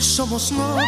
somos 0.00 0.50
novios, 0.52 0.82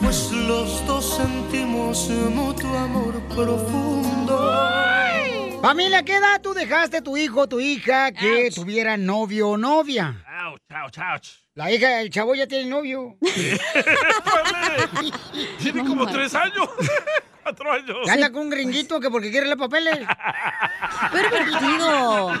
pues 0.00 0.30
los 0.32 0.86
dos 0.86 1.16
sentimos 1.16 2.08
mutuo 2.08 2.78
amor 2.78 3.20
profundo. 3.34 4.54
Familia, 5.60 6.02
¿qué 6.04 6.16
edad 6.16 6.40
tú 6.40 6.54
dejaste 6.54 7.02
tu 7.02 7.16
hijo 7.16 7.40
o 7.40 7.48
tu 7.48 7.60
hija 7.60 8.12
que 8.12 8.50
tuviera 8.54 8.96
novio 8.96 9.50
o 9.50 9.56
novia? 9.56 10.24
Ouch, 10.46 10.60
ouch, 10.84 10.98
ouch. 10.98 11.28
La 11.54 11.72
hija 11.72 11.88
del 11.98 12.10
chavo 12.10 12.34
ya 12.36 12.46
tiene 12.46 12.70
novio. 12.70 13.16
Tiene 15.58 15.84
como 15.84 16.06
tres 16.06 16.34
años. 16.34 16.68
Cuatro 17.42 17.72
años. 17.72 18.08
Anda 18.08 18.30
con 18.30 18.42
un 18.42 18.50
gringuito 18.50 19.00
que 19.00 19.10
porque 19.10 19.30
quiere 19.30 19.48
los 19.48 19.58
papeles. 19.58 19.98
Pervertido. 21.10 22.32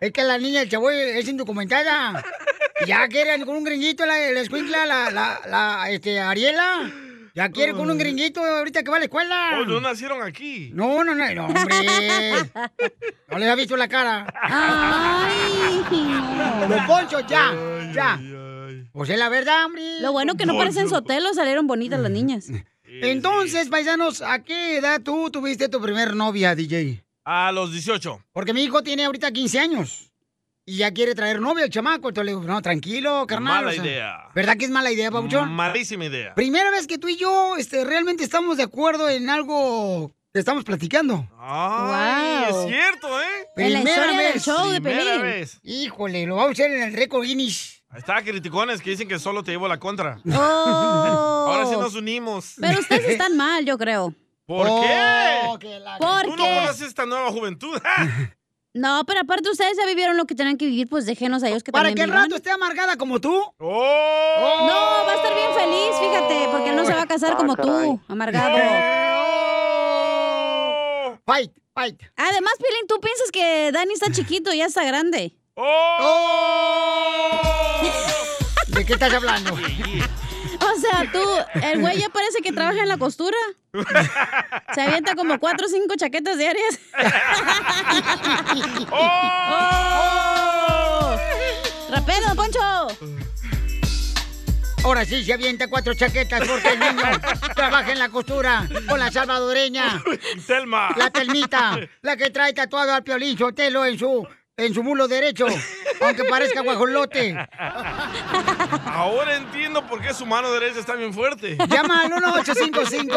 Es 0.00 0.12
que 0.12 0.22
la 0.22 0.38
niña 0.38 0.60
del 0.60 0.68
chavo 0.68 0.90
es 0.90 1.26
indocumentada. 1.28 2.22
Ya 2.86 3.08
quiere 3.08 3.44
con 3.44 3.56
un 3.56 3.64
gringuito 3.64 4.06
la, 4.06 4.30
la 4.30 4.40
escuincla, 4.40 4.86
la, 4.86 5.10
la, 5.10 5.40
la, 5.48 5.90
este, 5.90 6.20
Ariela. 6.20 6.90
Ya 7.34 7.50
quiere 7.50 7.72
con 7.72 7.90
un 7.90 7.98
gringuito 7.98 8.44
ahorita 8.44 8.82
que 8.82 8.90
va 8.90 8.96
a 8.96 9.00
la 9.00 9.04
escuela. 9.04 9.58
Oh, 9.60 9.64
no 9.64 9.80
nacieron 9.80 10.22
aquí. 10.22 10.70
No, 10.74 11.04
no, 11.04 11.14
no, 11.14 11.34
no, 11.34 11.46
hombre. 11.46 11.76
No 13.30 13.38
les 13.38 13.48
ha 13.48 13.54
visto 13.54 13.76
la 13.76 13.88
cara. 13.88 14.26
Ay, 14.42 15.82
Don 16.68 16.86
Poncho, 16.86 17.20
ya, 17.28 17.52
ya. 17.92 18.20
Pues 18.92 19.10
es 19.10 19.18
la 19.18 19.28
verdad, 19.28 19.66
hombre. 19.66 20.00
Lo 20.00 20.12
bueno 20.12 20.34
que 20.36 20.46
no 20.46 20.56
parecen 20.56 20.88
sotelo, 20.88 21.32
salieron 21.34 21.66
bonitas 21.66 22.00
las 22.00 22.10
niñas. 22.10 22.48
Entonces, 22.84 23.68
paisanos, 23.68 24.22
¿a 24.22 24.42
qué 24.42 24.78
edad 24.78 25.00
tú 25.02 25.30
tuviste 25.30 25.68
tu 25.68 25.80
primer 25.80 26.16
novia, 26.16 26.54
DJ? 26.54 27.04
A 27.30 27.52
los 27.52 27.70
18. 27.72 28.24
Porque 28.32 28.54
mi 28.54 28.62
hijo 28.62 28.82
tiene 28.82 29.04
ahorita 29.04 29.30
15 29.30 29.58
años. 29.60 30.10
Y 30.64 30.78
ya 30.78 30.92
quiere 30.92 31.14
traer 31.14 31.40
novia 31.42 31.64
el 31.64 31.70
chamaco. 31.70 32.08
Entonces 32.08 32.24
le 32.24 32.38
digo, 32.38 32.42
no, 32.50 32.62
tranquilo, 32.62 33.26
carnal. 33.26 33.64
Mala 33.66 33.68
o 33.68 33.72
sea, 33.74 33.84
idea. 33.84 34.28
¿Verdad 34.34 34.56
que 34.56 34.64
es 34.64 34.70
mala 34.70 34.90
idea, 34.90 35.10
Pabuchón? 35.10 35.50
Malísima 35.52 36.06
idea. 36.06 36.34
Primera 36.34 36.70
vez 36.70 36.86
que 36.86 36.96
tú 36.96 37.06
y 37.08 37.18
yo 37.18 37.56
este, 37.58 37.84
realmente 37.84 38.24
estamos 38.24 38.56
de 38.56 38.62
acuerdo 38.62 39.10
en 39.10 39.28
algo 39.28 40.10
que 40.32 40.38
estamos 40.40 40.64
platicando. 40.64 41.28
Ay, 41.38 42.50
Wow. 42.50 42.60
es 42.64 42.68
cierto, 42.70 43.20
¿eh? 43.20 43.24
En 43.56 43.72
la 43.74 43.80
Primera 43.82 44.06
del 44.06 44.16
vez. 44.32 44.44
de 44.46 44.80
Primera 44.80 45.04
Pelín. 45.04 45.22
vez. 45.22 45.60
Híjole, 45.62 46.26
lo 46.26 46.36
vamos 46.36 46.48
a 46.48 46.52
hacer 46.52 46.70
en 46.70 46.82
el 46.84 46.94
récord 46.94 47.24
Guinness. 47.24 47.82
Ahí 47.90 47.98
está, 47.98 48.22
criticones 48.22 48.80
que 48.80 48.88
dicen 48.90 49.06
que 49.06 49.18
solo 49.18 49.42
te 49.44 49.50
llevo 49.50 49.68
la 49.68 49.78
contra. 49.78 50.18
Oh. 50.32 51.44
Ahora 51.50 51.66
sí 51.66 51.72
nos 51.72 51.94
unimos. 51.94 52.54
Pero 52.58 52.80
ustedes 52.80 53.06
están 53.10 53.36
mal, 53.36 53.66
yo 53.66 53.76
creo. 53.76 54.14
¿Por 54.48 54.66
Oh, 54.68 54.80
qué? 55.60 55.78
la- 55.78 55.98
Tú 55.98 56.04
no 56.06 56.22
Porque... 56.24 56.36
conoces 56.60 56.80
esta 56.88 57.04
nueva 57.06 57.30
juventud. 57.30 57.78
No, 58.74 59.02
pero 59.06 59.20
aparte 59.20 59.48
ustedes 59.50 59.76
ya 59.76 59.86
vivieron 59.86 60.16
lo 60.18 60.26
que 60.26 60.34
tenían 60.36 60.56
que 60.58 60.66
vivir, 60.66 60.88
pues 60.88 61.04
déjenos 61.06 61.42
a 61.42 61.48
ellos 61.48 61.64
que 61.64 61.72
Para 61.72 61.88
también 61.88 62.06
que 62.06 62.12
el 62.14 62.16
rato 62.22 62.36
esté 62.36 62.50
amargada 62.52 62.96
como 62.96 63.18
tú. 63.18 63.34
¡Oh! 63.58 64.66
No, 64.66 65.06
va 65.06 65.12
a 65.12 65.16
estar 65.16 65.34
bien 65.34 65.52
feliz, 65.54 65.96
fíjate, 65.98 66.48
porque 66.52 66.70
él 66.70 66.76
no 66.76 66.84
se 66.84 66.92
va 66.94 67.02
a 67.02 67.06
casar 67.06 67.36
como 67.36 67.56
tú, 67.56 67.98
amargado. 68.08 68.56
¡Oh! 71.10 71.18
Fight, 71.26 71.50
fight. 71.74 72.00
Además, 72.14 72.52
Pilín, 72.58 72.86
tú 72.86 73.00
piensas 73.00 73.30
que 73.32 73.72
Dani 73.72 73.94
está 73.94 74.12
chiquito, 74.12 74.52
ya 74.52 74.66
está 74.66 74.84
grande. 74.84 75.34
¡Oh! 75.54 77.30
¿De 78.68 78.86
qué 78.86 78.92
estás 78.92 79.12
hablando? 79.12 79.56
O 80.60 80.80
sea, 80.80 81.10
tú, 81.12 81.22
el 81.62 81.80
güey 81.80 81.98
ya 81.98 82.08
parece 82.08 82.40
que 82.42 82.52
trabaja 82.52 82.80
en 82.80 82.88
la 82.88 82.98
costura. 82.98 83.36
Se 84.74 84.80
avienta 84.80 85.14
como 85.14 85.38
cuatro 85.38 85.66
o 85.66 85.68
cinco 85.68 85.94
chaquetas 85.96 86.38
diarias. 86.38 86.78
¡Oh! 88.90 90.08
¡Rapero, 91.90 92.26
don 92.28 92.36
Poncho! 92.36 92.60
Ahora 94.84 95.04
sí 95.04 95.24
se 95.24 95.32
avienta 95.34 95.68
cuatro 95.68 95.92
chaquetas 95.94 96.48
porque 96.48 96.68
el 96.68 96.78
niño 96.80 97.02
trabaja 97.54 97.92
en 97.92 97.98
la 97.98 98.08
costura 98.08 98.66
con 98.88 98.98
la 98.98 99.10
salvadoreña. 99.10 100.02
Selma. 100.44 100.94
La 100.96 101.10
telmita, 101.10 101.78
la 102.02 102.16
que 102.16 102.30
trae 102.30 102.52
tatuado 102.52 102.94
al 102.94 103.02
piolín 103.02 103.36
Sotelo 103.36 103.84
en 103.84 103.98
su, 103.98 104.26
en 104.58 104.74
su 104.74 104.82
mulo 104.82 105.08
derecho, 105.08 105.46
aunque 106.00 106.24
parezca 106.24 106.60
guajolote. 106.60 107.34
Ahora 108.84 109.36
entiendo 109.36 109.86
por 109.86 110.02
qué 110.02 110.12
su 110.12 110.26
mano 110.26 110.52
derecha 110.52 110.80
está 110.80 110.94
bien 110.94 111.14
fuerte. 111.14 111.56
Llama 111.68 112.02
al 112.02 112.10
1855 112.10 113.16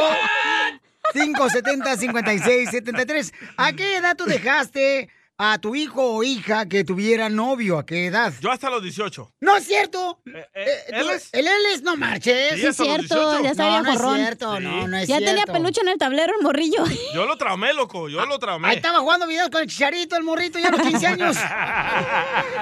570 1.14 1.98
5673 1.98 3.34
¿A 3.58 3.74
qué 3.74 3.98
edad 3.98 4.16
tú 4.16 4.26
dejaste 4.26 5.10
a 5.44 5.58
tu 5.60 5.74
hijo 5.76 6.04
o 6.16 6.24
hija 6.24 6.68
que 6.68 6.84
tuviera 6.84 7.30
novio? 7.30 7.80
¿A 7.80 7.86
qué 7.86 8.06
edad? 8.06 8.32
Yo 8.42 8.52
hasta 8.52 8.70
los 8.70 8.84
18. 8.84 9.32
No 9.42 9.58
es 9.58 9.66
cierto. 9.66 10.20
Eh, 10.26 10.46
Eh, 10.54 10.68
¿Él 10.90 11.04
tú- 11.04 11.10
es? 11.10 11.30
El 11.34 11.48
él 11.48 11.54
es, 11.74 11.82
no 11.82 11.96
marches. 11.98 12.54
Sí, 12.60 12.62
los 12.68 12.76
cierto, 12.76 13.16
18. 13.16 13.44
ya 13.44 13.50
está 13.52 13.64
no, 13.64 13.82
no 13.84 13.92
es 13.94 14.02
cierto, 14.18 14.58
Sí. 14.58 14.64
no, 14.64 14.88
no 14.88 14.98
es 14.98 15.08
Ya 15.08 15.18
cierto. 15.18 15.26
tenía 15.36 15.46
peluche 15.54 15.82
en 15.82 15.88
el 15.88 15.98
tablero 15.98 16.34
el 16.38 16.44
morrillo. 16.44 16.84
Yo 17.14 17.26
lo 17.26 17.36
traumé, 17.38 17.74
loco. 17.74 18.08
Yo 18.10 18.26
lo 18.26 18.38
traumé. 18.40 18.68
Ahí 18.70 18.76
estaba 18.78 19.00
jugando 19.00 19.26
videos 19.28 19.50
con 19.50 19.62
el 19.62 19.68
chicharito, 19.68 20.16
el 20.16 20.24
morrito, 20.24 20.60
ya 20.60 20.68
a 20.68 20.72
los 20.72 20.82
15 20.82 21.08
años. 21.08 21.38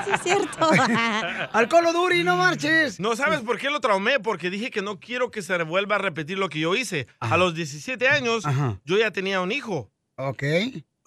Sí, 0.06 0.12
es 0.14 0.22
cierto. 0.24 0.70
Al 1.54 1.68
colo 1.68 1.92
duri, 1.94 2.24
no 2.24 2.36
marches. 2.38 3.00
No 3.00 3.16
sabes 3.16 3.42
por 3.42 3.58
qué 3.58 3.70
lo 3.70 3.80
traumé, 3.82 4.20
porque 4.20 4.50
dije 4.50 4.72
que 4.72 4.82
no 4.82 5.00
quiero 5.00 5.30
que 5.32 5.42
se 5.42 5.62
vuelva 5.64 5.96
a 5.96 6.00
repetir 6.00 6.38
lo 6.38 6.50
que 6.50 6.60
yo 6.60 6.76
hice. 6.76 7.08
A 7.20 7.38
los 7.38 7.54
17 7.54 8.08
años, 8.08 8.46
Ajá. 8.46 8.80
yo 8.86 8.98
ya 8.98 9.12
tenía 9.12 9.42
un 9.42 9.52
hijo. 9.52 9.92
Ok. 10.16 10.44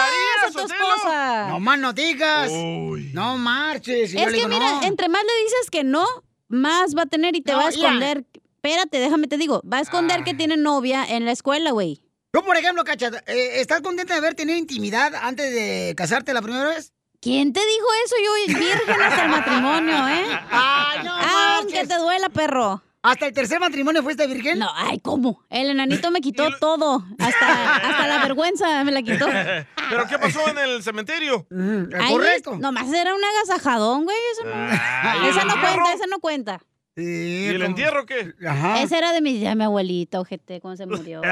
María 0.53 0.67
tu 0.67 0.73
esposa? 0.73 1.47
No 1.50 1.59
más 1.59 1.79
no 1.79 1.94
digas. 1.94 2.51
Uy. 2.51 3.11
No 3.13 3.38
marches. 3.38 4.13
Y 4.13 4.17
yo 4.17 4.23
es 4.23 4.25
le 4.28 4.31
que 4.31 4.38
digo, 4.38 4.47
mira, 4.50 4.72
no. 4.72 4.83
entre 4.83 5.09
más 5.09 5.22
le 5.23 5.44
dices 5.44 5.69
que 5.72 5.83
no, 5.83 6.06
más 6.47 6.95
va 6.95 7.03
a 7.03 7.06
tener 7.07 7.35
y 7.35 7.41
te 7.41 7.51
No, 7.51 7.59
va 7.59 7.66
a 7.66 7.69
esconder. 7.69 8.25
Espérate, 8.56 9.00
déjame 9.00 9.28
te 9.28 9.38
digo. 9.38 9.61
Va 9.72 9.78
a 9.78 9.81
esconder 9.81 10.23
que 10.23 10.33
tiene 10.33 10.57
novia 10.57 11.06
en 11.06 11.25
la 11.25 11.31
escuela, 11.31 11.72
güey. 11.72 12.01
Tú, 12.31 12.44
por 12.44 12.57
ejemplo, 12.57 12.83
Cacha, 12.83 13.11
eh, 13.28 13.61
¿estás 13.61 13.81
contenta 13.81 14.13
de 14.13 14.19
haber 14.19 14.33
tenido 14.33 14.57
intimidad 14.57 15.13
antes 15.16 15.53
de 15.53 15.94
casarte 15.95 16.33
la 16.33 16.41
primera 16.41 16.66
vez? 16.66 16.91
¿Quién 17.22 17.53
te 17.53 17.59
dijo 17.59 17.88
eso? 18.06 18.16
Yo 18.23 18.56
virgen 18.59 19.01
hasta 19.01 19.23
el 19.23 19.29
matrimonio, 19.29 20.07
¿eh? 20.07 20.25
Ay, 20.51 21.00
no 21.03 21.13
Aunque 21.13 21.88
te 21.88 21.97
duela, 21.97 22.29
perro. 22.29 22.83
¿Hasta 23.05 23.27
el 23.27 23.33
tercer 23.33 23.59
matrimonio 23.59 24.01
fuiste 24.01 24.25
virgen? 24.25 24.57
No, 24.59 24.69
ay, 24.75 24.99
¿cómo? 24.99 25.43
El 25.49 25.69
enanito 25.69 26.09
me 26.09 26.21
quitó 26.21 26.49
todo. 26.59 27.03
Hasta, 27.19 27.75
hasta 27.75 28.07
la 28.07 28.17
vergüenza 28.23 28.83
me 28.83 28.91
la 28.91 29.01
quitó. 29.03 29.27
¿Pero 29.27 30.07
qué 30.09 30.17
pasó 30.17 30.47
en 30.49 30.57
el 30.57 30.81
cementerio? 30.81 31.45
Mm, 31.51 31.83
Ahí 31.99 32.13
correcto. 32.13 32.57
nomás 32.57 32.91
era 32.91 33.13
un 33.13 33.21
agasajadón, 33.23 34.05
güey. 34.05 34.17
Eso 34.33 34.44
no, 34.45 34.53
Ay, 34.55 35.29
esa 35.29 35.41
¿el 35.44 35.47
no 35.47 35.53
cuenta, 35.61 35.94
esa 35.94 36.05
no 36.09 36.19
cuenta. 36.19 36.61
Sí, 36.97 37.01
¿Y 37.03 37.47
el 37.47 37.56
como- 37.57 37.66
entierro 37.66 38.06
qué? 38.06 38.33
Ajá. 38.47 38.81
Esa 38.81 38.97
era 38.97 39.11
de 39.11 39.19
mi, 39.19 39.38
ya 39.39 39.53
mi 39.53 39.66
abuelita, 39.66 40.22
ojete, 40.22 40.61
cuando 40.61 40.78
se 40.78 40.85
murió. 40.85 41.19
de. 41.23 41.28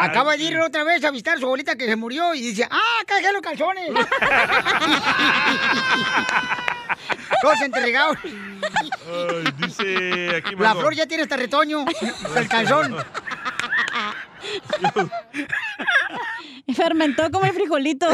Acaba 0.00 0.36
de 0.36 0.44
ir 0.44 0.58
otra 0.58 0.84
vez 0.84 1.02
a 1.04 1.10
visitar 1.10 1.36
a 1.36 1.40
su 1.40 1.46
abuelita 1.46 1.76
que 1.76 1.86
se 1.86 1.96
murió 1.96 2.34
y 2.34 2.40
dice, 2.42 2.68
¡ah, 2.70 3.02
dejé 3.06 3.32
los 3.32 3.40
calzones! 3.40 3.90
Todos 7.40 7.60
entregados. 7.62 8.18
Ay, 8.24 9.44
dice 9.66 10.36
aquí 10.36 10.54
La 10.56 10.74
flor 10.74 10.94
ya 10.94 11.06
tiene 11.06 11.22
hasta 11.22 11.36
retoño. 11.38 11.84
el 12.36 12.48
calzón. 12.48 12.96
Fermentó 16.74 17.30
como 17.30 17.46
el 17.46 17.52
frijolito. 17.52 18.06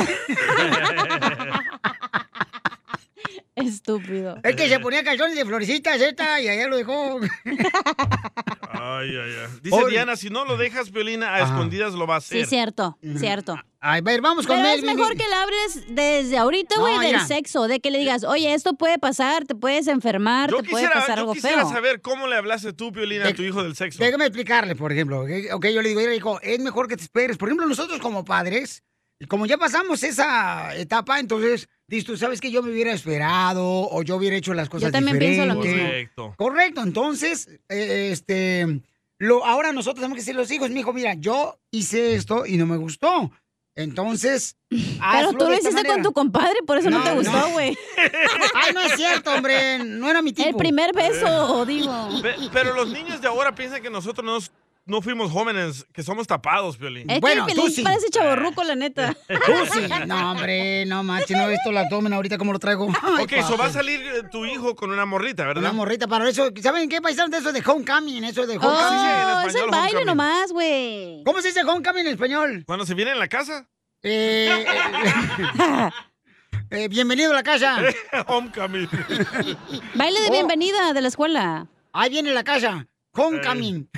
Estúpido. 3.56 4.36
Es 4.42 4.56
que 4.56 4.68
se 4.68 4.80
ponía 4.80 5.04
calzones 5.04 5.36
de 5.36 5.44
florecitas 5.44 6.00
esta 6.00 6.40
y 6.40 6.48
allá 6.48 6.66
lo 6.68 6.76
dejó. 6.76 7.20
Ay, 8.70 9.10
ay, 9.10 9.16
ay. 9.42 9.58
Dice 9.62 9.76
Oye. 9.76 9.90
Diana, 9.92 10.16
si 10.16 10.28
no 10.30 10.44
lo 10.44 10.56
dejas, 10.56 10.90
Violina, 10.90 11.28
a 11.30 11.36
Ajá. 11.36 11.44
escondidas 11.44 11.94
lo 11.94 12.06
va 12.06 12.16
a 12.16 12.18
hacer. 12.18 12.42
Sí, 12.44 12.48
cierto, 12.50 12.98
cierto. 13.18 13.56
A 13.80 14.00
ver, 14.00 14.20
vamos 14.22 14.46
con 14.46 14.56
Pero 14.56 14.68
es 14.70 14.82
mejor 14.82 15.10
que 15.16 15.24
le 15.28 15.34
hables 15.34 15.84
desde 15.94 16.38
ahorita, 16.38 16.76
No, 16.76 16.82
güey, 16.82 17.12
del 17.12 17.20
sexo, 17.20 17.68
de 17.68 17.80
que 17.80 17.90
le 17.90 17.98
digas, 17.98 18.24
oye, 18.24 18.52
esto 18.54 18.74
puede 18.74 18.98
pasar, 18.98 19.44
te 19.44 19.54
puedes 19.54 19.86
enfermar, 19.86 20.50
Yo 20.50 20.56
te 20.62 20.70
puede 20.70 20.84
quisiera, 20.86 21.00
pasar 21.00 21.16
yo 21.18 21.20
algo 21.22 21.34
quisiera 21.34 21.58
feo. 21.58 21.68
saber 21.70 22.00
cómo 22.00 22.26
le 22.26 22.36
hablaste 22.36 22.72
tú, 22.72 22.90
Violina, 22.90 23.28
a 23.28 23.34
tu 23.34 23.42
hijo 23.42 23.62
del 23.62 23.76
sexo. 23.76 24.02
Déjame 24.02 24.24
explicarle, 24.24 24.74
por 24.74 24.90
ejemplo. 24.90 25.20
Ok, 25.20 25.28
Ok, 25.52 25.66
yo 25.66 25.82
le 25.82 25.90
digo, 25.90 26.00
mira, 26.00 26.14
hijo, 26.14 26.40
es 26.40 26.58
mejor 26.60 26.88
que 26.88 26.96
te 26.96 27.02
esperes. 27.02 27.36
Por 27.36 27.48
ejemplo, 27.48 27.66
nosotros 27.66 28.00
como 28.00 28.24
padres, 28.24 28.82
como 29.28 29.44
ya 29.46 29.58
pasamos 29.58 30.02
esa 30.02 30.74
etapa, 30.76 31.20
entonces, 31.20 31.68
dices 31.86 32.04
tú, 32.04 32.16
¿sabes 32.16 32.40
que 32.40 32.50
yo 32.50 32.62
me 32.62 32.70
hubiera 32.72 32.92
esperado 32.92 33.64
o 33.64 34.02
yo 34.02 34.16
hubiera 34.16 34.36
hecho 34.36 34.54
las 34.54 34.68
cosas 34.68 34.92
también 34.92 35.18
pienso 35.18 35.46
lo 35.46 35.54
mismo. 35.56 35.82
Correcto. 35.84 36.34
Correcto, 36.36 36.82
entonces, 36.82 37.48
eh, 37.68 38.08
este, 38.12 38.80
lo, 39.18 39.44
ahora 39.44 39.72
nosotros 39.72 39.96
tenemos 40.00 40.16
que 40.16 40.20
decirle 40.22 40.40
a 40.40 40.42
los 40.44 40.50
hijos, 40.50 40.70
mi 40.70 40.80
hijo, 40.80 40.92
mira, 40.92 41.14
yo 41.14 41.58
hice 41.70 42.14
esto 42.14 42.46
y 42.46 42.56
no 42.56 42.66
me 42.66 42.76
gustó. 42.76 43.30
Entonces, 43.76 44.56
Pero 44.68 44.80
hazlo 45.00 45.32
tú 45.32 45.44
de 45.46 45.50
lo 45.50 45.56
esta 45.56 45.68
hiciste 45.70 45.74
manera. 45.74 45.94
con 45.94 46.02
tu 46.04 46.12
compadre, 46.12 46.54
por 46.64 46.78
eso 46.78 46.90
no, 46.90 46.98
No, 46.98 47.04
te 47.04 47.10
no. 47.10 47.16
gustó, 47.16 47.48
güey. 47.50 47.76
Ay, 48.54 48.72
no 48.72 48.80
es 48.80 48.92
cierto, 48.94 49.34
hombre, 49.34 49.80
no 49.82 50.08
era 50.08 50.22
mi 50.22 50.32
tipo. 50.32 50.48
El 50.48 50.54
primer 50.54 50.92
beso, 50.94 51.66
digo. 51.66 52.08
Pe- 52.22 52.36
Pero 52.52 52.72
los 52.74 52.88
niños 52.90 53.20
de 53.20 53.26
ahora 53.26 53.52
piensan 53.52 53.82
que 53.82 53.90
nosotros 53.90 54.24
no, 54.24 54.38
no 54.86 55.00
fuimos 55.00 55.30
jóvenes, 55.32 55.86
que 55.92 56.02
somos 56.02 56.26
tapados, 56.26 56.76
Piolín. 56.76 57.08
Es 57.10 57.20
Bueno, 57.20 57.46
que 57.46 57.52
el 57.52 57.58
tú 57.58 57.68
sí. 57.68 57.82
parece 57.82 58.08
chaborruco, 58.10 58.62
la 58.64 58.74
neta. 58.74 59.14
Tú 59.28 59.52
sí. 59.72 59.80
No, 60.06 60.32
hombre, 60.32 60.84
no 60.86 61.02
manches, 61.02 61.36
no 61.36 61.44
he 61.44 61.50
visto 61.50 61.70
el 61.70 61.78
abdomen 61.78 62.12
ahorita 62.12 62.36
como 62.38 62.52
lo 62.52 62.58
traigo. 62.58 62.88
Ay, 63.02 63.24
ok, 63.24 63.32
eso 63.32 63.56
va 63.56 63.66
a 63.66 63.72
salir 63.72 64.00
eh, 64.00 64.22
tu 64.30 64.44
hijo 64.44 64.74
con 64.74 64.90
una 64.90 65.06
morrita, 65.06 65.44
¿verdad? 65.46 65.62
Una 65.62 65.72
morrita 65.72 66.06
para 66.06 66.28
eso. 66.28 66.50
¿Saben 66.62 66.88
qué 66.88 67.00
paisanos 67.00 67.30
de 67.30 67.38
eso 67.38 67.52
de 67.52 67.62
homecoming? 67.64 68.24
Eso 68.24 68.46
de 68.46 68.58
Oh, 68.58 68.60
homecoming. 68.60 69.42
en 69.42 69.48
es 69.48 69.54
el 69.54 69.60
baile 69.70 69.76
homecoming. 69.98 70.06
nomás, 70.06 70.52
güey. 70.52 71.22
¿Cómo 71.24 71.40
se 71.40 71.48
dice 71.48 71.62
homecoming 71.62 72.06
en 72.06 72.12
español? 72.12 72.64
Cuando 72.66 72.84
se 72.84 72.94
viene 72.94 73.12
en 73.12 73.18
la 73.18 73.28
casa, 73.28 73.66
Eh, 74.02 74.66
eh, 74.68 75.90
eh, 76.70 76.88
bienvenido 76.90 77.30
a 77.32 77.34
la 77.34 77.42
casa. 77.42 77.78
homecoming. 78.26 78.88
Baile 79.94 80.20
de 80.20 80.28
Oh. 80.28 80.32
bienvenida 80.32 80.92
de 80.92 81.00
la 81.00 81.08
escuela. 81.08 81.66
Ahí 81.92 82.10
viene 82.10 82.32
la 82.32 82.44
casa. 82.44 82.86
Homecoming. 83.14 83.88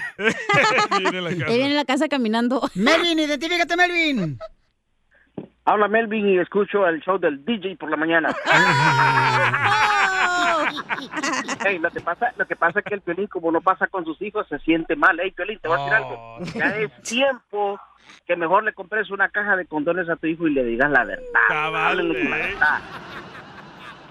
viene 0.98 1.18
en 1.18 1.24
la 1.24 1.30
casa. 1.30 1.46
Ahí 1.46 1.58
viene 1.58 1.74
la 1.74 1.84
casa 1.84 2.08
caminando. 2.08 2.68
Melvin, 2.74 3.18
identifícate, 3.18 3.76
Melvin. 3.76 4.38
Habla 5.64 5.88
Melvin 5.88 6.28
y 6.28 6.38
escucho 6.38 6.86
el 6.86 7.00
show 7.00 7.18
del 7.18 7.44
DJ 7.44 7.76
por 7.76 7.90
la 7.90 7.96
mañana. 7.96 8.34
Hey, 11.64 11.78
lo 11.80 11.90
que 11.90 12.00
pasa, 12.00 12.32
lo 12.36 12.46
que 12.46 12.56
pasa 12.56 12.80
es 12.80 12.84
que 12.84 12.94
el 12.94 13.00
Piolín, 13.00 13.26
como 13.26 13.50
no 13.50 13.60
pasa 13.60 13.86
con 13.86 14.04
sus 14.04 14.20
hijos, 14.22 14.46
se 14.48 14.58
siente 14.60 14.96
mal. 14.96 15.18
Hey, 15.22 15.32
Piolín, 15.32 15.58
te 15.58 15.68
voy 15.68 15.78
a 15.78 15.80
decir 15.80 15.94
algo. 15.94 16.38
Ya 16.54 16.76
es 16.78 17.02
tiempo 17.02 17.80
que 18.26 18.36
mejor 18.36 18.64
le 18.64 18.72
compres 18.72 19.10
una 19.10 19.28
caja 19.28 19.56
de 19.56 19.66
condones 19.66 20.08
a 20.08 20.16
tu 20.16 20.26
hijo 20.26 20.46
y 20.46 20.54
le 20.54 20.64
digas 20.64 20.90
la 20.90 21.04
verdad. 21.04 21.24
Con 21.48 22.30
la 22.30 22.36
verdad. 22.36 22.80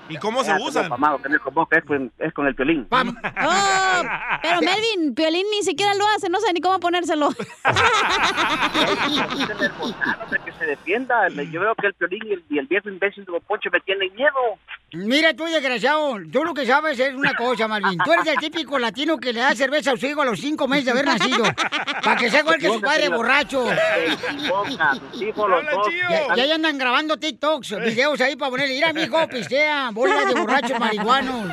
¿Y 0.10 0.18
cómo 0.18 0.42
se 0.44 0.48
Ya, 0.50 0.57
como 0.57 0.69
usan? 0.69 0.90
Pamado, 0.90 1.19
tener 1.19 1.40
con 1.40 1.54
vos, 1.54 1.68
que 1.69 1.80
es 1.80 1.86
con, 1.86 2.12
es 2.19 2.34
con 2.34 2.48
el 2.48 2.56
Piolín. 2.56 2.88
Oh, 2.92 4.02
pero 4.42 4.62
Melvin, 4.62 5.16
Piolín 5.16 5.46
ni 5.52 5.63
siquiera 5.63 5.94
lo 5.96 6.06
hace, 6.16 6.30
no 6.30 6.40
sé 6.40 6.54
ni 6.54 6.62
cómo 6.62 6.80
ponérselo. 6.80 7.30
Que 10.46 10.52
se 10.60 10.66
defienda. 10.66 11.28
Yo 11.30 11.62
veo 11.62 11.74
que 11.75 11.88
el 11.88 11.94
Piolín 11.96 12.22
y 12.25 12.34
el, 12.34 12.44
y 12.50 12.60
el 12.60 12.68
viejo 12.68 12.90
imbécil 12.90 13.25
de 13.25 13.31
Don 13.31 13.42
Poncho 13.42 13.69
me 13.72 13.80
tienen 13.81 14.13
miedo. 14.16 14.31
Mira 14.94 15.34
tú, 15.36 15.46
desgraciado, 15.46 16.18
tú 16.31 16.44
lo 16.44 16.54
que 16.54 16.66
sabes 16.66 17.00
es 17.00 17.13
una 17.13 17.34
cosa, 17.36 17.68
Malvin. 17.68 17.98
Tú 18.00 18.13
eres 18.13 18.28
el 18.28 18.38
típico 18.38 18.78
latino 18.80 19.18
que 19.18 19.34
le 19.34 19.42
da 19.42 19.56
cerveza 19.56 19.92
a 19.92 19.98
su 19.98 20.06
hijo 20.06 20.22
a 20.22 20.25
los 20.25 20.40
cinco 20.40 20.68
meses 20.68 20.86
de 20.86 20.92
haber 20.92 21.06
nacido. 21.06 21.44
Para 22.04 22.16
que 22.16 22.30
sea 22.30 22.42
igual 22.42 22.60
que 22.60 22.69
su 22.69 22.80
padre 22.80 23.10
borracho. 23.10 23.66
Los. 23.66 24.78
Ya, 26.10 26.36
ya 26.36 26.44
ahí 26.44 26.51
andan 26.51 26.78
grabando 26.78 27.18
TikToks, 27.18 27.80
videos 27.81 28.22
ahí 28.22 28.36
para 28.36 28.51
ponerle, 28.51 28.75
mira, 28.75 28.94
mijo, 28.94 29.28
pistea, 29.28 29.92
bolas 29.96 30.28
de 30.28 30.40
borrachos 30.40 30.80
marihuanos. 30.80 31.46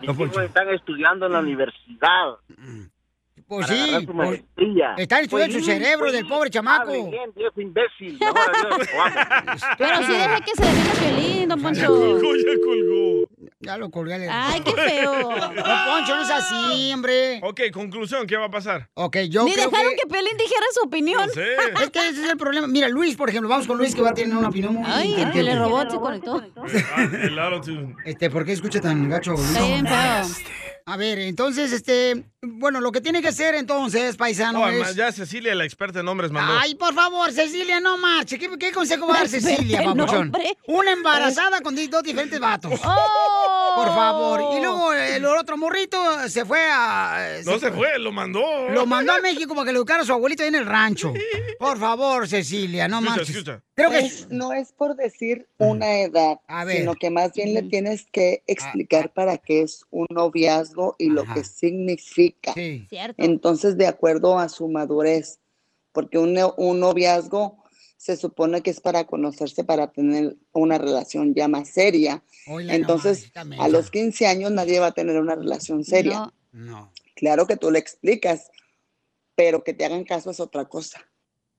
Mis 0.00 0.20
hijos 0.20 0.44
están 0.44 0.68
estudiando 0.68 1.26
en 1.26 1.32
la 1.32 1.40
universidad. 1.40 2.36
Pues 3.48 3.66
para 3.66 3.78
sí, 3.78 3.90
su 4.00 4.06
pues, 4.06 4.16
maestría. 4.16 4.94
está 4.98 5.20
estudiando 5.20 5.58
su 5.60 5.64
Pues, 5.64 5.78
cerebro 5.78 6.06
pues, 6.06 6.12
del 6.14 6.26
pobre 6.26 6.50
chamaco. 6.50 6.90
bien, 7.10 7.30
viejo 7.36 7.60
imbécil. 7.60 8.18
Pero 9.78 9.96
sí 9.98 10.12
deje 10.12 10.40
que 10.44 10.54
se 10.56 10.62
defienda 10.64 10.94
Piolín, 10.98 11.48
don 11.48 11.62
Poncho. 11.62 11.86
Colgó, 11.86 12.34
ya 12.36 12.54
colgó. 12.64 13.28
ya 13.60 13.76
lo 13.78 13.90
colgué. 13.90 14.18
le- 14.18 14.28
Ay, 14.28 14.60
qué 14.62 14.72
feo. 14.90 15.12
No, 15.30 15.38
Poncho, 15.38 16.16
no 16.16 16.22
es 16.22 16.30
así, 16.30 16.92
hombre. 16.92 17.40
Ok, 17.44 17.60
conclusión, 17.72 18.26
¿qué 18.26 18.36
va 18.36 18.46
a 18.46 18.50
pasar? 18.50 18.88
Ok, 18.94 19.16
yo 19.28 19.44
Ni 19.44 19.52
creo 19.52 19.70
dejaron 19.70 19.92
que... 19.92 19.96
que 20.02 20.06
Piolín 20.08 20.36
dijera 20.36 20.66
su 20.72 20.86
opinión. 20.86 21.26
No 21.26 21.32
sé. 21.32 21.46
Es 21.84 21.90
que 21.90 22.08
ese 22.08 22.24
es 22.24 22.30
el 22.30 22.36
problema. 22.36 22.66
Mira, 22.66 22.88
Luis, 22.88 23.14
por 23.16 23.28
ejemplo, 23.28 23.48
vamos 23.48 23.66
con 23.68 23.78
Luis 23.78 23.94
que 23.94 24.02
va 24.02 24.10
a 24.10 24.14
tener 24.14 24.36
una 24.36 24.48
opinión 24.48 24.74
muy 24.74 24.84
Ay, 24.90 25.14
el 25.20 25.30
telerobot 25.30 25.90
se 25.90 25.98
conectó. 25.98 26.42
Ah, 26.96 27.02
el. 27.22 27.38
Este, 28.04 28.28
¿por 28.30 28.44
qué 28.44 28.52
escucha 28.52 28.80
tan 28.80 29.08
gacho? 29.08 29.32
Luis? 29.32 29.46
Está 29.50 29.64
bien 29.64 29.86
feo. 29.86 30.24
A 30.88 30.96
ver, 30.96 31.18
entonces, 31.18 31.72
este, 31.72 32.24
bueno, 32.42 32.80
lo 32.80 32.92
que 32.92 33.00
tiene 33.00 33.20
que 33.20 33.26
hacer 33.26 33.56
entonces, 33.56 34.16
paisano, 34.16 34.60
Oh, 34.60 34.68
es... 34.68 34.94
ya 34.94 35.10
Cecilia, 35.10 35.52
la 35.56 35.64
experta 35.64 35.98
en 35.98 36.06
nombres, 36.06 36.30
mandó. 36.30 36.56
Ay, 36.60 36.76
por 36.76 36.94
favor, 36.94 37.32
Cecilia, 37.32 37.80
no 37.80 37.98
marche. 37.98 38.38
¿Qué, 38.38 38.48
qué 38.56 38.70
consejo 38.70 39.08
va 39.08 39.14
a 39.14 39.18
dar 39.18 39.28
Cecilia, 39.28 39.82
papuchón? 39.82 40.32
Una 40.68 40.92
embarazada 40.92 41.60
con 41.60 41.74
dos 41.74 42.02
diferentes 42.04 42.38
vatos. 42.38 42.80
¡Oh! 42.84 43.55
Por 43.76 43.88
favor. 43.94 44.40
Y 44.56 44.60
luego 44.62 44.92
el 44.92 45.24
otro 45.26 45.56
morrito 45.56 45.98
se 46.28 46.44
fue 46.44 46.58
a... 46.70 47.38
no 47.44 47.58
se 47.58 47.70
fue, 47.72 47.98
lo 47.98 48.10
mandó. 48.12 48.68
Lo 48.70 48.86
mandó 48.86 49.12
a 49.12 49.20
México 49.20 49.54
para 49.54 49.66
que 49.66 49.72
le 49.72 49.78
educara 49.78 50.02
a 50.02 50.06
su 50.06 50.12
abuelito 50.12 50.42
ahí 50.42 50.48
en 50.48 50.54
el 50.56 50.66
rancho. 50.66 51.12
Por 51.58 51.78
favor, 51.78 52.26
Cecilia, 52.28 52.88
no 52.88 53.00
escucha. 53.14 53.62
Creo 53.74 53.90
que... 53.90 53.98
Es- 53.98 54.28
no 54.30 54.52
es 54.52 54.72
por 54.72 54.96
decir 54.96 55.46
una 55.58 56.00
edad, 56.00 56.40
A 56.48 56.64
ver. 56.64 56.78
sino 56.78 56.94
que 56.94 57.10
más 57.10 57.32
bien 57.34 57.54
le 57.54 57.62
tienes 57.62 58.06
que 58.10 58.42
explicar 58.46 59.12
para 59.12 59.38
qué 59.38 59.62
es 59.62 59.84
un 59.90 60.06
noviazgo 60.10 60.96
y 60.98 61.10
lo 61.10 61.24
que 61.32 61.44
significa. 61.44 62.52
Sí. 62.54 62.86
Cierto. 62.88 63.22
Entonces, 63.22 63.76
de 63.76 63.86
acuerdo 63.86 64.38
a 64.38 64.48
su 64.48 64.68
madurez, 64.68 65.38
porque 65.92 66.18
un, 66.18 66.38
un 66.56 66.80
noviazgo 66.80 67.62
se 67.96 68.16
supone 68.16 68.62
que 68.62 68.70
es 68.70 68.80
para 68.80 69.04
conocerse, 69.04 69.64
para 69.64 69.88
tener 69.90 70.36
una 70.52 70.78
relación 70.78 71.34
ya 71.34 71.48
más 71.48 71.68
seria. 71.70 72.22
Entonces, 72.46 73.30
a 73.34 73.44
los 73.68 73.72
mensa. 73.72 73.90
15 73.90 74.26
años 74.26 74.50
nadie 74.52 74.78
va 74.78 74.86
a 74.88 74.92
tener 74.92 75.18
una 75.20 75.34
relación 75.34 75.84
seria. 75.84 76.20
No. 76.20 76.32
No. 76.52 76.92
Claro 77.14 77.46
que 77.46 77.56
tú 77.56 77.70
le 77.70 77.78
explicas, 77.78 78.50
pero 79.34 79.62
que 79.64 79.72
te 79.74 79.84
hagan 79.84 80.04
caso 80.04 80.30
es 80.30 80.40
otra 80.40 80.66
cosa. 80.66 81.00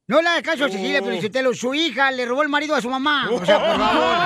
No 0.07 0.22
le 0.22 0.30
hagas 0.30 0.44
caso 0.44 0.66
a 0.66 0.69
Cecilia, 0.69 1.01
Oh. 1.01 1.06
pero 1.06 1.54
su 1.54 1.74
hija 1.74 2.10
le 2.12 2.25
robó 2.25 2.42
el 2.44 2.50
marido 2.50 2.74
a 2.75 2.81
su 2.81 2.89
mamá. 2.89 3.30
O 3.30 3.45
sea, 3.45 3.60
por 3.60 3.78
favor. 3.78 4.18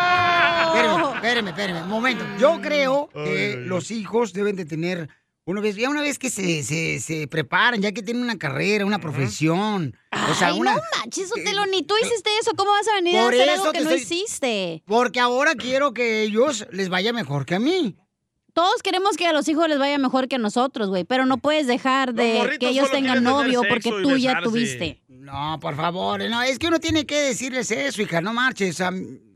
Espérame, 0.71 1.15
espérame, 1.15 1.47
espérame. 1.49 1.83
Un 1.83 1.89
momento. 1.89 2.23
Yo 2.39 2.61
creo 2.61 3.09
que 3.13 3.19
Ay, 3.19 3.29
ay, 3.29 3.53
ay. 3.57 3.65
los 3.65 3.89
hijos 3.91 4.31
deben 4.31 4.55
de 4.55 4.65
tener, 4.65 5.09
una 5.45 5.61
vez, 5.61 5.75
ya 5.75 5.89
una 5.89 6.01
vez 6.01 6.19
que 6.19 6.29
se, 6.29 6.63
se, 6.63 6.99
se 6.99 7.27
preparan, 7.27 7.81
ya 7.81 7.91
que 7.91 8.03
tienen 8.03 8.23
una 8.23 8.37
carrera, 8.37 8.85
una 8.85 8.99
profesión. 8.99 9.95
O 10.29 10.33
sea, 10.35 10.49
Ay, 10.49 10.59
una... 10.59 10.75
no 10.75 10.81
manches, 10.99 11.29
Sotelo, 11.29 11.65
ni 11.67 11.83
tú 11.83 11.95
hiciste 12.01 12.29
eso. 12.39 12.51
¿Cómo 12.55 12.71
vas 12.71 12.87
a 12.87 12.95
venir 12.95 13.17
a 13.17 13.23
Por 13.23 13.33
hacer 13.33 13.49
eso 13.49 13.61
algo 13.61 13.71
que 13.73 13.79
te 13.79 13.83
no 13.85 13.89
estoy- 13.91 14.17
hiciste? 14.17 14.83
Porque 14.85 15.19
ahora 15.19 15.55
quiero 15.55 15.93
que 15.93 16.21
ellos 16.23 16.67
les 16.71 16.89
vaya 16.89 17.11
mejor 17.13 17.45
que 17.45 17.55
a 17.55 17.59
mí. 17.59 17.95
Todos 18.53 18.83
queremos 18.83 19.15
que 19.15 19.25
a 19.27 19.33
los 19.33 19.47
hijos 19.47 19.69
les 19.69 19.79
vaya 19.79 19.97
mejor 19.97 20.27
que 20.27 20.35
a 20.35 20.39
nosotros, 20.39 20.89
güey, 20.89 21.05
pero 21.05 21.25
no 21.25 21.37
puedes 21.37 21.67
dejar 21.67 22.13
de 22.13 22.57
que 22.59 22.67
ellos 22.69 22.91
tengan 22.91 23.23
novio 23.23 23.61
porque 23.67 23.89
tú 24.03 24.17
ya 24.17 24.41
tuviste. 24.41 25.01
No, 25.07 25.57
por 25.61 25.75
favor. 25.75 26.21
No, 26.29 26.41
es 26.41 26.59
que 26.59 26.67
uno 26.67 26.79
tiene 26.79 27.05
que 27.05 27.15
decirles 27.21 27.71
eso, 27.71 28.01
hija. 28.01 28.19
No 28.21 28.33
marches. 28.33 28.75
o 28.75 28.77
sea, 28.77 28.91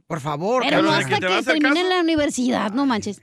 por 0.07 0.19
favor. 0.19 0.63
Pero 0.63 0.81
no 0.81 0.89
que 0.89 0.95
hasta 0.95 1.19
te 1.19 1.27
que 1.27 1.43
terminen 1.43 1.73
caso. 1.85 1.89
la 1.89 1.99
universidad, 2.01 2.71
no 2.73 2.85
manches. 2.85 3.21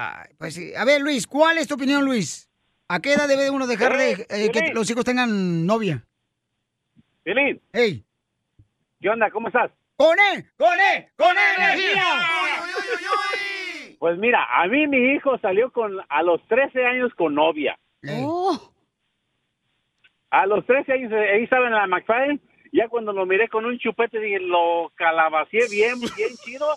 Ay, 0.00 0.30
pues 0.38 0.54
sí. 0.54 0.72
A 0.76 0.84
ver, 0.84 1.00
Luis, 1.00 1.26
¿cuál 1.26 1.58
es 1.58 1.66
tu 1.66 1.74
opinión, 1.74 2.04
Luis? 2.04 2.48
¿A 2.86 3.00
qué 3.00 3.14
edad 3.14 3.26
debe 3.26 3.50
uno 3.50 3.66
dejar 3.66 3.96
de 3.96 4.12
eh, 4.30 4.48
que 4.52 4.72
los 4.72 4.88
hijos 4.88 5.04
tengan 5.04 5.66
novia? 5.66 6.04
Piolín, 7.24 7.60
¡Ey! 7.72 8.04
¿qué 9.00 9.08
onda? 9.08 9.28
¿Cómo 9.32 9.48
estás? 9.48 9.72
¡Con 9.96 10.16
él! 10.32 10.44
¡Con 10.56 10.78
él! 10.78 11.06
¡Con 11.16 11.36
energía! 11.36 12.04
Pues 13.98 14.16
mira, 14.18 14.46
a 14.62 14.68
mí 14.68 14.86
mi 14.86 15.14
hijo 15.14 15.36
salió 15.40 15.72
con 15.72 15.98
a 16.08 16.22
los 16.22 16.46
13 16.46 16.86
años 16.86 17.12
con 17.16 17.34
novia. 17.34 17.76
Oh, 18.20 18.72
A 20.30 20.46
los 20.46 20.64
13 20.64 20.92
años, 20.92 21.10
eh, 21.10 21.30
ahí 21.34 21.42
estaba 21.42 21.66
en 21.66 21.72
la 21.72 21.88
McFarlane. 21.88 22.38
Ya 22.70 22.86
cuando 22.86 23.12
lo 23.12 23.26
miré 23.26 23.48
con 23.48 23.64
un 23.64 23.76
chupete, 23.80 24.20
dije, 24.20 24.38
lo 24.38 24.92
calabacié 24.94 25.62
bien, 25.68 25.98
bien 26.16 26.36
chido, 26.44 26.68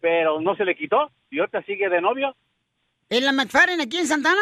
pero 0.00 0.40
no 0.40 0.56
se 0.56 0.64
le 0.64 0.74
quitó. 0.74 1.10
Y 1.30 1.40
ahorita 1.40 1.62
sigue 1.64 1.90
de 1.90 2.00
novio. 2.00 2.34
¿En 3.10 3.24
la 3.24 3.32
McFarren 3.32 3.80
aquí 3.80 3.98
en 3.98 4.06
Santana? 4.06 4.40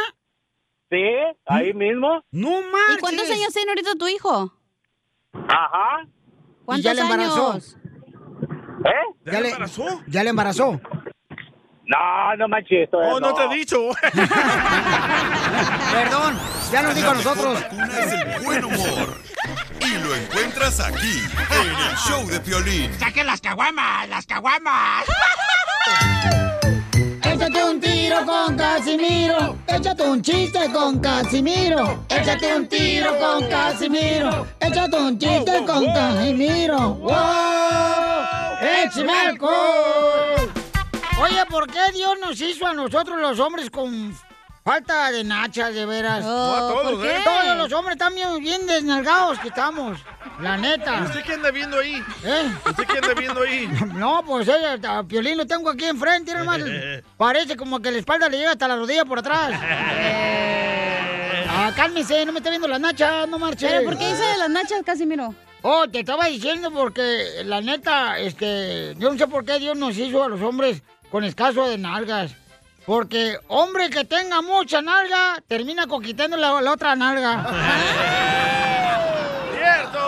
Sí, 0.90 1.02
ahí 1.46 1.72
mismo. 1.72 2.22
¡No 2.30 2.50
manches! 2.50 2.96
¿Y 2.96 3.00
cuántos 3.00 3.30
años 3.30 3.52
tiene 3.54 3.70
ahorita 3.70 3.94
tu 3.94 4.08
hijo? 4.08 4.52
Ajá. 5.32 6.06
¿Cuántos 6.66 6.84
ya 6.84 6.92
le 6.94 7.00
embarazó? 7.00 7.52
años? 7.52 7.76
¿Eh? 8.84 9.14
¿Ya, 9.25 9.32
Ya 9.32 9.40
le 9.40 9.48
embarazó? 9.48 10.02
¿Ya 10.06 10.22
le 10.25 10.30
embarazó? 10.30 10.80
No, 11.87 12.37
no 12.37 12.48
manches. 12.48 12.84
esto 12.84 12.98
Oh, 12.98 13.18
no 13.18 13.32
te 13.32 13.44
he 13.44 13.54
dicho. 13.54 13.88
Perdón, 15.92 16.38
ya 16.70 16.82
nos 16.82 16.94
dijo 16.94 17.10
a 17.10 17.14
nosotros. 17.14 17.54
vacuna 17.62 17.98
es 18.00 18.12
el 18.12 18.40
buen 18.44 18.64
humor. 18.66 19.16
Y 19.80 19.98
lo 20.04 20.14
encuentras 20.14 20.80
aquí, 20.80 21.22
en 21.50 21.68
el 21.68 21.96
show 21.96 22.26
de 22.28 22.40
Piolín. 22.40 22.92
¡Saquen 22.98 23.26
las 23.26 23.40
caguamas! 23.40 24.06
¡Las 24.10 24.26
caguamas! 24.26 25.06
Échate 27.38 27.64
un 27.64 27.80
tiro 27.80 28.26
con 28.26 28.57
Casimiro. 28.57 29.57
Échate 29.68 30.02
un 30.02 30.21
chiste 30.21 30.73
con 30.73 30.99
Casimiro. 30.99 32.04
Échate 32.09 32.57
un 32.57 32.66
tiro 32.66 33.16
con 33.16 33.49
Casimiro. 33.49 34.45
Échate 34.59 34.97
un 34.97 35.16
chiste 35.16 35.64
con 35.64 35.87
Casimiro. 35.87 36.95
¡Wow! 36.95 37.14
¡Échame 38.61 39.12
alcohol! 39.12 40.50
Oye, 41.23 41.47
¿por 41.49 41.68
qué 41.68 41.92
Dios 41.95 42.16
nos 42.21 42.40
hizo 42.40 42.66
a 42.66 42.73
nosotros 42.73 43.21
los 43.21 43.38
hombres 43.38 43.71
con 43.71 44.12
Falta 44.68 45.10
de 45.10 45.25
nachas, 45.25 45.75
de 45.75 45.87
veras. 45.87 46.22
No, 46.22 46.54
a 46.54 46.58
todos, 46.58 46.92
¿por 46.92 47.00
qué? 47.00 47.16
¿eh? 47.16 47.20
Todos 47.25 47.56
los 47.56 47.72
hombres 47.72 47.94
están 47.94 48.14
bien, 48.14 48.38
bien 48.38 48.66
desnalgados 48.66 49.38
que 49.38 49.48
estamos. 49.48 49.98
La 50.42 50.58
neta. 50.58 51.04
¿Usted 51.04 51.22
qué 51.22 51.32
anda 51.32 51.50
viendo 51.50 51.78
ahí? 51.78 52.04
¿Eh? 52.22 52.52
¿Usted 52.66 52.84
qué 52.84 52.98
anda 52.98 53.14
viendo 53.14 53.40
ahí? 53.40 53.66
No, 53.94 54.22
pues 54.26 54.46
ella, 54.46 54.78
a 54.98 55.04
Piolín 55.04 55.38
lo 55.38 55.46
tengo 55.46 55.70
aquí 55.70 55.87
enfrente, 55.87 56.34
nomás. 56.34 56.60
Parece 57.16 57.56
como 57.56 57.80
que 57.80 57.90
la 57.90 57.96
espalda 57.96 58.28
le 58.28 58.37
llega 58.37 58.50
hasta 58.50 58.68
la 58.68 58.76
rodilla 58.76 59.06
por 59.06 59.20
atrás. 59.20 59.58
Ah, 61.50 61.72
cálmese, 61.75 62.26
no 62.26 62.32
me 62.32 62.38
está 62.38 62.50
viendo 62.50 62.68
la 62.68 62.78
nacha, 62.78 63.26
no 63.26 63.38
marche. 63.38 63.66
¿Pero 63.66 63.84
por 63.84 63.98
qué 63.98 64.10
dice 64.10 64.22
de 64.22 64.37
las 64.37 64.50
nachas, 64.50 64.82
Casimiro? 64.84 65.34
Oh, 65.62 65.88
te 65.88 66.00
estaba 66.00 66.26
diciendo 66.26 66.70
porque 66.70 67.42
la 67.44 67.62
neta, 67.62 68.18
este, 68.18 68.94
yo 68.98 69.10
no 69.10 69.18
sé 69.18 69.26
por 69.26 69.44
qué 69.44 69.58
Dios 69.58 69.76
nos 69.76 69.96
hizo 69.96 70.22
a 70.22 70.28
los 70.28 70.40
hombres 70.42 70.82
con 71.10 71.25
escaso 71.25 71.66
de 71.66 71.78
nalgas. 71.78 72.32
Porque 72.88 73.38
hombre 73.49 73.90
que 73.90 74.07
tenga 74.07 74.40
mucha 74.40 74.80
nalga, 74.80 75.42
termina 75.47 75.87
conquistando 75.87 76.38
la, 76.38 76.62
la 76.62 76.73
otra 76.73 76.97
nalga. 76.97 77.45
¡Cierto! 79.52 79.99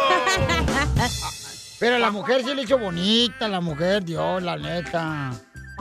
Pero 1.79 1.99
la 1.99 2.11
mujer 2.11 2.43
sí 2.43 2.55
le 2.55 2.63
hizo 2.63 2.79
bonita, 2.79 3.49
la 3.49 3.61
mujer, 3.61 4.03
Dios, 4.03 4.43
la 4.43 4.57
neta. 4.57 5.31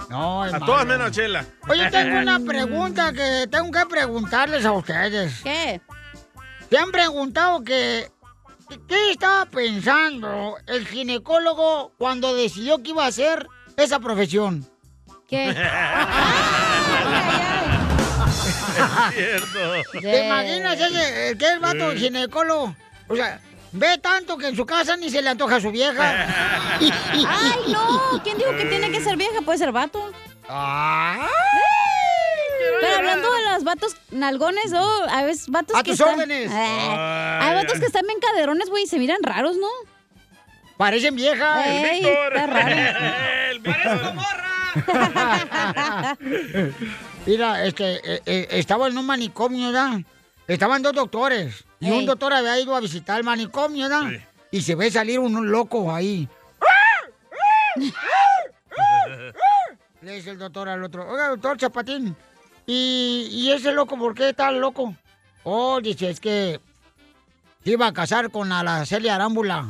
No, 0.09 0.43
A 0.43 0.59
todas 0.59 0.85
menos 0.85 1.11
Chela. 1.11 1.45
Oye, 1.69 1.89
tengo 1.89 2.19
una 2.19 2.37
pregunta 2.45 3.13
que 3.13 3.47
tengo 3.49 3.71
que 3.71 3.85
preguntarles 3.85 4.65
a 4.65 4.73
ustedes. 4.73 5.39
¿Qué? 5.41 5.79
¿Te 6.67 6.77
han 6.77 6.91
preguntado 6.91 7.63
que 7.63 8.11
qué 8.89 9.11
estaba 9.11 9.45
pensando 9.45 10.57
el 10.67 10.85
ginecólogo 10.85 11.93
cuando 11.97 12.35
decidió 12.35 12.83
que 12.83 12.89
iba 12.89 13.05
a 13.05 13.07
hacer 13.07 13.47
esa 13.77 14.01
profesión? 14.01 14.67
¿Qué? 15.29 15.53
Cierto. 19.13 19.73
¿Te 20.01 20.25
imaginas 20.25 20.79
ese, 20.79 21.37
que 21.37 21.45
es 21.45 21.59
vato 21.59 21.91
ginecólogo? 21.95 22.75
O 23.07 23.15
sea, 23.15 23.39
ve 23.71 23.97
tanto 23.97 24.37
que 24.37 24.47
en 24.47 24.55
su 24.55 24.65
casa 24.65 24.95
ni 24.97 25.09
se 25.09 25.21
le 25.21 25.29
antoja 25.29 25.57
a 25.57 25.61
su 25.61 25.71
vieja. 25.71 26.11
¡Ay, 26.79 27.71
no! 27.71 28.21
¿Quién 28.23 28.37
dijo 28.37 28.55
que 28.55 28.65
tiene 28.65 28.91
que 28.91 29.01
ser 29.01 29.17
vieja? 29.17 29.41
Puede 29.43 29.57
ser 29.57 29.71
vato. 29.71 30.11
Ay. 30.47 31.19
Pero 32.81 32.95
hablando 32.97 33.33
de 33.33 33.43
los 33.53 33.63
vatos 33.63 33.95
nalgones, 34.11 34.71
¿no? 34.71 34.85
Hay 35.09 35.25
veces 35.25 35.47
vatos 35.49 35.75
A 35.75 35.83
que 35.83 35.91
tus 35.91 35.99
están- 35.99 36.15
órdenes. 36.15 36.49
Ah, 36.53 37.39
hay 37.41 37.55
vatos 37.55 37.79
que 37.79 37.85
están 37.85 38.05
bien 38.05 38.19
caderones, 38.19 38.69
güey, 38.69 38.83
y 38.83 38.87
se 38.87 38.97
miran 38.97 39.17
raros, 39.23 39.57
¿no? 39.57 39.67
Parecen 40.77 41.15
viejas. 41.15 41.65
Ey, 41.67 42.01
Víctor. 42.01 42.33
está 42.35 42.47
raro. 42.47 42.75
El 43.51 43.59
Víctor. 43.59 44.13
Mira, 47.25 47.65
este, 47.65 47.95
eh, 48.15 48.21
eh, 48.25 48.47
estaba 48.51 48.87
en 48.87 48.97
un 48.97 49.05
manicomio, 49.05 49.67
¿verdad? 49.67 49.99
Estaban 50.47 50.81
dos 50.81 50.93
doctores. 50.93 51.63
Y 51.79 51.87
Ey. 51.87 51.99
un 51.99 52.05
doctor 52.05 52.33
había 52.33 52.59
ido 52.59 52.75
a 52.75 52.79
visitar 52.79 53.17
el 53.19 53.23
manicomio, 53.23 53.87
¿verdad? 53.87 54.09
Sí. 54.09 54.17
Y 54.51 54.61
se 54.61 54.75
ve 54.75 54.89
salir 54.91 55.19
un 55.19 55.51
loco 55.51 55.93
ahí. 55.93 56.27
Le 60.01 60.13
dice 60.13 60.31
el 60.31 60.39
doctor 60.39 60.69
al 60.69 60.83
otro, 60.83 61.07
oiga, 61.09 61.27
doctor 61.27 61.57
Chapatín, 61.57 62.15
¿y, 62.65 63.27
y 63.31 63.51
ese 63.51 63.73
loco 63.73 63.97
por 63.97 64.15
qué 64.15 64.29
está 64.29 64.49
loco? 64.51 64.95
Oh, 65.43 65.81
dice, 65.81 66.09
es 66.09 66.19
que 66.21 66.59
se 67.63 67.71
iba 67.71 67.87
a 67.87 67.93
casar 67.93 68.31
con 68.31 68.51
Araceli 68.51 69.09
Arámbula. 69.09 69.65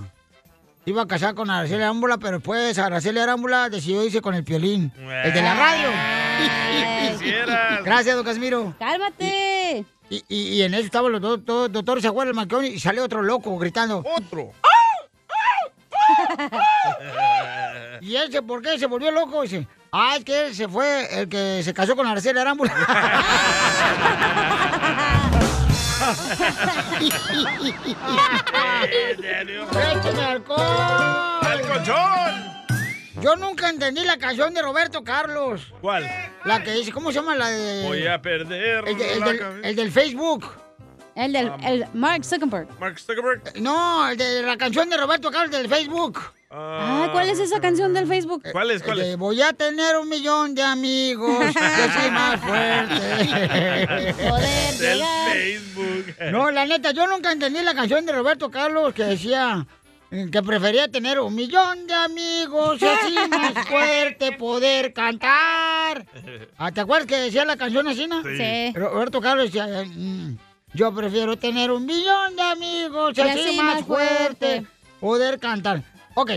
Iba 0.86 1.04
a 1.04 1.08
casar 1.08 1.36
con 1.36 1.50
Araceli 1.52 1.84
Arámbula, 1.84 2.18
pero 2.18 2.38
después 2.38 2.78
Araceli 2.80 3.20
Arámbula 3.20 3.70
decidió 3.70 4.04
irse 4.04 4.22
con 4.22 4.34
el 4.34 4.44
piolín, 4.44 4.92
el 4.98 5.34
de 5.34 5.42
la 5.42 5.54
radio. 5.54 5.90
Quisieras. 7.12 7.84
Gracias, 7.86 8.16
don 8.16 8.26
Casimiro. 8.26 8.74
¡Cálmate! 8.80 9.86
Y, 10.10 10.24
y- 10.28 10.54
y 10.56 10.62
en 10.64 10.74
eso 10.74 10.86
estaban 10.86 11.12
los 11.12 11.22
dos, 11.22 11.46
dos 11.46 11.72
doctores 11.72 12.04
se 12.04 12.10
del 12.10 12.34
manicomio 12.34 12.72
y 12.72 12.80
sale 12.80 13.02
otro 13.02 13.22
loco 13.22 13.56
gritando. 13.60 14.04
Otro. 14.18 14.52
¿Y 18.02 18.16
ese 18.16 18.42
por 18.42 18.62
qué 18.64 18.80
se 18.80 18.88
volvió 18.88 19.12
loco? 19.12 19.44
Dice, 19.44 19.68
ah, 19.92 20.16
es 20.18 20.24
que 20.24 20.48
él 20.48 20.56
se 20.56 20.68
fue 20.68 21.22
el 21.22 21.30
que 21.30 21.62
se 21.64 21.72
casó 21.74 21.96
con 21.96 22.08
Araceli 22.08 22.40
Arámbula. 22.40 22.74
¡Échame 28.92 30.22
alcohol! 30.24 31.40
¡El 31.54 31.62
colchón! 31.62 32.50
Yo 33.22 33.36
nunca 33.36 33.70
entendí 33.70 34.06
la 34.06 34.18
canción 34.18 34.54
de 34.54 34.62
Roberto 34.62 35.04
Carlos. 35.04 35.74
¿Cuál? 35.82 36.08
La 36.46 36.64
que 36.64 36.72
dice, 36.72 36.92
¿cómo 36.92 37.12
se 37.12 37.16
llama 37.20 37.36
la 37.36 37.50
de...? 37.50 37.84
Voy 37.86 38.08
a 38.08 38.22
perder 38.22 38.88
el, 38.88 38.98
de- 38.98 39.14
el 39.14 39.20
la 39.20 39.26
del, 39.28 39.40
cabeza. 39.40 39.68
el 39.68 39.76
del 39.76 39.92
Facebook. 39.92 40.46
El 41.16 41.34
del 41.34 41.52
el 41.66 41.86
Mark 41.94 42.24
Zuckerberg. 42.24 42.68
Mark 42.80 42.98
Zuckerberg. 42.98 43.42
No, 43.60 44.08
el 44.10 44.18
de 44.18 44.42
la 44.44 44.56
canción 44.58 44.90
de 44.90 44.96
Roberto 44.96 45.30
Carlos 45.32 45.52
del 45.52 45.68
Facebook. 45.68 46.18
Ah, 46.52 47.10
¿cuál 47.12 47.30
es 47.30 47.38
esa 47.38 47.62
canción 47.62 47.94
del 47.94 48.08
Facebook? 48.08 48.42
¿Cuál 48.52 48.72
es? 48.72 48.82
¿Cuál 48.82 48.98
de, 48.98 49.12
es? 49.12 49.18
Voy 49.18 49.40
a 49.40 49.54
tener 49.54 49.98
un 49.98 50.10
millón 50.10 50.56
de 50.56 50.64
amigos, 50.64 51.46
yo 51.54 52.00
soy 52.02 52.10
más 52.12 52.40
fuerte. 52.40 54.14
Poder 54.30 54.74
Del 54.80 54.98
llegar. 54.98 55.32
Facebook. 55.32 56.16
No, 56.32 56.50
la 56.50 56.66
neta, 56.66 56.90
yo 56.92 57.06
nunca 57.06 57.32
entendí 57.32 57.62
la 57.62 57.76
canción 57.76 58.04
de 58.04 58.14
Roberto 58.14 58.50
Carlos 58.50 58.96
que 58.96 59.04
decía 59.04 59.68
eh, 60.10 60.28
que 60.32 60.42
prefería 60.42 60.88
tener 60.88 61.20
un 61.20 61.36
millón 61.36 61.86
de 61.86 61.94
amigos 61.94 62.82
y 62.82 62.86
así 62.86 63.16
más 63.30 63.54
fuerte 63.68 64.32
poder 64.32 64.92
cantar. 64.92 66.04
Ah, 66.58 66.72
¿Te 66.72 66.82
acuerdas 66.82 67.06
que 67.08 67.18
decía 67.18 67.46
la 67.46 67.58
canción 67.58 67.88
así, 67.88 68.08
no? 68.08 68.24
Sí. 68.24 68.74
Roberto 68.74 69.22
Carlos 69.22 69.46
decía, 69.52 69.84
eh, 69.84 69.86
mm, 69.86 70.36
yo 70.74 70.96
prefiero 70.96 71.38
tener 71.38 71.70
un 71.70 71.86
millón 71.86 72.36
de 72.36 72.42
amigos 72.42 73.20
así, 73.20 73.40
así 73.40 73.56
más, 73.58 73.76
más 73.76 73.86
fuerte 73.86 74.48
fuerte. 74.48 74.66
poder 75.00 75.40
cantar. 75.40 75.84
Ok, 76.16 76.32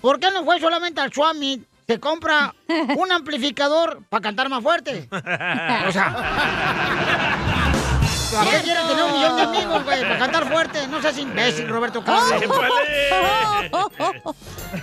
¿por 0.00 0.20
qué 0.20 0.30
no 0.30 0.44
fue 0.44 0.60
solamente 0.60 1.00
al 1.00 1.12
Swami? 1.12 1.62
Se 1.86 1.98
compra 1.98 2.54
un 2.96 3.10
amplificador 3.12 4.02
para 4.08 4.20
cantar 4.22 4.48
más 4.48 4.62
fuerte. 4.62 5.08
O 5.10 5.92
sea, 5.92 6.06
¿a 8.38 8.44
qué 8.48 8.60
quiere 8.62 8.80
tener 8.82 9.02
un 9.04 9.12
millón 9.12 9.36
de 9.36 9.42
amigos, 9.42 9.82
güey? 9.84 10.00
Para 10.02 10.18
cantar 10.18 10.48
fuerte. 10.48 10.86
No 10.86 11.02
seas 11.02 11.18
imbécil, 11.18 11.68
Roberto 11.68 12.04
Carlos. 12.04 12.42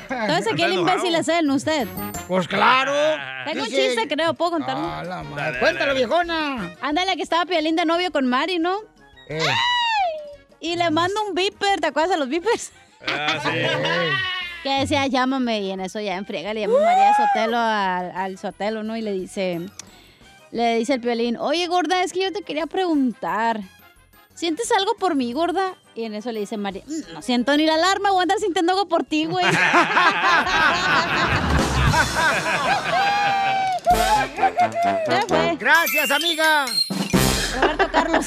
Entonces, 0.09 0.53
¿qué 0.57 0.63
el 0.65 0.73
imbécil 0.73 1.15
es 1.15 1.27
él, 1.29 1.49
usted? 1.49 1.87
Pues 2.27 2.47
claro. 2.47 2.91
Tengo 3.45 3.63
un 3.63 3.69
chiste, 3.69 4.07
creo, 4.09 4.33
¿puedo 4.33 4.51
contarlo? 4.51 4.85
Ah, 4.91 5.03
la 5.03 5.23
madre. 5.23 5.43
Dale, 5.43 5.59
Cuéntalo, 5.59 5.85
dale. 5.93 5.99
viejona. 5.99 6.75
Ándale, 6.81 7.15
que 7.15 7.23
estaba 7.23 7.45
Piolín 7.45 7.77
de 7.77 7.85
novio 7.85 8.11
con 8.11 8.25
Mari, 8.27 8.59
¿no? 8.59 8.79
Eh, 9.29 9.39
Y 10.59 10.75
le 10.75 10.89
mando 10.91 11.23
un 11.25 11.33
beeper, 11.35 11.79
¿te 11.79 11.87
acuerdas 11.87 12.11
de 12.11 12.17
los 12.17 12.27
beepers? 12.27 12.71
Ah, 13.05 13.39
sí. 13.43 13.49
Que 14.63 14.79
decía, 14.79 15.05
llámame, 15.07 15.61
y 15.61 15.71
en 15.71 15.79
eso 15.79 15.99
ya 16.01 16.15
en 16.15 16.25
friega 16.25 16.53
le 16.53 16.61
llama 16.61 16.73
María 16.83 17.13
Sotelo 17.15 17.57
al, 17.57 18.11
al 18.13 18.37
Sotelo, 18.37 18.83
¿no? 18.83 18.97
Y 18.97 19.01
le 19.01 19.13
dice, 19.13 19.61
le 20.51 20.75
dice 20.77 20.95
el 20.95 20.99
Piolín, 20.99 21.37
oye, 21.37 21.67
gorda, 21.67 22.01
es 22.03 22.11
que 22.11 22.21
yo 22.23 22.33
te 22.33 22.41
quería 22.41 22.65
preguntar, 22.65 23.61
¿sientes 24.33 24.69
algo 24.73 24.95
por 24.95 25.15
mí, 25.15 25.31
gorda? 25.31 25.75
Y 25.95 26.03
en 26.03 26.15
eso 26.15 26.31
le 26.33 26.39
dice 26.41 26.57
María, 26.57 26.81
"Mm, 26.85 27.13
no 27.13 27.21
siento 27.21 27.55
ni 27.55 27.65
la 27.65 27.75
alarma, 27.75 28.09
voy 28.11 28.19
a 28.19 28.23
andar 28.23 28.39
sintiendo 28.39 28.73
algo 28.73 28.87
por 28.89 29.03
ti, 29.05 29.25
güey. 29.25 29.45
Gracias, 35.59 36.11
amiga. 36.11 36.65
Roberto 37.61 37.89
Carlos. 37.91 38.25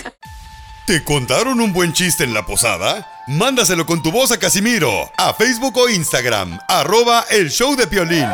¿Te 0.90 1.04
contaron 1.04 1.60
un 1.60 1.72
buen 1.72 1.92
chiste 1.92 2.24
en 2.24 2.34
la 2.34 2.44
posada? 2.44 3.06
Mándaselo 3.28 3.86
con 3.86 4.02
tu 4.02 4.10
voz 4.10 4.32
a 4.32 4.40
Casimiro, 4.40 5.08
a 5.16 5.32
Facebook 5.32 5.78
o 5.78 5.88
Instagram, 5.88 6.58
arroba 6.66 7.24
el 7.30 7.48
show 7.48 7.76
de 7.76 7.86
Piolín. 7.86 8.28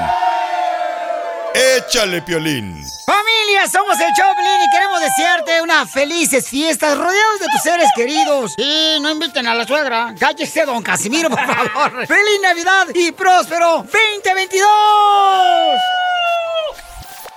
Échale, 1.55 2.23
Piolín. 2.23 2.83
Familia, 3.05 3.69
somos 3.71 4.01
el 4.01 4.11
Choplin 4.15 4.63
y 4.63 4.71
queremos 4.71 5.01
desearte 5.03 5.61
unas 5.61 5.91
felices 5.91 6.49
fiestas 6.49 6.97
rodeados 6.97 7.41
de 7.41 7.47
tus 7.53 7.63
seres 7.63 7.91
queridos. 7.95 8.55
Y 8.57 9.01
no 9.03 9.11
inviten 9.11 9.47
a 9.47 9.55
la 9.55 9.67
suegra. 9.67 10.15
Cállese, 10.19 10.65
don 10.65 10.83
Casimiro, 10.83 11.29
por 11.29 11.45
favor. 11.45 12.07
¡Feliz 12.07 12.41
Navidad 12.41 12.87
y 12.95 13.13
próspero 13.13 13.83
2022! 13.83 16.06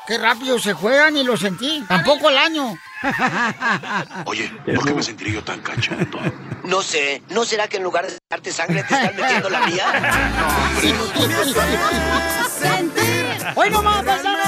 Qué 0.09 0.17
rápido 0.17 0.57
se 0.57 0.73
juegan 0.73 1.15
y 1.17 1.23
lo 1.23 1.37
sentí. 1.37 1.85
Tampoco 1.87 2.31
el 2.31 2.37
año. 2.39 2.75
Oye, 4.25 4.51
¿por 4.65 4.83
qué 4.83 4.93
me 4.95 5.03
sentiré 5.03 5.33
yo 5.33 5.43
tan 5.43 5.61
cachondo? 5.61 6.19
No 6.63 6.81
sé, 6.81 7.21
¿no 7.29 7.45
será 7.45 7.67
que 7.67 7.77
en 7.77 7.83
lugar 7.83 8.07
de 8.07 8.17
darte 8.27 8.51
sangre 8.51 8.81
te 8.81 8.95
están 8.95 9.15
metiendo 9.15 9.51
la 9.51 9.67
mía? 9.67 9.85
¡Hoy 13.55 13.69
nomás, 13.69 14.03
paisanos! 14.03 14.38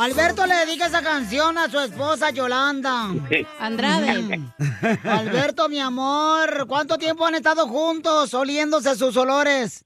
Alberto 0.00 0.46
le 0.46 0.54
dedica 0.54 0.86
esa 0.86 1.02
canción 1.02 1.58
a 1.58 1.68
su 1.68 1.78
esposa 1.78 2.30
Yolanda. 2.30 3.08
Andrade. 3.58 4.40
Alberto, 5.04 5.68
mi 5.68 5.78
amor, 5.78 6.64
¿cuánto 6.66 6.96
tiempo 6.96 7.26
han 7.26 7.34
estado 7.34 7.68
juntos 7.68 8.32
oliéndose 8.32 8.96
sus 8.96 9.14
olores? 9.18 9.84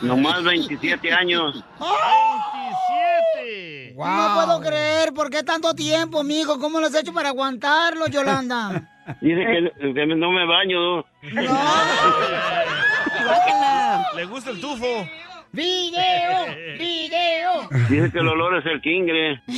Nomás 0.00 0.42
27 0.42 1.12
años. 1.12 1.62
¡27! 1.78 3.94
No 3.94 4.34
puedo 4.34 4.60
creer, 4.62 5.12
¿por 5.12 5.28
qué 5.28 5.42
tanto 5.42 5.74
tiempo, 5.74 6.24
mijo? 6.24 6.58
¿Cómo 6.58 6.80
lo 6.80 6.86
has 6.86 6.94
hecho 6.94 7.12
para 7.12 7.28
aguantarlo, 7.28 8.06
Yolanda? 8.06 8.88
Dice 9.20 9.70
que, 9.80 9.92
que 9.92 10.06
no 10.06 10.30
me 10.30 10.46
baño. 10.46 11.04
Le 14.16 14.24
gusta 14.24 14.50
el 14.50 14.60
tufo. 14.60 15.06
¡Video! 15.52 16.46
¡Video! 16.78 17.68
Dice 17.90 18.10
que 18.10 18.18
el 18.18 18.28
olor 18.28 18.56
es 18.56 18.64
el 18.66 18.80
kingre. 18.80 19.42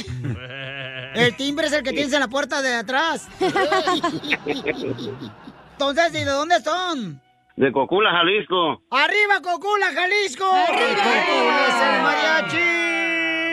El 1.15 1.37
timbre 1.37 1.69
es 1.69 1.73
el 1.73 1.85
que 1.85 1.93
tienes 1.93 2.13
en 2.13 2.19
la 2.19 2.27
puerta 2.27 2.61
de 2.61 2.75
atrás. 2.75 3.29
Entonces, 5.73 6.11
¿y 6.13 6.25
de 6.25 6.31
dónde 6.31 6.61
son? 6.61 7.21
De 7.57 7.71
Cocula, 7.71 8.11
Jalisco. 8.11 8.83
¡Arriba, 8.91 9.41
Cocula, 9.41 9.93
Jalisco! 9.95 10.45
¡Arriba! 10.53 11.05
Cocula 11.05 11.67
es 11.69 11.75
el 11.87 12.03
mariachi! 12.03 12.57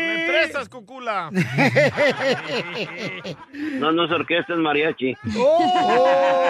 ¿Me 0.08 0.26
prestas, 0.28 0.68
Cocula? 0.70 1.30
No, 3.74 3.92
no 3.92 4.06
es 4.06 4.12
orquesta, 4.12 4.54
es 4.54 4.60
mariachi. 4.60 5.16
¡Oh! 5.38 6.48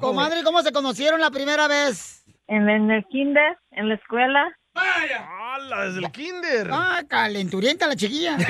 Comadre, 0.00 0.42
¿cómo 0.42 0.62
se 0.62 0.72
conocieron 0.72 1.20
la 1.20 1.30
primera 1.30 1.68
vez? 1.68 2.21
En, 2.48 2.68
en 2.68 2.90
el 2.90 3.04
kinder, 3.06 3.56
en 3.70 3.88
la 3.88 3.94
escuela. 3.94 4.56
¡Hala, 4.74 5.84
desde 5.86 6.00
el 6.00 6.10
kinder! 6.12 6.68
Ah, 6.70 7.02
calenturienta 7.08 7.86
la 7.86 7.94
chiquilla. 7.96 8.36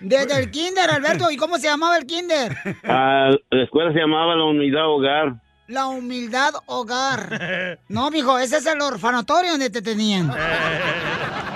Desde 0.00 0.38
el 0.40 0.50
kinder, 0.50 0.90
Alberto. 0.90 1.30
¿Y 1.30 1.36
cómo 1.36 1.56
se 1.58 1.68
llamaba 1.68 1.96
el 1.98 2.06
kinder? 2.06 2.52
Ah, 2.84 3.30
la 3.50 3.62
escuela 3.64 3.92
se 3.92 3.98
llamaba 3.98 4.34
la 4.36 4.44
Unidad 4.44 4.86
Hogar. 4.88 5.34
La 5.68 5.88
humildad 5.88 6.50
hogar. 6.66 7.80
No, 7.88 8.08
mijo, 8.12 8.38
ese 8.38 8.58
es 8.58 8.66
el 8.66 8.80
orfanatorio 8.80 9.50
donde 9.50 9.68
te 9.68 9.82
tenían. 9.82 10.30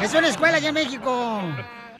Es 0.02 0.12
una 0.14 0.26
escuela 0.26 0.56
allá 0.56 0.70
en 0.70 0.74
México. 0.74 1.40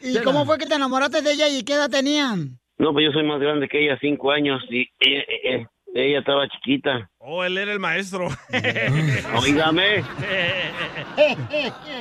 ¿Y 0.02 0.19
cómo 0.23 0.45
fue 0.45 0.59
que 0.59 0.67
te 0.67 0.75
enamoraste 0.75 1.23
de 1.23 1.33
ella 1.35 1.49
y 1.49 1.62
qué 1.62 1.75
edad 1.75 1.88
tenían? 1.88 2.59
No, 2.79 2.93
pues 2.93 3.05
yo 3.07 3.12
soy 3.12 3.23
más 3.25 3.38
grande 3.38 3.69
que 3.69 3.85
ella, 3.85 3.97
cinco 4.00 4.33
años, 4.33 4.61
y 4.71 4.88
ella, 4.99 5.23
ella- 5.45 5.71
ella 5.94 6.18
estaba 6.20 6.49
chiquita. 6.49 7.11
Oh, 7.18 7.42
él 7.44 7.59
era 7.59 7.73
el 7.73 7.80
maestro. 7.80 8.28
Oígame. 9.38 10.02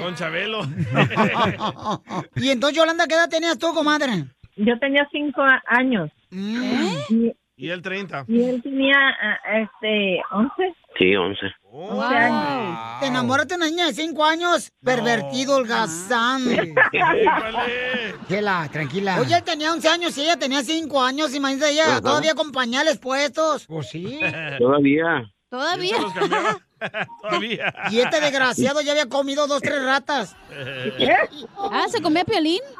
Con 0.03 0.15
Chabelo. 0.15 0.61
y 2.35 2.49
entonces, 2.49 2.77
Yolanda, 2.77 3.07
¿qué 3.07 3.15
edad 3.15 3.29
tenías 3.29 3.57
tú, 3.57 3.73
comadre? 3.73 4.25
Yo 4.55 4.77
tenía 4.79 5.07
cinco 5.11 5.41
años. 5.67 6.11
Y, 6.31 7.31
Y 7.55 7.69
él 7.69 7.81
30. 7.81 8.25
y 8.27 8.43
él 8.43 8.61
tenía, 8.61 8.95
ah, 9.21 9.39
este, 9.61 10.21
once. 10.31 10.75
Sí, 10.99 11.15
once. 11.15 11.39
once 11.63 12.15
años. 12.15 12.99
Te 12.99 13.05
enamoraste 13.07 13.53
de 13.53 13.57
una 13.57 13.69
niña 13.69 13.85
de 13.87 13.93
cinco 13.93 14.25
años, 14.25 14.69
pervertido, 14.83 15.55
holgazán. 15.55 16.43
Chela, 18.27 18.67
tranquila. 18.69 19.19
Oye, 19.21 19.37
él 19.37 19.43
tenía 19.43 19.71
11 19.71 19.87
años 19.87 20.17
y 20.17 20.23
ella 20.23 20.37
tenía 20.37 20.61
5 20.61 21.01
años. 21.01 21.33
Imagínate, 21.33 21.71
ella 21.71 21.85
Ajá. 21.85 22.01
todavía 22.01 22.35
con 22.35 22.51
pañales 22.51 22.99
puestos. 22.99 23.65
Pues 23.65 23.89
sí. 23.89 24.19
Todavía. 24.59 25.23
Todavía. 25.49 25.95
Todavía. 27.21 27.73
Y 27.91 27.99
este 27.99 28.21
desgraciado 28.21 28.81
ya 28.81 28.91
había 28.91 29.07
comido 29.07 29.47
dos, 29.47 29.61
tres 29.61 29.83
ratas. 29.83 30.35
Ah, 31.57 31.85
¿se 31.89 32.01
comía 32.01 32.25
piolín? 32.25 32.61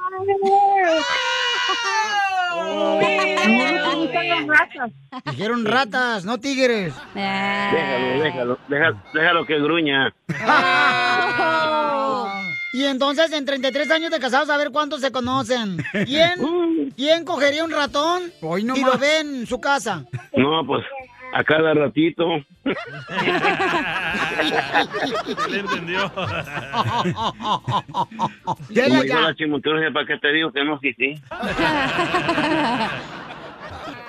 Dijeron 5.31 5.65
ratas, 5.65 6.25
no 6.25 6.39
tigres. 6.39 6.93
Déjalo, 7.13 8.23
déjalo, 8.23 8.59
déjalo, 8.67 9.01
déjalo 9.13 9.45
que 9.45 9.59
gruña. 9.59 10.13
Y 12.71 12.85
entonces, 12.85 13.31
en 13.31 13.45
33 13.45 13.89
años 13.89 14.11
de 14.11 14.19
casados, 14.19 14.49
a 14.49 14.57
ver 14.57 14.69
cuántos 14.69 15.01
se 15.01 15.11
conocen. 15.11 15.83
¿Quién, 16.05 16.91
¿quién 16.95 17.25
cogería 17.25 17.63
un 17.63 17.71
ratón 17.71 18.31
y 18.41 18.83
lo 18.83 18.97
ve 18.97 19.19
en 19.21 19.47
su 19.47 19.59
casa? 19.59 20.05
No, 20.35 20.65
pues 20.65 20.85
a 21.33 21.43
cada 21.43 21.73
ratito. 21.73 22.43
Le 25.49 25.59
entendió. 25.59 26.11
Como 26.13 26.27
ya. 28.69 29.21
la 29.21 29.35
chimoturgia, 29.35 29.91
¿para 29.91 30.05
qué 30.05 30.17
te 30.17 30.33
digo 30.33 30.51
que 30.51 30.63
no? 30.63 30.79
Sí, 30.79 30.93
sí. 30.93 31.15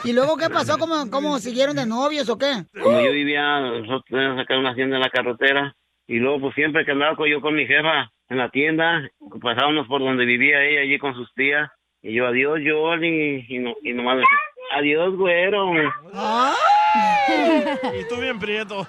¿Y 0.05 0.13
luego 0.13 0.37
qué 0.37 0.49
pasó? 0.49 0.79
¿Cómo, 0.79 1.11
cómo 1.11 1.39
siguieron 1.39 1.77
de 1.77 1.87
novios 1.87 2.29
o 2.31 2.39
qué? 2.39 2.65
Como 2.81 3.01
yo 3.01 3.13
vivía, 3.13 3.61
nosotros 3.61 4.05
teníamos 4.09 4.41
acá 4.41 4.59
una 4.59 4.71
hacienda 4.71 4.97
en 4.97 5.03
la 5.03 5.11
carretera, 5.11 5.77
y 6.07 6.19
luego 6.19 6.41
pues 6.41 6.55
siempre 6.55 6.85
que 6.85 6.93
andaba 6.93 7.17
yo 7.29 7.41
con 7.41 7.55
mi 7.55 7.67
jefa 7.67 8.11
en 8.29 8.39
la 8.39 8.49
tienda, 8.49 9.09
pasábamos 9.43 9.87
por 9.89 10.01
donde 10.01 10.25
vivía 10.25 10.65
ella 10.65 10.81
allí 10.81 10.99
con 10.99 11.15
sus 11.15 11.33
tías, 11.35 11.71
y 12.03 12.15
yo, 12.15 12.27
adiós, 12.27 12.61
Johnny, 12.65 13.45
y, 13.47 13.59
no, 13.59 13.75
y 13.83 13.93
nomás 13.93 14.19
adiós, 14.71 15.17
güero. 15.17 15.73
y 18.01 18.09
tú 18.09 18.17
bien 18.21 18.39
prieto. 18.39 18.87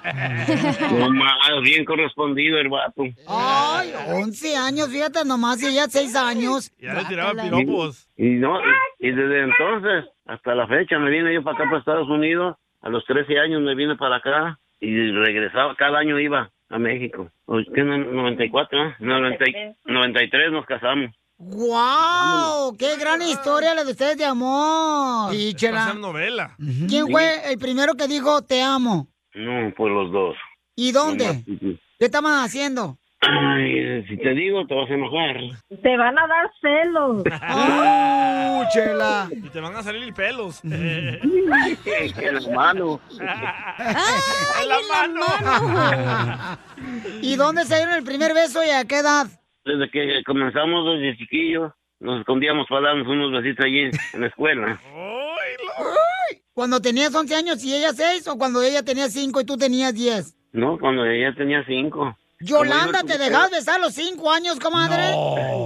Nomás, 0.98 1.34
bien 1.64 1.86
correspondido 1.86 2.58
el 2.60 2.70
vato. 2.70 3.04
Ay, 3.28 3.94
11 4.14 4.56
años, 4.58 4.90
fíjate 4.90 5.24
nomás, 5.26 5.62
y 5.62 5.68
ella 5.68 5.86
6 5.88 6.16
años. 6.16 6.72
Ya 6.80 6.94
le 6.94 7.06
tiraba 7.06 7.34
piropos. 7.44 8.08
Y 8.18 8.30
no, 8.30 8.60
y, 9.00 9.08
y 9.08 9.12
desde 9.12 9.44
entonces 9.44 10.06
hasta 10.26 10.56
la 10.56 10.68
fecha 10.68 10.98
me 11.00 11.10
vine 11.10 11.34
yo 11.34 11.44
para 11.44 11.56
acá, 11.58 11.66
para 11.66 11.80
Estados 11.80 12.10
Unidos. 12.10 12.56
A 12.82 12.90
los 12.90 13.06
13 13.06 13.38
años 13.40 13.62
me 13.62 13.76
vine 13.76 13.96
para 13.96 14.16
acá 14.18 14.58
y 14.80 15.12
regresaba, 15.12 15.76
cada 15.76 16.00
año 16.00 16.20
iba 16.20 16.50
a 16.70 16.80
México. 16.80 17.30
¿Qué, 17.76 17.84
no- 17.84 17.98
94, 17.98 18.96
¿no? 19.00 19.20
90 19.20 19.46
y- 19.50 19.92
93 19.92 20.52
nos 20.52 20.66
casamos. 20.66 21.12
¡Guau! 21.44 22.78
¡Qué 22.78 22.98
gran 22.98 23.20
historia 23.24 23.74
la 23.74 23.84
de 23.84 23.92
ustedes 23.92 24.16
de 24.16 24.26
amor! 24.26 25.32
A 25.34 25.56
chela. 25.56 25.92
novela. 25.96 26.56
¿Quién 26.88 27.08
fue 27.08 27.52
el 27.52 27.58
primero 27.58 27.96
que 27.96 28.08
dijo 28.08 28.44
te 28.44 28.62
amo? 28.62 29.08
No, 29.34 29.74
pues 29.76 29.92
los 29.92 30.12
dos. 30.12 30.36
¿Y 30.76 30.92
dónde? 30.92 31.44
¿Qué 31.98 32.06
estaban 32.06 32.44
haciendo? 32.46 33.00
Ay, 33.22 34.04
si 34.08 34.18
te 34.18 34.36
digo, 34.36 34.68
te 34.68 34.76
vas 34.76 34.88
a 34.90 34.94
enojar. 34.94 35.38
Te 35.82 35.98
van 35.98 36.18
a 36.20 36.28
dar 36.28 36.52
celos. 36.62 37.24
¡Oh, 37.50 38.64
chela! 38.72 39.28
Y 39.32 39.50
te 39.50 39.60
van 39.60 39.76
a 39.76 39.82
salir 39.82 40.14
pelos. 40.14 40.62
en 40.64 41.20
la 42.36 42.56
mano. 42.56 43.00
¡En 43.20 44.70
la 44.70 44.78
mano! 44.94 45.26
¿Y 47.24 47.36
dónde 47.36 47.66
se 47.66 47.78
dieron 47.78 47.96
el 47.96 48.04
primer 48.04 48.36
beso 48.36 48.64
y 48.64 48.70
a 48.70 48.86
qué 48.86 49.00
edad? 49.00 49.26
Desde 49.64 49.90
que 49.92 50.24
comenzamos 50.26 50.86
desde 51.00 51.18
chiquillos, 51.18 51.72
nos 52.00 52.20
escondíamos 52.20 52.68
para 52.68 52.88
darnos 52.88 53.08
unos 53.08 53.32
besitos 53.32 53.66
allí 53.66 53.92
en 54.14 54.22
la 54.22 54.28
escuela. 54.28 54.82
¿Cuando 56.54 56.82
tenías 56.82 57.14
11 57.14 57.36
años 57.36 57.64
y 57.64 57.76
ella 57.76 57.94
6 57.94 58.28
o 58.28 58.38
cuando 58.38 58.62
ella 58.62 58.84
tenía 58.84 59.08
5 59.08 59.42
y 59.42 59.46
tú 59.46 59.58
tenías 59.58 59.94
10? 59.94 60.36
No, 60.54 60.78
cuando 60.80 61.06
ella 61.06 61.34
tenía 61.36 61.64
cinco. 61.66 62.18
Yolanda, 62.42 63.02
Como 63.02 63.14
¿te 63.14 63.18
dejas 63.18 63.52
besar 63.52 63.76
a 63.76 63.84
los 63.84 63.94
5 63.94 64.32
años, 64.32 64.60
comadre? 64.60 65.16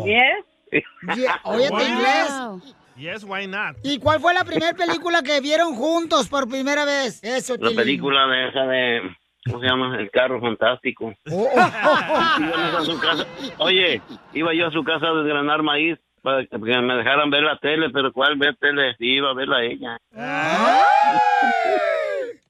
¿Yes? 0.06 0.84
Yeah, 1.18 1.40
Oye, 1.46 1.70
Wow. 1.70 1.78
¿te 1.80 1.86
inglés? 1.88 2.76
Yes, 2.98 3.24
why 3.24 3.48
not? 3.48 3.78
¿Y 3.84 3.98
cuál 4.00 4.20
fue 4.20 4.34
la 4.34 4.44
primera 4.44 4.74
película 4.74 5.22
que 5.24 5.42
vieron 5.42 5.74
juntos 5.76 6.28
por 6.30 6.48
primera 6.48 6.86
vez? 6.86 7.22
Eso, 7.24 7.56
La 7.60 7.72
película 7.72 8.28
de 8.28 8.48
esa 8.50 8.66
de, 8.68 9.02
¿cómo 9.46 9.60
se 9.60 9.68
llama? 9.68 9.98
El 10.00 10.12
carro 10.12 10.40
fantástico. 10.42 11.14
Oh, 11.32 11.44
oh, 11.44 11.58
oh. 11.58 12.42
Íbamos 12.42 12.76
a 12.76 12.82
su 12.82 13.00
casa. 13.00 13.26
Oye, 13.58 14.02
iba 14.34 14.54
yo 14.54 14.68
a 14.68 14.72
su 14.72 14.84
casa 14.84 15.08
a 15.08 15.14
desgranar 15.14 15.64
maíz 15.64 15.98
para 16.22 16.46
que 16.46 16.58
me 16.58 16.96
dejaran 16.96 17.30
ver 17.30 17.44
la 17.44 17.58
tele, 17.60 17.90
pero 17.92 18.12
¿cuál 18.12 18.38
ver 18.38 18.56
tele? 18.56 18.96
Sí, 18.98 19.06
iba 19.16 19.30
a 19.30 19.34
verla 19.34 19.64
ella. 19.64 19.98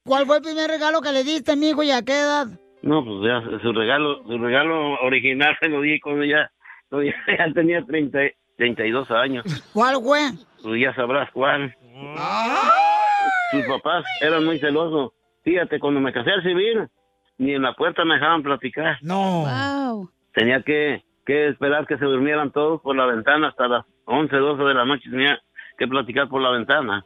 ¿Cuál 0.06 0.26
fue 0.26 0.38
el 0.38 0.44
primer 0.44 0.70
regalo 0.70 1.02
que 1.02 1.12
le 1.12 1.24
diste, 1.24 1.56
mijo, 1.56 1.84
y 1.84 1.92
a 1.92 2.02
qué 2.04 2.14
edad? 2.14 2.48
No, 2.84 3.04
pues 3.04 3.18
ya 3.24 3.42
su 3.62 3.74
regalo, 3.74 4.24
su 4.24 4.38
regalo 4.38 4.94
original 5.02 5.58
se 5.62 5.68
lo 5.68 5.82
di 5.82 6.00
cuando 6.00 6.24
ya, 6.24 6.52
cuando 6.90 7.10
ya, 7.10 7.16
ya 7.38 7.54
tenía 7.54 7.84
30, 7.84 8.20
32 8.58 9.12
años. 9.12 9.46
¿Cuál 9.74 9.96
fue? 10.02 10.20
Pues 10.62 10.82
ya 10.82 10.94
sabrás 10.94 11.30
cuál. 11.32 11.76
Sus 13.52 13.66
papás 13.66 14.06
eran 14.22 14.46
muy 14.46 14.60
celosos. 14.60 15.12
Fíjate, 15.46 15.80
cuando 15.80 16.02
me 16.02 16.12
casé 16.12 16.32
al 16.32 16.42
civil, 16.42 16.90
ni 17.38 17.54
en 17.54 17.62
la 17.62 17.74
puerta 17.74 18.04
me 18.04 18.16
dejaban 18.16 18.42
platicar. 18.42 18.98
No. 19.02 19.46
Wow. 19.46 20.10
Tenía 20.34 20.64
que, 20.64 21.04
que 21.24 21.50
esperar 21.50 21.86
que 21.86 22.00
se 22.00 22.06
durmieran 22.06 22.52
todos 22.52 22.82
por 22.82 22.96
la 22.96 23.06
ventana 23.06 23.50
hasta 23.50 23.68
las 23.68 23.86
11, 24.06 24.36
12 24.36 24.64
de 24.64 24.74
la 24.74 24.86
noche. 24.86 25.08
Tenía 25.10 25.40
que 25.78 25.88
platicar 25.88 26.28
por 26.30 26.42
la 26.42 26.50
ventana. 26.50 27.06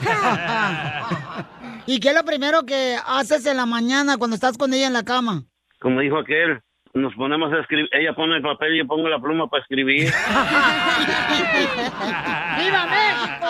¿Y 1.86 1.98
qué 1.98 2.10
es 2.10 2.14
lo 2.14 2.24
primero 2.24 2.64
que 2.64 2.96
haces 3.04 3.44
en 3.46 3.56
la 3.56 3.66
mañana 3.66 4.16
cuando 4.16 4.36
estás 4.36 4.56
con 4.56 4.72
ella 4.72 4.86
en 4.86 4.92
la 4.92 5.02
cama? 5.02 5.42
Como 5.80 6.00
dijo 6.00 6.18
aquel, 6.18 6.60
nos 6.94 7.14
ponemos 7.14 7.52
a 7.52 7.60
escribir. 7.60 7.88
Ella 7.92 8.14
pone 8.14 8.36
el 8.36 8.42
papel 8.42 8.74
y 8.74 8.78
yo 8.78 8.86
pongo 8.86 9.08
la 9.08 9.18
pluma 9.18 9.48
para 9.48 9.62
escribir. 9.62 10.04
¡Viva 12.58 12.86
México! 12.86 13.48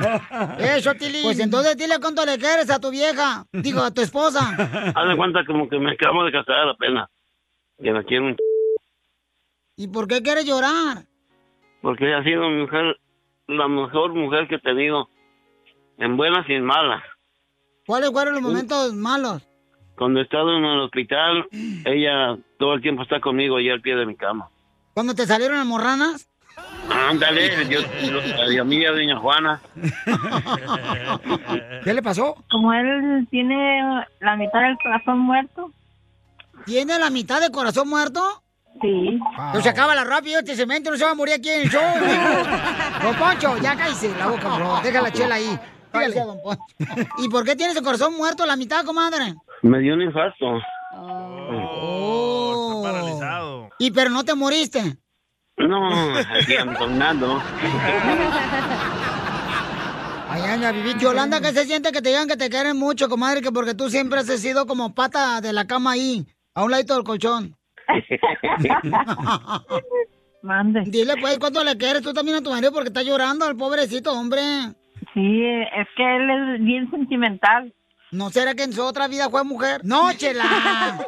Eso, 0.58 0.94
Tilín. 0.94 1.22
Pues 1.22 1.38
entonces 1.40 1.76
dile 1.76 1.98
cuánto 2.00 2.24
le 2.26 2.38
quieres 2.38 2.70
a 2.70 2.78
tu 2.78 2.90
vieja. 2.90 3.46
Digo, 3.52 3.80
a 3.80 3.90
tu 3.90 4.02
esposa. 4.02 4.40
Haz 4.94 5.08
de 5.08 5.16
cuenta 5.16 5.44
como 5.46 5.68
que 5.68 5.78
me 5.78 5.92
acabo 5.92 6.24
de 6.24 6.32
casar 6.32 6.68
apenas. 6.68 7.08
Que 7.82 7.92
me 7.92 8.04
quiero 8.04 8.26
un 8.26 8.34
ch... 8.36 8.38
¿Y 9.76 9.88
por 9.88 10.06
qué 10.06 10.22
quieres 10.22 10.44
llorar? 10.44 11.04
Porque 11.80 12.06
ella 12.06 12.18
ha 12.18 12.24
sido 12.24 12.46
mi 12.50 12.60
mujer, 12.62 12.98
la 13.46 13.68
mejor 13.68 14.12
mujer 14.12 14.46
que 14.48 14.56
he 14.56 14.60
tenido. 14.60 15.08
En 15.96 16.18
buenas 16.18 16.46
y 16.48 16.52
en 16.54 16.64
malas. 16.64 17.02
¿Cuáles 17.86 18.10
fueron 18.10 18.34
los 18.34 18.42
momentos 18.42 18.92
malos? 18.92 19.49
Cuando 20.00 20.20
he 20.20 20.22
estado 20.22 20.56
en 20.56 20.64
el 20.64 20.80
hospital, 20.80 21.46
ella 21.84 22.38
todo 22.58 22.72
el 22.72 22.80
tiempo 22.80 23.02
está 23.02 23.20
conmigo 23.20 23.58
allí 23.58 23.68
al 23.68 23.82
pie 23.82 23.96
de 23.96 24.06
mi 24.06 24.16
cama. 24.16 24.48
¿Cuando 24.94 25.14
te 25.14 25.26
salieron 25.26 25.58
almorranas? 25.58 26.26
Ándale, 26.90 27.66
Dios, 27.66 27.84
Dios 28.48 28.66
mío, 28.66 28.94
doña 28.94 29.18
Juana. 29.18 29.60
¿Qué 31.84 31.92
le 31.92 32.02
pasó? 32.02 32.34
Como 32.50 32.72
él 32.72 33.28
tiene 33.30 34.06
la 34.20 34.36
mitad 34.36 34.62
del 34.62 34.78
corazón 34.82 35.18
muerto. 35.18 35.70
¿Tiene 36.64 36.98
la 36.98 37.10
mitad 37.10 37.42
del 37.42 37.50
corazón 37.50 37.90
muerto? 37.90 38.22
Sí. 38.80 39.20
No 39.52 39.60
se 39.60 39.68
acaba 39.68 39.94
la 39.94 40.04
rápido, 40.04 40.38
este 40.38 40.56
cemento 40.56 40.90
no 40.90 40.96
se 40.96 41.04
va 41.04 41.10
a 41.10 41.14
morir 41.14 41.34
aquí 41.34 41.50
en 41.50 41.60
el 41.60 41.68
show. 41.68 41.82
Don 43.02 43.14
Poncho, 43.16 43.58
ya 43.58 43.76
cállese 43.76 44.16
la 44.16 44.28
boca, 44.28 44.56
bro. 44.56 44.80
Deja 44.82 45.02
la 45.02 45.12
chela 45.12 45.34
ahí. 45.34 45.60
Dígale. 45.92 46.14
Don 46.14 46.42
Poncho. 46.42 46.62
¿Y 47.18 47.28
por 47.28 47.44
qué 47.44 47.56
tienes 47.56 47.76
el 47.76 47.82
corazón 47.82 48.16
muerto 48.16 48.46
la 48.46 48.56
mitad, 48.56 48.84
comadre? 48.84 49.34
Me 49.62 49.78
dio 49.80 49.94
un 49.94 50.02
infarto. 50.02 50.46
Oh. 50.96 52.80
paralizado. 52.82 53.70
¿Y 53.78 53.90
pero 53.90 54.10
no 54.10 54.24
te 54.24 54.34
moriste? 54.34 54.96
No, 55.56 56.16
aquí 56.16 56.56
andando. 56.56 57.40
Ay, 60.28 60.42
anda, 60.42 60.72
vivir. 60.72 60.96
Yolanda, 60.98 61.40
¿qué 61.40 61.52
se 61.52 61.64
siente 61.64 61.92
que 61.92 62.00
te 62.00 62.10
digan 62.10 62.28
que 62.28 62.36
te 62.36 62.48
quieren 62.48 62.76
mucho, 62.76 63.08
comadre? 63.08 63.42
Que 63.42 63.50
porque 63.52 63.74
tú 63.74 63.90
siempre 63.90 64.20
has 64.20 64.26
sido 64.26 64.66
como 64.66 64.94
pata 64.94 65.40
de 65.40 65.52
la 65.52 65.66
cama 65.66 65.92
ahí, 65.92 66.24
a 66.54 66.64
un 66.64 66.70
ladito 66.70 66.94
del 66.94 67.04
colchón. 67.04 67.56
Mande. 70.42 70.84
Dile, 70.86 71.14
pues, 71.20 71.38
¿cuánto 71.38 71.62
le 71.62 71.76
quieres 71.76 72.02
tú 72.02 72.14
también 72.14 72.38
a 72.38 72.42
tu 72.42 72.50
marido? 72.50 72.72
Porque 72.72 72.88
está 72.88 73.02
llorando 73.02 73.46
el 73.48 73.56
pobrecito, 73.56 74.12
hombre. 74.12 74.40
Sí, 75.14 75.44
es 75.44 75.88
que 75.96 76.16
él 76.16 76.30
es 76.30 76.64
bien 76.64 76.90
sentimental. 76.90 77.72
¿No 78.12 78.30
será 78.30 78.54
que 78.54 78.64
en 78.64 78.72
su 78.72 78.82
otra 78.82 79.06
vida 79.06 79.30
fue 79.30 79.44
mujer? 79.44 79.82
¡No, 79.84 80.12
chela! 80.14 80.44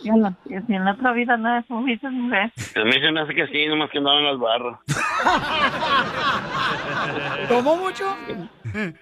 Y 0.00 0.10
en 0.10 0.22
la, 0.22 0.32
y 0.46 0.54
en 0.54 0.84
la 0.84 0.92
otra 0.92 1.12
vida 1.12 1.36
no 1.36 1.58
es 1.58 1.66
fuiste 1.66 2.08
mujer. 2.08 2.52
A 2.76 2.84
mí 2.84 2.92
se 2.92 3.10
me 3.10 3.20
hace 3.20 3.34
que 3.34 3.46
sí, 3.48 3.66
nomás 3.66 3.90
que 3.90 3.98
andaba 3.98 4.18
en 4.18 4.26
los 4.26 4.38
barros. 4.38 4.78
¿Tomó 7.48 7.76
mucho? 7.76 8.16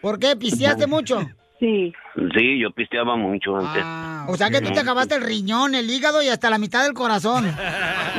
¿Por 0.00 0.18
qué? 0.18 0.36
¿Pisteaste 0.36 0.86
mucho? 0.86 1.20
Sí. 1.60 1.92
Sí, 2.34 2.58
yo 2.58 2.70
pisteaba 2.70 3.16
mucho 3.16 3.56
antes. 3.56 3.84
O 4.28 4.36
sea 4.36 4.48
que 4.48 4.60
tú 4.60 4.72
te 4.72 4.80
acabaste 4.80 5.16
el 5.16 5.22
riñón, 5.22 5.74
el 5.74 5.90
hígado 5.90 6.22
y 6.22 6.28
hasta 6.28 6.48
la 6.48 6.58
mitad 6.58 6.84
del 6.84 6.94
corazón. 6.94 7.54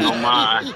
No 0.01 0.13
más. 0.15 0.65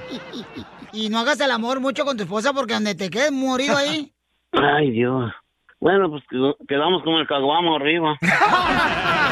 Y 0.94 1.10
no 1.10 1.20
hagas 1.20 1.40
el 1.40 1.52
amor 1.52 1.80
mucho 1.80 2.06
con 2.06 2.18
tu 2.18 2.24
esposa 2.24 2.54
porque 2.54 2.74
donde 2.74 2.96
te 2.96 3.10
quedes 3.10 3.32
morido 3.32 3.76
ahí. 3.78 4.12
Ay, 4.52 4.92
Dios. 4.92 5.32
Bueno, 5.80 6.10
pues 6.10 6.24
quedamos 6.68 7.04
como 7.04 7.20
el 7.20 7.28
caguamo 7.28 7.76
arriba. 7.76 8.18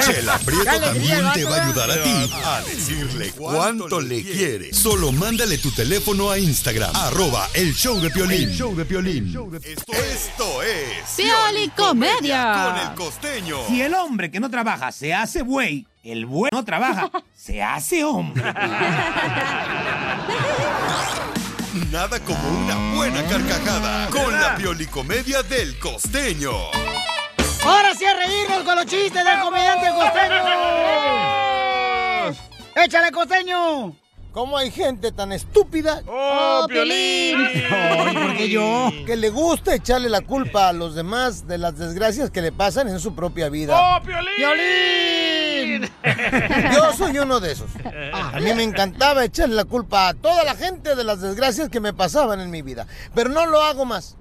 Chela 0.00 0.38
Prieto 0.38 0.80
también 0.80 1.32
te 1.34 1.44
va 1.44 1.56
a 1.56 1.64
ayudar 1.64 1.90
a 1.90 2.02
ti 2.02 2.30
a 2.44 2.60
decirle 2.62 3.32
cuánto 3.32 4.00
le 4.00 4.22
quiere. 4.22 4.72
Solo 4.72 5.12
mándale 5.12 5.58
tu 5.58 5.70
teléfono 5.70 6.30
a 6.30 6.38
Instagram, 6.38 6.94
arroba 6.94 7.48
el 7.54 7.74
show 7.74 8.00
de 8.00 8.10
Piolín. 8.10 8.48
El 8.48 8.54
show 8.56 8.74
de 8.74 8.84
Piolín. 8.84 9.28
Esto, 9.62 9.92
esto 9.92 10.62
es... 10.62 11.04
Piolicomedia. 11.16 12.72
Con 12.72 12.88
el 12.88 12.94
costeño. 12.94 13.58
Si 13.68 13.82
el 13.82 13.94
hombre 13.94 14.30
que 14.30 14.40
no 14.40 14.50
trabaja 14.50 14.92
se 14.92 15.14
hace 15.14 15.42
buey, 15.42 15.86
el 16.02 16.26
buey 16.26 16.50
no 16.52 16.64
trabaja, 16.64 17.10
se 17.34 17.62
hace 17.62 18.04
hombre. 18.04 18.42
Nada 21.90 22.18
como 22.20 22.48
una 22.48 22.94
buena 22.96 23.22
carcajada 23.24 24.08
con 24.10 24.32
la 24.32 24.56
Piolicomedia 24.56 25.42
del 25.42 25.78
costeño. 25.78 26.52
Ahora 27.64 27.94
sí 27.94 28.04
a 28.04 28.14
reírnos 28.14 28.62
con 28.62 28.76
los 28.76 28.86
chistes 28.86 29.24
del 29.24 29.40
comediante 29.40 29.88
costeño. 29.90 30.36
¡Échale, 32.76 33.10
costeño! 33.10 33.94
¿Cómo 34.32 34.56
hay 34.56 34.70
gente 34.70 35.10
tan 35.10 35.32
estúpida? 35.32 36.02
¡Oh, 36.06 36.66
Piolín! 36.68 37.36
Ay, 37.70 38.14
¿por 38.14 38.36
qué 38.36 38.48
yo? 38.48 38.90
Que 39.04 39.16
le 39.16 39.30
gusta 39.30 39.74
echarle 39.74 40.08
la 40.08 40.20
culpa 40.20 40.68
a 40.68 40.72
los 40.72 40.94
demás 40.94 41.48
de 41.48 41.58
las 41.58 41.76
desgracias 41.76 42.30
que 42.30 42.40
le 42.40 42.52
pasan 42.52 42.86
en 42.88 43.00
su 43.00 43.14
propia 43.14 43.48
vida. 43.48 43.74
¡Oh, 43.76 44.02
Piolín! 44.02 44.36
¡Piolín! 44.36 45.90
Yo 46.72 46.92
soy 46.92 47.18
uno 47.18 47.40
de 47.40 47.52
esos. 47.52 47.68
A 48.12 48.38
mí 48.38 48.54
me 48.54 48.62
encantaba 48.62 49.24
echarle 49.24 49.56
la 49.56 49.64
culpa 49.64 50.08
a 50.08 50.14
toda 50.14 50.44
la 50.44 50.54
gente 50.54 50.94
de 50.94 51.04
las 51.04 51.20
desgracias 51.20 51.68
que 51.68 51.80
me 51.80 51.92
pasaban 51.92 52.40
en 52.40 52.50
mi 52.50 52.62
vida. 52.62 52.86
Pero 53.14 53.30
no 53.30 53.46
lo 53.46 53.60
hago 53.62 53.84
más. 53.84 54.16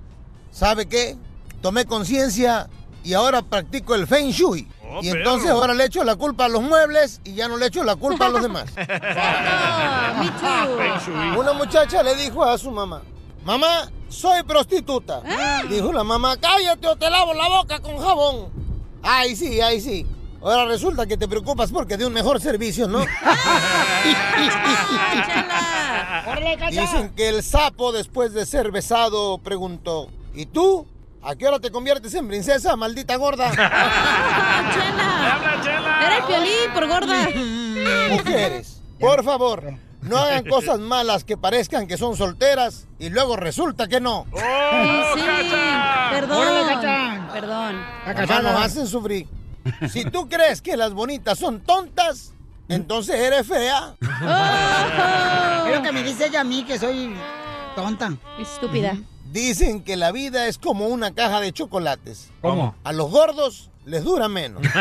¿Sabe 0.51 0.87
qué? 0.87 1.15
Tomé 1.61 1.85
conciencia 1.85 2.69
y 3.07 3.13
ahora 3.13 3.41
practico 3.41 3.95
el 3.95 4.05
Feng 4.05 4.31
Shui. 4.31 4.67
Oh, 4.83 4.99
y 5.01 5.07
entonces 5.07 5.47
perro. 5.47 5.61
ahora 5.61 5.73
le 5.73 5.85
echo 5.85 6.03
la 6.03 6.17
culpa 6.17 6.43
a 6.43 6.49
los 6.49 6.61
muebles 6.61 7.21
y 7.23 7.35
ya 7.35 7.47
no 7.47 7.55
le 7.55 7.67
echo 7.67 7.85
la 7.85 7.95
culpa 7.95 8.25
a 8.25 8.29
los 8.29 8.41
demás. 8.41 8.65
Una 11.37 11.53
muchacha 11.53 12.03
le 12.03 12.15
dijo 12.15 12.43
a 12.43 12.57
su 12.57 12.69
mamá, 12.69 13.01
mamá, 13.45 13.89
soy 14.09 14.43
prostituta. 14.43 15.21
Dijo 15.69 15.93
la 15.93 16.03
mamá, 16.03 16.35
cállate 16.35 16.85
o 16.85 16.97
te 16.97 17.09
lavo 17.09 17.33
la 17.33 17.47
boca 17.47 17.79
con 17.79 17.97
jabón. 17.97 18.49
Ay, 19.01 19.37
sí, 19.37 19.61
ay, 19.61 19.79
sí. 19.79 20.05
Ahora 20.41 20.65
resulta 20.65 21.05
que 21.05 21.15
te 21.15 21.29
preocupas 21.29 21.71
porque 21.71 21.95
de 21.95 22.05
un 22.05 22.11
mejor 22.11 22.41
servicio, 22.41 22.89
¿no? 22.89 22.99
Dicen 26.69 27.13
que 27.15 27.29
el 27.29 27.41
sapo 27.41 27.93
después 27.93 28.33
de 28.33 28.45
ser 28.45 28.69
besado 28.71 29.37
preguntó, 29.37 30.09
¿y 30.35 30.47
tú? 30.47 30.85
¿A 31.21 31.35
qué 31.35 31.47
hora 31.47 31.59
te 31.59 31.71
conviertes 31.71 32.13
en 32.13 32.27
princesa, 32.27 32.75
maldita 32.75 33.15
gorda? 33.17 33.51
Era 36.01 36.17
el 36.17 36.23
piolín 36.25 36.71
por 36.73 36.87
gorda. 36.87 37.29
Mujeres, 38.09 38.81
por 38.99 39.23
favor, 39.23 39.73
no 40.01 40.17
hagan 40.17 40.45
cosas 40.45 40.79
malas 40.79 41.23
que 41.23 41.37
parezcan 41.37 41.87
que 41.87 41.97
son 41.97 42.15
solteras 42.15 42.87
y 42.99 43.09
luego 43.09 43.35
resulta 43.35 43.87
que 43.87 43.99
no. 43.99 44.25
Sí, 44.33 44.41
sí. 45.15 45.21
Perdón. 46.11 46.47
Perdón. 47.33 47.75
Mamá, 48.05 48.41
nos 48.41 48.61
hacen 48.61 48.87
sufrir. 48.87 49.27
Si 49.89 50.05
tú 50.05 50.29
crees 50.29 50.61
que 50.61 50.77
las 50.77 50.93
bonitas 50.93 51.37
son 51.37 51.59
tontas, 51.59 52.33
entonces 52.69 53.15
eres 53.15 53.45
fea. 53.47 53.95
Lo 55.75 55.81
que 55.81 55.91
me 55.91 56.03
dice 56.03 56.27
ella 56.27 56.41
a 56.41 56.43
mí, 56.45 56.63
que 56.63 56.79
soy 56.79 57.15
tonta. 57.75 58.13
Estúpida. 58.39 58.95
Dicen 59.31 59.83
que 59.83 59.97
la 59.97 60.11
vida 60.11 60.47
es 60.47 60.57
como 60.57 60.87
una 60.87 61.13
caja 61.13 61.39
de 61.41 61.51
chocolates. 61.51 62.29
¿Cómo? 62.41 62.75
A 62.83 62.93
los 62.93 63.11
gordos 63.11 63.69
les 63.85 64.03
dura 64.03 64.27
menos. 64.27 64.61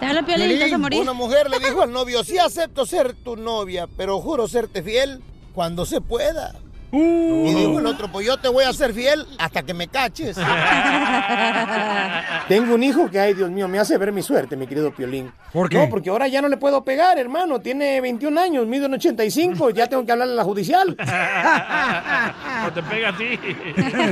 Te 0.00 0.06
habla 0.06 0.24
Piolín, 0.24 0.58
te 0.58 0.64
vas 0.64 0.72
a 0.72 0.78
morir. 0.78 1.00
Una 1.00 1.12
mujer 1.12 1.50
le 1.50 1.58
dijo 1.58 1.82
al 1.82 1.92
novio, 1.92 2.24
sí 2.24 2.38
acepto 2.38 2.86
ser 2.86 3.14
tu 3.14 3.36
novia, 3.36 3.86
pero 3.96 4.20
juro 4.20 4.48
serte 4.48 4.82
fiel 4.82 5.22
cuando 5.54 5.84
se 5.84 6.00
pueda. 6.00 6.54
Y 6.92 7.54
dijo 7.54 7.78
el 7.78 7.86
otro, 7.86 8.10
pues 8.10 8.26
yo 8.26 8.36
te 8.38 8.48
voy 8.48 8.64
a 8.64 8.72
ser 8.72 8.92
fiel 8.92 9.24
hasta 9.38 9.62
que 9.62 9.74
me 9.74 9.88
caches. 9.88 10.36
Tengo 12.48 12.74
un 12.74 12.82
hijo 12.82 13.08
que, 13.10 13.20
ay 13.20 13.34
Dios 13.34 13.50
mío, 13.50 13.68
me 13.68 13.78
hace 13.78 13.96
ver 13.96 14.12
mi 14.12 14.22
suerte, 14.22 14.56
mi 14.56 14.66
querido 14.66 14.94
Piolín. 14.94 15.32
¿Por 15.52 15.68
qué? 15.68 15.78
No, 15.78 15.88
porque 15.88 16.10
ahora 16.10 16.28
ya 16.28 16.42
no 16.42 16.48
le 16.48 16.56
puedo 16.56 16.84
pegar, 16.84 17.18
hermano. 17.18 17.60
Tiene 17.60 18.00
21 18.00 18.40
años, 18.40 18.66
mide 18.66 18.86
un 18.86 18.94
85, 18.94 19.70
ya 19.70 19.86
tengo 19.86 20.04
que 20.04 20.12
hablarle 20.12 20.34
a 20.34 20.36
la 20.36 20.44
judicial. 20.44 20.96
O 22.66 22.70
te 22.72 22.82
pega 22.82 23.08
a 23.08 23.16
ti. 23.16 23.38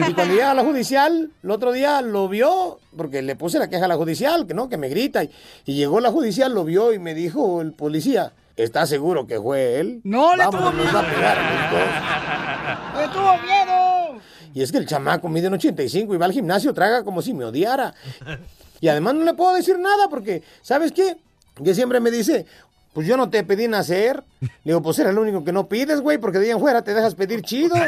Y 0.08 0.14
cuando 0.14 0.34
llega 0.34 0.52
a 0.52 0.54
la 0.54 0.62
judicial, 0.62 1.30
el 1.42 1.50
otro 1.50 1.70
día 1.72 2.00
lo 2.00 2.28
vio, 2.28 2.78
porque 2.96 3.20
le 3.20 3.36
puse 3.36 3.58
la 3.58 3.68
queja 3.68 3.84
a 3.84 3.88
la 3.88 3.96
judicial, 3.96 4.46
que 4.46 4.54
no, 4.54 4.70
que 4.70 4.78
me 4.78 4.88
grita. 4.88 5.22
Y, 5.22 5.30
y 5.66 5.74
llegó 5.74 6.00
la 6.00 6.10
judicial, 6.10 6.54
lo 6.54 6.64
vio 6.64 6.94
y 6.94 6.98
me 6.98 7.12
dijo 7.12 7.60
el 7.60 7.74
policía, 7.74 8.32
¿estás 8.56 8.88
seguro 8.88 9.26
que 9.26 9.38
fue 9.38 9.80
él? 9.80 10.00
No, 10.04 10.34
le 10.34 10.44
Vamos, 10.46 10.60
tuvo 10.60 10.72
nos 10.72 10.94
va 10.94 11.00
a 11.00 11.06
pegar 11.06 11.38
a 12.68 12.92
los 12.92 12.92
dos". 12.92 13.00
¡Le 13.00 13.08
tuvo 13.08 13.38
miedo! 13.38 14.20
Y 14.54 14.62
es 14.62 14.72
que 14.72 14.78
el 14.78 14.86
chamaco 14.86 15.28
mide 15.28 15.48
un 15.48 15.54
85 15.54 16.14
y 16.14 16.18
va 16.18 16.26
al 16.26 16.32
gimnasio, 16.32 16.72
traga 16.74 17.04
como 17.04 17.22
si 17.22 17.32
me 17.34 17.44
odiara. 17.44 17.94
Y 18.80 18.88
además 18.88 19.14
no 19.14 19.24
le 19.24 19.34
puedo 19.34 19.54
decir 19.54 19.78
nada 19.78 20.08
porque, 20.08 20.42
¿sabes 20.62 20.92
qué? 20.92 21.16
Que 21.62 21.74
siempre 21.74 22.00
me 22.00 22.10
dice, 22.10 22.46
pues 22.92 23.06
yo 23.06 23.16
no 23.16 23.30
te 23.30 23.44
pedí 23.44 23.68
nacer. 23.68 24.24
Le 24.40 24.48
digo, 24.64 24.82
pues 24.82 24.98
era 24.98 25.10
el 25.10 25.18
único 25.18 25.44
que 25.44 25.52
no 25.52 25.68
pides, 25.68 26.00
güey, 26.00 26.18
porque 26.18 26.38
de 26.38 26.46
ahí 26.46 26.50
en 26.52 26.60
fuera 26.60 26.82
te 26.82 26.94
dejas 26.94 27.14
pedir 27.14 27.42
chido. 27.42 27.76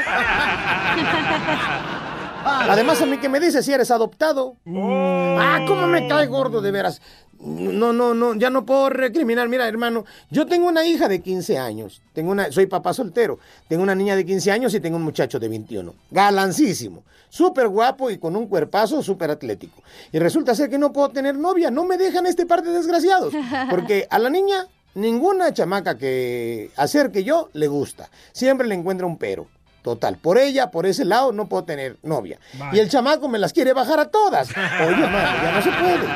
Además, 2.45 3.01
a 3.03 3.07
mí 3.07 3.19
que 3.19 3.29
me 3.29 3.41
dice 3.41 3.63
si 3.63 3.73
eres 3.73 3.91
adoptado. 3.91 4.57
Ah, 4.67 5.65
cómo 5.67 5.87
me 5.87 6.09
cae 6.09 6.27
gordo, 6.27 6.61
de 6.61 6.71
veras. 6.71 7.01
No, 7.41 7.95
no, 7.95 8.13
no, 8.13 8.35
ya 8.35 8.51
no 8.51 8.67
puedo 8.67 8.91
recriminar. 8.91 9.49
Mira, 9.49 9.67
hermano, 9.67 10.05
yo 10.31 10.47
tengo 10.47 10.69
una 10.69 10.85
hija 10.85 11.09
de 11.09 11.21
15 11.21 11.59
años. 11.59 12.03
Tengo 12.13 12.33
una, 12.33 12.53
soy 12.53 12.67
papá 12.67 12.93
soltero. 12.93 13.39
Tengo 13.67 13.83
una 13.83 13.95
niña 13.95 14.15
de 14.15 14.27
15 14.27 14.51
años 14.51 14.75
y 14.75 14.81
tengo 14.81 14.97
un 14.97 15.03
muchacho 15.03 15.39
de 15.39 15.49
21. 15.49 15.95
Galancísimo. 16.11 17.03
Súper 17.31 17.69
guapo 17.69 18.11
y 18.11 18.19
con 18.19 18.37
un 18.37 18.47
cuerpazo 18.47 19.03
súper 19.03 19.31
atlético. 19.31 19.83
Y 20.13 20.19
resulta 20.19 20.55
ser 20.55 20.69
que 20.69 20.79
no 20.79 20.93
puedo 20.93 21.09
tener 21.11 21.37
novia. 21.37 21.71
No 21.71 21.85
me 21.85 21.97
dejan 21.97 22.27
este 22.27 22.45
par 22.45 22.63
de 22.63 22.73
desgraciados. 22.73 23.33
Porque 23.71 24.07
a 24.11 24.19
la 24.19 24.29
niña, 24.29 24.67
ninguna 24.95 25.55
chamaca 25.55 25.97
que 25.97 26.71
acerque 26.77 27.25
yo 27.25 27.49
le 27.55 27.69
gusta. 27.69 28.11
Siempre 28.33 28.67
le 28.67 28.75
encuentra 28.75 29.07
un 29.07 29.17
pero. 29.17 29.47
Total, 29.83 30.17
por 30.19 30.37
ella, 30.37 30.71
por 30.71 30.85
ese 30.85 31.05
lado, 31.07 31.33
no 31.33 31.49
puedo 31.49 31.65
tener 31.65 31.97
novia. 32.03 32.39
Y 32.73 32.79
el 32.79 32.91
chamaco 32.91 33.29
me 33.29 33.39
las 33.39 33.53
quiere 33.53 33.73
bajar 33.73 33.99
a 34.01 34.09
todas. 34.11 34.51
Oye, 34.87 35.05
hermano, 35.05 35.43
ya 35.43 35.53
no 35.53 35.63
se 35.63 35.71
puede. 35.71 36.07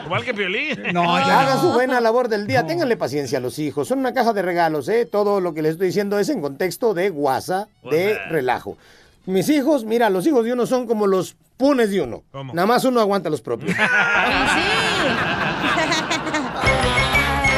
Igual 0.06 0.24
que 0.24 0.34
Piolín. 0.34 0.82
No, 0.92 1.18
ya 1.18 1.40
hagan 1.40 1.60
su 1.60 1.72
buena 1.72 2.00
labor 2.00 2.28
del 2.28 2.46
día. 2.46 2.66
Ténganle 2.66 2.96
paciencia 2.96 3.38
a 3.38 3.40
los 3.40 3.58
hijos. 3.58 3.88
Son 3.88 3.98
una 3.98 4.12
caja 4.12 4.32
de 4.32 4.42
regalos, 4.42 4.88
¿eh? 4.88 5.06
Todo 5.06 5.40
lo 5.40 5.54
que 5.54 5.62
les 5.62 5.72
estoy 5.72 5.88
diciendo 5.88 6.18
es 6.18 6.28
en 6.28 6.40
contexto 6.40 6.94
de 6.94 7.10
guasa, 7.10 7.68
de 7.90 8.18
relajo. 8.28 8.76
Mis 9.24 9.48
hijos, 9.48 9.84
mira, 9.84 10.10
los 10.10 10.26
hijos 10.26 10.44
de 10.44 10.52
uno 10.52 10.66
son 10.66 10.86
como 10.86 11.06
los 11.08 11.36
punes 11.56 11.90
de 11.90 12.02
uno. 12.02 12.22
Nada 12.52 12.66
más 12.66 12.84
uno 12.84 13.00
aguanta 13.00 13.30
los 13.30 13.40
propios. 13.40 13.74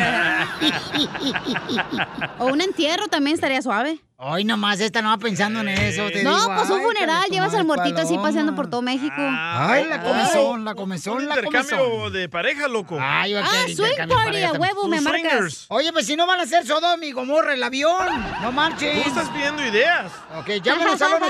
O 2.38 2.46
un 2.46 2.61
entierro 2.61 3.09
también 3.09 3.35
estaría 3.35 3.62
suave. 3.62 3.98
Ay, 4.22 4.44
nomás 4.44 4.78
esta 4.80 5.00
no 5.00 5.09
va 5.09 5.16
pensando 5.16 5.61
en 5.61 5.68
eso. 5.68 6.11
Te 6.11 6.22
No, 6.22 6.35
digo, 6.38 6.54
pues 6.54 6.68
un 6.68 6.78
ay, 6.80 6.85
funeral, 6.85 7.24
llevas 7.30 7.54
al 7.54 7.64
muertito 7.64 8.02
así 8.02 8.16
paseando 8.18 8.54
por 8.54 8.68
todo 8.68 8.83
México. 8.83 9.14
Ay, 9.18 9.87
la 9.88 10.02
comezón, 10.02 10.64
la 10.64 10.74
comezón, 10.74 11.16
Un 11.16 11.26
la 11.28 11.37
intercambio 11.37 11.78
comezón. 11.78 12.12
de 12.12 12.28
pareja, 12.28 12.68
loco. 12.68 12.98
Ay, 13.00 13.35
a 13.35 13.40
Ah, 13.40 13.46
swing 13.64 13.70
intercambio 13.87 14.16
party, 14.16 14.42
a 14.42 14.52
huevo, 14.52 14.88
me 14.88 15.00
marcas. 15.00 15.64
Oye, 15.68 15.90
pues 15.92 16.04
si 16.06 16.16
no 16.16 16.26
van 16.26 16.38
a 16.40 16.44
ser 16.46 16.66
Sodoma 16.66 17.02
y 17.04 17.12
Gomorra 17.12 17.54
el 17.54 17.62
avión, 17.62 18.06
no 18.42 18.52
marches. 18.52 19.02
Tú 19.04 19.09
estás 19.09 19.30
pidiendo 19.30 19.64
ideas. 19.66 20.12
Ok, 20.38 20.50
llámanos 20.62 21.00
al 21.00 21.12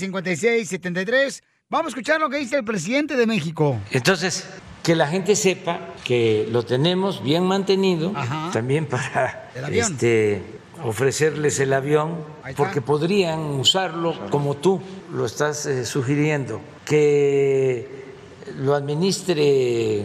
855-570-5673. 0.00 1.42
Vamos 1.68 1.86
a 1.86 1.88
escuchar 1.90 2.18
lo 2.20 2.28
que 2.30 2.38
dice 2.38 2.56
el 2.56 2.64
presidente 2.64 3.16
de 3.16 3.26
México. 3.26 3.78
Entonces, 3.90 4.48
que 4.82 4.96
la 4.96 5.06
gente 5.06 5.36
sepa 5.36 5.78
que 6.02 6.48
lo 6.50 6.64
tenemos 6.64 7.22
bien 7.22 7.44
mantenido, 7.46 8.12
también 8.52 8.86
para 8.86 9.50
El 9.54 9.64
avión. 9.66 9.92
este, 9.92 10.42
ofrecerles 10.84 11.60
el 11.60 11.72
avión, 11.72 12.24
porque 12.56 12.80
podrían 12.80 13.40
usarlo 13.40 14.14
como 14.30 14.56
tú 14.56 14.80
lo 15.12 15.26
estás 15.26 15.66
eh, 15.66 15.84
sugiriendo, 15.84 16.60
que 16.84 17.86
lo 18.56 18.74
administre 18.74 20.04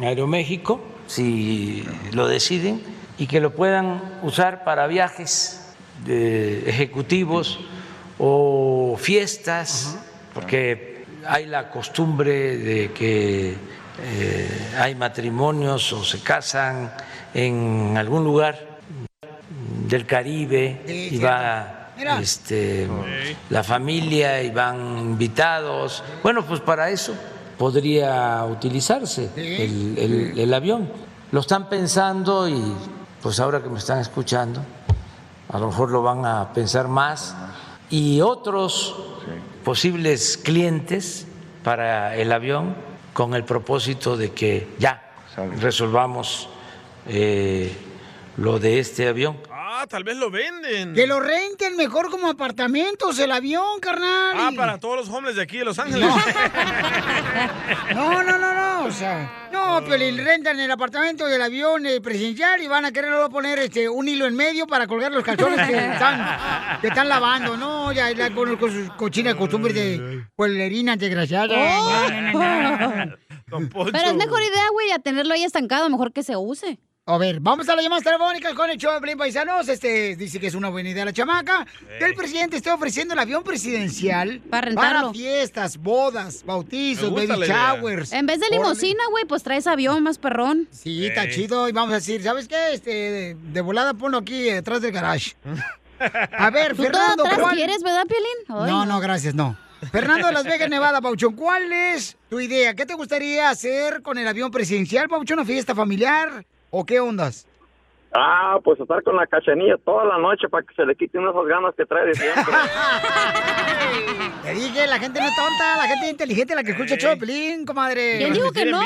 Aeroméxico, 0.00 0.80
si 1.06 1.84
lo 2.12 2.28
deciden, 2.28 2.82
y 3.18 3.26
que 3.26 3.40
lo 3.40 3.54
puedan 3.54 4.18
usar 4.22 4.64
para 4.64 4.86
viajes 4.86 5.74
de 6.04 6.68
ejecutivos 6.68 7.58
o 8.18 8.96
fiestas, 8.98 9.98
porque 10.34 11.04
hay 11.26 11.46
la 11.46 11.70
costumbre 11.70 12.58
de 12.58 12.92
que 12.92 13.56
eh, 14.02 14.72
hay 14.78 14.94
matrimonios 14.94 15.92
o 15.92 16.04
se 16.04 16.20
casan 16.20 16.92
en 17.32 17.96
algún 17.96 18.24
lugar 18.24 18.75
del 19.88 20.06
Caribe 20.06 20.82
Sí, 20.86 21.08
y 21.12 21.18
va 21.18 21.90
este, 22.20 22.86
la 23.50 23.62
familia 23.64 24.42
y 24.42 24.50
van 24.50 24.98
invitados. 24.98 26.02
Bueno, 26.22 26.44
pues 26.44 26.60
para 26.60 26.90
eso 26.90 27.14
podría 27.56 28.44
utilizarse 28.44 29.30
el, 29.36 29.96
el- 29.98 30.38
el 30.38 30.54
avión. 30.54 30.90
Lo 31.32 31.40
están 31.40 31.68
pensando 31.68 32.48
y 32.48 32.74
pues 33.22 33.40
ahora 33.40 33.62
que 33.62 33.68
me 33.68 33.78
están 33.78 33.98
escuchando, 33.98 34.60
a 35.52 35.58
lo 35.58 35.68
mejor 35.68 35.90
lo 35.90 36.02
van 36.02 36.24
a 36.26 36.52
pensar 36.52 36.86
más. 36.88 37.34
Y 37.88 38.20
otros 38.20 38.94
posibles 39.64 40.36
clientes 40.36 41.26
para 41.64 42.14
el 42.16 42.30
avión 42.32 42.74
con 43.12 43.34
el 43.34 43.44
propósito 43.44 44.16
de 44.16 44.32
que 44.32 44.68
ya 44.78 45.02
resolvamos 45.60 46.48
eh, 47.08 47.72
lo 48.36 48.58
de 48.58 48.78
este 48.80 49.08
avión. 49.08 49.36
Ah, 49.78 49.86
tal 49.86 50.04
vez 50.04 50.16
lo 50.16 50.30
venden. 50.30 50.94
Que 50.94 51.06
lo 51.06 51.20
renten 51.20 51.76
mejor 51.76 52.10
como 52.10 52.30
apartamentos 52.30 53.18
el 53.18 53.30
avión, 53.30 53.78
carnal. 53.78 54.34
Ah, 54.34 54.50
para 54.56 54.78
todos 54.78 54.96
los 54.96 55.08
hombres 55.10 55.36
de 55.36 55.42
aquí 55.42 55.58
de 55.58 55.66
Los 55.66 55.78
Ángeles. 55.78 56.08
No, 57.94 58.22
no, 58.22 58.38
no, 58.38 58.54
no, 58.54 58.86
o 58.86 58.90
sea, 58.90 59.48
no, 59.52 59.80
pero 59.84 59.98
le 59.98 60.22
rentan 60.22 60.58
el 60.58 60.70
apartamento 60.70 61.26
del 61.26 61.40
avión 61.42 61.84
eh, 61.84 62.00
presidencial 62.00 62.62
y 62.62 62.66
van 62.66 62.84
a 62.86 62.92
querer 62.92 63.10
luego 63.10 63.28
poner 63.28 63.58
este 63.58 63.88
un 63.88 64.08
hilo 64.08 64.26
en 64.26 64.34
medio 64.34 64.66
para 64.66 64.86
colgar 64.86 65.12
los 65.12 65.22
calzones 65.22 65.66
que 65.66 65.76
están, 65.76 66.80
que 66.80 66.88
están 66.88 67.08
lavando, 67.08 67.56
no, 67.56 67.92
ya 67.92 68.10
ya 68.12 68.34
con, 68.34 68.56
con 68.56 68.72
sus 68.72 68.90
cochinas 68.92 69.34
costumbres 69.34 69.74
de 69.74 70.24
pueblerina 70.34 70.96
desgraciada. 70.96 71.54
Oh. 71.54 72.10
No, 72.32 72.62
no, 72.62 72.78
no, 72.78 73.04
no. 73.06 73.68
Pero 73.92 74.08
es 74.08 74.14
mejor 74.14 74.42
idea, 74.42 74.68
güey, 74.72 74.90
a 74.92 74.98
tenerlo 74.98 75.34
ahí 75.34 75.44
estancado, 75.44 75.88
mejor 75.90 76.12
que 76.12 76.22
se 76.22 76.36
use. 76.36 76.78
A 77.08 77.18
ver, 77.18 77.38
vamos 77.38 77.68
a 77.68 77.76
las 77.76 77.84
llamadas 77.84 78.02
telefónicas 78.02 78.52
con 78.54 78.68
el 78.68 78.78
show 78.78 78.92
de 78.92 79.00
Pelín 79.00 79.16
Paisanos. 79.16 79.68
Este 79.68 80.16
dice 80.16 80.40
que 80.40 80.48
es 80.48 80.56
una 80.56 80.70
buena 80.70 80.88
idea 80.88 81.04
la 81.04 81.12
chamaca. 81.12 81.64
Que 82.00 82.04
el 82.04 82.16
presidente 82.16 82.56
esté 82.56 82.72
ofreciendo 82.72 83.14
el 83.14 83.20
avión 83.20 83.44
presidencial 83.44 84.40
Para 84.50 84.66
rentarlo. 84.66 85.12
fiestas, 85.12 85.76
bodas, 85.76 86.42
bautizos, 86.44 87.14
baby 87.14 87.46
showers. 87.46 88.12
En 88.12 88.26
vez 88.26 88.40
de 88.40 88.48
limosina, 88.50 89.04
güey, 89.12 89.24
pues 89.24 89.44
traes 89.44 89.68
avión 89.68 90.02
más 90.02 90.18
perrón. 90.18 90.66
Sí, 90.72 91.06
está 91.06 91.30
chido. 91.30 91.68
Y 91.68 91.72
vamos 91.72 91.92
a 91.92 91.96
decir, 91.98 92.24
¿sabes 92.24 92.48
qué? 92.48 92.72
Este, 92.72 92.90
de, 92.90 93.36
de 93.36 93.60
volada 93.60 93.94
ponlo 93.94 94.18
aquí 94.18 94.42
detrás 94.42 94.82
del 94.82 94.90
garage. 94.90 95.36
A 96.36 96.50
ver, 96.50 96.70
¿Tú 96.74 96.82
todo 96.82 96.86
Fernando, 96.92 97.24
atrás 97.24 97.38
¿cuál? 97.38 97.54
quieres, 97.54 97.82
verdad, 97.84 98.04
Piolín? 98.08 98.26
Ay, 98.48 98.70
No, 98.72 98.84
no, 98.84 98.98
gracias, 98.98 99.32
no. 99.32 99.56
Fernando 99.92 100.26
de 100.26 100.32
Las 100.32 100.42
Vegas, 100.44 100.68
Nevada, 100.68 101.00
Pauchón, 101.00 101.36
¿cuál 101.36 101.72
es 101.72 102.16
tu 102.28 102.40
idea? 102.40 102.74
¿Qué 102.74 102.84
te 102.84 102.94
gustaría 102.94 103.48
hacer 103.48 104.02
con 104.02 104.18
el 104.18 104.26
avión 104.26 104.50
presidencial, 104.50 105.08
Pauchón? 105.08 105.38
¿Una 105.38 105.46
fiesta 105.46 105.72
familiar? 105.72 106.44
¿O 106.70 106.84
qué 106.84 107.00
ondas? 107.00 107.46
Ah, 108.12 108.58
pues 108.62 108.80
estar 108.80 109.02
con 109.02 109.16
la 109.16 109.26
cachanilla 109.26 109.76
toda 109.84 110.04
la 110.04 110.18
noche 110.18 110.48
para 110.48 110.64
que 110.64 110.74
se 110.74 110.86
le 110.86 110.94
quiten 110.94 111.26
esas 111.28 111.46
ganas 111.46 111.74
que 111.74 111.84
trae 111.84 112.06
de 112.06 112.14
siempre. 112.14 112.44
Te 114.42 114.54
dije, 114.54 114.86
la 114.86 114.98
gente 114.98 115.20
no 115.20 115.26
es 115.28 115.34
tonta, 115.34 115.76
la 115.76 115.88
gente 115.88 116.06
es 116.06 116.12
inteligente, 116.12 116.54
la 116.54 116.62
que 116.62 116.70
escucha 116.72 116.94
el 116.94 117.00
show 117.00 117.10
de 117.10 117.16
Pelín, 117.16 117.64
comadre. 117.66 118.18
¿Quién 118.18 118.32
dijo 118.32 118.52
que 118.52 118.64
no? 118.66 118.80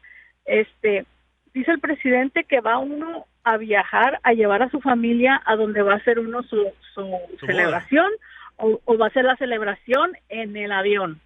Este, 0.47 1.05
dice 1.53 1.71
el 1.73 1.81
presidente 1.81 2.45
que 2.45 2.61
va 2.61 2.79
uno 2.79 3.27
a 3.45 3.57
viajar 3.59 4.21
a 4.23 4.33
llevar 4.33 4.63
a 4.63 4.71
su 4.71 4.81
familia 4.81 5.43
a 5.45 5.57
donde 5.57 5.83
va 5.83 5.95
a 5.95 5.97
hacer 5.97 6.19
uno 6.19 6.43
su, 6.45 6.57
su 6.95 7.07
Su 7.39 7.47
celebración 7.47 8.07
o, 8.57 8.81
o 8.85 8.97
va 8.99 9.07
a 9.07 9.09
hacer 9.09 9.25
la 9.25 9.37
celebración 9.37 10.13
en 10.29 10.57
el 10.57 10.73
avión. 10.73 11.21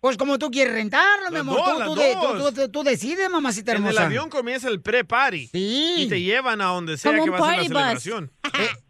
Pues 0.00 0.16
como 0.16 0.38
tú 0.38 0.50
quieres 0.50 0.72
rentarlo, 0.72 1.30
mi 1.30 1.36
amor. 1.38 1.56
dos, 1.58 1.84
tú, 1.84 1.94
tú 1.94 2.00
de- 2.00 2.14
tú- 2.14 2.54
tú- 2.54 2.68
tú 2.72 2.82
decides, 2.82 3.28
mamacita 3.30 3.72
En 3.72 3.78
el 3.78 3.84
hermosa. 3.84 4.06
avión 4.06 4.30
comienza 4.30 4.68
el 4.68 4.80
pre-party. 4.80 5.46
Sí. 5.48 5.94
Y 5.98 6.08
te 6.08 6.20
llevan 6.22 6.60
a 6.62 6.66
donde 6.66 6.96
sea 6.96 7.12
Como 7.12 7.24
que 7.24 7.30
vas 7.30 7.42
a 7.42 7.56
la 7.62 7.68
party 7.68 8.10
bus. 8.10 8.30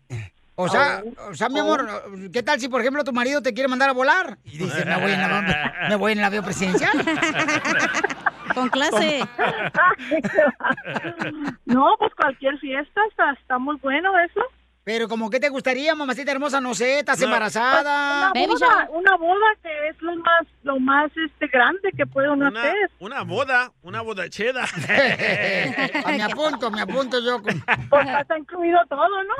O 0.62 0.68
sea, 0.68 1.02
o 1.30 1.34
sea, 1.34 1.48
mi 1.48 1.58
amor, 1.58 1.86
¿qué 2.32 2.42
tal 2.42 2.60
si, 2.60 2.68
por 2.68 2.80
ejemplo, 2.80 3.02
tu 3.04 3.12
marido 3.12 3.40
te 3.42 3.54
quiere 3.54 3.68
mandar 3.68 3.88
a 3.90 3.92
volar? 3.92 4.38
Y 4.44 4.58
dices, 4.58 4.84
me 4.86 4.96
voy 5.00 5.12
en, 5.12 5.20
la- 5.20 5.72
me 5.88 5.96
voy 5.96 6.12
en 6.12 6.18
el 6.18 6.24
avión 6.24 6.44
presidencial. 6.44 6.92
Con 8.54 8.68
clase. 8.68 9.20
No, 11.66 11.94
pues 11.98 12.12
cualquier 12.16 12.58
fiesta 12.58 13.00
está, 13.10 13.32
está 13.32 13.58
muy 13.58 13.76
bueno 13.76 14.10
eso. 14.18 14.40
Pero 14.82 15.08
como 15.08 15.28
que 15.28 15.38
te 15.38 15.50
gustaría, 15.50 15.94
mamacita 15.94 16.32
hermosa, 16.32 16.58
no 16.60 16.74
sé, 16.74 17.00
estás 17.00 17.18
No. 17.20 17.26
embarazada. 17.26 18.32
Una 18.32 18.46
boda, 18.46 18.88
una 18.92 19.16
boda 19.16 19.46
que 19.62 19.88
es 19.88 20.00
lo 20.02 20.16
más, 20.16 20.46
lo 20.62 20.80
más 20.80 21.10
este 21.16 21.48
grande 21.48 21.92
que 21.94 22.06
puede 22.06 22.30
uno 22.30 22.48
Una, 22.48 22.60
hacer. 22.62 22.90
una 22.98 23.22
boda, 23.22 23.72
una 23.82 24.00
boda 24.00 24.28
cheda. 24.30 24.64
Ah, 26.04 26.12
me 26.12 26.22
apunto, 26.22 26.70
me 26.70 26.80
apunto 26.80 27.20
yo. 27.24 27.42
con- 27.42 27.62
Pues 27.90 28.08
está 28.20 28.38
incluido 28.38 28.78
todo, 28.88 29.06
¿no? 29.24 29.34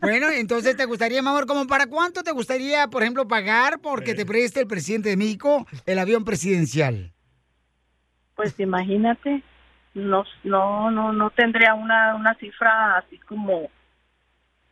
Bueno, 0.00 0.28
entonces 0.30 0.76
te 0.76 0.84
gustaría, 0.86 1.22
mi 1.22 1.28
amor, 1.28 1.46
¿como 1.46 1.66
para 1.68 1.86
cuánto 1.86 2.22
te 2.24 2.32
gustaría, 2.32 2.88
por 2.88 3.02
ejemplo, 3.02 3.28
pagar 3.28 3.78
porque 3.80 4.14
te 4.14 4.26
preste 4.26 4.60
el 4.60 4.66
presidente 4.66 5.08
de 5.10 5.16
México 5.16 5.66
el 5.86 5.98
avión 6.00 6.24
presidencial? 6.24 7.12
Pues 8.34 8.58
imagínate, 8.58 9.42
no, 9.94 10.24
no, 10.44 10.90
no, 10.90 11.12
no 11.12 11.30
tendría 11.30 11.74
una, 11.74 12.16
una 12.16 12.34
cifra 12.34 12.98
así 12.98 13.18
como, 13.20 13.70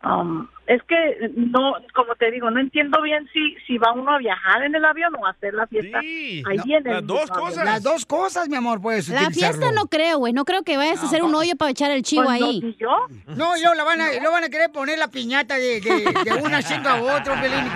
um, 0.05 0.47
es 0.67 0.83
que 0.85 1.31
no, 1.37 1.75
como 1.95 2.15
te 2.15 2.31
digo, 2.31 2.51
no 2.51 2.59
entiendo 2.61 3.03
bien 3.03 3.29
si, 3.33 3.55
si 3.67 3.77
va 3.79 3.93
uno 3.93 4.13
a 4.13 4.19
viajar 4.19 4.63
en 4.63 4.75
el 4.75 4.83
avión 4.85 5.15
o 5.19 5.27
a 5.27 5.31
hacer 5.31 5.53
la 5.53 5.67
fiesta 5.67 5.99
ahí 5.99 6.43
No, 6.43 6.51
en 6.51 6.87
el 6.87 7.03
mismo 7.05 7.47
avión. 7.47 7.65
Las 7.67 7.83
dos 7.83 8.07
cosas, 8.07 8.49
mi 8.49 8.57
amor, 8.57 8.81
puedes 8.81 9.09
La 9.09 9.25
utilizarlo. 9.27 9.59
fiesta 9.61 9.73
no 9.79 9.87
creo, 9.89 10.19
güey. 10.19 10.33
No 10.33 10.45
creo 10.47 10.63
que 10.63 10.77
vayas 10.79 11.03
a 11.03 11.07
hacer 11.07 11.23
un 11.23 11.35
hoyo 11.35 11.55
para 11.57 11.71
echar 11.71 11.91
el 11.91 12.03
chivo 12.03 12.25
Pues 12.25 12.41
no, 12.41 12.47
ahí. 12.47 12.61
ni 12.63 12.75
yo. 12.77 13.07
No, 13.37 13.57
y 13.57 13.61
luego, 13.61 13.75
la 13.75 13.85
van 13.85 14.01
a, 14.01 14.15
y 14.15 14.19
luego 14.21 14.33
van 14.33 14.45
a 14.45 14.49
querer 14.49 14.71
poner 14.73 14.99
la 14.99 15.09
piñata 15.09 15.57
de, 15.57 15.81
de, 15.81 16.15
de 16.25 16.33
una 16.43 16.63
chinga 16.63 16.95
a 16.95 17.03
otro, 17.03 17.35
Pelín, 17.43 17.67
y. 17.67 17.71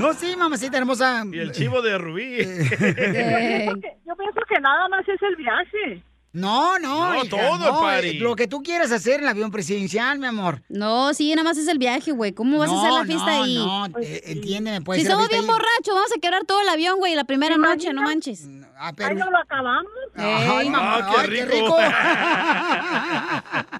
No, 0.00 0.12
sí, 0.14 0.36
mamacita 0.36 0.78
hermosa. 0.78 1.24
Y 1.32 1.38
el 1.38 1.52
chivo 1.52 1.82
de 1.82 1.98
Rubí. 1.98 2.38
Yo 2.38 2.44
pienso 2.68 3.80
que- 3.80 3.96
yo 4.06 4.16
pienso 4.16 4.40
que 4.48 4.60
nada 4.60 4.88
más 4.88 5.06
es 5.08 5.20
el 5.22 5.36
viaje. 5.36 6.02
No, 6.32 6.78
no, 6.78 7.14
No, 7.14 7.24
hija, 7.24 7.28
todo, 7.30 7.58
no, 7.58 7.90
eh, 7.90 8.14
Lo 8.14 8.36
que 8.36 8.46
tú 8.46 8.62
quieras 8.62 8.92
hacer 8.92 9.14
en 9.14 9.20
el 9.22 9.28
avión 9.28 9.50
presidencial, 9.50 10.18
mi 10.18 10.26
amor. 10.26 10.62
No, 10.68 11.12
sí, 11.14 11.30
nada 11.30 11.42
más 11.42 11.56
es 11.58 11.66
el 11.68 11.78
viaje, 11.78 12.12
güey. 12.12 12.32
¿Cómo 12.32 12.58
vas 12.58 12.70
a 12.70 12.78
hacer 12.78 12.92
la 12.92 13.04
fiesta 13.04 13.26
no, 13.36 13.42
ahí? 13.42 13.56
No, 13.56 13.86
eh, 14.00 14.22
entiéndeme, 14.26 14.80
puede 14.82 15.00
si 15.00 15.06
somos 15.06 15.28
bien 15.28 15.46
borrachos, 15.46 15.94
vamos 15.94 16.10
a 16.16 16.20
quebrar 16.20 16.44
todo 16.44 16.60
el 16.60 16.68
avión, 16.68 16.98
güey, 16.98 17.14
la 17.14 17.24
primera 17.24 17.56
noche, 17.56 17.92
no 17.92 18.02
manches. 18.02 18.46
Ah, 18.80 18.92
Ahí 18.98 19.14
no 19.16 19.28
lo 19.28 19.38
acabamos. 19.38 19.90
Ay, 20.14 20.70
mamá, 20.70 20.98
Ah, 21.02 21.10
qué 21.10 21.20
ay, 21.20 21.28
qué 21.30 21.44
rico. 21.46 21.76
rico. 21.76 21.78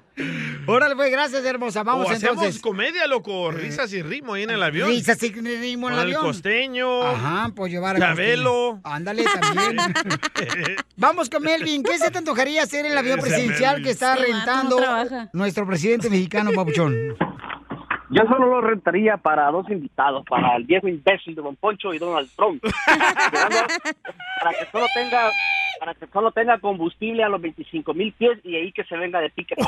Órale, 0.67 0.95
pues, 0.95 1.09
gracias, 1.11 1.45
hermosa. 1.45 1.83
Vamos 1.83 2.07
o 2.07 2.11
hacemos 2.11 2.35
entonces. 2.37 2.61
comedia, 2.61 3.07
loco. 3.07 3.51
Risas 3.51 3.93
y 3.93 4.01
ritmo 4.01 4.33
ahí 4.33 4.43
en 4.43 4.49
el 4.49 4.61
avión. 4.61 4.89
Risas 4.89 5.21
y 5.23 5.31
ritmo 5.31 5.87
en 5.87 5.93
el 5.93 5.99
avión. 6.01 6.21
costeño. 6.21 7.01
Ajá, 7.03 7.49
pues 7.55 7.71
llevar 7.71 7.95
a 7.95 7.99
Chabelo. 7.99 8.81
Ándale, 8.83 9.23
también. 9.23 9.77
Vamos 10.97 11.29
con 11.29 11.43
Melvin. 11.43 11.81
¿Qué 11.83 11.97
se 11.97 12.11
te 12.11 12.17
antojaría 12.17 12.48
hacer 12.57 12.85
en 12.85 12.93
el 12.93 12.97
avión 12.97 13.19
Ese 13.19 13.27
presidencial 13.27 13.81
que 13.83 13.91
está 13.91 14.15
no 14.15 14.21
rentando 14.21 14.79
nuestro 15.33 15.67
presidente 15.67 16.09
mexicano, 16.09 16.51
Papuchón? 16.53 16.95
Yo 18.11 18.23
solo 18.23 18.47
lo 18.47 18.61
rentaría 18.61 19.17
para 19.17 19.51
dos 19.51 19.69
invitados, 19.69 20.25
para 20.27 20.55
el 20.55 20.63
viejo 20.63 20.87
imbécil 20.87 21.35
de 21.35 21.43
Don 21.43 21.55
Poncho 21.55 21.93
y 21.93 21.99
Donald 21.99 22.27
Trump. 22.35 22.63
Para 22.83 24.57
que 24.57 24.65
solo 24.71 24.87
tenga 24.93 25.29
para 25.79 25.93
que 25.93 26.07
solo 26.07 26.31
tenga 26.31 26.57
combustible 26.59 27.23
a 27.23 27.29
los 27.29 27.39
25 27.41 27.93
mil 27.93 28.11
pies 28.13 28.39
y 28.43 28.55
ahí 28.55 28.71
que 28.73 28.83
se 28.83 28.97
venga 28.97 29.21
de 29.21 29.29
pique. 29.29 29.55
La 29.57 29.63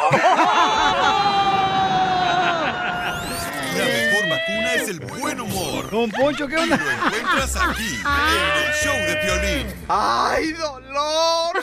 mejor 3.86 4.30
vacuna 4.30 4.74
es 4.76 4.90
el 4.90 5.00
buen 5.00 5.40
humor. 5.40 5.90
Don 5.90 6.12
Poncho, 6.12 6.46
¿qué 6.48 6.58
onda? 6.58 6.78
Lo 6.78 6.92
encuentras 6.92 7.56
aquí, 7.56 7.96
en 7.96 8.66
el 8.66 8.74
show 8.74 8.98
de 9.08 9.16
Piolín. 9.24 9.68
¡Ay, 9.88 10.52
dolor! 10.54 11.54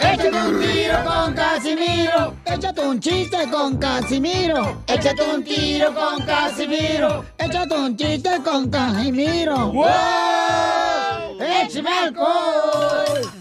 Échate 0.00 0.30
un 0.30 0.60
tiro 0.60 1.04
con 1.04 1.34
Casimiro. 1.34 2.36
Échate 2.44 2.80
un 2.80 3.00
chiste 3.00 3.50
con 3.50 3.78
Casimiro. 3.78 4.82
Échate 4.86 5.22
un 5.22 5.44
tiro 5.44 5.94
con 5.94 6.24
Casimiro. 6.24 7.24
Échate 7.38 7.74
un 7.74 7.96
chiste 7.96 8.30
con 8.44 8.70
Casimiro. 8.70 9.72
¡Wow! 9.72 11.40
¡Échame 11.40 11.90
alcohol! 11.90 13.32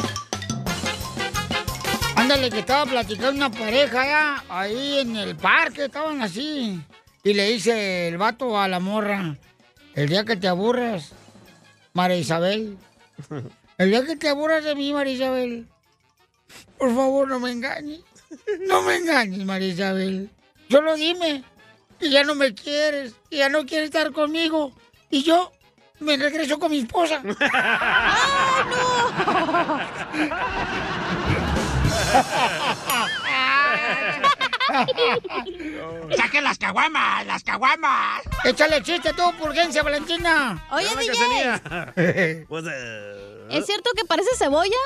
Ándale, 2.16 2.50
que 2.50 2.60
estaba 2.60 2.86
platicando 2.86 3.32
una 3.32 3.50
pareja 3.50 4.06
ya, 4.06 4.44
ahí 4.48 5.00
en 5.00 5.16
el 5.16 5.36
parque, 5.36 5.86
estaban 5.86 6.22
así. 6.22 6.80
Y 7.24 7.34
le 7.34 7.52
dice 7.52 8.08
el 8.08 8.18
vato 8.18 8.60
a 8.60 8.68
la 8.68 8.80
morra, 8.80 9.36
el 9.96 10.08
día 10.08 10.24
que 10.24 10.38
te 10.38 10.48
aburras, 10.48 11.14
María 11.94 12.18
Isabel, 12.18 12.78
el 13.78 13.90
día 13.90 14.06
que 14.06 14.16
te 14.16 14.30
aburras 14.30 14.64
de 14.64 14.76
mí, 14.76 14.94
María 14.94 15.14
Isabel, 15.14 15.68
por 16.78 16.96
favor 16.96 17.28
no 17.28 17.40
me 17.40 17.52
engañes. 17.52 18.02
No 18.68 18.82
me 18.82 18.96
engañes, 18.96 19.46
María 19.46 19.70
Isabel. 19.70 20.30
Solo 20.70 20.96
dime 20.96 21.44
que 22.00 22.10
ya 22.10 22.24
no 22.24 22.36
me 22.36 22.54
quieres, 22.54 23.14
que 23.30 23.38
ya 23.38 23.50
no 23.50 23.66
quieres 23.66 23.88
estar 23.88 24.12
conmigo. 24.12 24.74
Y 25.10 25.24
yo 25.24 25.52
me 26.00 26.18
regreso 26.18 26.60
con 26.60 26.72
mi 26.72 26.80
esposa. 26.80 27.22
¡Saquen 36.16 36.44
las 36.44 36.58
caguamas! 36.58 37.26
¡Las 37.26 37.44
caguamas! 37.44 38.22
Échale 38.44 38.82
chiste 38.84 39.14
tú, 39.14 39.24
por 39.38 39.50
urgencia, 39.50 39.84
Valentina. 39.84 40.64
Oye, 40.72 40.88
DJ, 40.98 42.46
¿es 43.50 43.66
cierto 43.66 43.92
que 43.96 44.06
parece 44.06 44.30
cebolla? 44.38 44.78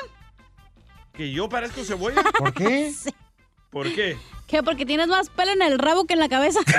¿Que 1.17 1.31
yo 1.31 1.47
parezco 1.49 1.83
cebolla? 1.83 2.21
¿Por 2.37 2.53
qué? 2.53 2.93
¿Por 3.71 3.93
qué? 3.93 4.17
¿Qué? 4.47 4.63
Porque 4.63 4.85
tienes 4.85 5.07
más 5.07 5.29
pelo 5.29 5.51
en 5.51 5.61
el 5.61 5.79
rabo 5.79 6.05
que 6.05 6.13
en 6.13 6.19
la 6.19 6.29
cabeza. 6.29 6.59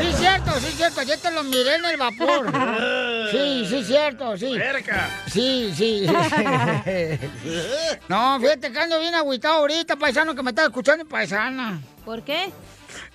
Sí, 0.00 0.12
cierto, 0.14 0.50
sí, 0.60 0.72
cierto. 0.76 1.02
Yo 1.02 1.18
te 1.18 1.30
lo 1.30 1.42
miré 1.44 1.74
en 1.76 1.84
el 1.84 1.96
vapor. 1.96 2.50
Sí, 3.30 3.66
sí, 3.68 3.84
cierto, 3.84 4.36
sí. 4.36 4.54
Cerca. 4.54 5.08
Sí, 5.30 5.72
sí. 5.76 6.06
no, 8.08 8.40
fíjate 8.40 8.72
que 8.72 8.78
ando 8.78 8.98
bien 8.98 9.14
agüitado 9.14 9.56
ahorita, 9.56 9.96
paisano, 9.96 10.34
que 10.34 10.42
me 10.42 10.50
está 10.50 10.64
escuchando, 10.64 11.04
paisana. 11.06 11.80
¿Por 12.04 12.22
qué? 12.22 12.50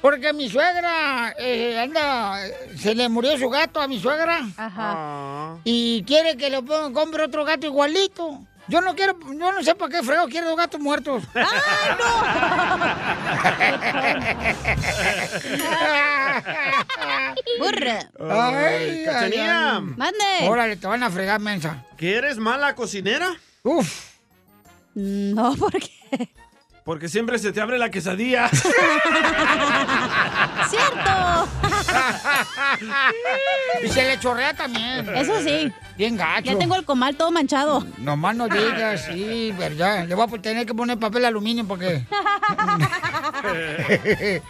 Porque 0.02 0.32
mi 0.34 0.50
suegra 0.50 1.34
eh, 1.40 1.80
anda, 1.80 2.40
se 2.78 2.94
le 2.94 3.10
murió 3.10 3.38
su 3.38 3.50
gato 3.50 3.82
a 3.82 3.88
mi 3.88 4.00
suegra. 4.00 4.42
Ajá. 4.58 5.58
Y 5.64 6.04
quiere 6.04 6.38
que 6.38 6.50
le 6.50 6.60
ponga- 6.62 6.94
compre 6.94 7.24
otro 7.24 7.44
gato 7.46 7.66
igualito. 7.66 8.40
Yo 8.68 8.82
no 8.82 8.96
quiero, 8.96 9.16
yo 9.20 9.52
no 9.52 9.64
sé 9.64 9.76
para 9.76 9.92
qué 9.92 10.02
frego 10.04 10.28
quiero 10.28 10.48
dos 10.48 10.58
gatos 10.58 10.82
muertos. 10.82 11.24
Burra. 17.60 18.10
Ay, 18.20 19.04
Cachanilla. 19.06 19.78
ay, 19.78 19.78
ay. 19.78 19.82
Mande. 19.98 20.50
Órale, 20.50 20.76
te 20.76 20.88
van 20.88 21.04
a 21.04 21.10
fregar, 21.10 21.40
mensa. 21.40 21.86
¿Que 21.98 22.16
eres 22.16 22.38
mala 22.38 22.76
cocinera? 22.76 23.36
Uf. 23.64 24.12
No, 24.96 25.56
¿por 25.56 25.74
qué? 25.74 26.30
Porque 26.86 27.10
siempre 27.10 27.40
se 27.40 27.52
te 27.52 27.60
abre 27.60 27.80
la 27.80 27.90
quesadilla. 27.90 28.48
¡Cierto! 30.70 31.50
y 33.84 33.88
se 33.88 34.04
le 34.04 34.20
chorrea 34.20 34.54
también. 34.54 35.10
Eso 35.16 35.42
sí. 35.42 35.74
Bien 35.98 36.16
gacho. 36.16 36.52
Ya 36.52 36.60
tengo 36.60 36.76
el 36.76 36.86
comal 36.86 37.16
todo 37.16 37.32
manchado. 37.32 37.84
Nomás 37.98 38.36
no 38.36 38.48
digas, 38.48 39.04
sí, 39.06 39.52
verdad. 39.58 40.06
Le 40.08 40.14
voy 40.14 40.28
a 40.32 40.38
tener 40.40 40.68
que 40.68 40.76
poner 40.76 41.00
papel 41.00 41.26
aluminio 41.26 41.66
porque. 41.68 42.06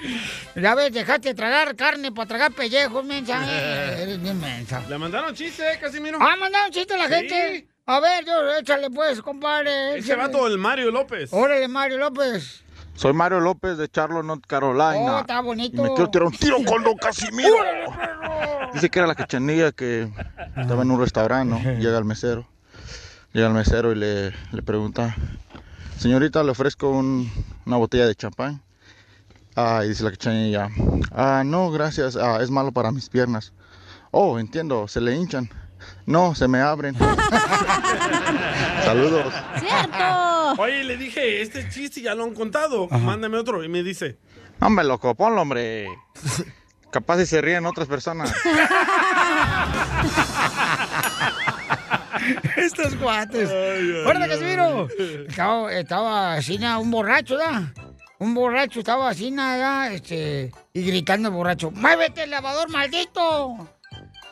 ya 0.57 0.75
ves, 0.75 0.91
dejaste 0.91 1.29
de 1.29 1.36
tragar 1.36 1.73
carne 1.77 2.11
para 2.11 2.27
tragar 2.27 2.51
pellejos, 2.51 3.05
mensa. 3.05 3.45
Eres 3.97 4.21
bien 4.21 4.41
mensa. 4.41 4.83
¿Le 4.89 4.97
mandaron 4.97 5.33
chiste, 5.33 5.63
Casimiro? 5.79 6.17
Ah, 6.19 6.36
mandaron 6.38 6.69
chiste 6.69 6.95
a 6.95 6.97
la 6.97 7.07
Sí. 7.07 7.13
gente. 7.13 7.67
A 7.88 7.99
ver, 7.99 8.25
yo, 8.25 8.33
échale 8.59 8.89
pues, 8.89 9.21
compadre. 9.21 9.97
Ese 9.99 10.15
vato, 10.15 10.47
el 10.47 10.57
Mario 10.57 10.89
López. 10.91 11.31
Órale, 11.31 11.67
Mario 11.67 11.99
López. 11.99 12.63
Soy 12.95 13.13
Mario 13.13 13.41
López 13.41 13.77
de 13.77 13.88
Charlotte, 13.89 14.25
North 14.25 14.45
Carolina. 14.47 15.17
Oh, 15.17 15.19
está 15.19 15.41
bonito. 15.41 15.75
Y 15.77 15.81
me 15.81 15.89
quiero 15.93 16.09
tirar 16.09 16.27
un 16.27 16.33
tiro 16.33 16.57
con 16.65 16.83
Don 16.83 16.95
Casimiro. 16.95 17.55
Dice 18.73 18.89
que 18.89 18.99
era 18.99 19.07
la 19.07 19.15
cachanilla 19.15 19.71
que 19.71 20.09
estaba 20.55 20.81
en 20.81 20.91
un 20.91 20.99
restaurante, 20.99 21.53
¿no? 21.53 21.59
Llega 21.79 21.97
el 21.97 22.05
mesero. 22.05 22.47
Llega 23.33 23.47
el 23.47 23.53
mesero 23.53 23.91
y 23.91 23.95
le, 23.95 24.31
le 24.51 24.61
pregunta, 24.63 25.13
señorita, 25.99 26.41
le 26.43 26.51
ofrezco 26.51 26.89
un- 26.89 27.29
una 27.65 27.77
botella 27.77 28.07
de 28.07 28.15
champán. 28.15 28.61
Ah, 29.57 29.81
y 29.86 29.89
dice 29.89 30.03
la 30.03 30.11
cachanilla, 30.11 30.69
ah, 31.11 31.43
no, 31.45 31.69
gracias, 31.71 32.15
ah, 32.15 32.39
es 32.41 32.49
malo 32.49 32.71
para 32.71 32.91
mis 32.91 33.09
piernas. 33.09 33.53
Oh, 34.11 34.39
entiendo, 34.39 34.88
se 34.88 35.01
le 35.01 35.15
hinchan. 35.15 35.49
No, 36.05 36.35
se 36.35 36.47
me 36.47 36.59
abren. 36.59 36.95
Saludos. 38.83 39.33
¡Cierto! 39.59 40.61
Oye, 40.61 40.83
le 40.83 40.97
dije, 40.97 41.41
este 41.41 41.67
chiste 41.69 42.01
ya 42.01 42.13
lo 42.15 42.23
han 42.23 42.33
contado. 42.33 42.87
Mándame 42.89 43.37
otro. 43.37 43.63
Y 43.63 43.69
me 43.69 43.81
dice, 43.83 44.19
Hombre, 44.59 44.85
loco, 44.85 45.15
ponlo, 45.15 45.41
hombre. 45.41 45.87
Capaz 46.91 47.17
si 47.17 47.25
se 47.25 47.41
ríen 47.41 47.65
otras 47.65 47.87
personas. 47.87 48.33
Estos 52.55 52.97
guates. 52.97 53.49
¡Órale, 54.05 54.27
Casimiro! 54.27 54.87
Estaba, 55.27 55.73
estaba 55.73 56.33
así, 56.35 56.57
un 56.79 56.91
borracho, 56.91 57.37
¿da? 57.37 57.73
Un 58.17 58.33
borracho 58.33 58.79
estaba 58.79 59.09
así, 59.09 59.29
nada, 59.29 59.91
este, 59.91 60.49
y 60.73 60.83
gritando 60.83 61.27
el 61.27 61.35
borracho, 61.35 61.69
¡Muévete, 61.71 62.25
lavador 62.27 62.69
maldito! 62.69 63.74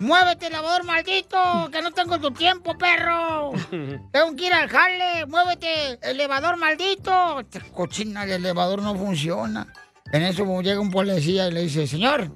¡Muévete, 0.03 0.49
lavador 0.49 0.83
maldito! 0.83 1.69
¡Que 1.71 1.81
no 1.81 1.91
tengo 1.91 2.19
tu 2.19 2.31
tiempo, 2.31 2.77
perro! 2.77 3.53
Tengo 4.11 4.35
que 4.35 4.47
ir 4.47 4.53
al 4.53 4.67
jale, 4.67 5.25
muévete, 5.27 5.97
elevador 6.01 6.57
maldito. 6.57 7.41
Cochina 7.73 8.25
de 8.25 8.35
elevador 8.35 8.81
no 8.81 8.95
funciona. 8.95 9.71
En 10.11 10.23
eso 10.23 10.61
llega 10.61 10.81
un 10.81 10.91
policía 10.91 11.47
y 11.47 11.53
le 11.53 11.61
dice, 11.61 11.87
señor, 11.87 12.29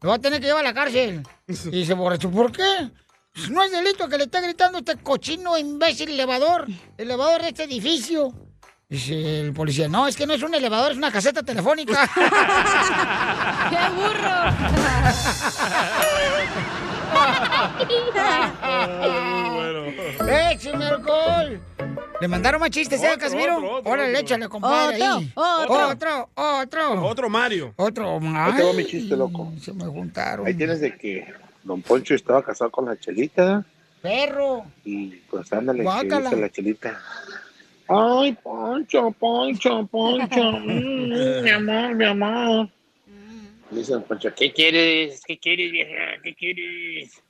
lo 0.00 0.08
va 0.08 0.16
a 0.16 0.18
tener 0.18 0.40
que 0.40 0.46
llevar 0.46 0.64
a 0.64 0.70
la 0.70 0.74
cárcel. 0.74 1.22
Y 1.46 1.70
dice 1.70 1.94
borracho, 1.94 2.28
¿por 2.28 2.50
qué? 2.50 2.90
Pues 3.32 3.50
No 3.50 3.62
es 3.62 3.70
delito 3.70 4.08
que 4.08 4.18
le 4.18 4.24
esté 4.24 4.40
gritando 4.40 4.78
este 4.78 4.96
cochino 4.96 5.56
imbécil 5.56 6.10
elevador. 6.10 6.66
Elevador 6.98 7.42
de 7.42 7.48
este 7.50 7.62
edificio. 7.64 8.34
Dice 8.88 9.40
el 9.42 9.52
policía, 9.52 9.88
no, 9.88 10.08
es 10.08 10.16
que 10.16 10.26
no 10.26 10.34
es 10.34 10.42
un 10.42 10.54
elevador, 10.54 10.90
es 10.90 10.98
una 10.98 11.12
caseta 11.12 11.44
telefónica. 11.44 12.10
¡Qué 13.70 13.76
¡Écheme 20.52 20.84
alcohol! 20.86 21.60
Le 22.20 22.28
mandaron 22.28 22.60
más 22.60 22.70
chistes, 22.70 23.02
¿eh, 23.02 23.16
Casimiro? 23.18 23.80
Órale, 23.84 24.18
échale, 24.20 24.48
compadre. 24.48 24.96
Otro, 24.96 25.18
ahí. 25.18 25.32
otro. 25.34 25.88
otro, 25.88 26.28
otro. 26.34 27.04
Otro 27.04 27.28
Mario. 27.28 27.72
Otro 27.76 28.20
Ahí 28.22 28.62
va 28.62 28.72
mi 28.74 28.84
chiste, 28.86 29.16
loco. 29.16 29.52
Se 29.60 29.72
me 29.72 29.84
juntaron. 29.84 30.46
Ahí 30.46 30.54
tienes 30.54 30.80
de 30.80 30.96
que 30.96 31.26
Don 31.64 31.82
Poncho 31.82 32.14
estaba 32.14 32.42
casado 32.42 32.70
con 32.70 32.86
la 32.86 32.96
chelita 32.96 33.64
Perro. 34.00 34.64
y 34.84 35.08
pues 35.30 35.52
ándale, 35.52 35.80
que 35.80 35.84
Guácala. 35.84 36.30
dice 36.30 36.40
la 36.40 36.50
chelita. 36.50 37.00
Ay, 37.88 38.32
Poncho, 38.42 39.10
Poncho, 39.18 39.86
Poncho. 39.86 40.52
mm, 40.64 41.42
mi 41.42 41.50
amor, 41.50 41.94
mi 41.94 42.04
amor. 42.04 42.68
Le 43.72 43.78
dice 43.78 43.94
Don 43.94 44.02
Poncho, 44.02 44.34
¿qué 44.34 44.52
quieres? 44.52 45.22
¿Qué 45.26 45.38
quieres, 45.38 45.72
vieja? 45.72 46.20
¿Qué 46.22 46.34
quieres? 46.34 47.22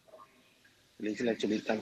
Le 0.99 1.11
dice 1.11 1.23
la 1.23 1.37
chelita, 1.37 1.77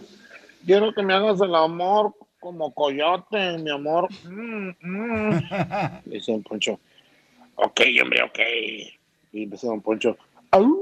quiero 0.66 0.92
que 0.92 1.02
me 1.02 1.14
hagas 1.14 1.40
el 1.40 1.54
amor 1.54 2.14
como 2.38 2.72
coyote, 2.74 3.56
mi 3.58 3.70
amor. 3.70 4.08
Mm, 4.24 4.68
mm. 4.80 5.30
Le 6.04 6.14
dice 6.14 6.32
Don 6.32 6.42
Poncho, 6.42 6.78
ok, 7.54 7.80
hombre, 8.02 8.22
ok. 8.22 8.38
Y 9.32 9.44
empieza 9.44 9.68
Don 9.68 9.80
Poncho, 9.80 10.18
"Au". 10.50 10.78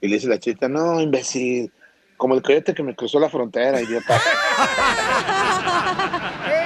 Y 0.00 0.08
le 0.08 0.14
dice 0.14 0.28
la 0.28 0.38
chita, 0.38 0.66
no, 0.66 0.98
imbécil, 1.02 1.70
como 2.16 2.34
el 2.34 2.42
coyote 2.42 2.72
que 2.72 2.82
me 2.82 2.96
cruzó 2.96 3.20
la 3.20 3.28
frontera, 3.28 3.82
idiota. 3.82 4.18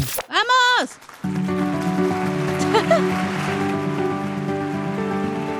¡Vamos! 0.29 0.91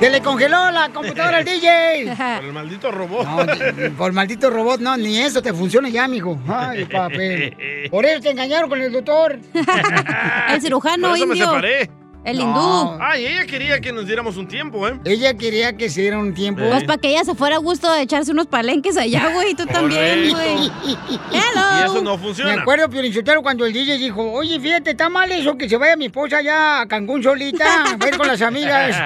Se 0.00 0.10
le 0.10 0.20
congeló 0.20 0.70
la 0.72 0.88
computadora 0.88 1.38
al 1.38 1.44
DJ. 1.44 2.12
Por 2.36 2.44
el 2.44 2.52
maldito 2.52 2.90
robot. 2.90 3.24
No, 3.24 3.44
ni- 3.44 3.88
por 3.90 4.08
el 4.08 4.12
maldito 4.12 4.50
robot, 4.50 4.80
no, 4.80 4.96
ni 4.96 5.18
eso 5.18 5.40
te 5.40 5.52
funciona 5.54 5.88
ya, 5.88 6.08
mijo. 6.08 6.40
Ay, 6.48 6.86
papel. 6.86 7.88
Por 7.88 8.04
eso 8.04 8.20
te 8.20 8.30
engañaron 8.30 8.68
con 8.68 8.80
el 8.82 8.90
doctor. 8.92 9.38
El 10.48 10.60
cirujano 10.60 11.08
Por 11.10 11.16
eso 11.16 11.26
me 11.26 11.34
indio. 11.36 11.46
separé. 11.46 11.90
El 12.24 12.38
No. 12.38 12.42
hindú. 12.44 12.98
Ay, 13.00 13.26
ella 13.26 13.46
quería 13.46 13.80
que 13.80 13.92
nos 13.92 14.06
diéramos 14.06 14.36
un 14.36 14.46
tiempo, 14.46 14.86
¿eh? 14.86 14.98
Ella 15.04 15.34
quería 15.34 15.76
que 15.76 15.90
se 15.90 16.02
diera 16.02 16.18
un 16.18 16.32
tiempo. 16.34 16.62
Pues 16.68 16.84
para 16.84 16.98
que 16.98 17.08
ella 17.08 17.24
se 17.24 17.34
fuera 17.34 17.56
a 17.56 17.58
gusto 17.58 17.92
de 17.92 18.02
echarse 18.02 18.30
unos 18.30 18.46
palenques 18.46 18.96
allá, 18.96 19.28
güey. 19.34 19.50
Y 19.50 19.54
tú 19.54 19.66
también, 19.66 20.30
güey. 20.30 20.70
Hello. 21.32 21.80
Y 21.80 21.84
eso 21.84 22.00
no 22.02 22.16
funciona. 22.18 22.54
Me 22.54 22.60
acuerdo, 22.62 22.88
Piorinchotero, 22.88 23.42
cuando 23.42 23.66
el 23.66 23.72
DJ 23.72 23.98
dijo, 23.98 24.22
oye, 24.32 24.60
fíjate, 24.60 24.90
está 24.92 25.08
mal 25.08 25.32
eso 25.32 25.56
que 25.58 25.68
se 25.68 25.76
vaya 25.76 25.96
mi 25.96 26.06
esposa 26.06 26.36
allá 26.38 26.82
a 26.82 26.86
Cancún 26.86 27.22
solita, 27.24 27.84
a 28.00 28.06
ir 28.08 28.16
con 28.16 28.26
las 28.28 28.40
amigas. 28.42 28.96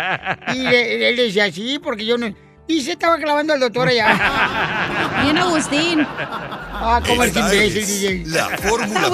Y 0.55 0.59
le- 0.59 1.09
él 1.09 1.17
decía, 1.17 1.51
sí, 1.51 1.79
porque 1.83 2.05
yo 2.05 2.19
no... 2.19 2.27
Y 2.69 2.81
se 2.83 2.93
estaba 2.93 3.17
clavando 3.19 3.53
al 3.53 3.61
doctor 3.61 3.89
allá. 3.89 4.09
Bien 5.23 5.39
Agustín. 5.39 6.07
Ah, 6.09 7.01
como 7.07 7.23
el 7.23 7.31
imbécil, 7.37 7.79
es 7.79 8.01
DJ. 8.03 8.25
la 8.27 8.49
fórmula 8.59 9.09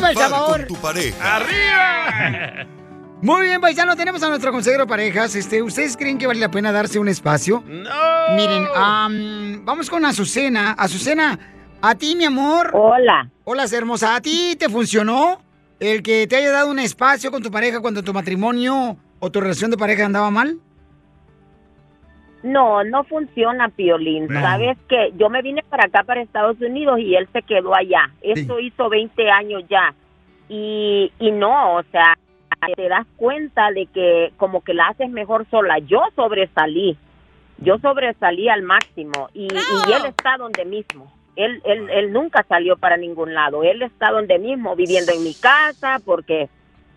para 0.00 0.28
con 0.28 0.66
tu 0.66 0.74
pareja. 0.76 1.36
¡Arriba! 1.36 2.66
Muy 3.20 3.46
bien, 3.46 3.60
paisano, 3.60 3.96
tenemos 3.96 4.22
a 4.22 4.28
nuestro 4.28 4.52
consejero 4.52 4.84
de 4.84 4.88
parejas. 4.88 5.34
Este, 5.34 5.60
¿Ustedes 5.60 5.96
creen 5.96 6.18
que 6.18 6.28
vale 6.28 6.38
la 6.38 6.50
pena 6.52 6.70
darse 6.70 7.00
un 7.00 7.08
espacio? 7.08 7.64
¡No! 7.66 8.36
Miren, 8.36 8.64
am, 8.76 9.64
vamos 9.64 9.90
con 9.90 10.04
Azucena. 10.04 10.72
Azucena, 10.72 11.36
A 11.82 11.94
ti, 11.96 12.14
mi 12.14 12.24
amor. 12.24 12.70
Hola. 12.74 13.28
Hola, 13.44 13.64
hermosa. 13.72 14.14
¿A 14.14 14.20
ti 14.20 14.54
te 14.56 14.68
funcionó 14.68 15.40
el 15.80 16.02
que 16.02 16.28
te 16.28 16.36
haya 16.36 16.52
dado 16.52 16.70
un 16.70 16.78
espacio 16.78 17.32
con 17.32 17.42
tu 17.42 17.50
pareja 17.50 17.80
cuando 17.80 18.04
tu 18.04 18.12
matrimonio 18.12 18.96
o 19.18 19.30
tu 19.30 19.40
relación 19.40 19.72
de 19.72 19.76
pareja 19.76 20.04
andaba 20.04 20.30
mal? 20.30 20.58
No, 22.44 22.84
no 22.84 23.02
funciona, 23.02 23.68
Piolín. 23.68 24.28
No. 24.28 24.40
Sabes 24.40 24.78
que 24.88 25.12
yo 25.16 25.28
me 25.28 25.42
vine 25.42 25.64
para 25.68 25.86
acá, 25.86 26.04
para 26.04 26.22
Estados 26.22 26.60
Unidos, 26.60 27.00
y 27.00 27.16
él 27.16 27.28
se 27.32 27.42
quedó 27.42 27.74
allá. 27.74 28.12
Esto 28.22 28.60
hizo 28.60 28.88
20 28.88 29.28
años 29.28 29.64
ya. 29.68 29.92
Y, 30.48 31.12
y 31.18 31.32
no, 31.32 31.74
o 31.74 31.82
sea, 31.90 32.16
te 32.74 32.88
das 32.88 33.06
cuenta 33.16 33.70
de 33.70 33.86
que 33.86 34.32
como 34.36 34.62
que 34.62 34.74
la 34.74 34.88
haces 34.88 35.10
mejor 35.10 35.46
sola. 35.50 35.78
Yo 35.78 36.00
sobresalí. 36.16 36.96
Yo 37.58 37.78
sobresalí 37.78 38.48
al 38.48 38.62
máximo. 38.62 39.28
Y, 39.34 39.48
y 39.52 39.92
él 39.92 40.06
está 40.06 40.36
donde 40.38 40.64
mismo. 40.64 41.12
Él, 41.36 41.60
él, 41.64 41.88
él 41.90 42.12
nunca 42.12 42.44
salió 42.48 42.76
para 42.76 42.96
ningún 42.96 43.34
lado. 43.34 43.62
Él 43.62 43.82
está 43.82 44.10
donde 44.10 44.38
mismo, 44.38 44.74
viviendo 44.76 45.12
en 45.12 45.22
mi 45.22 45.34
casa, 45.34 45.98
porque 46.04 46.48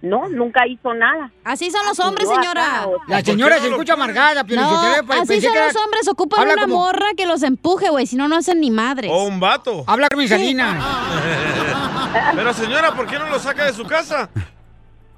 no, 0.01 0.29
nunca 0.29 0.65
hizo 0.67 0.95
nada. 0.95 1.31
Así 1.43 1.69
son 1.69 1.85
los 1.85 1.99
hombres, 1.99 2.27
señora. 2.27 2.87
La 3.07 3.21
señora 3.21 3.59
se 3.59 3.67
escucha 3.69 3.93
amargada, 3.93 4.43
pero 4.43 4.61
No, 4.61 4.67
así 5.09 5.41
son 5.41 5.51
que 5.53 5.57
era- 5.59 5.67
los 5.67 5.75
hombres, 5.75 6.07
ocupan 6.07 6.39
Habla 6.41 6.53
una 6.53 6.61
como- 6.63 6.77
morra 6.77 7.05
que 7.15 7.27
los 7.27 7.43
empuje, 7.43 7.89
güey, 7.91 8.07
si 8.07 8.15
no, 8.15 8.27
no 8.27 8.37
hacen 8.37 8.59
ni 8.61 8.71
madres. 8.71 9.11
O 9.13 9.25
un 9.25 9.39
vato. 9.39 9.83
Habla 9.85 10.07
con 10.09 10.17
mi. 10.19 10.27
Pero 12.35 12.53
señora, 12.53 12.93
¿por 12.93 13.07
qué 13.07 13.17
no 13.19 13.29
lo 13.29 13.39
saca 13.39 13.65
de 13.65 13.73
su 13.73 13.83
casa? 13.85 14.29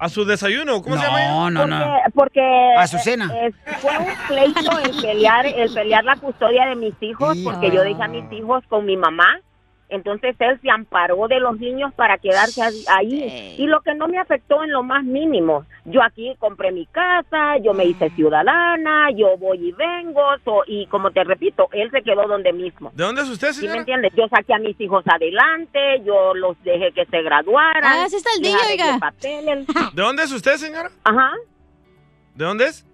A 0.04 0.10
su 0.10 0.26
desayuno, 0.26 0.82
¿cómo 0.82 0.98
se 0.98 1.02
llama? 1.02 1.22
ella? 1.22 1.50
no, 1.50 1.66
no. 1.66 1.78
Porque, 1.78 2.12
porque 2.14 2.74
Azucena. 2.76 3.32
eh, 3.34 3.50
fue 3.78 3.96
un 3.96 4.06
pleito 4.28 4.78
el 4.80 5.00
pelear, 5.00 5.46
el 5.46 5.72
pelear 5.72 6.04
la 6.04 6.16
custodia 6.16 6.66
de 6.66 6.76
mis 6.76 6.92
hijos, 7.00 7.38
porque 7.42 7.70
yo 7.70 7.80
dejé 7.82 8.02
a 8.02 8.08
mis 8.08 8.30
hijos 8.30 8.62
con 8.68 8.84
mi 8.84 8.98
mamá. 8.98 9.40
Entonces 9.88 10.34
él 10.38 10.58
se 10.60 10.70
amparó 10.70 11.28
de 11.28 11.38
los 11.40 11.58
niños 11.58 11.92
para 11.94 12.18
quedarse 12.18 12.62
ahí-. 12.88 13.54
Y 13.58 13.66
lo 13.66 13.80
que 13.82 13.94
no 13.94 14.08
me 14.08 14.18
afectó 14.18 14.64
en 14.64 14.72
lo 14.72 14.82
más 14.82 15.04
mínimo. 15.04 15.66
Yo 15.84 16.02
aquí 16.02 16.34
compré 16.38 16.72
mi 16.72 16.86
casa, 16.86 17.58
yo 17.62 17.74
me 17.74 17.84
hice 17.84 18.08
ciudadana, 18.10 19.10
yo 19.14 19.36
voy 19.38 19.68
y 19.68 19.72
vengo. 19.72 20.22
so- 20.44 20.62
y 20.66 20.86
como 20.86 21.10
te 21.10 21.22
repito, 21.24 21.68
él 21.72 21.90
se 21.90 22.02
quedó 22.02 22.26
donde 22.26 22.52
mismo. 22.52 22.90
¿De 22.94 23.04
dónde 23.04 23.22
es 23.22 23.28
usted, 23.28 23.48
¿Sí 23.52 23.56
me 23.56 23.60
señora? 23.62 23.78
entiendes? 23.80 24.12
Yo 24.16 24.26
saqué 24.28 24.54
a 24.54 24.58
mis 24.58 24.80
hijos 24.80 25.04
adelante, 25.06 26.02
yo 26.04 26.34
los 26.34 26.56
dejé 26.64 26.92
que 26.92 27.04
se 27.06 27.22
graduaran. 27.22 27.84
Ah, 27.84 28.04
así 28.04 28.16
está 28.16 28.30
el 28.38 28.46
arreglé 28.46 28.84
oiga. 28.84 29.12
¿De 29.92 30.02
dónde 30.02 30.22
es 30.22 30.32
usted, 30.32 30.56
señora? 30.56 30.90
Ajá. 31.04 31.32
¿De 32.34 32.44
dónde 32.44 32.64
es? 32.66 32.86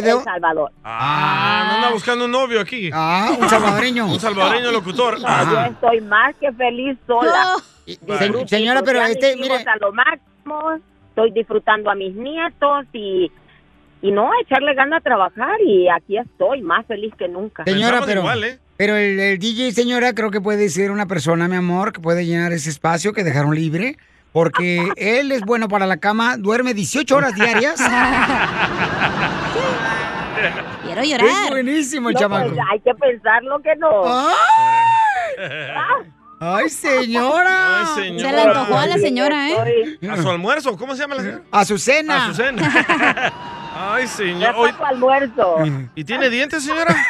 El 0.00 0.22
Salvador. 0.24 0.70
Ah, 0.84 1.64
no 1.68 1.74
anda 1.76 1.90
buscando 1.92 2.24
un 2.26 2.30
novio 2.30 2.60
aquí. 2.60 2.90
Ah, 2.92 3.36
un 3.38 3.48
salvadoreño. 3.48 4.06
un 4.06 4.20
salvadoreño 4.20 4.72
locutor. 4.72 5.20
No, 5.20 5.52
yo 5.52 5.60
estoy 5.60 6.00
más 6.02 6.34
que 6.36 6.52
feliz 6.52 6.96
sola. 7.06 7.54
Señora, 8.46 8.82
pero 8.82 9.00
este, 9.02 9.36
mire- 9.36 9.54
a 9.66 9.76
lo 9.80 9.92
máximo, 9.92 10.72
estoy 11.10 11.30
disfrutando 11.32 11.90
a 11.90 11.94
mis 11.94 12.14
nietos 12.14 12.86
y, 12.92 13.30
y 14.02 14.10
no, 14.10 14.30
echarle 14.42 14.74
ganas 14.74 14.98
a 14.98 15.02
trabajar 15.02 15.60
y 15.64 15.88
aquí 15.88 16.18
estoy, 16.18 16.62
más 16.62 16.84
feliz 16.86 17.12
que 17.16 17.28
nunca. 17.28 17.64
Señora, 17.64 18.02
pero, 18.04 18.28
¿eh? 18.42 18.58
pero 18.76 18.96
el, 18.96 19.18
el 19.20 19.38
DJ, 19.38 19.72
señora, 19.72 20.12
creo 20.14 20.30
que 20.30 20.40
puede 20.40 20.68
ser 20.68 20.90
una 20.90 21.06
persona, 21.06 21.46
mi 21.48 21.56
amor, 21.56 21.92
que 21.92 22.00
puede 22.00 22.26
llenar 22.26 22.52
ese 22.52 22.70
espacio 22.70 23.12
que 23.12 23.22
dejaron 23.24 23.54
libre, 23.54 23.96
porque 24.32 24.86
él 24.96 25.30
es 25.32 25.42
bueno 25.42 25.68
para 25.68 25.86
la 25.86 25.96
cama, 25.98 26.36
duerme 26.36 26.74
18 26.74 27.16
horas 27.16 27.34
diarias. 27.36 27.80
Quiero 30.84 31.02
Es 31.26 31.48
buenísimo 31.50 32.08
el 32.10 32.14
No, 32.14 32.20
chamaco. 32.20 32.48
pues, 32.50 32.60
hay 32.72 32.80
que 32.80 32.94
pensarlo 32.94 33.60
que 33.62 33.74
no. 33.76 33.88
¡Ay, 36.38 36.68
señora! 36.68 37.80
Ay, 37.80 37.86
señora. 38.04 38.28
Se 38.30 38.36
le 38.36 38.42
antojó 38.42 38.78
a 38.78 38.86
la 38.86 38.98
señora, 38.98 39.48
¿eh? 39.50 39.98
¿A 40.10 40.16
su 40.18 40.28
almuerzo? 40.30 40.76
¿Cómo 40.76 40.94
se 40.94 41.00
llama 41.02 41.14
la 41.14 41.22
señora? 41.22 41.42
Azucena. 41.50 42.26
Azucena. 42.26 42.62
Ay, 43.78 44.06
señor. 44.06 44.54
Ya 44.56 44.68
está 44.70 44.88
almuerzo. 44.88 45.56
¿Y 45.94 46.04
tiene 46.04 46.30
dientes, 46.30 46.64
señora? 46.64 46.94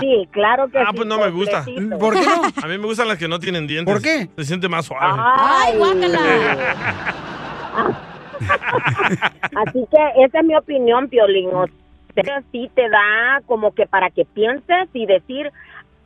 Sí, 0.00 0.28
claro 0.32 0.68
que 0.70 0.78
Ah, 0.78 0.86
sí. 0.90 0.96
pues 0.96 1.08
no 1.08 1.18
me 1.18 1.30
gusta. 1.30 1.64
¿Por 1.98 2.14
qué 2.14 2.24
no? 2.26 2.42
A 2.62 2.66
mí 2.68 2.78
me 2.78 2.86
gustan 2.86 3.08
las 3.08 3.18
que 3.18 3.26
no 3.26 3.40
tienen 3.40 3.66
dientes. 3.66 3.92
¿Por 3.92 4.00
qué? 4.02 4.28
Se 4.36 4.44
siente 4.44 4.68
más 4.68 4.86
suave. 4.86 5.20
Ay, 5.20 5.76
Así 8.40 9.84
que 9.90 10.24
esa 10.24 10.38
es 10.40 10.44
mi 10.44 10.56
opinión, 10.56 11.08
Piolín. 11.08 11.48
O 11.52 11.66
sea, 12.14 12.42
sí 12.52 12.70
te 12.74 12.88
da 12.88 13.40
como 13.46 13.72
que 13.74 13.86
para 13.86 14.10
que 14.10 14.24
pienses 14.24 14.88
y 14.92 15.06
decir, 15.06 15.50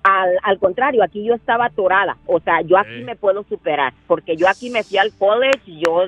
al, 0.03 0.31
al 0.43 0.59
contrario, 0.59 1.03
aquí 1.03 1.25
yo 1.25 1.35
estaba 1.35 1.67
atorada. 1.67 2.17
O 2.27 2.41
sea, 2.41 2.61
yo 2.63 2.77
aquí 2.77 3.03
me 3.05 3.17
puedo 3.17 3.45
superar. 3.45 3.93
Porque 4.07 4.37
yo 4.37 4.49
aquí 4.49 4.69
me 4.71 4.83
fui 4.83 4.99
al 4.99 5.13
college, 5.19 5.61
yo, 5.67 6.07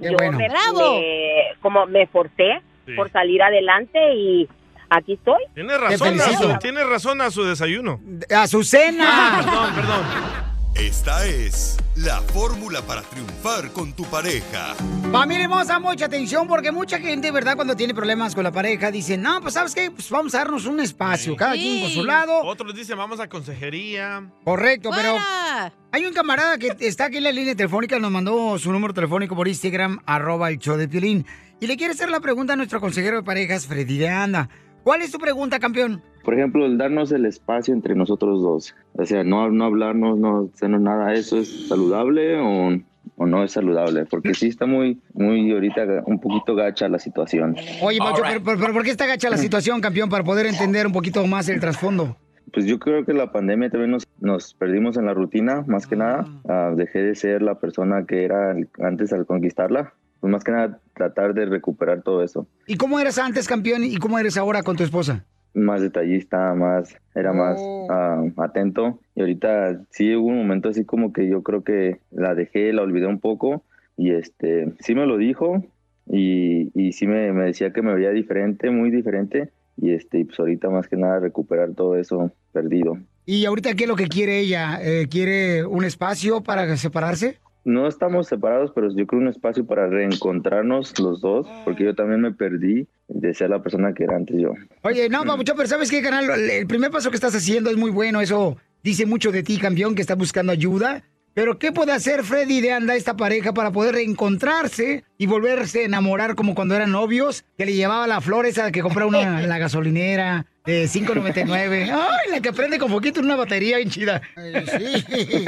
yo 0.00 0.12
bueno. 0.16 0.38
me, 0.38 0.48
me- 0.48 1.54
como 1.60 1.86
me 1.86 2.06
forcé 2.06 2.62
Sí. 2.86 2.94
por 2.94 3.10
salir 3.10 3.42
adelante 3.42 3.98
y 4.14 4.48
aquí 4.88 5.12
estoy. 5.12 5.42
Tiene 5.54 5.76
razón, 5.76 6.18
a 6.18 6.24
su- 6.24 6.58
tiene 6.58 6.84
razón 6.84 7.20
a 7.20 7.30
su 7.30 7.44
desayuno. 7.44 8.00
Azucena. 8.34 9.40
Perdón, 9.44 9.74
perdón. 9.74 10.57
Esta 10.78 11.26
es 11.26 11.76
la 11.96 12.20
fórmula 12.20 12.82
para 12.82 13.02
triunfar 13.02 13.72
con 13.72 13.92
tu 13.94 14.04
pareja. 14.04 14.76
Familia 15.10 15.42
hermosa, 15.42 15.80
mucha 15.80 16.04
atención 16.04 16.46
porque 16.46 16.70
mucha 16.70 17.00
gente, 17.00 17.32
¿verdad? 17.32 17.56
Cuando 17.56 17.74
tiene 17.74 17.94
problemas 17.94 18.32
con 18.32 18.44
la 18.44 18.52
pareja, 18.52 18.92
dice, 18.92 19.18
no, 19.18 19.40
pues 19.40 19.54
¿sabes 19.54 19.74
qué? 19.74 19.90
Pues 19.90 20.08
vamos 20.08 20.36
a 20.36 20.38
darnos 20.38 20.66
un 20.66 20.78
espacio, 20.78 21.34
cada 21.34 21.54
quien 21.54 21.82
por 21.82 21.90
su 21.90 22.04
lado. 22.04 22.42
Otros 22.44 22.76
dicen, 22.76 22.96
vamos 22.96 23.18
a 23.18 23.28
consejería. 23.28 24.30
Correcto, 24.44 24.90
pero 24.94 25.10
¡Fuera! 25.10 25.72
hay 25.90 26.06
un 26.06 26.14
camarada 26.14 26.58
que 26.58 26.76
está 26.78 27.06
aquí 27.06 27.16
en 27.16 27.24
la 27.24 27.32
línea 27.32 27.56
telefónica, 27.56 27.98
nos 27.98 28.12
mandó 28.12 28.56
su 28.56 28.70
número 28.70 28.94
telefónico 28.94 29.34
por 29.34 29.48
Instagram, 29.48 29.98
arroba 30.06 30.48
el 30.48 30.58
show 30.58 30.76
de 30.76 30.86
Piolín. 30.86 31.26
Y 31.58 31.66
le 31.66 31.76
quiere 31.76 31.94
hacer 31.94 32.08
la 32.08 32.20
pregunta 32.20 32.52
a 32.52 32.56
nuestro 32.56 32.80
consejero 32.80 33.16
de 33.16 33.22
parejas, 33.24 33.66
Freddy 33.66 33.98
de 33.98 34.10
Anda. 34.10 34.48
¿Cuál 34.84 35.02
es 35.02 35.10
tu 35.10 35.18
pregunta, 35.18 35.58
campeón? 35.58 36.04
Por 36.28 36.34
ejemplo, 36.34 36.66
el 36.66 36.76
darnos 36.76 37.10
el 37.10 37.24
espacio 37.24 37.72
entre 37.72 37.94
nosotros 37.94 38.42
dos. 38.42 38.74
O 38.92 39.06
sea, 39.06 39.24
no, 39.24 39.48
no 39.50 39.64
hablarnos, 39.64 40.18
no 40.18 40.50
hacernos 40.54 40.82
nada. 40.82 41.14
¿Eso 41.14 41.38
es 41.38 41.68
saludable 41.68 42.36
o, 42.38 42.78
o 43.16 43.26
no 43.26 43.42
es 43.44 43.52
saludable? 43.52 44.04
Porque 44.04 44.34
sí 44.34 44.48
está 44.48 44.66
muy, 44.66 45.00
muy 45.14 45.50
ahorita 45.50 46.02
un 46.04 46.20
poquito 46.20 46.54
gacha 46.54 46.86
la 46.90 46.98
situación. 46.98 47.56
Oye, 47.80 47.98
Pacho, 47.98 48.20
pero, 48.28 48.42
pero- 48.44 48.58
pero 48.60 48.72
¿por 48.74 48.82
qué 48.82 48.90
está 48.90 49.06
gacha 49.06 49.30
la 49.30 49.38
situación, 49.38 49.80
campeón? 49.80 50.10
Para 50.10 50.22
poder 50.22 50.44
entender 50.44 50.86
un 50.86 50.92
poquito 50.92 51.26
más 51.26 51.48
el 51.48 51.60
trasfondo. 51.60 52.18
Pues 52.52 52.66
yo 52.66 52.78
creo 52.78 53.06
que 53.06 53.14
la 53.14 53.32
pandemia 53.32 53.70
también 53.70 53.92
nos, 53.92 54.06
nos 54.20 54.52
perdimos 54.52 54.98
en 54.98 55.06
la 55.06 55.14
rutina, 55.14 55.64
más 55.66 55.86
que 55.86 55.96
nada. 55.96 56.26
Ah, 56.46 56.74
dejé 56.76 56.98
de 57.04 57.14
ser 57.14 57.40
la 57.40 57.58
persona 57.58 58.04
que 58.06 58.24
era 58.26 58.54
antes 58.82 59.14
al 59.14 59.24
conquistarla. 59.24 59.94
Pues 60.20 60.30
más 60.30 60.44
que 60.44 60.52
nada 60.52 60.78
tratar 60.94 61.32
de 61.32 61.46
recuperar 61.46 62.02
todo 62.02 62.22
eso. 62.22 62.46
¿Y 62.66 62.76
cómo 62.76 63.00
eras 63.00 63.16
antes, 63.18 63.48
campeón, 63.48 63.82
y 63.82 63.96
cómo 63.96 64.18
eres 64.18 64.36
ahora 64.36 64.62
con 64.62 64.76
tu 64.76 64.82
esposa? 64.82 65.24
Más 65.54 65.80
detallista, 65.80 66.54
más, 66.54 66.96
era 67.14 67.32
más 67.32 67.58
ah, 67.90 68.22
atento. 68.36 69.00
Y 69.14 69.20
ahorita 69.20 69.82
sí 69.90 70.14
hubo 70.14 70.28
un 70.28 70.38
momento 70.38 70.68
así 70.68 70.84
como 70.84 71.12
que 71.12 71.28
yo 71.28 71.42
creo 71.42 71.64
que 71.64 71.98
la 72.10 72.34
dejé, 72.34 72.72
la 72.72 72.82
olvidé 72.82 73.06
un 73.06 73.20
poco. 73.20 73.64
Y 73.96 74.12
este, 74.12 74.72
sí 74.80 74.94
me 74.94 75.06
lo 75.06 75.16
dijo 75.16 75.64
y, 76.06 76.70
y 76.80 76.92
sí 76.92 77.06
me, 77.06 77.32
me 77.32 77.46
decía 77.46 77.72
que 77.72 77.82
me 77.82 77.94
veía 77.94 78.10
diferente, 78.10 78.70
muy 78.70 78.90
diferente. 78.90 79.50
Y 79.76 79.92
este, 79.92 80.20
y 80.20 80.24
pues 80.24 80.38
ahorita 80.40 80.70
más 80.70 80.88
que 80.88 80.96
nada 80.96 81.20
recuperar 81.20 81.72
todo 81.74 81.96
eso 81.96 82.32
perdido. 82.52 82.98
¿Y 83.26 83.44
ahorita 83.44 83.74
qué 83.74 83.84
es 83.84 83.88
lo 83.88 83.96
que 83.96 84.08
quiere 84.08 84.40
ella? 84.40 84.78
Eh, 84.82 85.06
¿Quiere 85.10 85.64
un 85.64 85.84
espacio 85.84 86.42
para 86.42 86.76
separarse? 86.76 87.38
No 87.64 87.86
estamos 87.86 88.28
separados, 88.28 88.72
pero 88.74 88.88
yo 88.94 89.06
creo 89.06 89.20
un 89.20 89.28
espacio 89.28 89.66
para 89.66 89.86
reencontrarnos 89.88 90.98
los 90.98 91.20
dos, 91.20 91.46
porque 91.64 91.84
yo 91.84 91.94
también 91.94 92.20
me 92.20 92.32
perdí 92.32 92.86
de 93.08 93.34
ser 93.34 93.50
la 93.50 93.62
persona 93.62 93.92
que 93.92 94.04
era 94.04 94.16
antes 94.16 94.40
yo. 94.40 94.52
Oye, 94.82 95.08
no, 95.08 95.24
Papuchón, 95.24 95.56
pero 95.56 95.68
¿sabes 95.68 95.90
qué, 95.90 96.00
canal? 96.00 96.30
El 96.30 96.66
primer 96.66 96.90
paso 96.90 97.10
que 97.10 97.16
estás 97.16 97.34
haciendo 97.34 97.70
es 97.70 97.76
muy 97.76 97.90
bueno. 97.90 98.20
Eso 98.20 98.56
dice 98.82 99.06
mucho 99.06 99.32
de 99.32 99.42
ti, 99.42 99.58
campeón, 99.58 99.94
que 99.94 100.02
estás 100.02 100.16
buscando 100.16 100.52
ayuda. 100.52 101.04
Pero 101.34 101.58
¿qué 101.58 101.70
puede 101.70 101.92
hacer 101.92 102.24
Freddy 102.24 102.60
de 102.60 102.72
Anda, 102.72 102.96
esta 102.96 103.16
pareja, 103.16 103.54
para 103.54 103.70
poder 103.70 103.94
reencontrarse 103.94 105.04
y 105.18 105.26
volverse 105.26 105.82
a 105.82 105.84
enamorar 105.84 106.34
como 106.34 106.54
cuando 106.54 106.74
eran 106.74 106.90
novios? 106.90 107.44
Que 107.56 107.66
le 107.66 107.74
llevaba 107.74 108.06
la 108.06 108.20
flor 108.20 108.46
esa 108.46 108.72
que 108.72 108.82
compra 108.82 109.06
una 109.06 109.42
en 109.42 109.48
la 109.48 109.58
gasolinera 109.58 110.46
de 110.64 110.84
5.99. 110.86 111.90
¡Ay, 111.92 112.30
la 112.30 112.40
que 112.40 112.52
prende 112.52 112.78
con 112.78 112.90
poquito 112.90 113.20
en 113.20 113.26
una 113.26 113.36
batería 113.36 113.76
bien 113.76 113.90
chida! 113.90 114.20
Sí. 114.36 115.44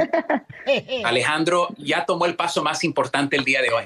Alejandro 1.05 1.69
ya 1.77 2.07
tomó 2.07 2.27
el 2.27 2.37
paso 2.37 2.63
más 2.63 2.85
importante 2.85 3.37
el 3.37 3.45
día 3.45 3.61
de 3.61 3.71
hoy, 3.71 3.85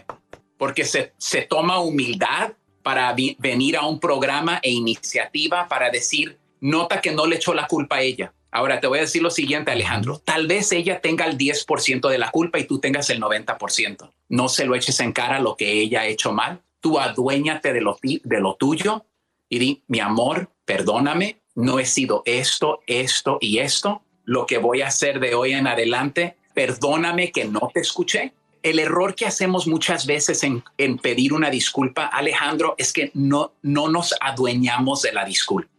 porque 0.58 0.84
se, 0.84 1.12
se 1.16 1.42
toma 1.42 1.80
humildad 1.80 2.52
para 2.84 3.14
venir 3.38 3.78
a 3.78 3.86
un 3.86 3.98
programa 3.98 4.60
e 4.62 4.70
iniciativa 4.70 5.66
para 5.68 5.90
decir, 5.90 6.38
nota 6.60 7.00
que 7.00 7.12
no 7.12 7.26
le 7.26 7.36
echó 7.36 7.54
la 7.54 7.66
culpa 7.66 7.96
a 7.96 8.02
ella. 8.02 8.32
Ahora 8.54 8.78
te 8.78 8.86
voy 8.86 8.98
a 8.98 9.02
decir 9.02 9.20
lo 9.20 9.32
siguiente, 9.32 9.72
Alejandro. 9.72 10.22
Tal 10.24 10.46
vez 10.46 10.70
ella 10.70 11.00
tenga 11.00 11.24
el 11.26 11.36
10% 11.36 12.08
de 12.08 12.18
la 12.18 12.30
culpa 12.30 12.60
y 12.60 12.68
tú 12.68 12.78
tengas 12.78 13.10
el 13.10 13.20
90%. 13.20 14.12
No 14.28 14.48
se 14.48 14.64
lo 14.64 14.76
eches 14.76 15.00
en 15.00 15.12
cara 15.12 15.40
lo 15.40 15.56
que 15.56 15.72
ella 15.72 16.02
ha 16.02 16.06
hecho 16.06 16.32
mal. 16.32 16.62
Tú 16.78 17.00
aduéñate 17.00 17.72
de 17.72 17.80
lo, 17.80 17.98
de 18.00 18.40
lo 18.40 18.54
tuyo 18.54 19.06
y 19.48 19.58
di, 19.58 19.82
mi 19.88 19.98
amor, 19.98 20.52
perdóname. 20.64 21.40
no 21.56 21.80
he 21.80 21.84
sido 21.84 22.22
esto, 22.26 22.78
esto 22.86 23.38
y 23.40 23.58
esto, 23.58 24.02
lo 24.22 24.46
que 24.46 24.58
voy 24.58 24.82
a 24.82 24.86
hacer 24.86 25.18
de 25.18 25.34
hoy 25.34 25.54
en 25.54 25.66
adelante, 25.66 26.36
perdóname 26.54 27.32
que 27.32 27.46
no 27.46 27.72
te 27.74 27.80
escuché. 27.80 28.34
El 28.62 28.78
error 28.78 29.16
que 29.16 29.26
hacemos 29.26 29.66
muchas 29.66 30.06
veces 30.06 30.44
en, 30.44 30.62
en 30.78 30.98
pedir 30.98 31.32
una 31.32 31.50
disculpa, 31.50 32.06
Alejandro, 32.06 32.76
es 32.78 32.92
que 32.92 33.10
no, 33.14 33.54
no 33.62 33.88
nos 33.88 34.14
adueñamos 34.20 35.02
de 35.02 35.12
la 35.12 35.24
disculpa. 35.24 35.73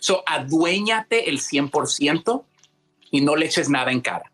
So, 0.00 0.22
aduéñate 0.26 1.28
el 1.28 1.38
100% 1.40 2.44
y 3.10 3.20
no 3.20 3.36
le 3.36 3.46
eches 3.46 3.68
nada 3.68 3.90
en 3.92 4.00
cara. 4.00 4.30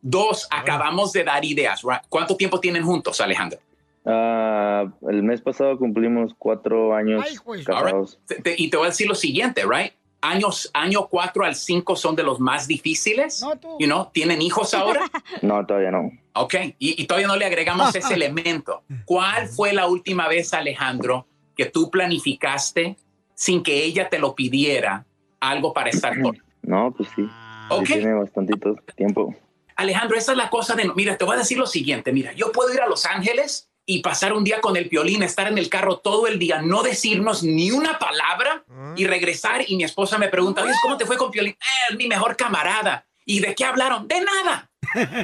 Dos, 0.00 0.46
acabamos 0.50 1.12
de 1.12 1.24
dar 1.24 1.44
ideas. 1.44 1.82
right? 1.82 2.02
¿Cuánto 2.08 2.36
tiempo 2.36 2.60
tienen 2.60 2.82
juntos, 2.84 3.20
Alejandro? 3.20 3.58
Ah, 4.04 4.86
el 5.10 5.22
mes 5.22 5.40
pasado 5.42 5.76
cumplimos 5.76 6.32
cuatro 6.38 6.94
años 6.94 7.22
casados. 7.64 8.18
Te- 8.26 8.36
te- 8.40 8.54
y 8.56 8.70
te 8.70 8.76
voy 8.76 8.86
a 8.86 8.90
decir 8.90 9.06
lo 9.08 9.14
siguiente, 9.14 9.62
right? 9.68 9.92
Años, 10.20 10.68
año 10.74 11.06
4 11.08 11.44
al 11.44 11.54
5 11.54 11.94
son 11.94 12.16
de 12.16 12.22
los 12.24 12.40
más 12.40 12.66
difíciles. 12.66 13.40
You 13.78 13.86
know, 13.86 14.10
¿Tienen 14.12 14.40
hijos 14.42 14.74
ahora? 14.74 15.02
No, 15.42 15.64
todavía 15.64 15.90
no. 15.92 16.10
Ok, 16.34 16.54
y, 16.78 17.00
y 17.02 17.06
todavía 17.06 17.28
no 17.28 17.36
le 17.36 17.44
agregamos 17.44 17.94
ese 17.94 18.14
elemento. 18.14 18.82
¿Cuál 19.04 19.46
fue 19.48 19.72
la 19.72 19.86
última 19.86 20.26
vez, 20.26 20.54
Alejandro, 20.54 21.26
que 21.56 21.66
tú 21.66 21.90
planificaste 21.90 22.96
sin 23.34 23.62
que 23.62 23.84
ella 23.84 24.08
te 24.08 24.18
lo 24.18 24.34
pidiera 24.34 25.04
algo 25.40 25.72
para 25.72 25.90
estar 25.90 26.20
con? 26.20 26.36
No, 26.62 26.92
pues 26.94 27.08
sí. 27.16 27.26
Tiene 27.86 28.12
bastantito 28.14 28.74
tiempo. 28.94 29.34
Alejandro, 29.76 30.18
esa 30.18 30.32
es 30.32 30.38
la 30.38 30.50
cosa 30.50 30.74
de, 30.74 30.90
mira, 30.94 31.16
te 31.16 31.24
voy 31.24 31.36
a 31.36 31.38
decir 31.38 31.56
lo 31.56 31.66
siguiente, 31.66 32.12
mira, 32.12 32.32
yo 32.34 32.52
puedo 32.52 32.74
ir 32.74 32.80
a 32.82 32.86
Los 32.88 33.06
Ángeles 33.06 33.70
y 33.86 34.00
pasar 34.02 34.34
un 34.34 34.44
día 34.44 34.60
con 34.60 34.76
el 34.76 34.86
violín, 34.88 35.22
estar 35.22 35.46
en 35.48 35.56
el 35.56 35.70
carro 35.70 35.98
todo 35.98 36.26
el 36.26 36.38
día, 36.38 36.60
no 36.60 36.82
decirnos 36.82 37.42
ni 37.42 37.70
una 37.70 37.98
palabra 37.98 38.64
y 38.96 39.06
regresar 39.06 39.64
y 39.66 39.76
mi 39.76 39.84
esposa 39.84 40.18
me 40.18 40.28
pregunta, 40.28 40.62
oye, 40.62 40.72
¿cómo 40.82 40.98
te 40.98 41.06
fue 41.06 41.16
con 41.16 41.30
violín? 41.30 41.52
"Eh, 41.54 41.90
es 41.92 41.96
mi 41.96 42.06
mejor 42.06 42.36
camarada. 42.36 43.06
¿Y 43.24 43.40
de 43.40 43.54
qué 43.54 43.64
hablaron? 43.64 44.06
De 44.08 44.20
nada. 44.20 44.70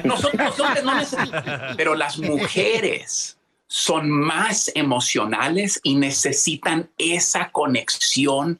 Nosotros 0.03 0.41
los 0.49 0.59
hombres 0.59 0.83
no 0.83 0.95
necesitamos. 0.95 1.75
Pero 1.77 1.93
las 1.93 2.17
mujeres 2.17 3.37
son 3.67 4.09
más 4.09 4.71
emocionales 4.73 5.79
y 5.83 5.95
necesitan 5.95 6.89
esa 6.97 7.51
conexión 7.51 8.59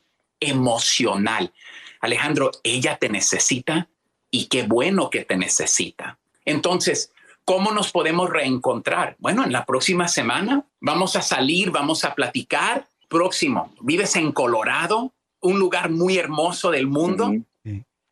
emocional. 0.49 1.53
Alejandro, 2.01 2.51
ella 2.63 2.97
te 2.97 3.09
necesita 3.09 3.87
y 4.29 4.45
qué 4.45 4.63
bueno 4.63 5.09
que 5.09 5.25
te 5.25 5.37
necesita. 5.37 6.17
Entonces, 6.43 7.11
¿cómo 7.43 7.71
nos 7.71 7.91
podemos 7.91 8.29
reencontrar? 8.29 9.15
Bueno, 9.19 9.43
en 9.43 9.51
la 9.51 9.65
próxima 9.65 10.07
semana 10.07 10.65
vamos 10.79 11.15
a 11.15 11.21
salir, 11.21 11.71
vamos 11.71 12.03
a 12.03 12.13
platicar. 12.13 12.87
Próximo, 13.07 13.73
vives 13.81 14.15
en 14.15 14.31
Colorado, 14.31 15.13
un 15.41 15.59
lugar 15.59 15.89
muy 15.89 16.17
hermoso 16.17 16.71
del 16.71 16.87
mundo, 16.87 17.33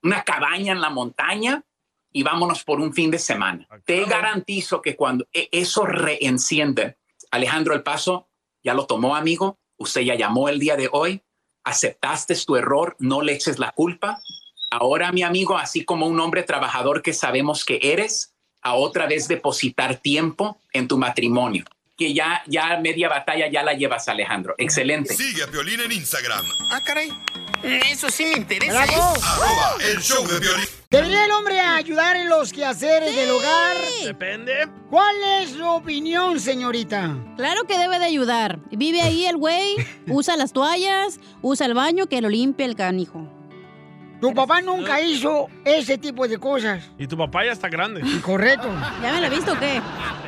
una 0.02 0.24
cabaña 0.24 0.74
en 0.74 0.82
la 0.82 0.90
montaña 0.90 1.64
y 2.12 2.24
vámonos 2.24 2.64
por 2.64 2.80
un 2.80 2.94
fin 2.94 3.10
de 3.10 3.20
semana. 3.20 3.68
Te 3.86 4.06
garantizo 4.06 4.82
que 4.82 4.96
cuando 4.96 5.26
e- 5.34 5.50
eso 5.52 5.86
reenciende, 5.86 6.98
Alejandro 7.32 7.74
El 7.74 7.82
Paso 7.82 8.28
ya 8.64 8.74
lo 8.74 8.86
tomó, 8.86 9.16
amigo, 9.16 9.58
usted 9.78 10.02
ya 10.02 10.16
llamó 10.16 10.48
el 10.48 10.60
día 10.60 10.76
de 10.76 10.90
hoy, 10.92 11.22
aceptaste 11.64 12.36
tu 12.46 12.56
error, 12.56 12.96
no 13.00 13.22
le 13.22 13.34
eches 13.34 13.60
la 13.60 13.72
culpa. 13.72 14.22
Ahora, 14.72 15.12
mi 15.12 15.24
amigo, 15.24 15.58
así 15.58 15.86
como 15.86 16.08
un 16.08 16.20
hombre 16.20 16.44
trabajador 16.44 17.02
que 17.02 17.14
sabemos 17.14 17.64
que 17.66 17.80
eres, 17.82 18.34
a 18.62 18.76
otra 18.76 19.08
vez 19.08 19.28
depositar 19.28 19.98
tiempo 19.98 20.58
en 20.72 20.88
tu 20.88 20.98
matrimonio, 20.98 21.66
que 21.98 22.14
ya, 22.14 22.42
ya 22.48 22.78
media 22.80 23.10
batalla 23.10 23.50
ya 23.50 23.64
la 23.64 23.74
llevas, 23.74 24.08
Alejandro. 24.08 24.56
Excelente. 24.58 25.16
Sigue 25.16 25.44
a 25.44 25.48
Piolín 25.48 25.80
en 25.82 25.92
Instagram. 25.92 26.46
Ah, 26.70 26.82
caray. 26.84 27.10
Eso 27.64 28.10
sí 28.10 28.26
me 28.26 28.38
interesa. 28.38 28.86
¡Bravo! 28.86 29.16
¿eh? 29.16 29.20
Arroba 29.24 29.76
el 29.92 30.02
show 30.02 30.28
de 30.28 30.40
Piolín. 30.40 30.66
¿Debería 30.90 31.26
el 31.26 31.32
hombre 31.32 31.60
ayudar 31.60 32.16
en 32.18 32.30
los 32.30 32.52
quehaceres 32.54 33.16
del 33.16 33.32
hogar? 33.32 33.78
Depende. 34.06 34.68
¿Cuál 34.90 35.16
es 35.40 35.52
su 35.52 35.66
opinión, 35.66 36.40
señorita? 36.40 37.18
Claro 37.36 37.64
que 37.64 37.80
debe 37.80 37.98
de 37.98 38.06
ayudar. 38.06 38.60
Vive 38.70 39.02
ahí 39.02 39.26
el 39.26 39.38
güey, 39.38 39.76
usa 40.08 40.38
las 40.38 40.54
toallas, 40.54 41.20
usa 41.42 41.66
el 41.66 41.74
baño, 41.74 42.06
que 42.06 42.22
lo 42.22 42.30
limpie 42.30 42.66
el 42.66 42.76
canijo. 42.76 43.28
Tu 44.24 44.34
papá 44.34 44.62
nunca 44.62 45.02
hizo 45.02 45.50
ese 45.66 45.98
tipo 45.98 46.26
de 46.30 46.38
cosas. 46.38 46.82
Y 46.98 47.08
tu 47.08 47.18
papá 47.18 47.44
ya 47.44 47.52
está 47.52 47.68
grande. 47.68 48.02
Correcto. 48.22 48.70
¿Ya 49.02 49.12
me 49.12 49.20
la 49.20 49.28
viste 49.28 49.52
o 49.52 49.60
qué? 49.60 49.82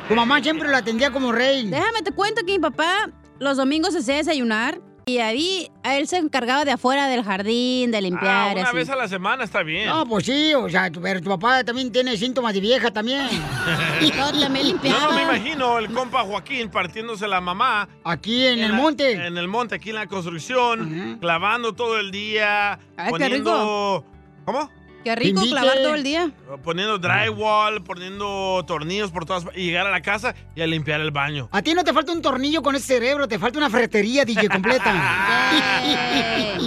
Tu 0.06 0.14
mamá 0.14 0.42
siempre 0.42 0.68
lo 0.68 0.76
atendía 0.76 1.10
como 1.10 1.32
rey. 1.32 1.70
Déjame 1.70 2.02
te 2.02 2.12
cuento 2.12 2.42
que 2.44 2.52
mi 2.52 2.58
papá 2.58 3.08
los 3.38 3.56
domingos 3.56 3.94
se 3.94 4.00
hacía 4.00 4.16
desayunar 4.16 4.80
y 5.08 5.18
ahí 5.18 5.70
a 5.84 5.94
él 5.98 6.08
se 6.08 6.16
encargaba 6.16 6.64
de 6.64 6.72
afuera 6.72 7.06
del 7.06 7.22
jardín, 7.22 7.92
de 7.92 7.98
Ah, 7.98 8.00
limpiar. 8.00 8.56
y 8.56 8.58
una 8.60 8.68
así. 8.70 8.76
vez 8.76 8.88
a 8.90 8.96
la 8.96 9.06
semana 9.06 9.44
está 9.44 9.62
bien. 9.62 9.86
No, 9.88 10.04
pues 10.04 10.26
sí, 10.26 10.52
o 10.52 10.68
sea, 10.68 10.90
tu- 10.90 11.00
pero 11.00 11.20
tu 11.22 11.30
papá 11.30 11.62
también 11.62 11.92
tiene 11.92 12.16
síntomas 12.16 12.52
de 12.52 12.58
vieja 12.58 12.90
también. 12.90 13.24
No, 14.16 14.32
también 14.32 14.66
Yo 14.66 14.72
limpiaba. 14.72 15.04
no 15.06 15.12
me 15.12 15.22
imagino 15.22 15.78
el 15.78 15.92
compa 15.92 16.22
Joaquín 16.24 16.68
partiéndose 16.70 17.28
la 17.28 17.40
mamá. 17.40 17.88
Aquí 18.02 18.46
en 18.48 18.58
el 18.58 18.72
la- 18.72 18.76
monte. 18.76 19.12
En 19.12 19.38
el 19.38 19.46
monte, 19.46 19.76
aquí 19.76 19.90
en 19.90 19.94
la 19.94 20.08
construcción, 20.08 21.18
clavando 21.20 21.72
todo 21.72 22.00
el 22.00 22.10
día. 22.10 22.72
Ay, 22.96 23.04
qué 23.04 23.10
poniendo. 23.10 24.04
¿Cómo? 24.44 24.68
Qué 25.06 25.14
rico 25.14 25.38
Invite. 25.38 25.50
clavar 25.50 25.76
todo 25.76 25.94
el 25.94 26.02
día. 26.02 26.32
Poniendo 26.64 26.98
drywall, 26.98 27.80
poniendo 27.84 28.64
tornillos 28.66 29.12
por 29.12 29.24
todas 29.24 29.44
partes. 29.44 29.62
Y 29.62 29.66
llegar 29.66 29.86
a 29.86 29.90
la 29.92 30.02
casa 30.02 30.34
y 30.56 30.62
a 30.62 30.66
limpiar 30.66 31.00
el 31.00 31.12
baño. 31.12 31.48
A 31.52 31.62
ti 31.62 31.74
no 31.74 31.84
te 31.84 31.92
falta 31.92 32.10
un 32.10 32.20
tornillo 32.20 32.60
con 32.60 32.74
ese 32.74 32.86
cerebro, 32.86 33.28
te 33.28 33.38
falta 33.38 33.56
una 33.58 33.70
ferretería, 33.70 34.24
DJ, 34.24 34.48
completa. 34.48 34.92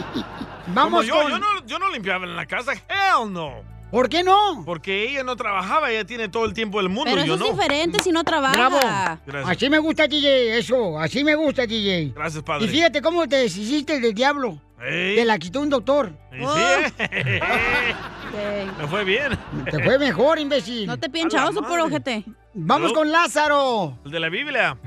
Vamos 0.67 1.05
yo, 1.05 1.15
con... 1.15 1.31
yo, 1.31 1.37
no, 1.37 1.65
yo 1.65 1.79
no 1.79 1.91
limpiaba 1.91 2.25
en 2.25 2.37
la 2.37 2.45
casa. 2.45 2.71
Hell 2.71 3.29
no. 3.29 3.55
¿Por 3.91 4.07
qué 4.07 4.23
no? 4.23 4.63
Porque 4.65 5.09
ella 5.09 5.23
no 5.23 5.35
trabajaba, 5.35 5.91
ella 5.91 6.05
tiene 6.05 6.29
todo 6.29 6.45
el 6.45 6.53
tiempo 6.53 6.77
del 6.77 6.87
mundo. 6.87 7.11
Pero 7.11 7.25
y 7.25 7.27
yo 7.27 7.35
eso 7.35 7.43
no. 7.43 7.51
es 7.51 7.57
diferente 7.57 8.01
si 8.01 8.13
no 8.13 8.23
trabaja. 8.23 8.53
Bravo. 8.53 8.79
Gracias. 9.25 9.49
Así 9.49 9.69
me 9.69 9.79
gusta, 9.79 10.07
DJ, 10.07 10.59
eso. 10.59 10.97
Así 10.97 11.25
me 11.25 11.35
gusta, 11.35 11.67
DJ. 11.67 12.13
Gracias, 12.15 12.41
Y 12.41 12.45
padre. 12.45 12.67
fíjate 12.69 13.01
cómo 13.01 13.27
te 13.27 13.35
deshiciste 13.35 13.99
del 13.99 14.13
diablo. 14.13 14.61
Ey. 14.81 15.15
Te 15.15 15.25
la 15.25 15.37
quitó 15.37 15.61
un 15.61 15.69
doctor. 15.69 16.11
Y 16.31 16.37
sí, 16.37 16.93
Me 18.79 18.87
fue 18.87 19.03
bien. 19.03 19.31
Te 19.69 19.83
fue 19.83 19.99
mejor, 19.99 20.39
imbécil. 20.39 20.87
No 20.87 20.97
te 20.97 21.07
A 21.07 21.09
la 21.09 21.13
pinchaoso 21.13 21.61
por 21.63 21.79
ojete. 21.79 22.23
Vamos 22.53 22.93
con 22.93 23.11
Lázaro. 23.11 23.97
El 24.05 24.11
de 24.11 24.19
la 24.19 24.29
Biblia. 24.29 24.77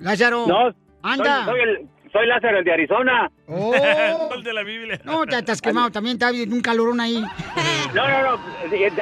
Lázaro. 0.00 0.46
No, 0.46 0.74
Anda. 1.02 1.44
Soy, 1.44 1.54
soy 1.54 1.60
el, 1.60 1.88
soy 2.12 2.26
Lázaro, 2.26 2.58
el 2.58 2.64
de 2.64 2.72
Arizona. 2.72 3.30
Oh. 3.46 3.74
el 4.34 4.42
de 4.42 4.52
la 4.52 4.62
Biblia. 4.62 5.00
No, 5.04 5.26
te, 5.26 5.42
te 5.42 5.52
has 5.52 5.60
quemado. 5.60 5.90
También 5.90 6.16
está 6.16 6.30
bien 6.30 6.52
un 6.52 6.60
calorón 6.60 7.00
ahí. 7.00 7.22
No, 7.94 8.06
no, 8.06 8.22
no. 8.22 8.42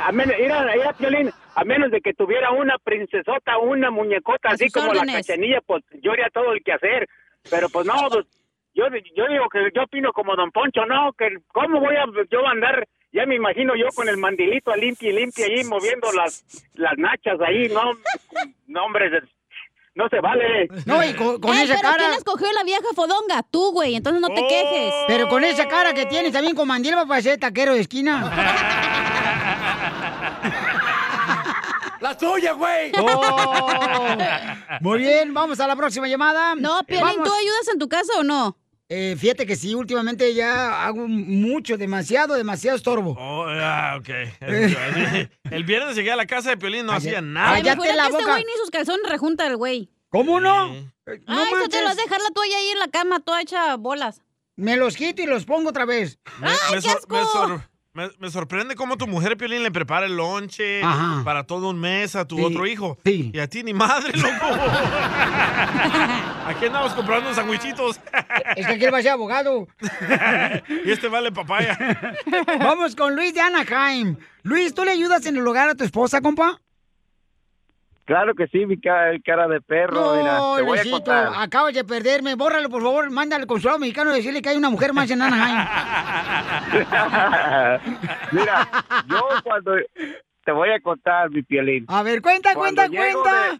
A 0.05 0.12
menos, 0.12 0.36
era, 0.38 0.72
era, 0.72 0.92
Piolín, 0.92 1.30
a 1.57 1.64
menos 1.64 1.90
de 1.90 2.01
que 2.01 2.12
tuviera 2.12 2.53
una 2.53 2.76
princesota, 2.78 3.59
una 3.59 3.90
muñecota, 3.90 4.51
A 4.51 4.53
así 4.53 4.70
como 4.70 4.92
la 4.92 5.01
órdenes. 5.01 5.26
cachanilla, 5.26 5.61
pues 5.66 5.82
yo 6.01 6.12
haría 6.12 6.28
todo 6.32 6.53
el 6.53 6.62
que 6.62 6.72
hacer. 6.74 7.09
Pero 7.51 7.68
pues 7.70 7.86
no, 7.86 7.95
pues 8.11 8.26
yo, 8.75 8.85
yo 9.16 9.27
digo 9.29 9.49
que 9.51 9.59
yo 9.75 9.83
opino 9.85 10.12
como 10.12 10.35
Don 10.37 10.51
Poncho, 10.51 10.85
no, 10.87 11.12
que 11.16 11.29
cómo 11.53 11.81
voy 11.81 11.95
a 11.97 12.05
yo 12.31 12.47
andar, 12.47 12.87
ya 13.12 13.25
me 13.27 13.37
imagino 13.37 13.75
yo 13.77 13.87
con 13.95 14.09
el 14.09 14.16
mandilito 14.16 14.72
a 14.72 14.77
limpia 14.77 15.11
y 15.11 15.12
limpia 15.12 15.47
ahí 15.47 15.62
moviendo 15.64 16.11
las, 16.12 16.45
las 16.75 16.93
nachas 16.99 17.39
ahí, 17.47 17.68
no, 17.68 17.93
no 18.66 18.85
hombre, 18.85 19.09
no 19.95 20.09
se 20.09 20.18
vale. 20.20 20.66
No, 20.87 21.05
y 21.05 21.14
con, 21.14 21.41
con 21.41 21.57
Eh, 21.57 21.62
esa 21.62 21.77
pero 21.77 21.89
cara. 21.93 22.05
¿quién 22.07 22.18
escogió 22.18 22.53
la 22.53 22.64
vieja 22.64 22.83
fodonga? 22.97 23.45
Tú, 23.49 23.70
güey. 23.70 23.95
Entonces 23.95 24.20
no 24.20 24.27
te 24.27 24.41
Oh. 24.43 24.49
quejes. 24.49 24.93
Pero 25.07 25.29
con 25.29 25.45
esa 25.45 25.68
cara 25.68 25.95
que 25.95 26.07
tienes 26.07 26.33
también 26.33 26.57
con 26.57 26.66
mandil 26.66 26.97
va 26.97 27.03
a 27.03 27.07
parecer 27.07 27.39
taquero 27.39 27.75
de 27.75 27.81
esquina. 27.83 28.25
¡La 32.01 32.16
tuya, 32.18 32.53
güey! 32.53 32.93
Oh. 32.99 34.16
Muy 34.81 34.99
bien, 34.99 35.33
vamos 35.33 35.59
a 35.61 35.66
la 35.66 35.77
próxima 35.77 36.07
llamada. 36.09 36.55
No, 36.55 36.83
Piolín. 36.85 37.22
¿tú 37.22 37.33
ayudas 37.33 37.68
en 37.72 37.79
tu 37.79 37.89
casa 37.89 38.12
o 38.18 38.22
no? 38.25 38.57
Eh, 38.97 39.16
fíjate 39.18 39.45
que 39.45 39.57
sí, 39.57 39.74
últimamente 39.74 40.32
ya 40.34 40.84
hago 40.86 41.09
mucho, 41.09 41.76
demasiado, 41.76 42.34
demasiado 42.34 42.76
estorbo. 42.76 43.16
Oh, 43.18 43.45
ah, 43.49 43.97
ok. 43.99 44.09
El, 45.51 45.64
viernes 45.64 45.97
llegué 45.97 46.12
a 46.12 46.16
la 46.16 46.26
casa 46.26 46.51
de 46.51 46.57
Piolín, 46.57 46.86
no 46.86 46.92
hacía 46.92 47.20
nada. 47.20 47.55
Ay, 47.55 47.62
me 47.64 47.70
la 47.70 47.76
que 47.76 47.80
este 47.90 48.12
boca. 48.12 48.30
güey 48.30 48.45
ni 48.45 48.53
sus 48.61 48.70
calzones 48.70 49.11
rejunta 49.11 49.49
el 49.49 49.57
güey. 49.57 49.90
¿Cómo 50.11 50.38
no? 50.38 50.72
Eh, 50.72 50.90
No 51.26 51.42
Ay, 51.42 51.49
eso 51.53 51.68
te 51.68 51.78
lo 51.80 51.86
vas 51.86 51.92
a 51.92 51.97
manches. 51.97 51.97
dejar 52.05 52.20
la 52.20 52.30
toalla 52.30 52.57
ahí 52.57 52.68
en 52.68 52.78
la 52.78 52.86
cama, 52.88 53.18
toda 53.18 53.42
hecha 53.42 53.76
bolas. 53.76 54.22
Me 54.55 54.76
los 54.76 54.95
quito 54.97 55.22
y 55.22 55.26
los 55.26 55.45
pongo 55.45 55.70
otra 55.70 55.86
vez. 55.86 56.20
Me, 56.38 56.47
¡Ay, 56.51 56.57
me 56.76 56.80
qué 56.80 56.88
asco! 56.90 57.16
me 57.16 57.24
sor- 57.24 57.68
me- 57.95 58.11
me 58.18 58.30
sorprende 58.30 58.74
cómo 58.74 58.97
tu 58.97 59.07
mujer 59.07 59.36
Piolín 59.36 59.62
le 59.62 59.70
prepara 59.70 60.07
el 60.07 60.16
lonche 60.16 60.82
Ajá. 60.82 61.22
para 61.24 61.45
todo 61.45 61.70
un 61.70 61.78
mes 61.80 62.16
a 62.16 62.26
tu 62.26 62.36
Sí, 62.36 62.45
otro 62.45 62.66
hijo. 62.66 62.99
sí. 63.05 63.30
Y 63.32 63.38
a 63.38 63.47
ti 63.49 63.62
ni 63.62 63.72
madre, 63.72 64.12
loco. 64.18 64.30
Aquí 66.47 66.66
andamos 66.66 66.92
comprando 66.92 67.32
sandwichitos. 67.34 68.01
Es 68.57 68.66
que 68.66 68.72
aquí 68.74 68.86
va 68.86 68.99
a 68.99 69.03
ser 69.03 69.12
abogado. 69.12 69.66
y 70.84 70.90
este 70.90 71.09
vale 71.09 71.32
papaya. 71.32 71.76
Vamos 72.61 72.95
con 72.95 73.16
Luis 73.16 73.34
de 73.34 73.40
Anaheim. 73.40 74.16
Luis, 74.42 74.74
¿tú 74.74 74.84
le 74.84 74.90
ayudas 74.92 75.24
en 75.26 75.36
el 75.36 75.47
hogar 75.47 75.70
a 75.70 75.74
tu 75.74 75.84
esposa, 75.84 76.20
compa? 76.20 76.61
Claro 78.05 78.35
que 78.35 78.47
sí, 78.49 78.67
mi 78.67 78.79
cara, 78.79 79.17
cara 79.25 79.49
de 79.49 79.61
perro. 79.63 80.17
mira, 80.17 80.37
No, 80.39 80.57
te 80.57 80.63
voy 80.63 80.79
a 80.79 80.83
Luisito, 80.83 80.97
contar. 80.97 81.33
acabas 81.37 81.73
de 81.73 81.85
perderme. 81.85 82.35
Bórralo, 82.35 82.69
por 82.69 82.83
favor. 82.83 83.11
Mándale 83.11 83.43
al 83.43 83.47
consulado 83.49 83.79
mexicano 83.79 84.13
y 84.13 84.17
decirle 84.17 84.43
que 84.43 84.51
hay 84.51 84.59
una 84.59 84.69
mujer 84.71 84.93
más 84.93 85.11
en 85.11 85.23
Anaheim. 85.23 85.57
Mira, 88.33 88.69
yo 89.07 89.21
cuando 89.43 89.73
te 90.45 90.53
voy 90.53 90.71
a 90.71 90.81
contar, 90.81 91.31
mi 91.31 91.43
piolín. 91.43 91.85
A 91.89 92.03
ver, 92.03 92.21
cuenta, 92.21 92.55
Cuando 92.55 92.83
cuenta, 92.83 92.99
cuenta. 93.23 93.53
de- 93.53 93.59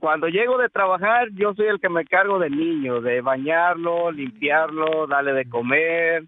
cuando 0.00 0.28
llego 0.28 0.58
de 0.58 0.68
trabajar, 0.68 1.28
yo 1.32 1.54
soy 1.54 1.66
el 1.66 1.80
que 1.80 1.88
me 1.88 2.04
cargo 2.04 2.38
del 2.38 2.54
niño, 2.56 3.00
de 3.00 3.20
bañarlo, 3.22 4.10
limpiarlo, 4.10 5.06
darle 5.06 5.32
de 5.32 5.48
comer. 5.48 6.24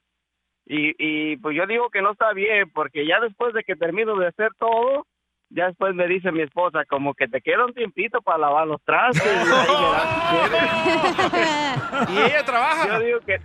Y, 0.67 0.95
y 0.99 1.37
pues 1.39 1.57
yo 1.57 1.67
digo 1.67 1.91
que 1.91 2.01
no 2.03 2.13
está 2.13 2.33
bien, 2.33 2.71
porque 2.75 3.07
ya 3.07 3.21
después 3.21 3.53
de 3.55 3.65
que 3.65 3.77
termino 3.77 4.17
de 4.17 4.29
hacer 4.29 4.51
todo, 4.59 5.07
ya 5.51 5.67
después 5.67 5.95
me 5.95 6.07
dice 6.09 6.33
mi 6.33 6.43
esposa, 6.43 6.85
como 6.89 7.15
que 7.15 7.29
te 7.29 7.41
queda 7.41 7.65
un 7.65 7.75
tiempito 7.75 8.21
para 8.21 8.39
lavar 8.39 8.67
los 8.67 8.83
trastes. 8.83 9.25
y 9.25 9.29
ahí 9.29 10.51
verás 10.51 11.17
si 11.17 11.31
quieres. 11.31 12.11
¿Y 12.11 12.19
ella 12.31 12.45
trabaja? 12.45 12.87
Yo 12.89 13.05
digo 13.05 13.21
que, 13.21 13.41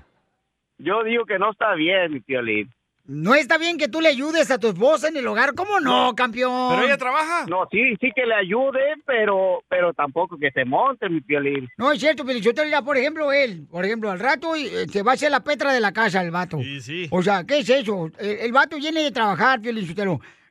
yo 0.77 1.03
digo 1.03 1.25
que 1.25 1.39
no 1.39 1.51
está 1.51 1.73
bien, 1.75 2.13
mi 2.13 2.19
piolín. 2.19 2.69
No 3.05 3.33
está 3.33 3.57
bien 3.57 3.77
que 3.77 3.87
tú 3.87 3.99
le 3.99 4.09
ayudes 4.09 4.51
a 4.51 4.59
tu 4.59 4.67
esposa 4.69 5.07
en 5.09 5.17
el 5.17 5.27
hogar. 5.27 5.53
¿Cómo 5.55 5.79
no, 5.79 6.13
campeón? 6.15 6.77
trabaja? 6.97 7.45
No, 7.47 7.67
sí, 7.71 7.95
sí 7.99 8.11
que 8.15 8.25
le 8.25 8.35
ayude, 8.35 8.79
pero, 9.05 9.63
pero 9.67 9.91
tampoco 9.93 10.37
que 10.37 10.51
se 10.51 10.65
monte, 10.65 11.09
mi 11.09 11.19
piolín. 11.19 11.67
No, 11.77 11.91
es 11.91 11.99
cierto, 11.99 12.23
pero 12.25 12.39
yo 12.39 12.53
te 12.53 12.61
diría, 12.61 12.81
por 12.83 12.97
ejemplo, 12.97 13.31
él, 13.33 13.67
por 13.69 13.85
ejemplo, 13.85 14.11
al 14.11 14.19
rato 14.19 14.55
eh, 14.55 14.87
se 14.87 15.01
va 15.01 15.11
a 15.11 15.13
hacer 15.15 15.31
la 15.31 15.43
petra 15.43 15.73
de 15.73 15.79
la 15.79 15.91
casa 15.91 16.21
el 16.21 16.31
vato. 16.31 16.59
Sí, 16.59 16.79
sí. 16.79 17.07
O 17.11 17.21
sea, 17.23 17.43
¿qué 17.43 17.59
es 17.59 17.69
eso? 17.69 18.11
El, 18.19 18.39
el 18.39 18.51
vato 18.51 18.77
viene 18.77 19.01
de 19.01 19.11
trabajar, 19.11 19.59
Piolín. 19.59 19.87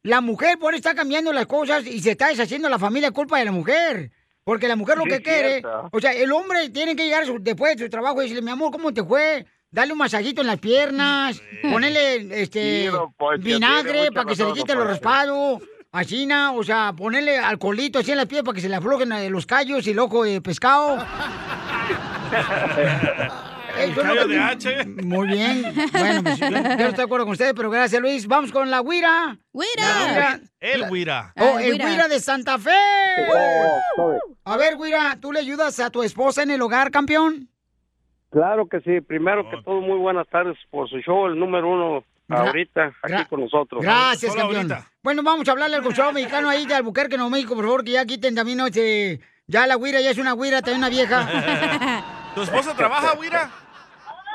La 0.02 0.20
mujer 0.20 0.58
por 0.58 0.74
está 0.74 0.94
cambiando 0.94 1.32
las 1.32 1.46
cosas 1.46 1.86
y 1.86 2.00
se 2.00 2.12
está 2.12 2.28
deshaciendo 2.28 2.68
la 2.68 2.78
familia 2.78 3.10
culpa 3.10 3.38
de 3.38 3.44
la 3.44 3.52
mujer. 3.52 4.10
Porque 4.44 4.68
la 4.68 4.76
mujer 4.76 4.96
lo 4.96 5.04
Sí, 5.04 5.10
que 5.10 5.22
quiere, 5.22 5.62
o 5.92 6.00
sea, 6.00 6.12
el 6.12 6.32
hombre 6.32 6.70
tiene 6.70 6.96
que 6.96 7.04
llegar 7.04 7.26
su- 7.26 7.38
después 7.40 7.76
de 7.76 7.84
su 7.84 7.90
trabajo 7.90 8.20
y 8.20 8.24
decirle, 8.24 8.42
mi 8.42 8.50
amor, 8.50 8.72
¿cómo 8.72 8.92
te 8.94 9.04
fue? 9.04 9.44
Dale 9.70 9.92
un 9.92 9.98
masajito 9.98 10.40
en 10.40 10.46
las 10.48 10.58
piernas, 10.58 11.40
ponerle 11.70 12.42
este 12.42 12.80
Sí, 12.84 12.86
don 12.86 13.12
Poncho, 13.12 13.42
tiene 13.42 13.56
vinagre 13.66 14.10
para 14.12 14.26
que 14.26 14.34
se 14.34 14.44
le 14.44 14.52
quite 14.54 14.74
los 14.74 14.84
Poncho. 14.84 14.88
raspados, 14.88 15.62
asina, 15.92 16.52
o 16.52 16.64
sea, 16.64 16.94
ponerle 16.96 17.38
alcoholito 17.38 17.98
así 17.98 18.10
en 18.12 18.16
las 18.16 18.26
piernas 18.26 18.46
para 18.46 18.54
que 18.56 18.62
se 18.62 18.68
le 18.70 18.76
aflojen 18.76 19.12
eh, 19.12 19.28
los 19.30 19.44
callos 19.46 19.86
y 19.86 19.90
el 19.90 19.98
ojo 19.98 20.24
de 20.24 20.40
pescado. 20.40 20.96
El 23.78 23.90
es 23.90 23.96
lo 23.96 24.02
callo 24.02 24.20
que- 24.28 24.34
de 24.34 24.38
H. 24.40 24.84
Muy 25.04 25.28
bien. 25.28 25.62
Bueno, 25.92 26.22
pues 26.22 26.38
yo, 26.38 26.46
yo 26.46 26.50
no 26.50 26.58
estoy 26.68 26.92
de 26.94 27.02
acuerdo 27.02 27.24
con 27.26 27.32
ustedes, 27.32 27.52
pero 27.54 27.70
gracias, 27.70 28.00
Luis. 28.00 28.26
Vamos 28.26 28.52
con 28.52 28.70
la 28.70 28.82
Guira. 28.82 29.38
¡Guira! 29.52 30.40
El 30.60 30.88
Guira. 30.90 31.32
Oh, 31.36 31.54
Ah, 31.56 31.62
el 31.62 31.72
Guira. 31.72 31.88
Guira 31.90 32.08
de 32.08 32.20
Santa 32.20 32.58
Fe. 32.58 32.70
A 34.44 34.56
ver, 34.56 34.76
Guira, 34.76 35.16
¿tú 35.20 35.32
le 35.32 35.40
ayudas 35.40 35.78
a 35.80 35.90
tu 35.90 36.02
esposa 36.02 36.42
en 36.42 36.50
el 36.50 36.62
hogar, 36.62 36.90
campeón? 36.90 37.48
Claro 38.30 38.68
que 38.68 38.80
sí. 38.80 39.00
Primero 39.00 39.48
que 39.50 39.56
todo, 39.64 39.80
muy 39.80 39.98
buenas 39.98 40.26
tardes 40.28 40.56
por 40.70 40.88
su 40.88 40.98
show, 40.98 41.26
el 41.26 41.38
número 41.38 41.68
uno 41.68 42.04
ahorita 42.28 42.92
aquí 43.02 43.12
gra- 43.12 43.28
con 43.28 43.40
nosotros. 43.40 43.82
Gracias, 43.82 44.34
campeón. 44.36 44.72
Bueno, 45.02 45.22
vamos 45.24 45.48
a 45.48 45.52
hablarle 45.52 45.76
al 45.76 45.82
consulado 45.82 46.12
mexicano 46.12 46.48
ahí 46.48 46.64
de 46.66 46.74
Albuquerque, 46.74 47.16
Nuevo 47.16 47.30
México, 47.30 47.54
por 47.56 47.64
favor, 47.64 47.84
que 47.84 47.90
ya 47.92 48.04
quiten 48.06 48.34
también, 48.36 48.58
¿no? 48.58 48.66
Este, 48.66 49.20
ya 49.48 49.66
la 49.66 49.76
Guira 49.76 50.00
ya 50.00 50.10
es 50.10 50.18
una 50.18 50.34
Guira, 50.34 50.62
también 50.62 50.78
una 50.78 50.88
vieja. 50.90 51.26
¿Tu 52.34 52.42
esposa 52.42 52.74
trabaja, 52.74 53.14
Guira? 53.20 53.50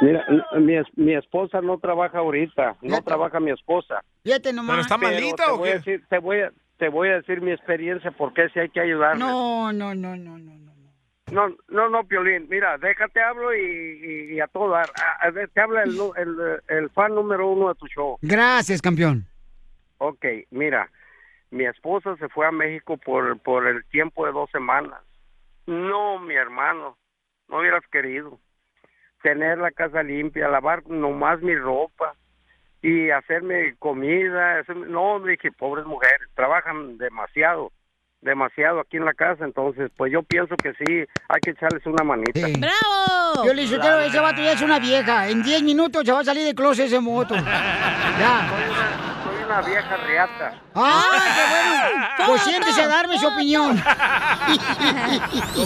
Mira, 0.01 0.25
mi, 0.59 0.75
es- 0.75 0.97
mi 0.97 1.13
esposa 1.15 1.61
no 1.61 1.77
trabaja 1.79 2.17
ahorita, 2.19 2.75
no 2.81 3.01
trabaja 3.01 3.39
mi 3.39 3.51
esposa. 3.51 4.01
Fíjate 4.23 4.51
nomás. 4.51 4.71
¿Pero 4.75 4.81
está 4.81 4.97
Pero 4.97 5.11
malita 5.11 5.45
te 5.45 5.51
o 5.51 5.57
voy 5.57 5.69
a 5.69 5.73
qué? 5.73 5.91
decir- 5.91 6.07
te 6.09 6.17
voy 6.19 6.41
a 6.41 6.51
te 6.77 6.89
voy 6.89 7.07
a 7.07 7.13
decir 7.13 7.39
mi 7.39 7.51
experiencia 7.51 8.11
porque 8.11 8.49
si 8.49 8.59
hay 8.59 8.67
que 8.69 8.81
ayudarle. 8.81 9.23
No, 9.23 9.71
no, 9.71 9.95
no, 9.95 10.15
no, 10.17 10.37
no. 10.37 10.55
No, 11.31 11.47
no, 11.69 11.89
no, 11.89 12.03
Piolín. 12.03 12.47
Mira, 12.49 12.77
déjate 12.77 13.19
hablo 13.21 13.51
y, 13.55 13.59
y- 13.59 14.33
y 14.35 14.39
a 14.41 14.47
todo 14.47 14.69
dar. 14.71 14.89
A- 14.95 15.25
a 15.25 15.31
ver, 15.31 15.49
te 15.49 15.59
habla 15.61 15.83
el, 15.83 15.97
el, 16.17 16.61
el 16.67 16.89
fan 16.91 17.15
número 17.15 17.47
uno 17.49 17.69
de 17.69 17.75
tu 17.75 17.87
show. 17.87 18.17
Gracias, 18.21 18.81
campeón. 18.81 19.25
Ok, 19.97 20.23
mira, 20.51 20.89
mi 21.49 21.65
esposa 21.65 22.15
se 22.17 22.27
fue 22.29 22.45
a 22.45 22.51
México 22.51 22.97
por, 22.97 23.39
por 23.39 23.65
el 23.65 23.83
tiempo 23.85 24.25
de 24.25 24.33
dos 24.33 24.51
semanas. 24.51 24.99
No, 25.65 26.19
mi 26.19 26.35
hermano, 26.35 26.95
no 27.47 27.59
hubieras 27.59 27.83
querido. 27.91 28.39
Tener 29.23 29.57
la 29.57 29.71
casa 29.71 30.03
limpia, 30.03 30.47
lavar 30.47 30.85
nomás 30.87 31.41
mi 31.41 31.55
ropa 31.55 32.13
y 32.81 33.09
hacerme 33.09 33.75
comida. 33.79 34.59
hacerme- 34.59 34.87
No, 34.87 35.19
dije, 35.19 35.51
pobres 35.51 35.85
mujeres, 35.85 36.27
trabajan 36.35 36.97
demasiado, 36.99 37.71
demasiado 38.21 38.79
aquí 38.81 38.97
en 38.97 39.05
la 39.05 39.13
casa. 39.13 39.43
Entonces, 39.45 39.89
pues 39.97 40.11
yo 40.11 40.21
pienso 40.23 40.55
que 40.57 40.73
sí, 40.73 41.05
hay 41.27 41.39
que 41.41 41.51
echarles 41.51 41.85
una 41.87 42.03
manita. 42.03 42.47
¡Bravo! 42.59 43.45
Yo 43.45 43.53
le 43.53 43.63
dije, 43.63 43.75
ese 44.05 44.19
vato 44.19 44.41
ya 44.41 44.51
es 44.51 44.61
una 44.61 44.79
vieja. 44.79 45.27
En 45.29 45.41
10 45.41 45.63
minutos 45.63 46.03
se 46.05 46.11
va 46.11 46.19
a 46.19 46.23
salir 46.23 46.45
de 46.45 46.53
closet 46.55 46.85
ese 46.85 46.99
moto. 46.99 47.35
Ya. 48.19 49.14
Una 49.45 49.61
vieja 49.61 49.95
reata. 49.97 50.59
¡Ah, 50.73 51.03
qué 51.35 51.43
bueno! 51.51 51.75
Pues 52.25 52.41
siéntese 52.41 52.81
a 52.81 52.87
darme 52.87 53.19
su 53.19 53.27
opinión. 53.27 53.77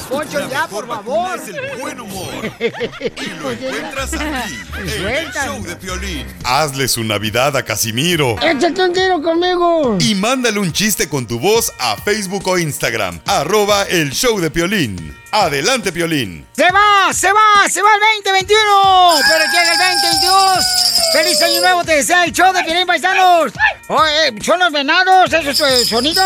Poncho, 0.10 0.50
ya, 0.50 0.68
por 0.68 0.86
favor. 0.88 1.40
Es 1.40 1.48
el 1.48 1.78
buen 1.80 2.00
humor. 2.00 2.34
Y 2.60 3.30
lo 3.42 3.52
encuentras 3.52 4.14
aquí, 4.14 4.60
en 4.78 5.08
el 5.08 5.32
show 5.32 5.64
de 5.64 5.76
Piolín. 5.78 6.28
Hazle 6.44 6.88
su 6.88 7.04
Navidad 7.04 7.56
a 7.56 7.64
Casimiro. 7.64 8.36
Échate 8.42 8.84
un 8.84 8.94
tiro 8.94 9.22
conmigo. 9.22 9.98
Y 10.00 10.16
mándale 10.16 10.60
un 10.60 10.74
chiste 10.74 11.08
con 11.08 11.26
tu 11.26 11.40
voz 11.40 11.72
a 11.80 11.96
Facebook 11.96 12.48
o 12.48 12.58
Instagram. 12.58 13.22
Arroba 13.26 13.84
el 13.84 14.12
show 14.12 14.40
de 14.40 14.52
Piolín. 14.52 15.18
Adelante, 15.32 15.92
Piolín. 15.92 16.46
¡Se 16.54 16.64
va! 16.72 17.14
¡Se 17.14 17.32
va! 17.32 17.70
¡Se 17.70 17.82
va 17.82 17.90
el 17.94 18.24
2021! 18.24 19.14
¡Pero 19.30 19.46
llega 19.46 19.72
el 19.72 19.78
2022! 19.78 20.66
¡Feliz 21.14 21.42
año 21.42 21.62
nuevo! 21.62 21.84
Te 21.84 21.96
desea 21.98 22.26
el 22.26 22.32
show 22.32 22.52
de 22.52 22.64
Piolín 22.64 22.88
Paisanos. 22.88 23.54
Oye, 23.90 24.42
¿son 24.44 24.60
los 24.60 24.72
venados? 24.72 25.34
¿Eso 25.34 25.50
es 25.50 25.60
el 25.62 25.86
sonido? 25.86 26.24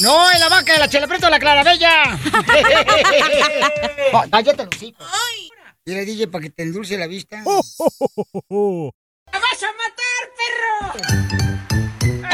No, 0.00 0.30
es 0.30 0.38
la 0.40 0.48
vaca 0.48 0.72
de 0.74 0.78
la 0.78 0.86
de 0.88 1.30
la 1.30 1.38
Clarabella. 1.38 2.18
Oh, 4.12 4.24
Cállate 4.30 4.64
los 4.66 4.82
hijos. 4.82 5.06
Y 5.84 5.94
le 5.94 6.04
dije 6.04 6.26
para 6.28 6.42
que 6.42 6.50
te 6.50 6.62
endulce 6.64 6.98
la 6.98 7.06
vista. 7.06 7.42
Oh, 8.48 8.90
¡Me 9.32 9.38
vas 9.40 9.62
a 9.62 9.72
matar, 9.82 10.22
perro! 10.38 10.74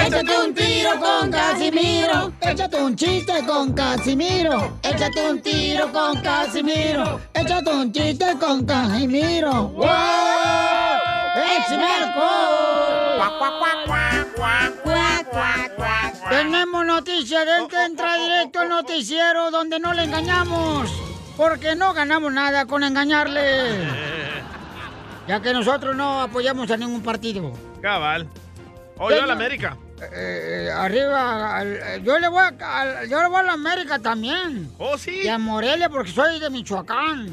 Échate 0.06 0.34
un 0.38 0.54
tiro 0.54 0.90
con 1.00 1.30
Casimiro. 1.30 2.32
Échate 2.40 2.76
un 2.76 2.94
chiste 2.96 3.44
con 3.46 3.72
Casimiro. 3.72 4.78
Échate 4.82 5.30
un 5.30 5.40
tiro 5.42 5.90
con 5.92 6.20
Casimiro. 6.22 7.20
Échate 7.34 7.70
un 7.70 7.92
chiste 7.92 8.26
con 8.38 8.64
Casimiro. 8.66 9.68
¡Wow! 9.68 11.01
¡Échame 11.34 11.86
alcohol! 11.92 13.22
Tenemos 16.28 16.84
noticias 16.86 17.46
del 17.46 17.68
que 17.68 17.84
entra 17.84 18.16
directo 18.16 18.60
al 18.60 18.68
noticiero 18.68 19.50
donde 19.50 19.78
no 19.78 19.92
le 19.92 20.04
engañamos. 20.04 20.90
Porque 21.36 21.74
no 21.74 21.92
ganamos 21.94 22.32
nada 22.32 22.66
con 22.66 22.82
engañarle. 22.84 23.88
Ya 25.28 25.40
que 25.40 25.52
nosotros 25.52 25.94
no 25.94 26.20
apoyamos 26.20 26.68
a 26.72 26.76
ningún 26.76 27.00
partido. 27.00 27.52
Cabal. 27.80 28.26
Oh, 28.98 29.08
yo 29.08 29.22
a 29.22 29.26
la. 29.26 29.34
América. 29.34 29.76
Eh, 30.12 30.68
arriba, 30.74 31.58
al- 31.58 31.76
eh, 31.76 32.02
yo 32.02 32.18
le 32.18 32.26
voy 32.26 32.42
a, 32.42 32.80
al- 32.80 33.08
yo 33.08 33.22
le 33.22 33.28
voy 33.28 33.38
a 33.38 33.42
la 33.44 33.52
América 33.52 34.00
también. 34.00 34.68
Oh, 34.78 34.98
sí. 34.98 35.20
Y 35.22 35.28
a 35.28 35.38
Morelia 35.38 35.88
porque 35.88 36.10
soy 36.10 36.40
de 36.40 36.50
Michoacán. 36.50 37.28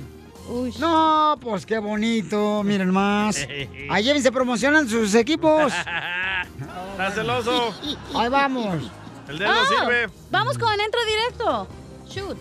No, 0.80 1.38
pues 1.42 1.66
qué 1.66 1.78
bonito, 1.78 2.64
miren 2.64 2.90
más. 2.92 3.48
Ayer 3.90 4.20
se 4.22 4.32
promocionan 4.32 4.90
sus 4.90 5.14
equipos. 5.16 5.72
Está 6.92 7.12
celoso. 7.12 7.74
Ahí 8.16 8.30
vamos. 8.30 8.92
El 9.28 9.38
dedo 9.40 9.52
Oh, 9.52 9.66
sirve. 9.66 10.10
Vamos 10.32 10.58
con 10.58 10.72
entra 10.80 11.00
directo. 11.06 11.68
Shoot. 12.08 12.38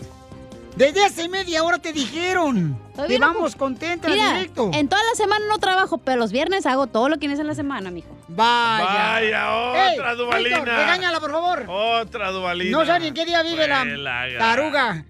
Desde 0.75 1.03
hace 1.03 1.27
media 1.27 1.63
hora 1.63 1.77
te 1.77 1.91
dijeron. 1.93 2.79
Bien 3.07 3.19
vamos 3.21 3.55
contenta 3.55 4.07
Mira, 4.07 4.33
directo. 4.33 4.71
en 4.73 4.87
toda 4.87 5.01
la 5.03 5.15
semana 5.15 5.45
no 5.47 5.57
trabajo, 5.59 5.97
pero 5.97 6.17
los 6.19 6.31
viernes 6.31 6.65
hago 6.65 6.87
todo 6.87 7.09
lo 7.09 7.17
que 7.17 7.25
es 7.31 7.37
en 7.39 7.47
la 7.47 7.55
semana, 7.55 7.91
mijo. 7.91 8.07
Vaya. 8.29 8.85
Vaya, 8.85 9.51
otra 9.51 10.11
Ey, 10.11 10.17
Duvalina. 10.17 10.57
Víctor, 10.57 10.75
regáñala, 10.75 11.19
por 11.19 11.31
favor. 11.31 11.65
Otra 11.67 12.31
Duvalina. 12.31 12.77
No 12.77 12.85
sé 12.85 12.99
ni 12.99 13.07
en 13.07 13.13
qué 13.13 13.25
día 13.25 13.43
vive 13.43 13.67
la 13.67 13.85
taruga. 14.37 15.05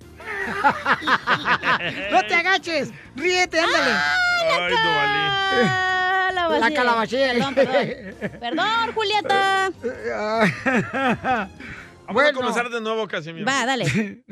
no 2.12 2.24
te 2.26 2.36
agaches. 2.36 2.92
Ríete, 3.16 3.60
ándale. 3.60 3.92
Ay. 3.92 4.74
Ah, 5.66 6.32
la, 6.34 6.48
La 6.48 6.60
vacía. 6.60 6.76
calabacía. 6.76 7.34
Perdón, 7.34 7.56
perdón. 7.56 8.40
Perdón, 8.40 8.94
Julieta. 8.94 9.72
Vamos 12.08 12.24
a 12.24 12.34
comenzar 12.34 12.70
de 12.70 12.82
nuevo, 12.82 13.08
Casimiro. 13.08 13.46
Va, 13.46 13.66
dale. 13.66 13.86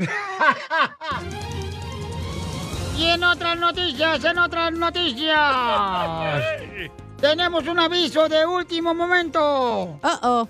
Y 2.98 3.06
en 3.06 3.24
otras 3.24 3.56
noticias, 3.60 4.24
en 4.26 4.40
otras 4.40 4.72
noticias. 4.72 6.42
Tenemos 7.22 7.68
un 7.68 7.78
aviso 7.78 8.28
de 8.28 8.44
último 8.44 8.96
momento. 8.96 10.00
Uh 10.02 10.18
oh. 10.24 10.50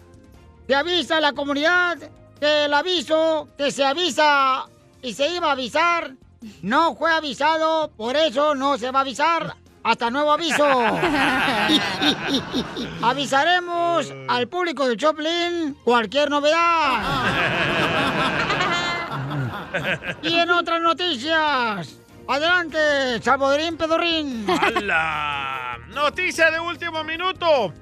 Se 0.66 0.74
avisa 0.74 1.18
a 1.18 1.20
la 1.22 1.34
comunidad 1.34 1.98
que 2.40 2.64
el 2.66 2.74
aviso 2.74 3.50
que 3.58 3.70
se 3.70 3.84
avisa 3.84 4.66
y 5.08 5.14
se 5.14 5.30
iba 5.30 5.48
a 5.48 5.52
avisar 5.54 6.14
no 6.62 6.96
fue 6.96 7.12
avisado, 7.12 7.92
por 7.96 8.16
eso 8.16 8.54
no 8.56 8.78
se 8.78 8.92
va 8.92 9.00
a 9.00 9.02
avisar. 9.02 9.56
Hasta 9.84 10.10
nuevo 10.10 10.32
aviso. 10.34 10.66
Avisaremos 13.02 14.14
al 14.28 14.48
público 14.50 14.88
de 14.88 14.98
Choplin 14.98 15.78
cualquier 15.86 16.30
novedad. 16.30 17.04
Y 20.22 20.36
en 20.36 20.52
otras 20.52 20.82
noticias, 20.82 22.00
adelante, 22.28 23.22
Salvadorín 23.22 23.78
Pedorrín. 23.78 24.46
¡Hala! 24.50 25.78
Noticia 25.88 26.52
de 26.52 26.60
último 26.60 27.06
minuto. 27.06 27.74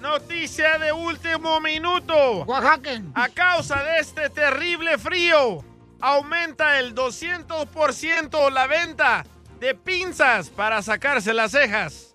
Noticia 0.00 0.78
de 0.78 0.92
último 0.92 1.60
minuto. 1.60 2.44
Oaxaca. 2.44 3.02
A 3.14 3.28
causa 3.28 3.82
de 3.82 3.98
este 3.98 4.30
terrible 4.30 4.98
frío, 4.98 5.64
aumenta 6.02 6.78
el 6.80 6.94
200% 6.94 8.50
la 8.50 8.66
venta 8.66 9.24
de 9.58 9.74
pinzas 9.74 10.50
para 10.50 10.82
sacarse 10.82 11.32
las 11.32 11.52
cejas. 11.52 12.14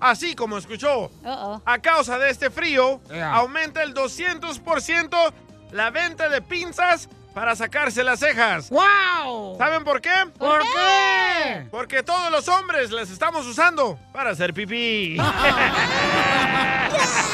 Así 0.00 0.34
como 0.34 0.56
escuchó. 0.56 1.10
A 1.24 1.78
causa 1.80 2.18
de 2.18 2.30
este 2.30 2.48
frío, 2.50 3.00
aumenta 3.22 3.82
el 3.82 3.92
200% 3.92 5.32
la 5.72 5.90
venta 5.90 6.28
de 6.28 6.40
pinzas 6.40 7.08
para 7.34 7.56
sacarse 7.56 8.04
las 8.04 8.20
cejas. 8.20 8.70
¡Wow! 8.70 9.58
¿Saben 9.58 9.82
por 9.82 10.00
qué? 10.00 10.12
¿Por 10.38 10.60
qué? 10.60 11.66
Porque 11.70 12.04
todos 12.04 12.30
los 12.30 12.46
hombres 12.46 12.92
las 12.92 13.10
estamos 13.10 13.44
usando 13.46 13.98
para 14.12 14.30
hacer 14.30 14.54
pipí. 14.54 15.16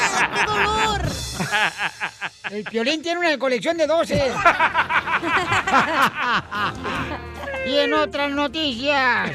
¡Qué 0.33 0.45
dolor! 0.45 1.01
El 2.51 2.63
Piolín 2.65 3.01
tiene 3.01 3.19
una 3.19 3.37
colección 3.37 3.77
de 3.77 3.87
12. 3.87 4.15
y 7.67 7.77
en 7.77 7.93
otras 7.93 8.31
noticias, 8.31 9.31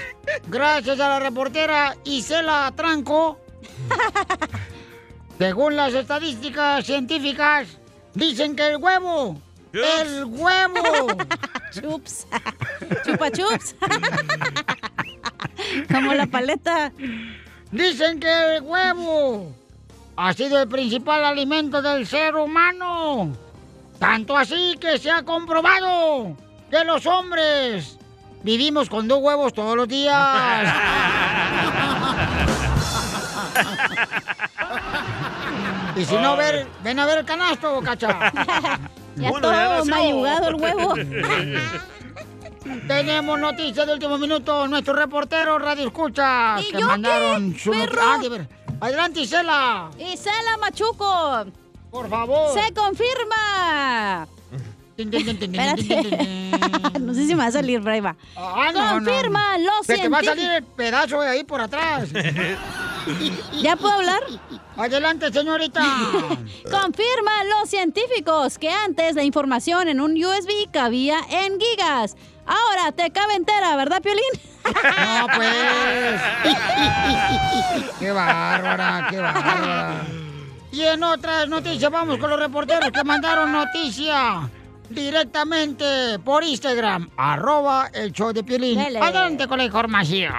gracias 0.48 1.00
a 1.00 1.08
la 1.08 1.20
reportera 1.20 1.96
Isela 2.04 2.72
Tranco, 2.76 3.40
según 5.38 5.76
las 5.76 5.94
estadísticas 5.94 6.84
científicas, 6.84 7.78
dicen 8.14 8.54
que 8.54 8.66
el 8.66 8.76
huevo, 8.76 9.40
el 9.72 10.24
huevo, 10.26 11.06
Chups. 11.72 12.26
Chupa 13.04 13.30
chups. 13.30 13.74
Como 15.92 16.14
la 16.14 16.26
paleta. 16.26 16.92
Dicen 17.70 18.20
que 18.20 18.56
el 18.56 18.62
huevo 18.62 19.54
ha 20.16 20.32
sido 20.32 20.60
el 20.60 20.68
principal 20.68 21.24
alimento 21.24 21.82
del 21.82 22.06
ser 22.06 22.34
humano. 22.36 23.32
Tanto 23.98 24.36
así 24.36 24.76
que 24.80 24.98
se 24.98 25.10
ha 25.10 25.22
comprobado 25.22 26.36
que 26.70 26.84
los 26.84 27.04
hombres 27.06 27.98
vivimos 28.42 28.88
con 28.88 29.08
dos 29.08 29.18
huevos 29.20 29.52
todos 29.52 29.76
los 29.76 29.88
días. 29.88 30.72
y 35.96 36.04
si 36.04 36.14
no, 36.16 36.36
ver, 36.36 36.66
ven 36.82 36.98
a 36.98 37.06
ver 37.06 37.18
el 37.18 37.24
canasto, 37.24 37.80
cacha. 37.82 38.32
Ya 39.16 39.30
Bueno, 39.30 39.50
ya 39.50 39.76
todo 39.78 39.84
mayugado 39.86 40.48
el 40.48 40.54
huevo. 40.56 40.94
Tenemos 42.86 43.40
noticias 43.40 43.86
de 43.86 43.94
último 43.94 44.18
minuto. 44.18 44.68
Nuestro 44.68 44.92
reportero 44.92 45.58
Radio 45.58 45.86
Escucha 45.86 46.56
¿Y 46.60 46.70
que 46.70 46.80
yo 46.80 46.86
mandaron 46.86 47.54
qué, 47.54 47.58
su? 47.58 47.72
Ah, 47.72 48.18
de 48.20 48.28
ver- 48.28 48.46
Adelante, 48.80 49.20
Isela. 49.20 49.90
Isela 49.98 50.56
Machuco. 50.60 51.46
Por 51.90 52.08
favor. 52.08 52.58
Se 52.58 52.72
confirma. 52.74 54.28
No 57.00 57.12
sé 57.12 57.26
si 57.26 57.34
me 57.34 57.42
va 57.42 57.46
a 57.46 57.52
salir, 57.52 57.80
pero 57.80 57.92
ahí 57.92 58.00
va. 58.00 58.16
Ah, 58.34 58.70
no, 58.72 59.00
no. 59.00 59.06
Confirma 59.10 59.58
los 59.58 59.84
Se 59.84 59.98
te 59.98 60.08
va 60.08 60.20
a 60.20 60.24
salir 60.24 60.50
el 60.50 60.64
pedazo 60.64 61.20
de 61.20 61.28
ahí 61.28 61.44
por 61.44 61.60
atrás. 61.60 62.08
¿Ya 63.62 63.76
puedo 63.76 63.92
hablar? 63.92 64.22
Adelante, 64.76 65.30
señorita. 65.32 65.82
Confirma 66.70 67.44
los 67.44 67.68
científicos 67.68 68.58
que 68.58 68.70
antes 68.70 69.14
la 69.14 69.22
información 69.22 69.88
en 69.88 70.00
un 70.00 70.12
USB 70.12 70.70
cabía 70.72 71.18
en 71.30 71.60
gigas. 71.60 72.16
Ahora 72.46 72.92
te 72.92 73.10
cabe 73.10 73.34
entera, 73.34 73.76
¿verdad, 73.76 74.00
Piolín? 74.02 74.22
No, 74.64 75.26
pues. 75.34 76.20
qué 77.98 78.10
bárbara, 78.10 79.08
qué 79.10 79.18
bárbara. 79.18 80.02
Y 80.72 80.82
en 80.82 81.02
otras 81.02 81.48
noticias, 81.48 81.90
vamos 81.90 82.18
con 82.18 82.30
los 82.30 82.38
reporteros 82.38 82.90
que 82.90 83.04
mandaron 83.04 83.52
noticia 83.52 84.50
directamente 84.90 86.18
por 86.24 86.44
Instagram, 86.44 87.10
arroba 87.16 87.90
el 87.92 88.12
show 88.12 88.32
de 88.32 88.44
Piolín. 88.44 88.78
Dele. 88.78 89.00
Adelante 89.00 89.48
con 89.48 89.58
la 89.58 89.64
información. 89.64 90.32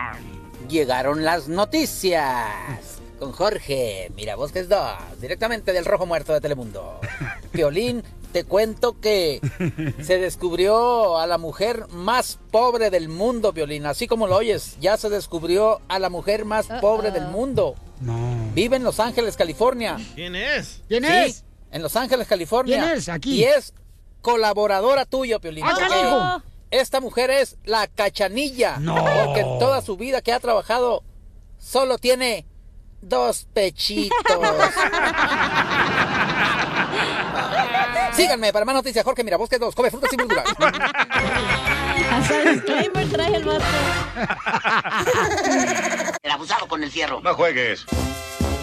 Llegaron 0.70 1.24
las 1.24 1.48
noticias. 1.48 3.02
Con 3.20 3.32
Jorge, 3.32 4.12
mira 4.16 4.36
vos 4.36 4.52
que 4.52 4.60
es 4.60 4.70
dos, 4.70 4.94
directamente 5.20 5.74
del 5.74 5.86
Rojo 5.86 6.06
Muerto 6.06 6.34
de 6.34 6.42
Telemundo. 6.42 7.00
Violín, 7.54 8.04
te 8.32 8.44
cuento 8.44 9.00
que 9.00 9.40
se 10.04 10.20
descubrió 10.20 11.18
a 11.18 11.28
la 11.28 11.38
mujer 11.38 11.88
más 11.90 12.40
pobre 12.52 12.90
del 12.90 13.10
mundo, 13.10 13.52
Violín. 13.54 13.86
Así 13.86 14.08
como 14.08 14.28
lo 14.28 14.38
oyes, 14.38 14.78
ya 14.80 14.98
se 14.98 15.10
descubrió 15.10 15.82
a 15.88 16.00
la 16.00 16.10
mujer 16.10 16.46
más 16.46 16.68
pobre 16.82 17.12
del 17.12 17.28
mundo. 17.28 17.76
Vive 18.54 18.78
en 18.78 18.84
Los 18.84 19.00
Ángeles, 19.00 19.36
California. 19.36 19.98
¿Quién 20.16 20.36
es? 20.36 20.82
¿Quién 20.88 21.04
Sí, 21.04 21.10
es? 21.12 21.44
En 21.72 21.82
Los 21.82 21.96
Ángeles, 21.96 22.28
California. 22.28 22.80
¿Quién 22.80 22.98
es? 22.98 23.10
Aquí. 23.10 23.36
Y 23.38 23.44
es 23.44 23.74
colaboradora 24.22 25.06
tuya, 25.06 25.40
Piolín. 25.40 25.66
¡Ah! 25.66 26.42
Esta 26.70 27.00
mujer 27.00 27.32
es 27.32 27.58
la 27.64 27.88
cachanilla. 27.88 28.78
No. 28.78 28.96
Porque 28.96 29.40
en 29.40 29.60
toda 29.60 29.82
su 29.82 29.98
vida 29.98 30.22
que 30.22 30.34
ha 30.34 30.40
trabajado 30.40 31.04
solo 31.58 31.98
tiene 31.98 32.46
dos 33.02 33.48
pechitos. 33.54 34.18
Síganme 38.18 38.52
para 38.52 38.66
más 38.66 38.74
noticias. 38.74 39.06
Jorge 39.06 39.24
Mirabosque 39.24 39.60
2. 39.60 39.76
Come 39.76 39.92
frutas 39.92 40.12
y 40.12 40.16
verduras. 40.18 40.46
Hasta 42.12 42.42
disclaimer 42.50 43.10
trae 43.12 43.36
el 43.36 43.44
vato. 43.44 43.64
El 46.24 46.32
abusado 46.32 46.68
con 46.68 46.82
el 46.82 46.90
fierro. 46.90 47.22
No 47.22 47.36
juegues. 47.36 47.86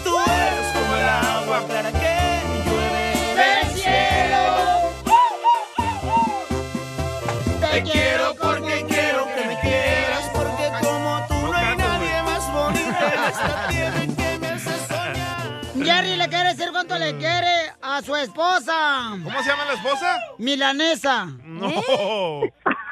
Tú 0.03 0.19
eres 0.19 0.67
como 0.73 0.95
el 0.97 1.07
agua 1.07 1.65
clara 1.67 1.89
que 1.93 2.41
llueve 2.65 3.13
del 3.37 3.67
cielo. 3.71 4.43
Te 7.61 7.83
quiero 7.83 8.35
porque 8.35 8.85
quiero 8.89 9.25
que 9.35 9.47
me 9.47 9.59
quieras, 9.61 10.29
porque 10.33 10.69
como 10.81 11.25
tú 11.29 11.33
no 11.35 11.53
hay 11.53 11.77
nadie 11.77 12.23
más 12.23 12.51
bonito 12.51 12.89
en 12.89 13.23
esta 13.29 13.67
tierra 13.69 14.01
que 14.01 14.39
me 14.39 14.49
hace 14.49 14.71
soñar. 14.89 15.61
Jerry 15.81 16.17
le 16.17 16.27
quiere 16.27 16.49
decir 16.49 16.71
cuánto 16.73 16.97
le 16.97 17.15
quiere 17.17 17.71
a 17.95 18.01
su 18.01 18.15
esposa. 18.15 19.09
¿Cómo 19.23 19.41
se 19.43 19.49
llama 19.49 19.65
la 19.65 19.73
esposa? 19.73 20.19
Milanesa. 20.37 21.25
No. 21.43 21.69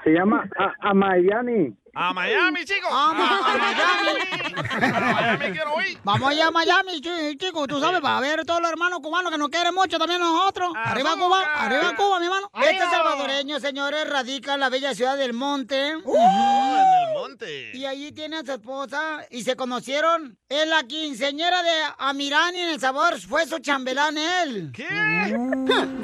Se 0.04 0.10
llama 0.12 0.44
a, 0.58 0.90
a 0.90 0.94
Miami. 0.94 1.76
A 1.96 2.12
Miami, 2.12 2.66
chicos. 2.66 2.90
Vamos 2.92 3.30
a 3.30 3.56
Miami. 3.56 4.96
A 4.96 5.00
Miami 5.00 5.46
quiero 5.52 5.82
ir. 5.88 6.00
Vamos 6.04 6.30
allá 6.32 6.48
a 6.48 6.52
Miami, 6.52 7.00
chi- 7.02 7.38
chicos, 7.38 7.68
tú 7.68 7.80
sabes, 7.80 8.02
para 8.02 8.20
ver 8.20 8.44
todos 8.46 8.60
los 8.62 8.72
hermanos 8.72 9.00
cubanos 9.00 9.32
que 9.32 9.38
nos 9.38 9.50
quieren 9.50 9.76
mucho 9.76 10.00
también 10.00 10.20
nosotros. 10.20 10.74
Arriba 10.76 11.12
Cuba, 11.16 11.40
arriba 11.56 11.96
Cuba, 11.96 12.20
mi 12.20 12.26
hermano. 12.26 12.50
Arriba. 12.52 12.72
Este 12.72 12.86
salvadoreño, 12.90 13.60
señores, 13.60 14.10
radica 14.10 14.56
en 14.56 14.60
la 14.62 14.70
bella 14.70 14.96
ciudad 14.96 15.16
del 15.18 15.34
Monte. 15.34 15.94
Oh, 16.04 16.16
en 16.16 17.10
el 17.10 17.14
monte. 17.22 17.72
Y 17.78 17.86
allí 17.86 18.12
tiene 18.12 18.38
a 18.38 18.44
su 18.44 18.54
esposa 18.54 19.26
y 19.30 19.44
se 19.44 19.56
conocieron 19.56 20.36
en 20.50 20.70
la 20.72 20.84
quinceñera 20.86 21.62
de 21.62 21.72
Amirani 22.00 22.60
en 22.60 22.70
El 22.70 22.80
Sabor. 22.80 23.20
Fue 23.22 23.46
su 23.46 23.60
chambelán 23.60 24.18
él. 24.18 24.72
¿Qué? 24.74 24.88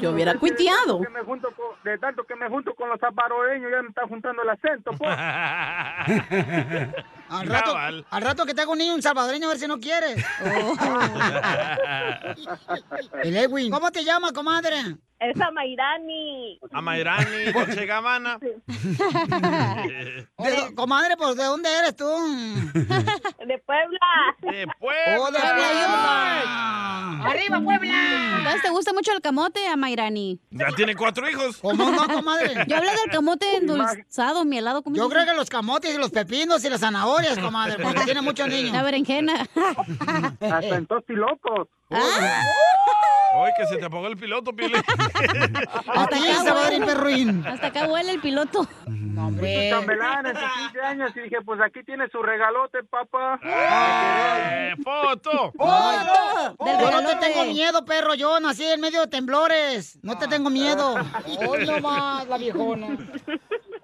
Yo 0.00 0.10
hubiera 0.12 0.34
cuiteado. 0.34 1.00
Que 1.00 1.08
me 1.10 1.20
junto 1.22 1.48
con- 1.52 1.66
de 1.84 1.98
tanto 1.98 2.24
que 2.24 2.34
me 2.36 2.48
junto 2.48 2.74
con 2.74 2.88
los 2.88 2.98
zaparoreños, 3.00 3.70
ya 3.70 3.82
me 3.82 3.88
está 3.88 4.06
juntando 4.06 4.42
el 4.42 4.48
acento, 4.50 4.90
pues. 4.98 5.10
Al 7.30 7.46
rato, 7.46 7.72
Cabal. 7.72 8.04
al 8.10 8.22
rato 8.22 8.44
que 8.44 8.54
te 8.54 8.62
haga 8.62 8.72
un 8.72 8.78
niño 8.78 8.92
un 8.94 9.02
salvadoreño 9.02 9.46
a 9.46 9.50
ver 9.50 9.58
si 9.58 9.68
no 9.68 9.78
quieres. 9.78 10.16
El 13.22 13.36
Edwin. 13.36 13.70
¿Cómo 13.70 13.90
te 13.92 14.02
llamas, 14.04 14.32
comadre? 14.32 14.96
Es 15.20 15.38
a 15.38 15.50
Mairani. 15.50 16.58
A 16.72 16.80
Mayrani, 16.80 17.52
Dolce 17.52 17.84
Gabbana. 17.90 18.38
De 18.38 20.26
comadre, 20.74 21.14
pues 21.18 21.36
¿de 21.36 21.44
dónde 21.44 21.68
eres 21.78 21.94
tú? 21.94 22.06
De 22.72 23.58
Puebla. 23.58 24.00
De 24.40 24.66
Puebla. 24.78 25.18
¡Oh, 25.18 25.30
de 25.30 25.38
Puebla! 25.38 27.20
¡Arriba, 27.26 27.60
Puebla! 27.60 28.36
Entonces, 28.38 28.62
¿te 28.62 28.70
gusta 28.70 28.94
mucho 28.94 29.12
el 29.12 29.20
camote 29.20 29.66
a 29.66 29.76
Mayrani? 29.76 30.40
Ya 30.50 30.68
tiene 30.74 30.96
cuatro 30.96 31.28
hijos. 31.28 31.58
¿Cómo 31.58 31.90
no, 31.90 32.08
comadre? 32.08 32.54
Yo 32.66 32.76
hablo 32.76 32.90
del 32.90 33.10
camote 33.10 33.56
endulzado, 33.56 34.46
mielado. 34.46 34.82
¿cómo 34.82 34.96
Yo 34.96 35.08
creo 35.10 35.26
que 35.26 35.34
los 35.34 35.50
camotes 35.50 35.94
y 35.94 35.98
los 35.98 36.10
pepinos 36.10 36.64
y 36.64 36.70
las 36.70 36.80
zanahorias, 36.80 37.38
comadre, 37.38 37.82
porque 37.82 38.04
tiene 38.04 38.22
muchos 38.22 38.48
niños. 38.48 38.72
La 38.72 38.82
berenjena. 38.82 39.46
Hasta 40.40 40.76
en 40.76 40.86
tostilocos. 40.86 41.68
Ah. 41.90 42.44
Hoy 43.32 43.50
que 43.56 43.66
se 43.66 43.76
te 43.76 43.84
apagó 43.84 44.08
el 44.08 44.16
piloto, 44.16 44.52
Piolín. 45.12 45.56
A 45.86 46.06
ti, 46.06 46.18
Salvadorín 46.34 46.84
Perruín. 46.84 47.46
Hasta 47.46 47.66
acá 47.68 47.86
huele 47.86 48.12
el 48.12 48.20
piloto. 48.20 48.66
Fui 49.38 49.54
su 49.54 49.70
chambelán 49.70 50.26
en 50.26 50.36
sus 50.36 50.52
15 50.72 50.80
años 50.80 51.12
y 51.14 51.20
dije, 51.20 51.36
pues 51.44 51.60
aquí 51.60 51.82
tiene 51.84 52.08
su 52.08 52.22
regalote, 52.22 52.82
papá. 52.84 53.38
Eh, 53.42 54.74
¡Foto! 54.82 55.52
Yo 55.58 56.90
no 56.90 57.06
te 57.06 57.16
tengo 57.16 57.44
miedo, 57.46 57.84
perro. 57.84 58.14
Yo 58.14 58.40
nací 58.40 58.64
en 58.64 58.80
medio 58.80 59.02
de 59.02 59.06
temblores. 59.08 59.98
No 60.02 60.16
te 60.18 60.26
tengo 60.28 60.50
miedo. 60.50 60.94
Hoy 61.48 61.66
no 61.66 61.80
más, 61.80 62.26
la 62.28 62.38
viejona. 62.38 62.88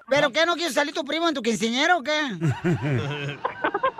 ¿Pero 0.08 0.30
qué? 0.30 0.46
¿No 0.46 0.54
quieres 0.54 0.74
salir 0.74 0.94
tu 0.94 1.04
primo 1.04 1.28
en 1.28 1.34
tu 1.34 1.42
quinceañero 1.42 1.98
o 1.98 2.02
qué? 2.02 2.12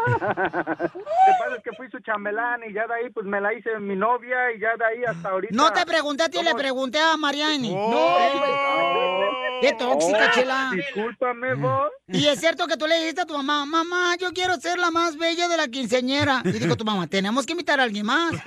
Lo 0.06 0.18
que 0.18 1.32
pasa 1.38 1.56
es 1.56 1.62
que 1.64 1.72
fui 1.76 1.90
su 1.90 1.98
chambelán 2.00 2.60
y 2.68 2.72
ya 2.72 2.86
de 2.86 2.94
ahí 2.94 3.10
pues 3.10 3.26
me 3.26 3.40
la 3.40 3.52
hice 3.52 3.78
mi 3.80 3.96
novia 3.96 4.52
y 4.52 4.60
ya 4.60 4.76
de 4.76 4.84
ahí 4.84 5.04
hasta 5.04 5.30
ahorita. 5.30 5.54
No 5.54 5.72
te 5.72 5.84
pregunté 5.84 6.22
a 6.24 6.28
ti, 6.28 6.42
le 6.42 6.54
pregunté 6.54 6.98
a 7.00 7.16
Mariani. 7.16 7.72
Oh. 7.74 7.90
No, 7.90 9.60
qué 9.60 9.72
tóxica, 9.72 10.26
Oh, 10.28 10.34
chela. 10.34 10.70
Discúlpame, 10.74 11.54
vos. 11.54 11.90
Y 12.08 12.26
es 12.28 12.38
cierto 12.40 12.66
que 12.66 12.76
tú 12.76 12.86
le 12.86 12.98
dijiste 12.98 13.22
a 13.22 13.26
tu 13.26 13.34
mamá, 13.36 13.64
mamá, 13.66 14.16
yo 14.16 14.32
quiero 14.32 14.54
ser 14.56 14.78
la 14.78 14.90
más 14.90 15.16
bella 15.16 15.48
de 15.48 15.56
la 15.56 15.68
quinceañera. 15.68 16.42
Y 16.44 16.52
dijo 16.52 16.76
tu 16.76 16.84
mamá, 16.84 17.06
tenemos 17.06 17.44
que 17.46 17.52
invitar 17.52 17.80
a 17.80 17.84
alguien 17.84 18.06
más. 18.06 18.32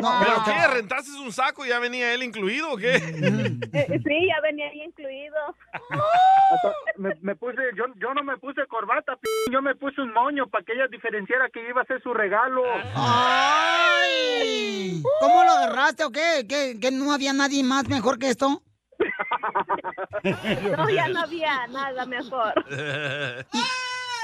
No, 0.00 0.18
¿Pero 0.20 0.36
no, 0.36 0.44
qué? 0.44 0.52
no. 0.52 0.74
¿Rentaste 0.74 1.10
un 1.12 1.32
saco 1.32 1.64
y 1.64 1.68
ya 1.68 1.78
venía 1.78 2.12
él 2.12 2.22
incluido 2.22 2.72
o 2.72 2.76
qué? 2.76 2.98
Sí, 4.04 4.26
ya 4.28 4.40
venía 4.42 4.66
ahí 4.68 4.82
incluido. 4.82 5.36
Hasta 5.72 6.72
me, 6.96 7.13
me 7.22 7.34
puse, 7.36 7.56
yo, 7.76 7.84
yo 7.96 8.14
no 8.14 8.22
me 8.22 8.36
puse 8.38 8.66
corbata, 8.66 9.16
p 9.16 9.28
yo 9.50 9.62
me 9.62 9.74
puse 9.74 10.00
un 10.00 10.12
moño 10.12 10.46
para 10.48 10.64
que 10.64 10.72
ella 10.72 10.86
diferenciara 10.88 11.48
que 11.50 11.68
iba 11.68 11.82
a 11.82 11.86
ser 11.86 12.02
su 12.02 12.14
regalo. 12.14 12.62
¡Ay! 12.94 15.02
¿Cómo 15.20 15.44
lo 15.44 15.50
agarraste 15.50 16.04
o 16.04 16.10
qué? 16.10 16.46
¿Que, 16.48 16.78
que 16.80 16.90
no 16.90 17.12
había 17.12 17.32
nadie 17.32 17.62
más 17.64 17.88
mejor 17.88 18.18
que 18.18 18.30
esto? 18.30 18.62
No, 20.24 20.88
ya 20.88 21.08
no 21.08 21.20
había 21.20 21.66
nada 21.66 22.06
mejor. 22.06 22.54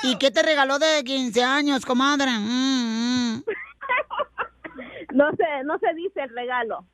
¿Y 0.03 0.17
qué 0.17 0.31
te 0.31 0.43
regaló 0.43 0.79
de 0.79 1.05
15 1.05 1.45
años, 1.45 1.85
comadre? 1.85 2.31
Mm, 2.31 3.35
mm. 3.37 3.45
No 5.13 5.31
sé, 5.33 5.45
no 5.65 5.79
se 5.79 5.93
dice 5.95 6.23
el 6.23 6.35
regalo. 6.35 6.87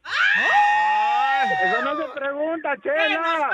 Eso 1.65 1.83
no 1.83 1.97
se 1.97 2.09
pregunta, 2.19 2.75
Chela. 2.83 3.51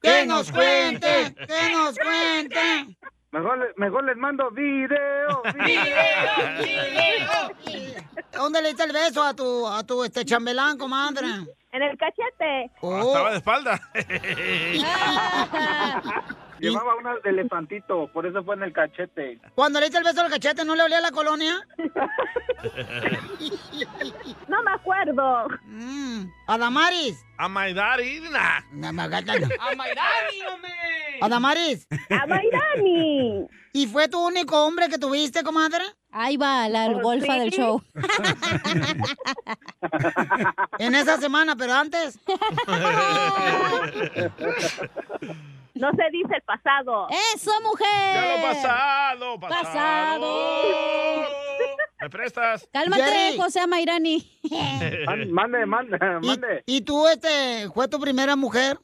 ¡Que 0.00 0.24
nos 0.26 0.52
cuente! 0.52 1.34
¡Que 1.34 1.72
nos 1.72 1.98
cuente! 1.98 2.96
Mejor, 3.30 3.74
mejor 3.76 4.04
les 4.04 4.16
mando 4.16 4.50
video, 4.50 5.42
¿Dónde 8.32 8.62
le 8.62 8.68
diste 8.68 8.84
el 8.84 8.92
beso 8.92 9.22
a 9.22 9.34
tu, 9.34 9.66
a 9.66 9.84
tu 9.84 10.02
este 10.02 10.24
chambelán, 10.24 10.78
comadre? 10.78 11.26
En 11.72 11.82
el 11.82 11.98
cachete. 11.98 12.70
Oh. 12.80 13.08
Estaba 13.08 13.30
de 13.30 13.36
espalda. 13.36 13.78
Llevaba 16.60 16.94
una 16.96 17.14
de 17.16 17.30
elefantito, 17.30 18.10
por 18.12 18.26
eso 18.26 18.42
fue 18.44 18.56
en 18.56 18.62
el 18.64 18.72
cachete. 18.72 19.40
Cuando 19.54 19.78
le 19.80 19.86
diste 19.86 19.98
el 19.98 20.04
beso 20.04 20.20
al 20.22 20.30
cachete, 20.30 20.64
¿no 20.64 20.74
le 20.74 20.82
olía 20.82 21.00
la 21.00 21.10
colonia? 21.10 21.60
No 24.48 24.62
me 24.64 24.72
acuerdo. 24.72 25.46
Mm. 25.66 26.24
¿Adamaris? 26.48 27.24
A 27.36 27.48
my 27.48 27.72
daddy, 27.72 28.18
nah. 28.30 28.60
No, 28.72 28.92
me 28.92 29.02
agarra- 29.02 29.38
no. 29.38 29.46
¡A 29.60 29.74
Mayrani, 29.76 30.42
hombre! 30.52 30.72
¿Adamaris? 31.20 31.86
¡A 32.10 32.26
Mayrani! 32.26 33.46
¿Y 33.72 33.86
fue 33.86 34.08
tu 34.08 34.18
único 34.26 34.64
hombre 34.66 34.88
que 34.88 34.98
tuviste, 34.98 35.44
comadre? 35.44 35.84
Ahí 36.10 36.36
va 36.36 36.68
la 36.68 36.86
Oh, 36.86 37.00
golfa 37.00 37.34
sí. 37.34 37.38
del 37.38 37.50
show. 37.50 37.80
En 40.78 40.94
esa 40.96 41.16
semana, 41.18 41.54
pero 41.54 41.74
antes. 41.74 42.18
No 45.78 45.90
se 45.92 46.10
dice 46.12 46.34
el 46.34 46.42
pasado. 46.42 47.06
¡Eso, 47.34 47.50
mujer! 47.62 47.86
Ya 48.14 48.36
lo 48.36 48.42
pasado, 48.42 49.40
pasado. 49.40 49.62
Pasado. 49.64 51.26
¿Me 52.00 52.10
prestas? 52.10 52.68
Cálmate, 52.72 53.02
Jerry. 53.02 53.36
José 53.38 53.66
Mayrani. 53.66 54.38
Man- 55.06 55.30
Mande, 55.32 55.66
mande, 55.66 55.98
mande. 55.98 56.62
¿Y, 56.66 56.76
y 56.76 56.80
tú, 56.82 57.06
este, 57.08 57.68
fue 57.74 57.88
tu 57.88 57.98
primera 57.98 58.36
mujer? 58.36 58.78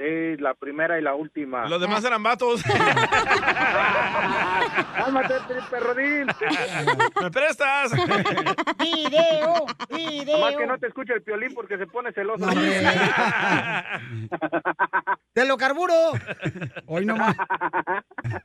Sí, 0.00 0.36
la 0.38 0.54
primera 0.54 0.98
y 0.98 1.02
la 1.02 1.14
última. 1.14 1.68
Los 1.68 1.78
demás 1.78 2.02
eran 2.02 2.22
vatos. 2.22 2.62
Cálmate, 4.96 5.34
perrodín. 5.70 6.26
¿Me 7.20 7.30
prestas? 7.30 7.92
¡Video! 8.78 9.66
¡Video! 9.90 10.40
Más 10.40 10.56
que 10.56 10.66
no 10.66 10.78
te 10.78 10.86
escuche 10.86 11.12
el 11.12 11.20
piolín 11.22 11.52
porque 11.54 11.76
se 11.76 11.86
pone 11.86 12.12
celoso. 12.12 12.46
¡Te 15.34 15.44
lo 15.44 15.58
carburo! 15.58 15.92
Hoy 16.86 17.04
no 17.04 17.16
más. 17.16 17.36
La 17.36 18.42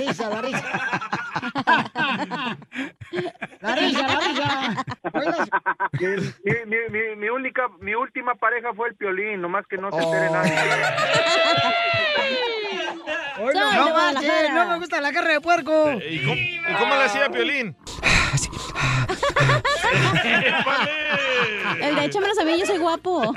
risa, 0.00 0.30
la 0.30 0.42
risa. 0.42 0.64
La 3.60 3.74
risa, 3.76 4.06
la 4.08 4.20
risa. 4.20 4.84
Mi, 6.44 6.52
mi, 6.66 6.76
mi- 6.90 7.14
mi 7.16 7.28
única, 7.28 7.68
mi 7.80 7.94
última 7.94 8.34
pareja 8.34 8.74
fue 8.74 8.88
el 8.88 8.96
piolín, 8.96 9.40
nomás 9.40 9.64
que 9.68 9.76
no 9.78 9.90
se 9.92 10.00
Oh. 10.04 10.10
Entere 10.24 10.30
nadie. 10.30 10.54
hoy 13.38 13.54
no, 13.54 13.72
no 13.72 13.94
no 14.54 14.66
me 14.70 14.78
gusta 14.78 15.00
la 15.00 15.12
carne 15.12 15.34
de 15.34 15.40
puerco. 15.40 15.92
¿Y 15.92 16.24
cómo, 16.24 16.34
y 16.34 16.60
cómo 16.78 16.94
le 16.94 17.04
hacía 17.04 17.28
Piolín? 17.30 17.76
El 21.80 21.96
de 21.96 22.04
échamelos 22.04 22.38
a 22.38 22.44
mí, 22.44 22.58
yo 22.58 22.66
soy 22.66 22.78
guapo. 22.78 23.32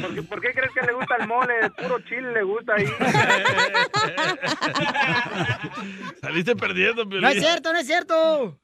¿Por 0.00 0.14
qué, 0.14 0.22
por 0.22 0.40
qué 0.40 0.52
crees 0.52 0.72
que 0.74 0.86
le 0.86 0.92
gusta 0.92 1.16
el 1.20 1.28
mole? 1.28 1.70
Puro 1.70 2.00
chile 2.00 2.32
le 2.32 2.42
gusta 2.42 2.74
ahí. 2.74 2.86
Saliste 6.20 6.56
perdiendo, 6.56 7.08
Piolín. 7.08 7.22
No 7.22 7.28
es 7.28 7.38
cierto, 7.38 7.72
no 7.72 7.78
es 7.78 7.86
cierto. 7.86 8.58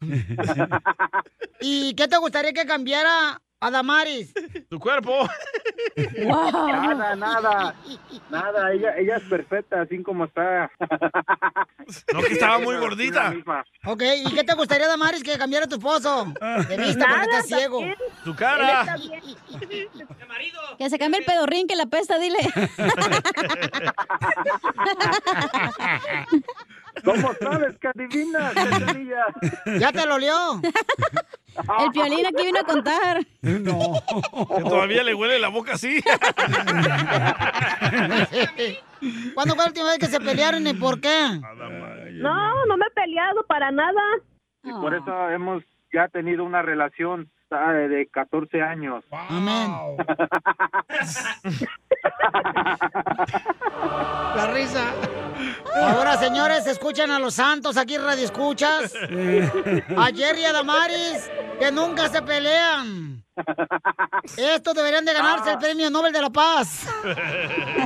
¿Y 1.61 1.95
qué 1.95 2.09
te 2.09 2.16
gustaría 2.16 2.53
que 2.53 2.66
cambiara 2.66 3.41
a 3.61 3.70
Damaris? 3.70 4.32
Tu 4.68 4.78
cuerpo. 4.78 5.28
Nada, 6.16 7.16
nada. 7.16 7.74
Nada, 8.30 8.72
ella, 8.72 8.96
ella 8.96 9.16
es 9.16 9.22
perfecta, 9.24 9.82
así 9.82 10.02
como 10.02 10.24
está. 10.24 10.70
No, 12.12 12.20
que 12.22 12.32
estaba 12.34 12.58
muy 12.58 12.76
gordita. 12.76 13.34
Ok, 13.86 14.02
¿y 14.24 14.34
qué 14.34 14.44
te 14.44 14.54
gustaría, 14.54 14.86
Damaris, 14.86 15.22
que 15.22 15.36
cambiara 15.38 15.66
tu 15.66 15.76
esposo? 15.76 16.26
De 16.68 16.76
vista, 16.76 17.06
porque 17.06 17.26
Nada, 17.26 17.38
está 17.38 17.42
ciego. 17.42 17.80
Tu 18.24 18.30
Él 18.30 18.36
cara. 18.36 18.80
está 18.82 18.96
bien. 18.96 19.20
Que 20.78 20.90
se 20.90 20.98
cambie 20.98 21.20
el 21.20 21.26
pedorrín 21.26 21.66
que 21.66 21.76
la 21.76 21.86
pesta, 21.86 22.18
dile. 22.18 22.38
¿Cómo 27.05 27.32
sabes 27.40 27.78
que 27.78 27.88
adivinas? 27.88 28.55
¿Ya 29.78 29.92
te 29.92 30.07
lo 30.07 30.14
olió? 30.16 30.61
El 31.80 31.90
piolín 31.92 32.26
aquí 32.26 32.46
vino 32.46 32.61
a 32.61 32.64
contar. 32.64 33.20
No. 33.42 33.94
Que 34.57 34.62
todavía 34.62 35.03
le 35.03 35.14
huele 35.14 35.38
la 35.38 35.48
boca 35.48 35.74
así. 35.74 36.03
¿Cuándo 39.34 39.55
fue 39.55 39.64
la 39.64 39.68
última 39.68 39.90
vez 39.90 39.98
que 39.98 40.07
se 40.07 40.20
pelearon 40.20 40.66
y 40.66 40.74
por 40.74 41.01
qué? 41.01 41.40
No, 42.12 42.66
no 42.66 42.76
me 42.76 42.86
he 42.86 42.90
peleado 42.90 43.44
para 43.46 43.70
nada. 43.70 44.01
Y 44.62 44.72
por 44.72 44.94
eso 44.94 45.30
hemos 45.30 45.62
ya 45.92 46.09
tenido 46.09 46.44
una 46.44 46.62
relación 46.62 47.30
de 47.51 47.88
de 47.88 48.07
14 48.07 48.62
años. 48.62 49.05
Amén. 49.11 49.72
La 54.36 54.46
risa. 54.55 54.92
Ahora, 55.74 56.16
señores, 56.16 56.66
escuchan 56.66 57.11
a 57.11 57.18
los 57.18 57.34
santos 57.34 57.76
aquí 57.76 57.96
en 57.96 58.05
Radio 58.05 58.24
Escuchas. 58.24 58.94
A 58.94 60.07
Jerry 60.14 60.42
y 60.42 60.44
a 60.44 60.53
Damaris, 60.53 61.28
que 61.59 61.72
nunca 61.72 62.09
se 62.09 62.22
pelean. 62.22 63.24
Estos 64.36 64.74
deberían 64.74 65.05
de 65.05 65.12
ganarse 65.12 65.53
el 65.53 65.59
premio 65.59 65.91
Nobel 65.91 66.12
de 66.12 66.20
la 66.20 66.30
Paz. 66.30 66.86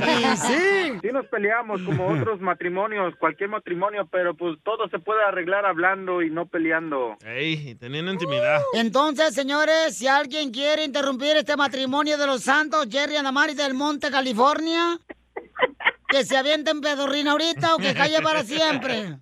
Y 0.05 0.37
sí. 0.37 0.99
Sí 1.01 1.07
nos 1.11 1.25
peleamos 1.27 1.81
como 1.83 2.07
otros 2.19 2.39
matrimonios, 2.41 3.15
cualquier 3.17 3.49
matrimonio, 3.49 4.07
pero 4.11 4.35
pues 4.35 4.57
todo 4.63 4.87
se 4.89 4.99
puede 4.99 5.23
arreglar 5.23 5.65
hablando 5.65 6.21
y 6.21 6.29
no 6.29 6.45
peleando. 6.45 7.17
Ey, 7.25 7.75
teniendo 7.75 8.11
intimidad. 8.11 8.61
Entonces, 8.73 9.33
señores, 9.33 9.97
si 9.97 10.07
alguien 10.07 10.51
quiere 10.51 10.83
interrumpir 10.83 11.37
este 11.37 11.55
matrimonio 11.55 12.17
de 12.17 12.27
los 12.27 12.41
santos, 12.41 12.87
Jerry 12.89 13.17
y 13.17 13.23
Damaris 13.23 13.57
del 13.57 13.73
Monte, 13.73 14.11
California, 14.11 14.99
que 16.07 16.23
se 16.23 16.37
avienten 16.37 16.81
pedorrina 16.81 17.31
ahorita 17.31 17.75
o 17.75 17.77
que 17.77 17.93
calle 17.93 18.21
para 18.21 18.43
siempre. 18.43 19.17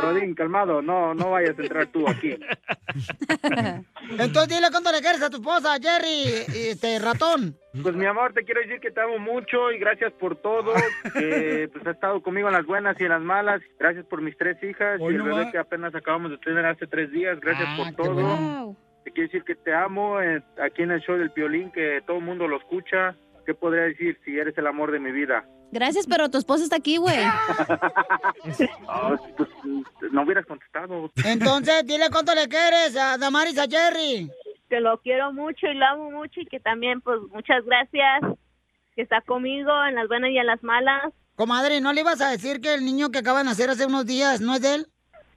Rodín, 0.00 0.34
calmado, 0.34 0.82
no, 0.82 1.14
no 1.14 1.30
vayas 1.30 1.58
a 1.58 1.62
entrar 1.62 1.86
tú 1.86 2.06
aquí. 2.08 2.36
Entonces 4.10 4.48
dile 4.48 4.68
cuánto 4.70 4.92
le 4.92 5.00
quieres 5.00 5.22
a 5.22 5.30
tu 5.30 5.36
esposa, 5.38 5.76
Jerry, 5.80 6.44
este 6.70 6.98
ratón. 6.98 7.56
Pues 7.82 7.94
mi 7.96 8.06
amor, 8.06 8.32
te 8.34 8.44
quiero 8.44 8.60
decir 8.60 8.78
que 8.80 8.90
te 8.90 9.00
amo 9.00 9.18
mucho 9.18 9.72
y 9.72 9.78
gracias 9.78 10.12
por 10.12 10.36
todo. 10.36 10.74
que 11.12 11.68
pues 11.72 11.86
has 11.86 11.94
estado 11.94 12.22
conmigo 12.22 12.48
en 12.48 12.54
las 12.54 12.66
buenas 12.66 12.96
y 13.00 13.04
en 13.04 13.08
las 13.10 13.22
malas. 13.22 13.60
Gracias 13.78 14.04
por 14.06 14.20
mis 14.20 14.36
tres 14.36 14.62
hijas 14.62 15.00
Hoy 15.00 15.14
y 15.14 15.16
el 15.16 15.22
bebé 15.22 15.44
va. 15.46 15.50
que 15.50 15.58
apenas 15.58 15.94
acabamos 15.94 16.30
de 16.30 16.38
tener 16.38 16.64
hace 16.66 16.86
tres 16.86 17.10
días. 17.10 17.40
Gracias 17.40 17.68
Ah, 17.70 17.76
por 17.76 17.92
todo. 17.94 18.14
bueno. 18.14 18.76
Te 19.04 19.10
quiero 19.10 19.26
decir 19.28 19.44
que 19.44 19.54
te 19.54 19.74
amo 19.74 20.20
eh, 20.20 20.42
aquí 20.62 20.82
en 20.82 20.92
el 20.92 21.00
show 21.00 21.16
del 21.16 21.30
Piolín, 21.30 21.70
que 21.72 22.00
todo 22.06 22.18
el 22.18 22.24
mundo 22.24 22.46
lo 22.48 22.56
escucha. 22.58 23.16
¿Qué 23.44 23.54
podría 23.54 23.84
decir 23.84 24.18
si 24.24 24.38
eres 24.38 24.56
el 24.56 24.66
amor 24.66 24.90
de 24.90 25.00
mi 25.00 25.12
vida? 25.12 25.44
Gracias, 25.70 26.06
pero 26.06 26.30
tu 26.30 26.38
esposa 26.38 26.64
está 26.64 26.76
aquí, 26.76 26.96
güey. 26.96 27.16
Pues 29.36 30.12
no 30.12 30.22
hubieras 30.22 30.46
contestado. 30.46 31.10
Entonces 31.24 31.82
dile 31.86 32.06
cuánto 32.10 32.34
le 32.34 32.48
quieres 32.48 32.96
a 32.96 33.18
Damaris, 33.18 33.58
a 33.58 33.66
Jerry. 33.66 34.30
Que 34.68 34.80
lo 34.80 34.98
quiero 35.00 35.32
mucho 35.32 35.66
y 35.66 35.74
lo 35.74 35.86
amo 35.86 36.10
mucho 36.10 36.40
y 36.40 36.46
que 36.46 36.60
también, 36.60 37.00
pues, 37.00 37.20
muchas 37.32 37.64
gracias 37.64 38.22
que 38.94 39.02
está 39.02 39.20
conmigo 39.22 39.70
en 39.88 39.96
las 39.96 40.06
buenas 40.08 40.30
y 40.30 40.38
en 40.38 40.46
las 40.46 40.62
malas. 40.62 41.12
Comadre, 41.36 41.80
¿no 41.80 41.92
le 41.92 42.02
ibas 42.02 42.20
a 42.20 42.30
decir 42.30 42.60
que 42.60 42.74
el 42.74 42.84
niño 42.84 43.10
que 43.10 43.18
acaba 43.18 43.38
de 43.38 43.46
nacer 43.46 43.70
hace 43.70 43.86
unos 43.86 44.06
días 44.06 44.40
no 44.40 44.54
es 44.54 44.62
de 44.62 44.74
él? 44.76 44.86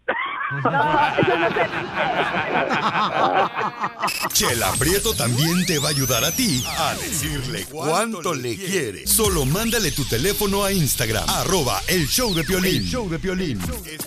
Chela 4.31 4.71
Prieto 4.79 5.13
también 5.13 5.65
te 5.65 5.77
va 5.77 5.89
a 5.89 5.91
ayudar 5.91 6.23
a 6.23 6.31
ti 6.31 6.63
a 6.65 6.95
decirle 6.95 7.65
cuánto 7.65 8.33
le 8.33 8.55
quiere. 8.55 9.05
Solo 9.05 9.43
mándale 9.45 9.91
tu 9.91 10.05
teléfono 10.05 10.63
a 10.63 10.71
Instagram, 10.71 11.29
arroba 11.29 11.81
el 11.87 12.07
show 12.07 12.33
de 12.33 12.45
Piolín. 12.45 12.83
El 12.83 12.89
show 12.89 13.09
de 13.09 13.19
Piolín. 13.19 13.59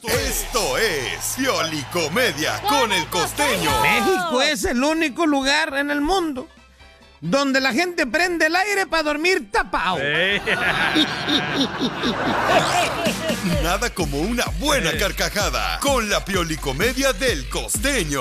Esto 0.06 0.78
es 0.78 1.34
Piolicomedia 1.36 2.58
con 2.62 2.90
el 2.90 3.06
costeño. 3.08 3.70
México 3.82 4.40
es 4.40 4.64
el 4.64 4.82
único 4.82 5.26
lugar 5.26 5.76
en 5.76 5.90
el 5.90 6.00
mundo 6.00 6.48
donde 7.20 7.60
la 7.60 7.74
gente 7.74 8.06
prende 8.06 8.46
el 8.46 8.56
aire 8.56 8.86
para 8.86 9.02
dormir 9.02 9.50
tapado. 9.50 9.98
Nada 13.62 13.88
como 13.88 14.18
una 14.18 14.44
buena 14.58 14.92
carcajada 14.98 15.80
con 15.80 16.10
la 16.10 16.22
Piolicomedia 16.22 17.14
del 17.14 17.48
costeño. 17.48 18.20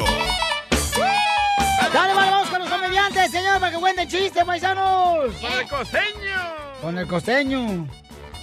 Dale, 1.93 2.13
vale, 2.13 2.32
vamos 2.32 2.49
con 2.49 2.59
los 2.59 2.70
comediantes, 2.70 3.30
señor, 3.30 3.59
para 3.59 3.74
que 3.74 3.80
cuenten 3.80 4.07
chistes, 4.07 4.45
paisanos. 4.45 5.36
¡Con 5.36 5.51
el 5.51 5.67
costeño! 5.67 6.55
Con 6.82 6.97
el 6.97 7.07
costeño. 7.07 7.88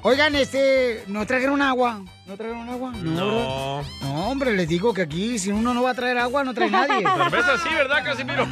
Oigan, 0.03 0.35
este, 0.35 1.05
¿no 1.07 1.27
trajeron 1.27 1.63
agua? 1.63 2.03
¿No 2.27 2.37
trajeron 2.37 2.69
agua? 2.69 2.93
No. 2.97 3.83
No, 4.03 4.29
hombre, 4.31 4.57
les 4.57 4.67
digo 4.69 4.93
que 4.93 5.03
aquí 5.03 5.39
si 5.39 5.53
uno 5.53 5.73
no 5.73 5.85
va 5.85 5.91
a 5.91 5.95
traer 5.95 6.19
agua, 6.19 6.43
no 6.43 6.53
trae 6.53 6.69
nadie. 6.69 7.05
Cerveza 7.31 7.59
sí, 7.63 7.69
¿verdad, 7.73 8.05
Casimiro? 8.05 8.47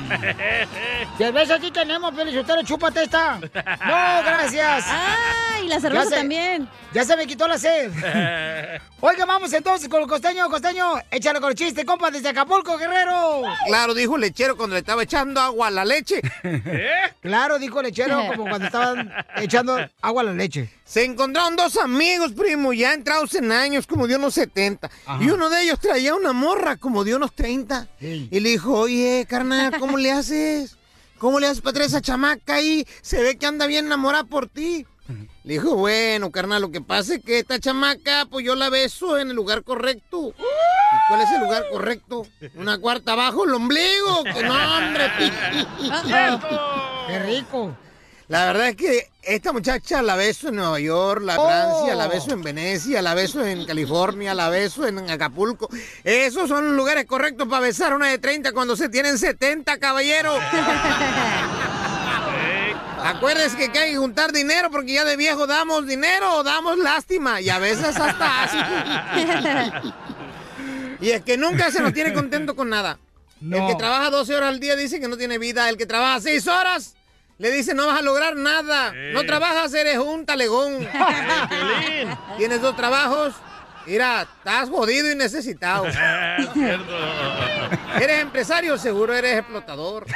Cerveza 1.19 1.59
sí 1.61 1.71
tenemos, 1.73 2.15
Felicitero, 2.15 2.63
chúpate 2.63 3.03
esta. 3.03 3.41
No, 3.41 4.23
gracias. 4.25 4.85
Ah, 4.87 5.59
y 5.65 5.67
la 5.67 5.81
cerveza 5.81 6.05
Ya 6.05 6.11
se- 6.11 6.17
también. 6.17 6.69
Ya 6.93 7.05
se 7.05 7.17
me 7.17 7.27
quitó 7.27 7.49
la 7.49 7.59
sed. 7.59 7.91
Oiga, 9.01 9.25
vamos 9.27 9.53
entonces 9.53 9.89
con 9.89 10.03
el 10.03 10.09
costeño, 10.09 10.49
costeño. 10.49 10.95
Échale 11.11 11.41
con 11.41 11.51
el 11.51 11.57
chiste, 11.57 11.85
compa, 11.85 12.13
desde 12.13 12.29
Acapulco, 12.29 12.79
Guerrero. 12.79 13.43
Claro, 13.67 13.95
dijo 13.95 14.15
el 14.15 14.21
lechero 14.21 14.57
cuando 14.57 14.75
le 14.75 14.81
estaba 14.81 15.03
echando 15.03 15.41
agua 15.41 15.67
a 15.67 15.71
la 15.73 15.85
leche. 15.85 16.23
Claro, 17.21 17.59
dijo 17.59 17.81
el 17.81 17.87
lechero, 17.87 18.23
como 18.29 18.49
cuando 18.49 18.67
estaban 18.67 19.13
echando 19.37 19.77
agua 20.01 20.23
a 20.23 20.25
la 20.27 20.33
leche. 20.33 20.71
Se 20.85 21.03
encontraron 21.05 21.57
dos 21.57 21.77
amigos, 21.79 22.33
primo, 22.33 22.73
ya 22.73 22.93
entrados 22.93 23.35
en 23.35 23.49
años, 23.65 23.87
como 23.87 24.07
de 24.07 24.17
unos 24.17 24.35
70. 24.35 24.91
Y 25.21 25.31
uno 25.31 25.51
de 25.51 25.63
ellos 25.63 25.81
traía 25.81 26.15
una 26.15 26.33
morra, 26.33 26.77
como 26.77 27.05
de 27.05 27.15
unos 27.15 27.35
30. 27.35 27.89
Y 28.01 28.41
le 28.41 28.51
dijo, 28.51 28.73
oye, 28.73 29.27
carnal, 29.29 29.79
¿cómo 29.79 29.97
le 29.99 30.13
haces? 30.13 30.77
¿Cómo 31.19 31.41
le 31.41 31.47
haces 31.47 31.63
para 31.63 31.75
traer 31.75 31.89
esa 31.89 32.01
chamaca 32.01 32.57
ahí? 32.57 32.87
Se 33.03 33.23
ve 33.23 33.37
que 33.37 33.47
anda 33.47 33.67
bien 33.67 33.87
enamorada 33.87 34.25
por 34.25 34.49
ti. 34.49 34.87
Le 35.45 35.55
dijo, 35.55 35.77
bueno, 35.77 36.31
carnal, 36.31 36.63
lo 36.63 36.71
que 36.71 36.81
pasa 36.81 37.17
es 37.17 37.23
que 37.23 37.39
esta 37.39 37.59
chamaca, 37.59 38.27
pues 38.31 38.47
yo 38.47 38.55
la 38.55 38.71
beso 38.71 39.19
en 39.19 39.29
el 39.29 39.37
lugar 39.37 39.63
correcto. 39.63 40.29
¿Y 40.29 41.09
cuál 41.09 41.21
es 41.21 41.31
el 41.31 41.41
lugar 41.41 41.65
correcto? 41.71 42.27
Una 42.55 42.79
cuarta 42.79 43.13
abajo, 43.13 43.45
el 43.45 43.53
ombligo. 43.53 44.25
Que 44.25 44.43
no, 44.43 44.55
hombre. 44.79 45.11
¡Qué 47.07 47.19
rico! 47.19 47.77
La 48.29 48.47
verdad 48.47 48.69
es 48.69 48.77
que 48.77 49.11
esta 49.23 49.53
muchacha 49.53 50.01
la 50.03 50.17
beso 50.17 50.49
en 50.49 50.57
Nueva 50.57 50.81
York, 50.81 51.21
la 51.23 51.39
Oh. 51.39 51.47
Francia, 51.47 51.95
la 51.95 52.09
beso 52.09 52.33
en 52.33 52.43
Venecia, 52.43 53.03
la 53.03 53.15
beso 53.15 53.45
en 53.45 53.67
California, 53.67 54.35
la 54.35 54.49
beso 54.49 54.87
en 54.87 55.11
Acapulco. 55.11 55.69
Esos 56.05 56.49
son 56.49 56.69
los 56.69 56.75
lugares 56.75 57.05
correctos 57.05 57.47
para 57.49 57.61
besar 57.61 57.95
una 57.95 58.09
de 58.09 58.19
30 58.19 58.53
cuando 58.53 58.77
se 58.77 58.89
tienen 58.89 59.19
70, 59.19 59.79
caballero. 59.79 60.35
Acuérdense 63.05 63.71
que, 63.71 63.79
hay 63.79 63.93
que 63.93 63.99
juntar 63.99 64.33
dinero 64.33 64.71
porque 64.71 64.95
ya 64.95 65.05
de 65.05 65.17
viejo 65.17 65.47
damos 65.47 65.87
dinero 65.87 66.37
o 66.37 66.43
damos 66.43 66.79
lástima 66.79 67.43
y 67.43 67.51
a 67.51 67.59
veces 67.59 67.97
hasta 67.97 68.43
asco. 68.43 69.95
Y 71.01 71.11
es 71.11 71.23
que 71.23 71.37
nunca 71.37 71.71
se 71.71 71.83
nos 71.83 71.93
tiene 71.93 72.15
contento 72.15 72.57
con 72.57 72.71
nada. 72.71 72.99
El 73.43 73.67
que 73.67 73.75
trabaja 73.75 74.09
12 74.09 74.37
horas 74.37 74.49
al 74.49 74.61
día 74.61 74.75
dice 74.75 75.01
que 75.01 75.09
no 75.09 75.19
tiene 75.19 75.37
vida. 75.37 75.69
El 75.69 75.77
que 75.77 75.85
trabaja 75.85 76.19
6 76.21 76.47
horas 76.47 76.95
le 77.39 77.51
dice 77.51 77.75
no 77.75 77.87
vas 77.87 77.99
a 77.99 78.03
lograr 78.03 78.37
nada. 78.37 78.93
No 79.13 79.25
trabajas, 79.25 79.75
eres 79.75 79.99
un 79.99 80.25
talegón. 80.27 80.87
Tienes 82.39 82.61
dos 82.61 82.77
trabajos. 82.77 83.35
Mira, 83.87 84.23
estás 84.23 84.71
jodido 84.71 85.11
y 85.11 85.15
necesitado. 85.15 85.85
Eres 88.01 88.21
empresario, 88.21 88.77
seguro 88.79 89.15
eres 89.15 89.39
explotador. 89.39 90.07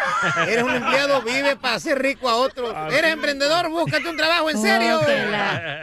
Eres 0.47 0.65
un 0.65 0.75
empleado, 0.75 1.23
vive 1.23 1.57
para 1.57 1.77
hacer 1.77 2.01
rico 2.01 2.29
a 2.29 2.37
otros. 2.37 2.75
Eres 2.93 3.13
emprendedor, 3.13 3.69
búscate 3.71 4.09
un 4.09 4.17
trabajo 4.17 4.51
en 4.51 4.61
serio. 4.61 5.01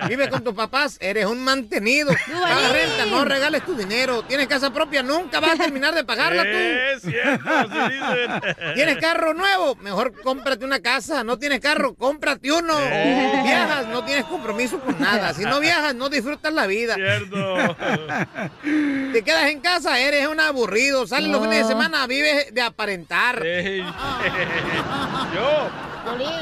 Vive 0.07 0.29
con 0.29 0.43
tus 0.43 0.53
papás, 0.53 0.97
eres 0.99 1.25
un 1.25 1.43
mantenido. 1.43 2.11
Paga 2.31 2.69
renta, 2.69 3.05
no 3.05 3.25
regales 3.25 3.63
tu 3.65 3.75
dinero. 3.75 4.23
Tienes 4.23 4.47
casa 4.47 4.71
propia, 4.71 5.03
nunca 5.03 5.39
vas 5.39 5.51
a 5.51 5.63
terminar 5.63 5.95
de 5.95 6.03
pagarla 6.03 6.43
tú. 6.43 6.49
Es 6.49 7.01
cierto, 7.01 7.67
dicen. 7.89 8.73
¿Tienes 8.75 8.97
carro 8.97 9.33
nuevo? 9.33 9.75
Mejor 9.75 10.21
cómprate 10.21 10.65
una 10.65 10.79
casa. 10.79 11.23
¿No 11.23 11.37
tienes 11.37 11.59
carro? 11.59 11.95
Cómprate 11.95 12.51
uno. 12.51 12.73
Eh. 12.79 13.41
Viajas, 13.43 13.87
no 13.87 14.03
tienes 14.03 14.25
compromiso 14.25 14.79
con 14.79 14.99
nada. 14.99 15.33
Si 15.33 15.43
no 15.43 15.59
viajas, 15.59 15.95
no 15.95 16.09
disfrutas 16.09 16.53
la 16.53 16.67
vida. 16.67 16.95
Cierto. 16.95 17.75
Te 19.13 19.23
quedas 19.23 19.49
en 19.49 19.59
casa, 19.59 19.99
eres 19.99 20.27
un 20.27 20.39
aburrido. 20.39 21.07
Sales 21.07 21.29
los 21.29 21.41
fines 21.55 21.67
de 21.67 21.73
semana, 21.73 22.07
vives 22.07 22.53
de 22.53 22.61
aparentar. 22.61 23.41
Yo. 25.35 25.69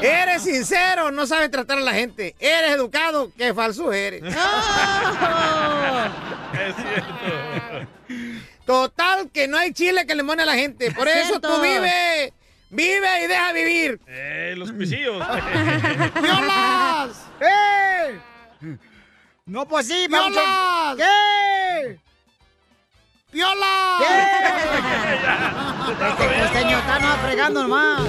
Eres 0.02 0.42
sincero, 0.42 1.10
no 1.10 1.26
sabes 1.26 1.50
tratar 1.50 1.78
a 1.78 1.80
la 1.80 1.94
gente. 1.94 2.34
Eres 2.38 2.72
educado, 2.72 3.32
qué 3.36 3.54
falso 3.54 3.92
eres. 3.92 4.22
Es 6.54 6.74
cierto. 6.76 7.88
Total, 8.64 9.28
que 9.30 9.48
no 9.48 9.58
hay 9.58 9.72
chile 9.72 10.06
que 10.06 10.14
le 10.14 10.22
mone 10.22 10.42
a 10.44 10.46
la 10.46 10.54
gente. 10.54 10.92
Por 10.92 11.08
Es 11.08 11.26
eso 11.28 11.40
tú 11.40 11.48
cierto. 11.48 11.62
vive. 11.62 12.32
Y 12.70 13.26
deja 13.28 13.52
vivir. 13.52 14.00
Eh, 14.06 14.54
los 14.56 14.72
pisillos. 14.72 15.16
¡Violas! 16.22 17.26
¡Eh! 17.40 18.18
No, 19.46 19.66
pues 19.66 19.86
sí, 19.88 20.06
¡Violas! 20.08 20.96
¡Violas! 23.34 24.00
Este 25.90 26.40
costeño 26.40 26.78
está 26.78 26.98
no 27.00 27.16
fregando 27.16 27.62
nomás. 27.62 28.02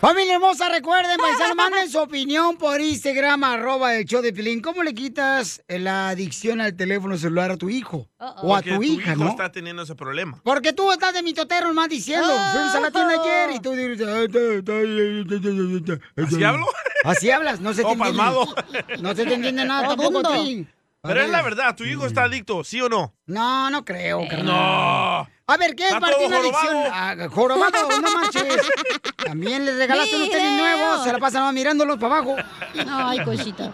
Familia 0.00 0.34
hermosa, 0.34 0.68
recuerden, 0.68 1.16
paisanos, 1.18 1.56
manden 1.56 1.90
su 1.90 1.98
opinión 1.98 2.58
por 2.58 2.78
Instagram, 2.80 3.42
arroba 3.44 3.94
el 3.94 4.04
show 4.04 4.20
de 4.20 4.32
Pilín. 4.34 4.60
¿Cómo 4.60 4.82
le 4.82 4.92
quitas 4.94 5.62
la 5.68 6.10
adicción 6.10 6.60
al 6.60 6.76
teléfono 6.76 7.16
celular 7.16 7.50
a 7.50 7.56
tu 7.56 7.70
hijo? 7.70 8.06
O 8.18 8.54
a 8.54 8.58
Porque 8.58 8.74
tu 8.76 8.82
hija, 8.82 9.12
hijo 9.14 9.24
¿no? 9.24 9.30
está 9.30 9.50
teniendo 9.50 9.82
ese 9.82 9.94
problema. 9.94 10.38
Porque 10.44 10.74
tú 10.74 10.92
estás 10.92 11.14
de 11.14 11.22
mitotero 11.22 11.68
nomás 11.68 11.88
diciendo. 11.88 12.28
Fuimos 12.52 12.74
a 12.74 12.80
la 12.80 12.90
tienda 12.90 13.14
ayer 13.22 13.50
y 13.56 13.60
tú 13.60 13.72
dices... 13.72 14.06
¿Así 16.16 16.44
hablo? 16.44 16.66
Así 17.04 17.30
hablas, 17.30 17.60
no 17.60 17.72
se 17.72 17.80
te 17.82 17.88
Oh, 17.88 17.92
entiende. 17.92 18.16
palmado. 18.18 18.46
No 19.00 19.14
se 19.14 19.24
te 19.24 19.34
entiende 19.34 19.64
nada 19.64 19.88
Oh, 19.88 19.96
tampoco 19.96 20.22
ti. 20.34 20.66
Pero 21.06 21.22
es 21.22 21.30
la 21.30 21.42
verdad, 21.42 21.74
tu 21.76 21.84
hijo 21.84 22.06
está 22.06 22.24
adicto, 22.24 22.64
¿sí 22.64 22.80
o 22.80 22.88
no? 22.88 23.14
No, 23.26 23.70
no 23.70 23.84
creo, 23.84 24.26
carnal. 24.28 24.46
No. 24.46 25.28
A 25.48 25.56
ver, 25.58 25.76
¿qué 25.76 25.86
es 25.86 25.94
para 25.94 26.18
ti 26.18 26.24
una 26.24 26.38
adicción? 26.38 26.72
jorobado. 26.74 26.90
Ah, 26.92 27.28
jorobado, 27.30 28.00
no 28.00 28.10
marches. 28.14 28.44
También 29.24 29.64
le 29.64 29.76
regalaste 29.76 30.16
unos 30.16 30.30
tenis 30.30 30.52
nuevos, 30.52 31.04
se 31.04 31.12
la 31.12 31.18
pasan 31.18 31.40
nomás 31.42 31.54
mirándolos 31.54 31.98
para 31.98 32.16
abajo. 32.16 32.36
Ay, 32.88 33.22
cosita. 33.24 33.72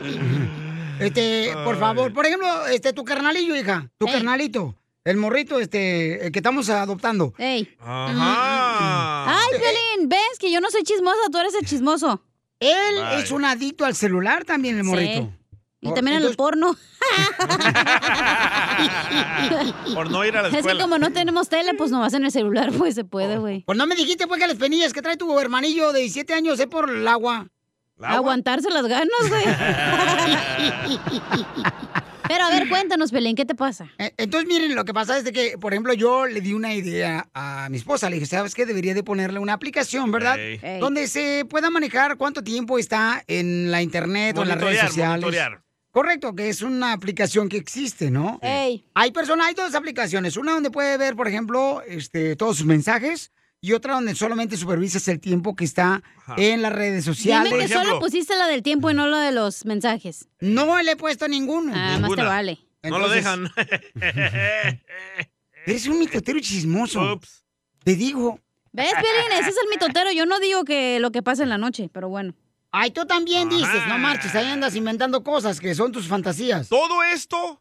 Este, 1.01 1.53
por 1.65 1.79
favor, 1.79 2.13
por 2.13 2.27
ejemplo, 2.27 2.67
este, 2.67 2.93
tu 2.93 3.05
carnalillo, 3.05 3.57
hija, 3.57 3.91
tu 3.99 4.07
carnalito, 4.07 4.77
el 5.05 5.17
morrito, 5.17 5.59
este, 5.59 6.27
el 6.27 6.33
que 6.33 6.39
estamos 6.39 6.69
adoptando. 6.69 7.33
Ey. 7.39 7.75
Ajá. 7.81 9.25
Ay, 9.27 9.51
Piolín, 9.59 10.09
ves 10.09 10.39
que 10.39 10.53
yo 10.53 10.61
no 10.61 10.71
soy 10.71 10.83
chismosa, 10.83 11.21
tú 11.31 11.39
eres 11.39 11.55
el 11.55 11.67
chismoso. 11.67 12.23
Él 12.61 13.03
es 13.19 13.31
un 13.33 13.45
adicto 13.45 13.85
al 13.85 13.97
celular 13.97 14.45
también, 14.45 14.77
el 14.77 14.85
morrito. 14.85 15.33
Y 15.85 15.93
también 15.95 16.19
en 16.19 16.23
el 16.25 16.37
porno. 16.37 16.77
Por 19.95 20.11
no 20.11 20.25
ir 20.25 20.37
a 20.37 20.43
la 20.43 20.49
Es 20.49 20.53
que 20.53 20.59
escuela. 20.61 20.83
como 20.83 20.99
no 20.99 21.13
tenemos 21.13 21.49
tele, 21.49 21.75
pues 21.75 21.91
nomás 21.91 22.15
en 22.15 22.25
el 22.25 22.31
celular, 22.31 22.71
pues 22.79 22.95
se 22.95 23.05
puede, 23.05 23.39
güey. 23.39 23.63
Pues 23.65 23.77
no 23.77 23.87
me 23.87 23.97
dijiste, 23.97 24.27
pues, 24.29 24.41
que 24.41 24.47
las 24.47 24.57
penillas 24.57 24.93
que 24.93 25.03
trae 25.03 25.17
tu 25.17 25.39
hermanillo 25.41 25.93
de 25.93 26.01
17 26.01 26.33
años 26.35 26.61
es 26.61 26.67
por 26.69 26.89
el 26.89 27.07
agua. 27.09 27.49
Aguantarse 28.01 28.71
las 28.71 28.87
ganas, 28.87 29.11
güey. 29.29 29.45
Pero 32.29 32.45
a 32.45 32.51
ver, 32.51 32.69
cuéntanos, 32.69 33.11
Pelín, 33.11 33.35
¿qué 33.37 33.45
te 33.45 33.55
pasa? 33.55 33.89
Eh, 33.99 34.15
Entonces, 34.17 34.49
miren, 34.49 34.75
lo 34.75 34.85
que 34.85 34.95
pasa 34.95 35.19
es 35.19 35.25
de 35.25 35.33
que, 35.33 35.59
por 35.59 35.73
ejemplo, 35.75 35.93
yo 35.93 36.27
le 36.27 36.41
di 36.41 36.55
una 36.55 36.73
idea 36.73 37.29
a 37.35 37.69
mi 37.69 37.77
esposa. 37.77 38.09
Le 38.09 38.15
dije, 38.17 38.27
¿sabes 38.27 38.55
qué? 38.55 38.65
Debería 38.65 38.95
de 38.95 39.03
ponerle 39.03 39.39
una 39.39 39.53
aplicación, 39.53 40.11
¿verdad? 40.13 40.39
Donde 40.81 41.09
se 41.09 41.45
pueda 41.51 41.69
manejar 41.71 42.17
cuánto 42.17 42.43
tiempo 42.43 42.79
está 42.79 43.23
en 43.27 43.71
la 43.71 43.83
internet 43.83 44.39
o 44.39 44.43
en 44.43 44.49
las 44.49 44.61
redes 44.61 44.81
sociales. 44.81 45.25
monitorear. 45.25 45.63
Correcto, 45.93 46.35
que 46.35 46.49
es 46.49 46.63
una 46.63 46.95
aplicación 46.95 47.51
que 47.51 47.59
existe, 47.59 48.11
¿no? 48.11 48.41
Hay 48.43 49.11
personas, 49.13 49.49
hay 49.49 49.55
dos 49.55 49.75
aplicaciones. 49.75 50.39
Una 50.39 50.53
donde 50.53 50.71
puede 50.71 50.97
ver, 50.97 51.15
por 51.15 51.29
ejemplo, 51.29 51.83
este, 51.87 52.35
todos 52.35 52.57
sus 52.57 52.67
mensajes 52.67 53.31
y 53.61 53.75
otra 53.75 53.95
donde 53.95 54.15
solamente 54.15 54.57
supervisas 54.57 55.07
el 55.09 55.21
tiempo 55.21 55.55
que 55.55 55.65
está 55.65 56.03
en 56.39 56.63
las 56.63 56.73
redes 56.73 57.05
sociales. 57.05 57.53
Dime 57.53 57.67
que 57.67 57.73
solo 57.73 58.01
pusiste 58.01 58.35
la 58.37 58.49
del 58.49 58.63
tiempo 58.63 58.91
y 58.91 58.95
no 58.95 59.07
la 59.07 59.21
de 59.21 59.33
los 59.33 59.67
mensajes. 59.67 60.29
No 60.41 60.81
le 60.83 60.93
he 60.93 60.97
puesto 60.97 61.29
ninguno. 61.29 61.73
Ah, 61.77 61.99
más 62.01 62.15
te 62.15 62.23
vale. 62.23 62.59
No 62.83 62.99
lo 62.99 63.11
dejan. 63.11 63.51
Eres 65.67 65.87
un 65.87 65.99
mitotero 65.99 66.41
chismoso. 66.41 67.21
Te 67.85 67.95
digo. 67.95 68.41
¿Ves, 68.73 68.93
Pelín? 68.95 69.41
Ese 69.41 69.51
es 69.51 69.57
el 69.63 69.69
mitotero. 69.69 70.11
Yo 70.11 70.25
no 70.25 70.41
digo 70.41 70.65
que 70.65 70.99
lo 70.99 71.13
que 71.13 71.23
pasa 71.23 71.43
en 71.43 71.51
la 71.51 71.59
noche, 71.59 71.91
pero 71.93 72.09
bueno. 72.09 72.35
Ay, 72.75 72.91
tú 72.91 73.05
también 73.05 73.51
dices, 73.51 73.87
no 73.87 73.99
marches, 73.99 74.35
ahí 74.35 74.47
andas 74.47 74.75
inventando 74.75 75.23
cosas 75.23 75.61
que 75.61 75.75
son 75.75 75.93
tus 75.93 76.09
fantasías. 76.09 76.71
Todo 76.71 77.03
esto, 77.03 77.61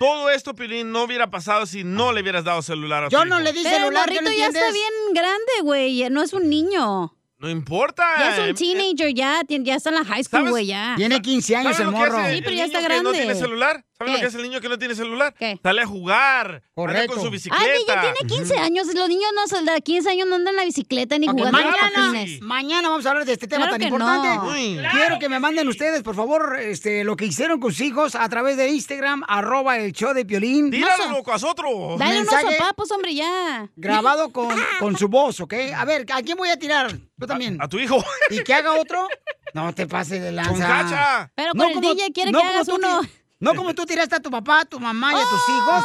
todo 0.00 0.28
esto, 0.30 0.54
Pilín, 0.56 0.90
no 0.90 1.04
hubiera 1.04 1.30
pasado 1.30 1.66
si 1.66 1.84
no 1.84 2.12
le 2.12 2.22
hubieras 2.22 2.42
dado 2.42 2.60
celular 2.60 3.04
a 3.04 3.08
tu 3.08 3.12
Yo 3.12 3.18
hijo. 3.18 3.26
no 3.26 3.38
le 3.38 3.52
di 3.52 3.62
Pero 3.62 3.76
el 3.76 3.82
celular, 3.82 4.08
¿qué 4.08 4.16
no 4.16 4.22
morrito 4.22 4.38
ya 4.40 4.46
está 4.48 4.72
bien 4.72 4.92
grande, 5.14 5.52
güey. 5.62 6.10
No 6.10 6.20
es 6.22 6.32
un 6.32 6.50
niño. 6.50 7.14
No 7.38 7.48
importa. 7.48 8.02
Ya 8.18 8.32
es 8.32 8.38
eh, 8.38 8.50
un 8.50 8.56
teenager, 8.56 9.14
ya, 9.14 9.40
ya 9.48 9.74
está 9.76 9.90
en 9.90 9.94
la 9.94 10.04
high 10.04 10.24
school, 10.24 10.50
güey, 10.50 10.66
ya. 10.66 10.94
Tiene 10.96 11.22
15 11.22 11.56
años 11.56 11.76
¿Sabes 11.76 11.86
el 11.86 11.92
morro. 11.92 12.18
Sí, 12.28 12.38
pero 12.40 12.50
el 12.50 12.56
ya 12.56 12.64
está 12.64 12.78
que 12.78 12.88
no 12.88 12.94
grande. 13.02 13.12
tiene 13.12 13.34
celular? 13.36 13.84
¿Sabes 13.98 14.12
lo 14.12 14.16
¿Qué? 14.16 14.20
que 14.20 14.26
hace 14.28 14.36
el 14.36 14.42
niño 14.44 14.60
que 14.60 14.68
no 14.68 14.78
tiene 14.78 14.94
celular? 14.94 15.34
¿Qué? 15.36 15.58
Sale 15.60 15.82
a 15.82 15.86
jugar. 15.86 16.46
Anda 16.46 16.62
Correcto. 16.72 17.14
con 17.14 17.24
su 17.24 17.30
bicicleta. 17.30 17.64
Ay, 17.64 17.80
ya 17.84 18.00
tiene 18.00 18.32
15 18.32 18.56
años. 18.58 18.86
Los 18.94 19.08
niños 19.08 19.26
no, 19.34 19.48
son 19.48 19.64
de 19.64 19.80
15 19.80 20.08
años 20.10 20.28
no 20.28 20.36
andan 20.36 20.52
en 20.52 20.56
la 20.58 20.64
bicicleta 20.64 21.18
ni 21.18 21.26
jugando 21.26 21.50
mañana, 21.58 22.24
mañana 22.40 22.88
vamos 22.90 23.04
a 23.06 23.10
hablar 23.10 23.24
de 23.26 23.32
este 23.32 23.48
tema 23.48 23.64
Claro 23.66 23.72
tan 23.72 23.80
que 23.80 23.86
importante. 23.88 24.28
no. 24.36 24.52
Uy. 24.52 24.78
Quiero 24.92 25.18
que 25.18 25.28
me 25.28 25.40
manden 25.40 25.66
ustedes, 25.66 26.04
por 26.04 26.14
favor, 26.14 26.60
este, 26.60 27.02
lo 27.02 27.16
que 27.16 27.24
hicieron 27.26 27.58
con 27.58 27.72
sus 27.72 27.80
hijos 27.80 28.14
a 28.14 28.28
través 28.28 28.56
de 28.56 28.68
Instagram, 28.68 29.24
arroba 29.26 29.76
el 29.78 29.92
show 29.92 30.14
de 30.14 30.24
Piolín. 30.24 30.70
Tíralo, 30.70 31.10
loco, 31.10 31.32
a 31.32 31.36
otro. 31.36 31.96
Dale 31.98 32.20
unos 32.20 32.32
Mensaje 32.32 32.56
sopapos, 32.56 32.92
hombre, 32.92 33.16
ya. 33.16 33.68
grabado 33.74 34.32
con, 34.32 34.56
con 34.78 34.96
su 34.96 35.08
voz, 35.08 35.40
¿ok? 35.40 35.54
A 35.76 35.84
ver, 35.84 36.06
¿a 36.12 36.22
quién 36.22 36.36
voy 36.38 36.50
a 36.50 36.56
tirar? 36.56 36.92
Tú 37.18 37.26
también. 37.26 37.60
A 37.60 37.66
tu 37.66 37.80
hijo. 37.80 38.00
¿Y 38.30 38.44
que 38.44 38.54
haga 38.54 38.74
otro? 38.74 39.08
No 39.54 39.74
te 39.74 39.88
pases 39.88 40.22
de 40.22 40.30
lanza. 40.30 40.50
Con 40.52 40.60
cacha. 40.60 41.32
Pero 41.34 41.52
con 41.52 41.68
el 41.68 41.80
DJ 41.80 42.12
quiere 42.12 42.30
que 42.30 42.36
como 42.38 42.48
hagas 42.48 42.66
tú 42.68 42.76
uno. 42.76 43.00
No 43.40 43.54
como 43.54 43.72
tú 43.72 43.86
tiraste 43.86 44.16
a 44.16 44.20
tu 44.20 44.32
papá, 44.32 44.62
a 44.62 44.64
tu 44.64 44.80
mamá 44.80 45.12
y 45.12 45.16
a 45.16 45.22
tus 45.22 45.48
hijos. 45.48 45.84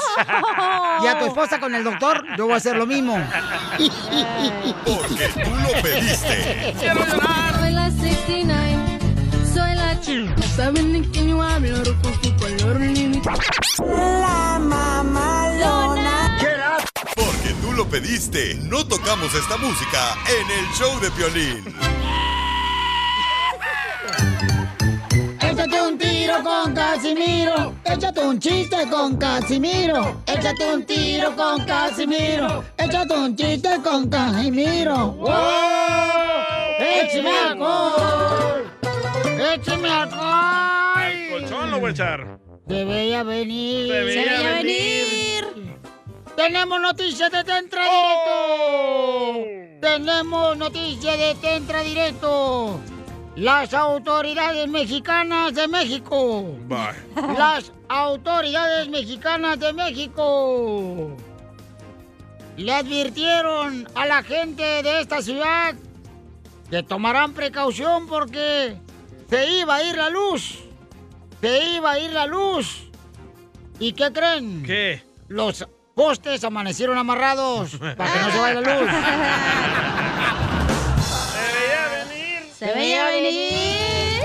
Y 1.04 1.08
a 1.08 1.20
tu 1.20 1.26
esposa 1.26 1.60
con 1.60 1.76
el 1.76 1.84
doctor, 1.84 2.26
yo 2.36 2.46
voy 2.46 2.56
a 2.56 2.58
hacer 2.58 2.76
lo 2.76 2.88
mismo. 2.88 3.16
Porque 4.84 5.28
tú 5.28 5.56
lo 5.62 5.82
pediste. 5.84 6.74
Soy 6.80 7.72
la 7.72 7.92
69, 7.92 9.00
soy 9.54 9.76
la 9.76 10.02
chica. 10.02 10.34
Saben 10.56 10.94
de 10.94 11.10
quién 11.12 11.30
yo 11.30 11.44
hablo, 11.44 11.84
con 12.02 12.14
color. 12.38 12.80
La 13.86 14.58
mamalona. 14.60 16.38
Porque 17.16 17.54
tú 17.62 17.72
lo 17.74 17.88
pediste. 17.88 18.56
No 18.64 18.84
tocamos 18.88 19.32
esta 19.36 19.58
música 19.58 20.18
en 20.28 20.50
el 20.50 20.66
show 20.74 21.00
de 21.00 21.12
Piolín. 21.12 21.64
Tiro 26.24 26.42
con 26.42 26.74
Casimiro. 26.74 27.76
Échate 27.84 28.22
un 28.22 28.40
chiste 28.40 28.78
con 28.90 29.18
Casimiro. 29.18 30.22
Échate 30.26 30.74
un 30.74 30.86
tiro 30.86 31.36
con 31.36 31.66
Casimiro. 31.66 32.64
Échate 32.78 33.14
un 33.14 33.36
chiste 33.36 33.70
con 33.84 34.10
Casimiro. 34.10 35.12
¡Wow! 35.16 35.30
¡Échame 36.80 37.30
alcohol! 37.30 38.72
¡Échame 39.54 39.90
alcohol! 39.90 41.12
El 41.12 41.30
colchón 41.30 41.72
lo 41.72 41.80
voy 41.82 41.90
a 41.90 41.92
echar. 41.92 42.40
Se 42.70 42.86
veía 42.86 43.24
venir. 43.24 43.88
Se 43.90 44.04
veía 44.04 44.24
Se 44.24 44.30
veía 44.30 44.54
venir. 44.60 45.78
Tenemos 46.38 46.80
noticias 46.80 47.32
de 47.34 47.44
Tentra 47.44 47.82
Oh. 47.92 49.44
Directo. 49.44 49.88
Tenemos 49.90 50.58
noticias 50.58 51.18
de 51.18 51.36
Tentra 51.42 51.82
Directo. 51.82 52.80
Las 53.36 53.74
autoridades 53.74 54.68
mexicanas 54.68 55.56
de 55.56 55.68
México. 55.68 56.56
Bye. 56.68 57.36
Las 57.36 57.72
autoridades 57.88 58.88
mexicanas 58.90 59.60
de 59.60 59.74
México 59.74 61.18
le 62.58 62.72
advirtieron 62.72 63.88
a 63.96 64.06
la 64.06 64.22
gente 64.22 64.62
de 64.62 65.02
esta 65.02 65.22
ciudad 65.24 65.74
que 66.70 66.84
tomarán 66.84 67.34
precaución 67.34 68.08
porque 68.08 68.78
se 69.30 69.50
iba 69.60 69.76
a 69.78 69.84
ir 69.84 69.96
la 69.98 70.10
luz. 70.12 70.60
Se 71.42 71.76
iba 71.76 71.92
a 71.92 72.00
ir 72.00 72.12
la 72.12 72.28
luz. 72.28 72.84
¿Y 73.80 73.94
qué 73.94 74.12
creen? 74.14 74.62
¿Qué? 74.64 75.02
Los 75.28 75.68
postes 75.96 76.44
amanecieron 76.44 77.00
amarrados 77.00 77.78
para 77.98 78.14
que 78.14 78.20
no 78.20 78.32
se 78.32 78.38
vaya 78.38 78.62
la 78.62 78.80
luz. 78.80 78.90
Se 82.64 82.74
veía 82.74 83.10
venir. 83.10 84.24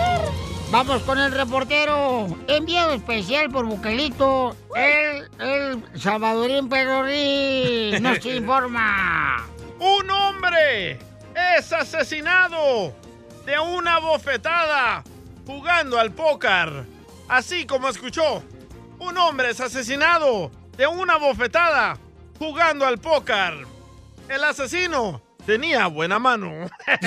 Vamos 0.71 1.03
con 1.03 1.19
el 1.19 1.33
reportero. 1.33 2.29
Enviado 2.47 2.93
especial 2.93 3.51
por 3.51 3.67
Bucalito. 3.67 4.55
El, 4.77 5.29
el 5.41 5.83
Salvadorín 5.99 6.69
Perorí 6.69 7.99
nos 8.01 8.25
informa. 8.25 9.45
Un 9.81 10.09
hombre 10.09 11.01
es 11.57 11.73
asesinado 11.73 12.95
de 13.45 13.59
una 13.59 13.99
bofetada 13.99 15.03
jugando 15.45 15.99
al 15.99 16.13
póker. 16.13 16.85
Así 17.29 17.67
como 17.67 17.89
escuchó. 17.89 18.45
Un 19.01 19.19
hombre 19.19 19.51
es 19.51 19.61
asesinado 19.61 20.53
de 20.77 20.87
una 20.87 21.17
bofetada 21.17 21.99
jugando 22.39 22.87
al 22.87 22.99
póker. 22.99 23.67
El 24.29 24.45
asesino 24.45 25.28
tenía 25.49 25.87
buena 25.87 26.19
mano. 26.19 26.69
Que 26.85 26.99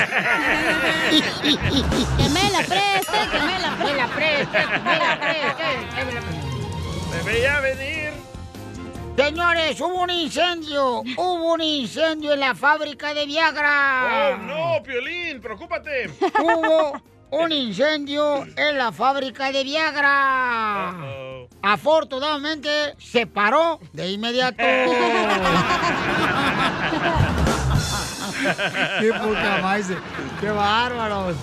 me 2.30 2.50
la 2.50 2.64
preste, 2.68 3.20
que 3.32 3.40
me 3.40 3.60
la 3.60 3.76
Me 3.76 3.94
la 3.94 4.08
preste, 4.08 4.66
me 4.84 4.98
la 4.98 5.20
preste, 5.20 5.64
que 5.96 6.06
me 6.06 6.12
la 6.12 6.22
preste. 6.22 6.42
Se 7.12 7.22
veía 7.24 7.60
venir. 7.60 8.10
Señores, 9.16 9.80
hubo 9.80 10.02
un 10.02 10.10
incendio. 10.10 11.02
Hubo 11.02 11.54
un 11.54 11.62
incendio 11.62 12.34
en 12.34 12.40
la 12.40 12.56
fábrica 12.56 13.14
de 13.14 13.28
Viagra. 13.28 14.34
Oh, 14.34 14.38
no, 14.38 14.82
Piolín, 14.82 15.40
preocúpate. 15.40 16.10
Hubo 16.40 17.00
un 17.30 17.52
incendio 17.52 18.48
en 18.58 18.76
la 18.76 18.92
fábrica 18.92 19.52
de 19.52 19.64
Viagra. 19.64 20.96
Afortunadamente 21.62 22.96
se 22.98 23.28
paró 23.28 23.80
de 23.94 24.10
inmediato. 24.10 24.64
Qué 29.00 29.12
poca 29.14 29.60
más. 29.62 29.88
Qué 30.40 30.50
bárbaros. 30.50 31.36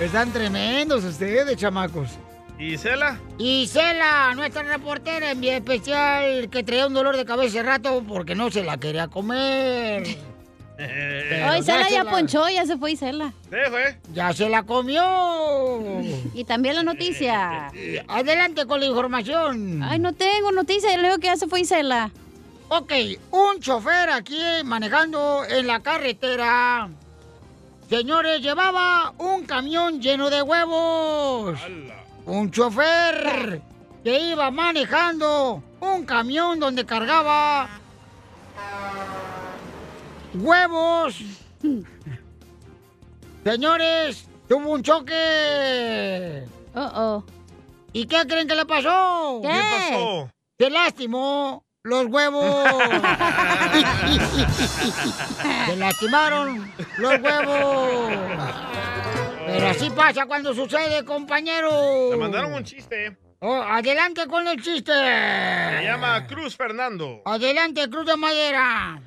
Están 0.00 0.32
tremendos 0.32 1.04
ustedes, 1.04 1.56
chamacos. 1.56 2.10
¿Y 2.58 2.76
Cela? 2.78 3.18
Y 3.38 3.66
Cela, 3.66 4.32
nuestra 4.34 4.62
reportera 4.62 5.30
en 5.30 5.40
vía 5.40 5.56
especial, 5.58 6.48
que 6.50 6.62
traía 6.62 6.86
un 6.86 6.94
dolor 6.94 7.16
de 7.16 7.24
cabeza 7.26 7.58
hace 7.60 7.62
rato 7.62 8.02
porque 8.08 8.34
no 8.34 8.50
se 8.50 8.64
la 8.64 8.78
quería 8.78 9.08
comer. 9.08 10.04
Pero 10.78 11.52
Hoy 11.52 11.62
se 11.62 11.72
ya 11.90 12.04
la- 12.04 12.10
ponchó, 12.10 12.46
ya 12.50 12.66
se 12.66 12.76
fue 12.76 12.92
Isela. 12.92 13.32
Dejo, 13.50 13.78
¿eh? 13.78 13.98
Ya 14.12 14.32
se 14.34 14.48
la 14.50 14.62
comió. 14.62 15.02
Y 16.34 16.44
también 16.44 16.74
la 16.76 16.82
noticia. 16.82 17.70
Adelante 18.08 18.66
con 18.66 18.80
la 18.80 18.86
información. 18.86 19.82
Ay, 19.82 19.98
no 19.98 20.12
tengo 20.12 20.52
noticia, 20.52 20.90
yo 20.94 20.98
le 21.00 21.08
digo 21.08 21.18
que 21.18 21.28
ya 21.28 21.36
se 21.36 21.46
fue 21.46 21.60
Isela. 21.60 22.10
Ok, 22.68 22.92
un 23.30 23.60
chofer 23.60 24.10
aquí 24.10 24.40
manejando 24.64 25.44
en 25.44 25.68
la 25.68 25.80
carretera. 25.80 26.88
Señores, 27.88 28.42
llevaba 28.42 29.14
un 29.18 29.46
camión 29.46 30.00
lleno 30.00 30.28
de 30.30 30.42
huevos. 30.42 31.60
Un 32.24 32.50
chofer 32.50 33.62
que 34.02 34.18
iba 34.18 34.50
manejando 34.50 35.62
un 35.78 36.04
camión 36.04 36.58
donde 36.58 36.84
cargaba 36.84 37.68
huevos. 40.34 41.20
Señores, 43.44 44.28
tuvo 44.48 44.72
un 44.72 44.82
choque. 44.82 46.44
Oh, 46.74 46.90
oh. 46.94 47.24
¿Y 47.92 48.06
qué 48.06 48.26
creen 48.26 48.48
que 48.48 48.56
le 48.56 48.66
pasó? 48.66 49.40
¿Qué? 49.40 49.48
¿Qué 49.48 49.60
pasó? 49.92 50.30
Se 50.58 50.68
lastimó 50.68 51.65
los 51.86 52.06
huevos. 52.06 52.68
Se 55.66 55.76
lastimaron 55.76 56.72
los 56.98 57.20
huevos. 57.20 58.12
Pero 59.46 59.68
así 59.68 59.90
pasa 59.90 60.26
cuando 60.26 60.52
sucede, 60.52 61.04
compañero. 61.04 62.10
Le 62.10 62.16
mandaron 62.16 62.54
un 62.54 62.64
chiste. 62.64 63.16
Oh, 63.38 63.54
adelante 63.54 64.26
con 64.26 64.48
el 64.48 64.60
chiste. 64.60 64.92
Se 64.92 65.84
llama 65.84 66.26
Cruz 66.26 66.56
Fernando. 66.56 67.22
Adelante, 67.24 67.88
Cruz 67.88 68.06
de 68.06 68.16
Madera. 68.16 69.00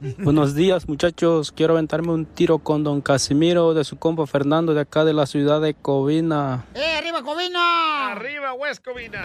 Buenos 0.00 0.54
días, 0.54 0.88
muchachos. 0.88 1.52
Quiero 1.52 1.74
aventarme 1.74 2.12
un 2.12 2.26
tiro 2.26 2.58
con 2.58 2.82
don 2.82 3.00
Casimiro 3.00 3.74
de 3.74 3.84
su 3.84 3.96
compa 3.96 4.26
Fernando 4.26 4.74
de 4.74 4.80
acá 4.80 5.04
de 5.04 5.12
la 5.12 5.24
ciudad 5.24 5.60
de 5.60 5.74
Covina. 5.74 6.64
¡Eh, 6.74 6.96
arriba, 6.98 7.22
Covina! 7.22 8.12
Arriba, 8.12 8.52
West 8.54 8.84
Covina. 8.84 9.22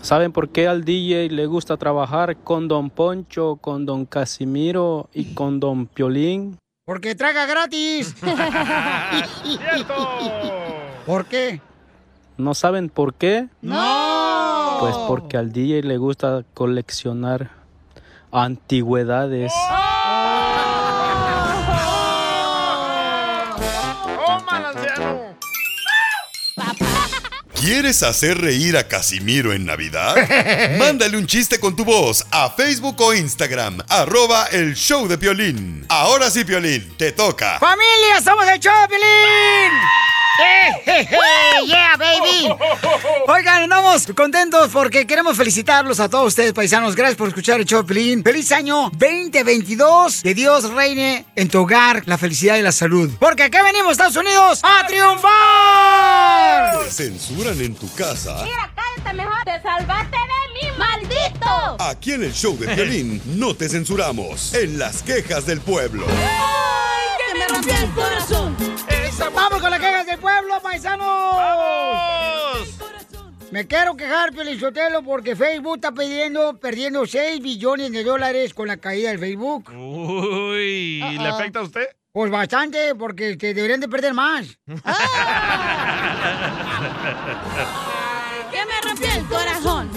¿Saben 0.00 0.32
por 0.32 0.50
qué 0.50 0.68
al 0.68 0.84
DJ 0.84 1.30
le 1.30 1.46
gusta 1.46 1.76
trabajar 1.76 2.36
con 2.36 2.68
don 2.68 2.90
Poncho, 2.90 3.56
con 3.56 3.86
don 3.86 4.04
Casimiro 4.04 5.08
y 5.14 5.34
con 5.34 5.60
don 5.60 5.86
Piolín? 5.86 6.58
Porque 6.84 7.14
traga 7.14 7.46
gratis. 7.46 8.14
¡Cierto! 9.42 9.94
¿Por 11.06 11.24
qué? 11.26 11.60
¿No 12.36 12.54
saben 12.54 12.90
por 12.90 13.14
qué? 13.14 13.48
¡No! 13.62 14.76
Pues 14.80 14.96
porque 15.08 15.36
al 15.36 15.52
DJ 15.52 15.82
le 15.82 15.96
gusta 15.96 16.44
coleccionar 16.54 17.50
antigüedades. 18.32 19.52
¡Toma, 19.52 19.91
¿Quieres 27.62 28.02
hacer 28.02 28.40
reír 28.40 28.76
a 28.76 28.88
Casimiro 28.88 29.52
en 29.52 29.64
Navidad? 29.64 30.16
Mándale 30.80 31.16
un 31.16 31.28
chiste 31.28 31.60
con 31.60 31.76
tu 31.76 31.84
voz 31.84 32.26
a 32.32 32.50
Facebook 32.50 33.00
o 33.00 33.14
Instagram, 33.14 33.78
arroba 33.88 34.48
el 34.50 34.74
show 34.74 35.06
de 35.06 35.16
Piolín. 35.16 35.86
Ahora 35.88 36.28
sí, 36.28 36.44
Piolín, 36.44 36.92
te 36.98 37.12
toca. 37.12 37.60
¡Familia, 37.60 38.20
somos 38.20 38.48
el 38.48 38.58
Choplin! 38.58 38.98
¡Eh, 38.98 39.70
je, 39.70 40.11
je! 40.84 41.08
¡Yeah, 41.66 41.96
baby! 41.96 42.48
Oigan, 43.28 43.62
andamos 43.64 44.06
contentos 44.16 44.70
porque 44.72 45.06
queremos 45.06 45.36
felicitarlos 45.36 46.00
a 46.00 46.08
todos 46.08 46.28
ustedes, 46.28 46.52
paisanos. 46.52 46.94
Gracias 46.96 47.16
por 47.16 47.28
escuchar 47.28 47.60
el 47.60 47.66
Choplin. 47.66 48.22
¡Feliz 48.22 48.50
año 48.52 48.90
2022! 48.90 50.22
Que 50.22 50.34
Dios 50.34 50.70
reine 50.72 51.24
en 51.36 51.48
tu 51.48 51.60
hogar 51.62 52.02
la 52.06 52.18
felicidad 52.18 52.56
y 52.56 52.62
la 52.62 52.72
salud. 52.72 53.10
Porque 53.18 53.44
acá 53.44 53.62
venimos, 53.62 53.92
Estados 53.92 54.16
Unidos, 54.16 54.60
a 54.62 54.86
triunfar. 54.86 56.84
¿Te 56.84 56.90
censuran 56.90 57.60
en 57.60 57.74
tu 57.74 57.92
casa? 57.94 58.44
cállate 58.74 59.16
mejor. 59.16 59.32
Te 59.44 59.60
salvaste 59.62 60.16
de 60.16 60.70
mí, 60.70 60.78
maldito. 60.78 61.76
Aquí 61.80 62.12
en 62.12 62.24
el 62.24 62.32
show 62.32 62.56
de 62.58 62.68
Piolín 62.74 63.20
no 63.38 63.54
te 63.54 63.68
censuramos. 63.68 64.54
En 64.54 64.78
las 64.78 65.02
quejas 65.02 65.46
del 65.46 65.60
pueblo. 65.60 66.06
que 66.06 67.38
me 67.38 67.46
rompió 67.48 67.74
el 67.76 67.90
corazón. 67.92 68.56
¡Vamos 69.30 69.60
con 69.60 69.70
las 69.70 69.80
quejas 69.80 70.06
del 70.06 70.18
pueblo, 70.18 70.60
paisanos! 70.60 71.06
¡Vamos! 71.06 72.78
Me 73.50 73.66
quiero 73.66 73.94
quejar, 73.96 74.32
Pelizotelo, 74.32 75.02
porque 75.02 75.36
Facebook 75.36 75.76
está 75.76 75.92
pidiendo, 75.92 76.58
perdiendo 76.58 77.06
6 77.06 77.42
billones 77.42 77.92
de 77.92 78.02
dólares 78.02 78.54
con 78.54 78.66
la 78.66 78.78
caída 78.78 79.10
del 79.10 79.18
Facebook. 79.18 79.70
Uy, 79.70 81.00
¿le 81.18 81.28
afecta 81.28 81.58
a 81.58 81.62
usted? 81.62 81.86
Pues 82.12 82.30
bastante, 82.30 82.94
porque 82.94 83.36
deberían 83.36 83.80
de 83.80 83.88
perder 83.88 84.14
más. 84.14 84.58
Que 88.50 88.66
me 88.66 88.80
rompió 88.82 89.08
el 89.16 89.24
corazón. 89.26 89.90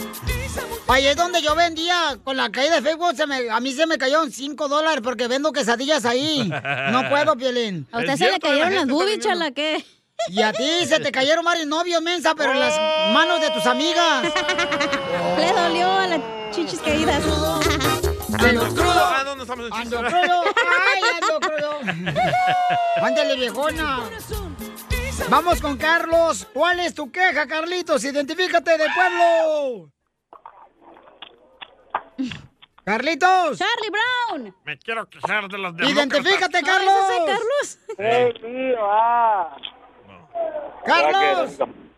Oye, 0.87 1.11
es 1.11 1.15
donde 1.17 1.41
yo 1.41 1.55
vendía 1.55 2.17
con 2.23 2.37
la 2.37 2.51
caída 2.51 2.75
de 2.75 2.81
Facebook, 2.83 3.15
se 3.15 3.25
me- 3.25 3.49
a 3.49 3.59
mí 3.59 3.73
se 3.73 3.87
me 3.87 3.97
cayeron 3.97 4.31
5 4.31 4.67
dólares 4.67 5.01
porque 5.03 5.27
vendo 5.27 5.51
quesadillas 5.51 6.05
ahí. 6.05 6.47
No 6.91 7.09
puedo, 7.09 7.35
Piolín. 7.35 7.87
¿A 7.91 7.99
usted 7.99 8.15
se 8.17 8.31
le 8.31 8.39
cayeron 8.39 8.75
las 8.75 8.87
boobies, 8.87 9.19
chala, 9.19 9.51
qué? 9.51 9.83
Y 10.29 10.41
a 10.41 10.53
ti 10.53 10.85
se 10.87 10.99
te 10.99 11.11
cayeron 11.11 11.43
varios 11.43 11.67
novios, 11.67 12.01
mensa, 12.01 12.35
pero 12.35 12.51
en 12.53 12.59
las 12.59 12.77
manos 13.13 13.41
de 13.41 13.49
tus 13.49 13.65
amigas. 13.65 14.23
Le 15.37 15.51
dolió 15.51 15.91
a 15.91 16.07
las 16.07 16.21
chichis 16.51 16.79
caídas. 16.79 17.21
Ando 18.39 18.67
crudo. 18.73 18.93
Ah, 18.95 19.23
¿dónde 19.25 19.43
estamos 19.43 19.67
en 19.67 19.73
Ando 19.73 19.97
crudo. 19.97 20.43
Ay, 20.45 21.01
ando 21.21 21.39
crudo. 21.39 21.79
Ándale, 23.01 23.35
viejona. 23.35 24.03
Vamos 25.29 25.59
con 25.61 25.77
Carlos. 25.77 26.47
¿Cuál 26.53 26.79
es 26.79 26.93
tu 26.93 27.11
queja, 27.11 27.45
Carlitos? 27.47 28.03
Identifícate 28.05 28.77
del 28.77 28.89
pueblo. 28.93 29.91
Carlitos. 32.83 33.57
Charlie 33.57 33.89
Brown. 33.89 34.55
Me 34.65 34.77
quiero 34.77 35.09
quejar 35.09 35.47
de 35.47 35.57
las 35.57 35.75
demócratas. 35.75 35.91
Identifícate, 35.91 36.61
Carlos. 36.61 36.93
ese 37.09 37.17
es 37.17 37.25
Carlos. 37.25 37.79
Hey, 37.97 38.33
tío, 38.41 38.77
ah. 38.81 39.57
Carlos. 40.85 41.57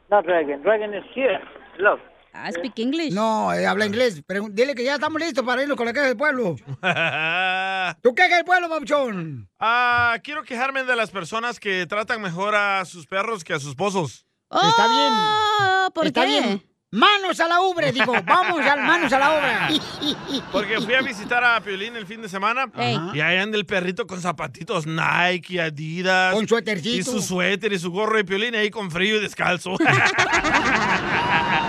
Not 0.09 0.25
Reagan. 0.25 0.63
Reagan 0.63 0.93
is 0.93 1.03
here. 1.13 1.39
Look. 1.79 1.99
I 2.33 2.51
speak 2.51 2.77
English. 2.79 3.13
No, 3.13 3.51
eh, 3.51 3.65
habla 3.65 3.85
inglés. 3.87 4.23
Pregun- 4.25 4.53
Dile 4.53 4.75
que 4.75 4.83
ya 4.83 4.93
estamos 4.93 5.19
listos 5.19 5.43
para 5.43 5.61
irnos 5.63 5.75
con 5.75 5.87
la 5.87 5.93
queja 5.93 6.05
del 6.05 6.15
pueblo. 6.17 6.55
¿Tu 8.01 8.13
queja 8.15 8.35
del 8.35 8.45
pueblo, 8.45 8.69
Papuchón? 8.69 9.49
Ah, 9.59 10.17
quiero 10.23 10.43
quejarme 10.43 10.83
de 10.83 10.95
las 10.95 11.09
personas 11.09 11.59
que 11.59 11.85
tratan 11.87 12.21
mejor 12.21 12.53
a 12.55 12.85
sus 12.85 13.07
perros 13.07 13.43
que 13.43 13.53
a 13.53 13.59
sus 13.59 13.69
esposos. 13.69 14.25
Está 14.51 14.87
bien. 14.87 15.13
Oh, 15.13 15.89
¿por 15.93 16.05
Está 16.05 16.21
qué? 16.21 16.27
bien. 16.27 16.63
Manos 16.91 17.37
a 17.41 17.49
la 17.49 17.59
ubre, 17.59 17.91
digo. 17.91 18.13
Vamos, 18.25 18.61
al, 18.61 18.81
manos 18.81 19.11
a 19.11 19.19
la 19.19 19.31
obra. 19.33 19.69
Porque 20.53 20.79
fui 20.79 20.93
a 20.93 21.01
visitar 21.01 21.43
a 21.43 21.59
Piolín 21.59 21.97
el 21.97 22.05
fin 22.05 22.21
de 22.21 22.29
semana 22.29 22.71
Ey. 22.77 22.97
y 23.13 23.19
ahí 23.19 23.37
anda 23.39 23.57
el 23.57 23.65
perrito 23.65 24.07
con 24.07 24.21
zapatitos 24.21 24.85
Nike 24.87 25.59
Adidas. 25.59 26.33
Con 26.33 26.47
suétercito. 26.47 26.97
Y 26.97 27.03
su 27.03 27.21
suéter 27.21 27.73
y 27.73 27.79
su 27.79 27.91
gorro 27.91 28.15
de 28.15 28.23
Piolín 28.23 28.55
ahí 28.55 28.69
con 28.69 28.89
frío 28.89 29.17
y 29.17 29.19
descalzo. 29.19 29.75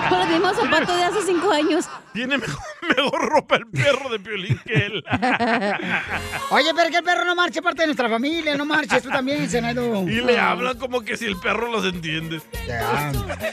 Con 0.10 0.18
los 0.18 0.28
mismos 0.28 0.56
zapatos 0.56 0.96
de 0.96 1.04
hace 1.04 1.22
cinco 1.22 1.50
años. 1.52 1.88
Tiene 2.12 2.38
mejor, 2.38 2.62
mejor 2.96 3.28
ropa 3.28 3.56
el 3.56 3.66
perro 3.66 4.08
de 4.08 4.18
Piolín 4.18 4.60
que 4.64 4.74
él. 4.74 5.04
Oye, 6.50 6.70
pero 6.74 6.90
que 6.90 6.96
el 6.98 7.04
perro 7.04 7.24
no 7.24 7.34
marche 7.34 7.62
parte 7.62 7.82
de 7.82 7.86
nuestra 7.88 8.08
familia, 8.08 8.56
no 8.56 8.64
marches 8.64 9.02
tú 9.02 9.10
también, 9.10 9.48
Senado. 9.48 10.02
Y 10.08 10.20
le 10.20 10.38
hablan 10.38 10.78
como 10.78 11.02
que 11.02 11.16
si 11.16 11.26
el 11.26 11.36
perro 11.38 11.70
los 11.70 11.84
entiende. 11.84 12.40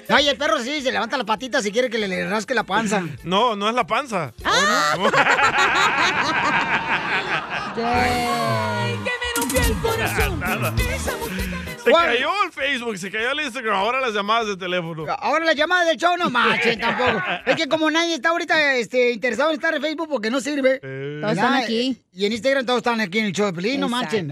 No, 0.10 0.20
y 0.20 0.28
el 0.30 0.38
perro 0.38 0.60
sí, 0.60 0.82
se 0.82 0.92
levanta 0.92 1.18
la 1.18 1.26
patita 1.26 1.62
si 1.62 1.72
quiere 1.72 1.90
que 1.90 1.98
le, 1.98 2.08
le 2.08 2.28
rasque 2.30 2.54
la 2.54 2.64
panza. 2.64 3.04
No, 3.24 3.56
no 3.56 3.68
es 3.70 3.76
la 3.76 3.88
panza. 3.88 4.34
Que 7.76 7.82
me 7.82 7.92
rompió 8.96 9.25
el 9.58 9.74
corazón. 9.82 10.40
Nada. 10.40 10.74
Se 11.84 11.92
cayó 11.92 12.30
el 12.46 12.52
Facebook, 12.52 12.98
se 12.98 13.12
cayó 13.12 13.32
el 13.32 13.42
Instagram, 13.42 13.76
ahora 13.76 14.02
las 14.02 14.12
llamadas 14.12 14.48
de 14.48 14.58
teléfono. 14.58 15.06
Ahora 15.20 15.46
la 15.46 15.54
llamada 15.54 15.86
del 15.86 15.98
show 15.98 16.18
no 16.18 16.32
marchen 16.32 16.80
tampoco. 16.82 17.22
Es 17.46 17.56
que 17.56 17.68
como 17.68 17.92
nadie 17.92 18.16
está 18.16 18.30
ahorita 18.30 18.76
este, 18.78 19.12
interesado 19.12 19.50
en 19.52 19.56
estar 19.56 19.76
en 19.76 19.82
Facebook 19.84 20.10
porque 20.10 20.32
no 20.32 20.42
sirve. 20.42 20.80
Todos 21.22 21.34
están 21.34 21.54
aquí. 21.54 22.02
Y 22.12 22.26
en 22.26 22.32
Instagram 22.32 22.66
todos 22.66 22.78
están 22.78 23.02
aquí 23.02 23.20
en 23.20 23.26
el 23.26 23.34
show 23.34 23.46
de 23.46 23.54
Pelín, 23.54 23.80
no 23.82 23.88
marchen. 23.90 24.30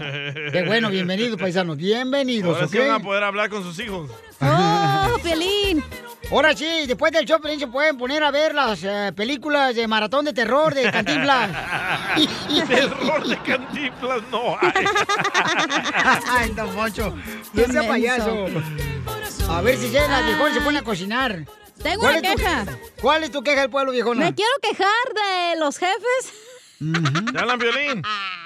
Qué 0.52 0.64
bueno, 0.66 0.90
bienvenidos, 0.90 1.38
paisanos. 1.40 1.76
Bienvenidos, 1.76 2.54
Ahora 2.54 2.66
¿ok? 2.66 2.72
sí 2.72 2.78
van 2.78 2.90
a 2.90 2.98
poder 3.00 3.22
hablar 3.22 3.50
con 3.50 3.62
sus 3.62 3.78
hijos. 3.78 4.10
¡Oh, 4.44 5.18
Pelín! 5.22 5.84
Ahora 6.30 6.56
sí, 6.56 6.86
después 6.86 7.12
del 7.12 7.26
show 7.26 7.40
Pelín 7.40 7.60
se 7.60 7.66
pueden 7.66 7.96
poner 7.98 8.22
a 8.24 8.30
ver 8.30 8.54
las 8.54 8.82
eh, 8.82 9.12
películas 9.14 9.74
de 9.76 9.86
maratón 9.86 10.24
de 10.24 10.32
terror 10.32 10.74
de 10.74 10.90
Cantinflas. 10.90 11.50
Terror 12.68 13.26
de 13.26 13.36
cantiflas 13.42 14.22
no 14.30 14.56
hay. 14.60 14.72
Ay, 16.28 16.50
don 16.50 16.74
Moncho, 16.74 17.14
no 17.52 17.64
sea 17.64 17.86
payaso. 17.86 18.46
A 19.50 19.60
ver 19.60 19.76
si 19.76 19.88
llega 19.90 20.20
el 20.20 20.26
viejón 20.26 20.50
y 20.50 20.54
se 20.54 20.60
pone 20.62 20.78
a 20.78 20.82
cocinar. 20.82 21.44
Tengo 21.82 22.00
¿Cuál 22.00 22.18
una 22.18 22.28
es 22.28 22.34
tu- 22.34 22.38
queja. 22.38 22.66
¿Cuál 23.00 23.24
es 23.24 23.30
tu 23.30 23.42
queja 23.42 23.60
del 23.62 23.70
pueblo, 23.70 23.92
viejona? 23.92 24.24
Me 24.24 24.34
quiero 24.34 24.52
quejar 24.62 24.86
de 25.14 25.60
los 25.60 25.76
jefes. 25.78 26.32
¿Te 27.32 27.38
hablan 27.38 27.58
violín? 27.58 28.02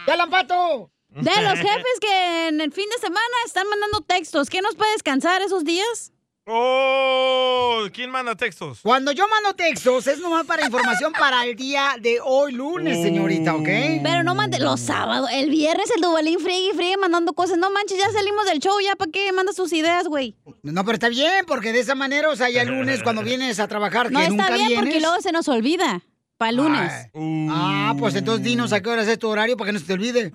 ¡Ya 0.06 0.16
Lampato! 0.16 0.90
De 1.10 1.42
los 1.42 1.58
jefes 1.58 2.00
que 2.00 2.48
en 2.48 2.60
el 2.60 2.70
fin 2.72 2.86
de 2.90 2.98
semana 2.98 3.20
están 3.46 3.66
mandando 3.68 4.00
textos. 4.02 4.50
¿Qué 4.50 4.60
nos 4.60 4.74
puede 4.76 4.92
descansar 4.92 5.42
esos 5.42 5.64
días? 5.64 6.12
Oh, 6.50 7.86
¿quién 7.92 8.10
manda 8.10 8.34
textos? 8.34 8.80
Cuando 8.82 9.12
yo 9.12 9.28
mando 9.28 9.52
textos 9.54 10.06
es 10.06 10.18
nomás 10.18 10.46
para 10.46 10.64
información 10.64 11.12
para 11.12 11.44
el 11.44 11.56
día 11.56 11.96
de 12.00 12.20
hoy 12.24 12.52
lunes, 12.52 13.02
señorita, 13.02 13.54
¿ok? 13.54 13.68
Pero 14.02 14.22
no 14.22 14.34
mande 14.34 14.58
los 14.58 14.80
sábados. 14.80 15.28
El 15.30 15.50
viernes 15.50 15.90
el 15.94 16.00
Dubalín 16.00 16.40
friegue 16.40 16.70
y 16.72 16.74
friegue 16.74 16.96
mandando 16.96 17.34
cosas. 17.34 17.58
No 17.58 17.70
manches, 17.70 17.98
ya 17.98 18.10
salimos 18.10 18.46
del 18.46 18.60
show. 18.60 18.80
¿Ya 18.80 18.96
para 18.96 19.10
qué 19.10 19.30
mandas 19.32 19.56
tus 19.56 19.72
ideas, 19.74 20.06
güey? 20.08 20.36
No, 20.62 20.84
pero 20.84 20.94
está 20.94 21.08
bien, 21.10 21.44
porque 21.46 21.72
de 21.72 21.80
esa 21.80 21.94
manera, 21.94 22.30
o 22.30 22.36
sea, 22.36 22.48
ya 22.48 22.62
el 22.62 22.68
lunes 22.68 23.02
cuando 23.02 23.22
vienes 23.22 23.60
a 23.60 23.68
trabajar, 23.68 24.10
No 24.10 24.18
que 24.18 24.26
está 24.26 24.36
nunca 24.36 24.54
bien 24.54 24.68
vienes. 24.68 24.84
porque 24.84 25.00
luego 25.00 25.20
se 25.20 25.32
nos 25.32 25.48
olvida. 25.48 26.02
Para 26.38 26.50
el 26.50 26.56
lunes. 26.56 27.10
Ah, 27.50 27.94
pues 27.98 28.14
entonces 28.14 28.44
dinos 28.44 28.72
a 28.72 28.80
qué 28.80 28.88
hora 28.88 29.02
es 29.02 29.18
tu 29.18 29.28
horario 29.28 29.56
para 29.56 29.68
que 29.68 29.72
no 29.72 29.80
se 29.80 29.86
te 29.86 29.92
olvide. 29.94 30.30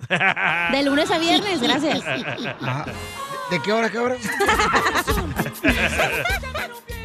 De 0.70 0.82
lunes 0.84 1.10
a 1.10 1.18
viernes, 1.18 1.62
gracias. 1.62 2.02
Ajá. 2.60 2.84
¿De 3.50 3.60
qué 3.62 3.72
hora, 3.72 3.86
a 3.86 3.90
qué 3.90 3.98
hora? 3.98 4.16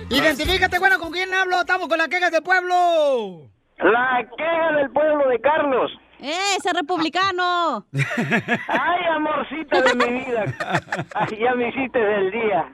Identifícate, 0.09 0.79
bueno, 0.79 0.99
¿con 0.99 1.13
quién 1.13 1.33
hablo? 1.33 1.61
Estamos 1.61 1.87
con 1.87 1.97
las 1.97 2.09
quejas 2.09 2.31
del 2.31 2.43
pueblo. 2.43 3.49
La 3.77 4.21
queja 4.37 4.71
del 4.77 4.91
pueblo 4.91 5.29
de 5.29 5.39
Carlos. 5.39 5.91
¡Eh, 6.19 6.55
ese 6.57 6.73
republicano! 6.73 7.85
Ay, 8.67 9.01
amorcita 9.15 9.81
de 9.81 9.95
mi 9.95 10.25
vida. 10.25 10.43
Ay, 11.15 11.39
ya 11.39 11.55
me 11.55 11.69
hiciste 11.69 11.99
del 11.99 12.31
día. 12.31 12.65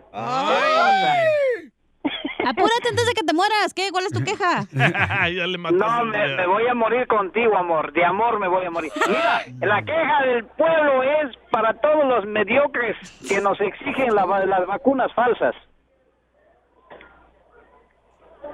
Apúrate 2.46 2.90
antes 2.90 3.06
de 3.08 3.14
que 3.14 3.24
te 3.24 3.34
mueras. 3.34 3.74
¿Qué? 3.74 3.90
¿Cuál 3.92 4.06
es 4.06 4.14
tu 4.14 4.24
queja? 4.24 4.66
ya 5.30 5.48
le 5.48 5.58
mataste 5.58 5.86
No, 5.86 6.06
me, 6.06 6.48
voy 6.48 6.68
a 6.68 6.74
morir 6.74 7.08
contigo, 7.08 7.58
amor. 7.58 7.92
De 7.94 8.06
amor 8.06 8.40
me 8.40 8.48
voy 8.48 8.66
a 8.66 8.72
morir. 8.72 8.92
Mira, 9.08 9.42
la 9.62 9.82
queja 9.84 10.22
del 10.24 10.46
pueblo 10.46 11.04
es 11.04 11.36
para 11.52 11.74
todos 11.74 12.06
los 12.06 12.26
mediocres 12.26 12.96
que 13.28 13.42
nos 13.42 13.60
exigen 13.60 14.14
la 14.14 14.26
las 14.46 14.68
vacunas 14.68 15.12
falsas. 15.14 15.56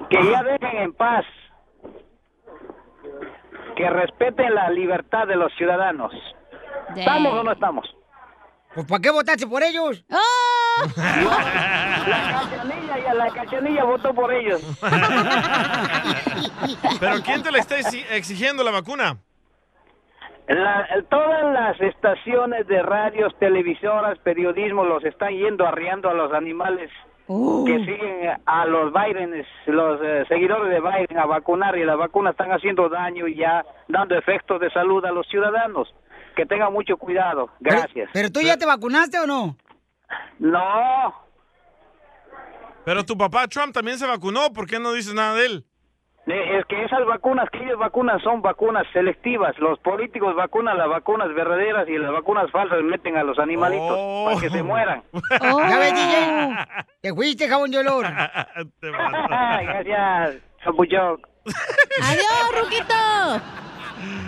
Que 0.08 0.30
ya 0.30 0.42
dejen 0.42 0.82
en 0.82 0.92
paz. 0.94 1.24
Que 3.76 3.90
respeten 3.90 4.54
la 4.54 4.70
libertad 4.70 5.26
de 5.26 5.36
los 5.36 5.52
ciudadanos. 5.54 6.12
¿Estamos 6.96 7.32
o 7.34 7.42
no 7.42 7.52
estamos? 7.52 7.96
Pues 8.74 8.86
¿para 8.86 9.00
qué 9.02 9.10
votaste 9.10 9.46
por 9.46 9.62
ellos? 9.62 10.02
La 10.08 10.18
cachanilla, 12.48 12.98
ya 13.04 13.14
la 13.14 13.28
cachanilla 13.30 13.84
votó 13.84 14.14
por 14.14 14.32
ellos. 14.32 14.62
¿Pero 17.00 17.16
quién 17.24 17.42
te 17.42 17.50
le 17.52 17.58
está 17.58 17.76
exi- 17.78 18.04
exigiendo 18.10 18.62
la 18.64 18.70
vacuna? 18.70 19.18
La- 20.48 20.86
todas 21.10 21.52
las 21.52 21.78
estaciones 21.80 22.66
de 22.66 22.82
radios, 22.82 23.32
televisoras, 23.38 24.18
periodismo 24.20 24.84
los 24.84 25.04
están 25.04 25.30
yendo 25.34 25.66
arriando 25.66 26.08
a 26.10 26.14
los 26.14 26.32
animales 26.32 26.90
que 27.28 27.78
siguen 27.78 28.36
a 28.44 28.66
los 28.66 28.92
Biden, 28.92 29.46
los 29.66 30.00
eh, 30.02 30.24
seguidores 30.28 30.70
de 30.70 30.80
Biden 30.80 31.18
a 31.18 31.24
vacunar 31.24 31.76
y 31.78 31.84
las 31.84 31.96
vacunas 31.96 32.32
están 32.32 32.50
haciendo 32.52 32.88
daño 32.88 33.26
y 33.28 33.36
ya 33.36 33.64
dando 33.88 34.16
efectos 34.16 34.60
de 34.60 34.70
salud 34.70 35.04
a 35.04 35.12
los 35.12 35.26
ciudadanos. 35.28 35.94
Que 36.36 36.46
tengan 36.46 36.72
mucho 36.72 36.96
cuidado. 36.96 37.50
Gracias. 37.60 38.10
¿Pero 38.12 38.30
tú 38.30 38.40
ya 38.40 38.56
te 38.56 38.66
vacunaste 38.66 39.18
o 39.20 39.26
no? 39.26 39.56
No. 40.38 41.14
Pero 42.84 43.04
tu 43.04 43.16
papá 43.16 43.46
Trump 43.48 43.72
también 43.72 43.98
se 43.98 44.06
vacunó. 44.06 44.52
¿Por 44.52 44.66
qué 44.66 44.78
no 44.78 44.92
dices 44.92 45.14
nada 45.14 45.34
de 45.34 45.46
él? 45.46 45.64
Eh, 46.26 46.58
Es 46.58 46.64
que 46.66 46.84
esas 46.84 47.04
vacunas 47.04 47.48
que 47.50 47.58
ellos 47.58 47.78
vacunan 47.78 48.20
son 48.20 48.42
vacunas 48.42 48.86
selectivas. 48.92 49.58
Los 49.58 49.78
políticos 49.80 50.34
vacunan 50.36 50.78
las 50.78 50.88
vacunas 50.88 51.28
verdaderas 51.34 51.88
y 51.88 51.98
las 51.98 52.12
vacunas 52.12 52.50
falsas 52.52 52.80
meten 52.82 53.16
a 53.16 53.24
los 53.24 53.38
animalitos 53.40 53.98
para 54.26 54.40
que 54.40 54.48
se 54.50 54.62
mueran. 54.62 55.02
¿Ya 55.40 55.78
ves, 55.78 55.94
DJ? 55.94 56.56
Te 57.00 57.12
fuiste, 57.14 57.48
jabón 57.48 57.70
de 57.72 57.78
olor. 57.78 58.06
Gracias, 58.80 60.36
Chapuchón. 60.64 61.20
¡Adiós, 62.02 62.62
Ruquito! 62.62 62.94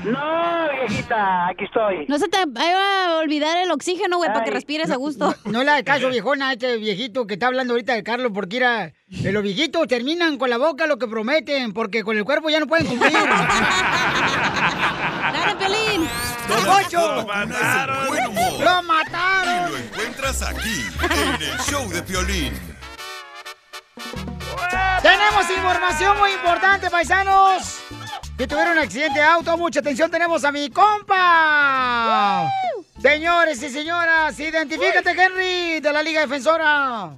No, 0.04 0.68
viejita, 0.80 1.48
aquí 1.48 1.64
estoy. 1.64 2.06
No 2.08 2.18
se 2.18 2.28
te 2.28 2.44
va 2.46 3.06
a 3.06 3.18
olvidar 3.18 3.56
el 3.58 3.70
oxígeno, 3.70 4.18
güey, 4.18 4.30
para 4.30 4.44
que 4.44 4.50
respires 4.50 4.90
a 4.90 4.96
gusto. 4.96 5.34
No 5.44 5.64
le 5.64 5.70
hagas 5.70 5.82
caso, 5.84 6.08
viejona, 6.10 6.50
a 6.50 6.52
este 6.52 6.76
viejito 6.76 7.26
que 7.26 7.34
está 7.34 7.46
hablando 7.46 7.72
ahorita 7.74 7.94
de 7.94 8.02
Carlos, 8.02 8.32
porque 8.34 8.58
era, 8.58 8.86
eh, 8.86 9.32
los 9.32 9.42
viejitos 9.42 9.88
terminan 9.88 10.36
con 10.36 10.50
la 10.50 10.58
boca 10.58 10.86
lo 10.86 10.98
que 10.98 11.06
prometen, 11.06 11.72
porque 11.72 12.04
con 12.04 12.16
el 12.18 12.24
cuerpo 12.24 12.50
ya 12.50 12.60
no 12.60 12.66
pueden 12.66 12.86
cumplir. 12.86 13.12
¡Dale, 15.32 15.56
Pelín! 15.56 16.08
¡Don 16.48 16.64
Poncho! 16.64 17.14
Lo 17.14 17.26
mataron. 17.26 18.06
¡Lo 18.60 18.82
mataron! 18.82 19.68
Y 19.68 19.72
lo 19.72 19.78
encuentras 19.78 20.42
aquí, 20.42 20.84
en 21.02 21.42
el 21.42 21.58
show 21.60 21.88
de 21.88 22.02
Piolín. 22.02 22.52
Tenemos 25.02 25.50
información 25.50 26.18
muy 26.18 26.32
importante, 26.32 26.90
paisanos. 26.90 27.80
Que 28.36 28.48
tuvieron 28.48 28.72
un 28.72 28.78
accidente 28.80 29.20
de 29.20 29.24
auto. 29.24 29.56
Mucha 29.56 29.80
atención, 29.80 30.10
tenemos 30.10 30.44
a 30.44 30.50
mi 30.50 30.68
compa. 30.68 32.48
Señores 33.00 33.62
y 33.62 33.68
señoras, 33.68 34.38
identifícate, 34.40 35.10
Henry, 35.10 35.80
de 35.80 35.92
la 35.92 36.02
Liga 36.02 36.22
Defensora. 36.22 37.10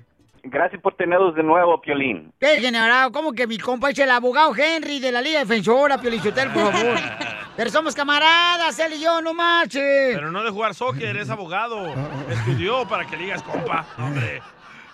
Gracias 0.43 0.81
por 0.81 0.95
tenerlos 0.95 1.35
de 1.35 1.43
nuevo, 1.43 1.81
Piolín. 1.81 2.33
¿Qué 2.39 2.61
generado? 2.61 3.11
¿Cómo 3.13 3.33
que 3.33 3.47
mi 3.47 3.59
compa 3.59 3.91
es 3.91 3.99
el 3.99 4.11
abogado 4.11 4.55
Henry 4.55 5.01
de 5.01 5.11
la 5.11 5.23
Liga 5.23 5.41
Defensora, 5.41 5.99
Piolichotel, 5.99 6.51
por 6.53 6.73
favor? 6.73 6.99
Pero 7.57 7.71
somos 7.71 7.95
camaradas, 7.95 8.79
él 8.79 8.93
y 8.95 9.01
yo, 9.01 9.23
no 9.23 9.33
marches. 9.33 10.15
Pero 10.15 10.31
no 10.31 10.45
de 10.45 10.51
jugar 10.51 10.75
soccer, 10.75 11.17
es 11.17 11.31
abogado. 11.31 11.95
Estudió 12.31 12.87
para 12.87 13.07
que 13.07 13.17
le 13.17 13.25
digas 13.25 13.43
compa. 13.43 13.87
Hombre. 13.99 14.43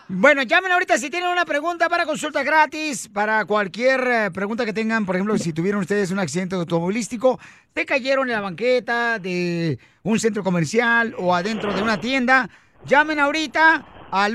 Bueno, 0.09 0.43
llamen 0.43 0.73
ahorita 0.73 0.99
si 0.99 1.11
tienen 1.11 1.31
una 1.31 1.45
pregunta 1.45 1.89
para 1.89 2.05
consulta 2.05 2.43
gratis, 2.43 3.09
para 3.09 3.45
cualquier 3.45 4.01
eh, 4.07 4.33
pregunta 4.33 4.65
que 4.65 4.73
tengan, 4.73 5.07
por 5.07 5.15
ejemplo, 5.15 5.39
si 5.39 5.53
tuvieron 5.53 5.83
ustedes 5.83 6.11
un 6.11 6.19
accidente 6.19 6.57
automovilístico, 6.57 7.39
se 7.73 7.87
cayeron 7.87 8.29
en 8.29 8.35
la 8.35 8.41
banqueta 8.41 9.21
de 9.21 9.79
un 10.03 10.19
centro 10.19 10.43
comercial 10.43 11.15
o 11.19 11.33
adentro 11.35 11.73
de 11.73 11.83
una 11.83 12.01
tienda, 12.01 12.51
llamen 12.85 13.21
ahorita 13.21 14.09
al 14.11 14.35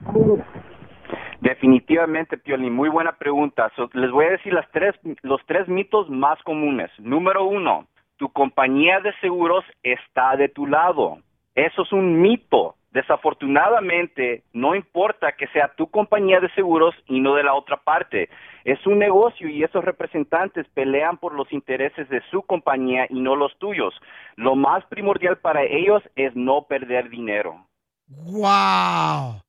Definitivamente, 1.43 2.39
Piolín, 2.39 2.73
muy 2.73 2.89
buena 2.89 3.13
pregunta. 3.13 3.71
Les 3.93 4.11
voy 4.11 4.27
a 4.27 4.31
decir 4.31 4.53
las 4.53 4.71
tres, 4.73 4.95
los 5.23 5.41
tres 5.47 5.69
mitos 5.69 6.09
más 6.09 6.43
comunes. 6.45 6.91
Número 6.99 7.45
uno, 7.45 7.87
tu 8.17 8.31
compañía 8.31 9.01
de 9.01 9.13
seguros 9.21 9.65
está 9.83 10.37
de 10.37 10.49
tu 10.49 10.67
lado. 10.67 11.19
Eso 11.55 11.83
es 11.83 11.93
un 11.93 12.23
mito. 12.23 12.77
Desafortunadamente, 12.91 14.43
no 14.53 14.75
importa 14.75 15.33
que 15.33 15.47
sea 15.49 15.73
tu 15.77 15.89
compañía 15.89 16.41
de 16.41 16.51
seguros 16.55 16.93
y 17.07 17.21
no 17.21 17.37
de 17.37 17.45
la 17.45 17.55
otra 17.55 17.77
parte. 17.77 18.29
Es 18.65 18.85
un 18.85 18.99
negocio 18.99 19.49
y 19.49 19.63
esos 19.63 19.85
representantes 19.85 20.67
pelean 20.75 21.17
por 21.17 21.33
los 21.33 21.53
intereses 21.53 22.09
de 22.09 22.21
su 22.31 22.43
compañía 22.43 23.07
y 23.09 23.21
no 23.21 23.37
los 23.37 23.57
tuyos. 23.59 23.95
Lo 24.35 24.57
más 24.57 24.85
primordial 24.87 25.39
para 25.39 25.63
ellos 25.63 26.03
es 26.17 26.35
no 26.35 26.63
perder 26.63 27.09
dinero. 27.11 27.65
¡Wow! 28.09 29.41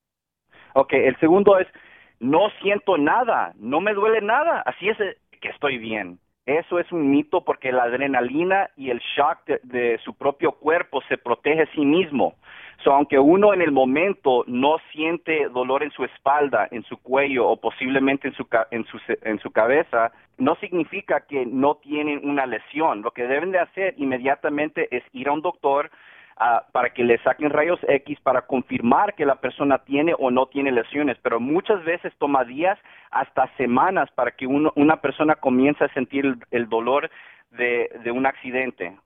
Ok, 0.74 0.94
el 0.94 1.18
segundo 1.20 1.58
es, 1.58 1.68
no 2.20 2.50
siento 2.62 2.98
nada, 2.98 3.54
no 3.56 3.82
me 3.82 3.94
duele 3.94 4.22
nada, 4.22 4.62
así 4.62 4.88
es 4.88 5.00
eh, 5.00 5.18
que 5.42 5.50
estoy 5.50 5.80
bien. 5.80 6.20
Eso 6.46 6.80
es 6.80 6.92
un 6.92 7.10
mito 7.10 7.44
porque 7.44 7.72
la 7.72 7.84
adrenalina 7.84 8.70
y 8.76 8.92
el 8.92 9.00
shock 9.00 9.46
de, 9.46 9.60
de 9.64 9.98
su 10.04 10.14
propio 10.14 10.52
cuerpo 10.54 11.02
se 11.10 11.18
protege 11.18 11.64
a 11.64 11.72
sí 11.74 11.82
mismo. 11.82 12.36
So, 12.84 12.94
aunque 12.94 13.20
uno 13.20 13.54
en 13.54 13.62
el 13.62 13.72
momento 13.72 14.44
no 14.48 14.78
siente 14.92 15.48
dolor 15.50 15.84
en 15.84 15.92
su 15.92 16.04
espalda, 16.04 16.68
en 16.72 16.84
su 16.84 16.98
cuello 16.98 17.48
o 17.48 17.58
posiblemente 17.58 18.28
en 18.28 18.34
su, 18.34 18.48
en 18.72 18.86
su, 18.86 19.00
en 19.22 19.40
su 19.40 19.52
cabeza, 19.52 20.12
no 20.40 20.56
significa 20.56 21.22
que 21.22 21.46
no 21.46 21.76
tienen 21.76 22.22
una 22.28 22.48
lesión. 22.48 23.04
Lo 23.04 23.12
que 23.12 23.28
deben 23.28 23.52
de 23.52 23.60
hacer 23.60 23.94
inmediatamente 23.98 24.88
es 24.90 25.04
ir 25.14 25.28
a 25.28 25.32
un 25.34 25.42
doctor, 25.42 25.92
ah, 26.38 26.64
para 26.72 26.90
que 26.90 27.04
le 27.04 27.20
saquen 27.20 27.52
rayos 27.52 27.80
X 27.88 28.20
para 28.22 28.42
confirmar 28.48 29.14
que 29.14 29.28
la 29.28 29.36
persona 29.36 29.78
tiene 29.80 30.16
o 30.18 30.32
no 30.32 30.48
tiene 30.48 30.72
lesiones, 30.72 31.18
pero 31.22 31.40
muchas 31.40 31.84
veces 31.84 32.12
toma 32.18 32.44
días 32.46 32.80
hasta 33.12 33.48
semanas 33.58 34.10
para 34.16 34.32
que 34.32 34.48
uno- 34.48 34.74
una 34.76 34.96
persona 35.02 35.36
comience 35.36 35.84
a 35.84 35.94
sentir 35.94 36.26
el, 36.26 36.36
el 36.50 36.68
dolor 36.68 37.12
de, 37.52 37.92
de 38.04 38.10
un 38.12 38.26
accidente. 38.26 38.98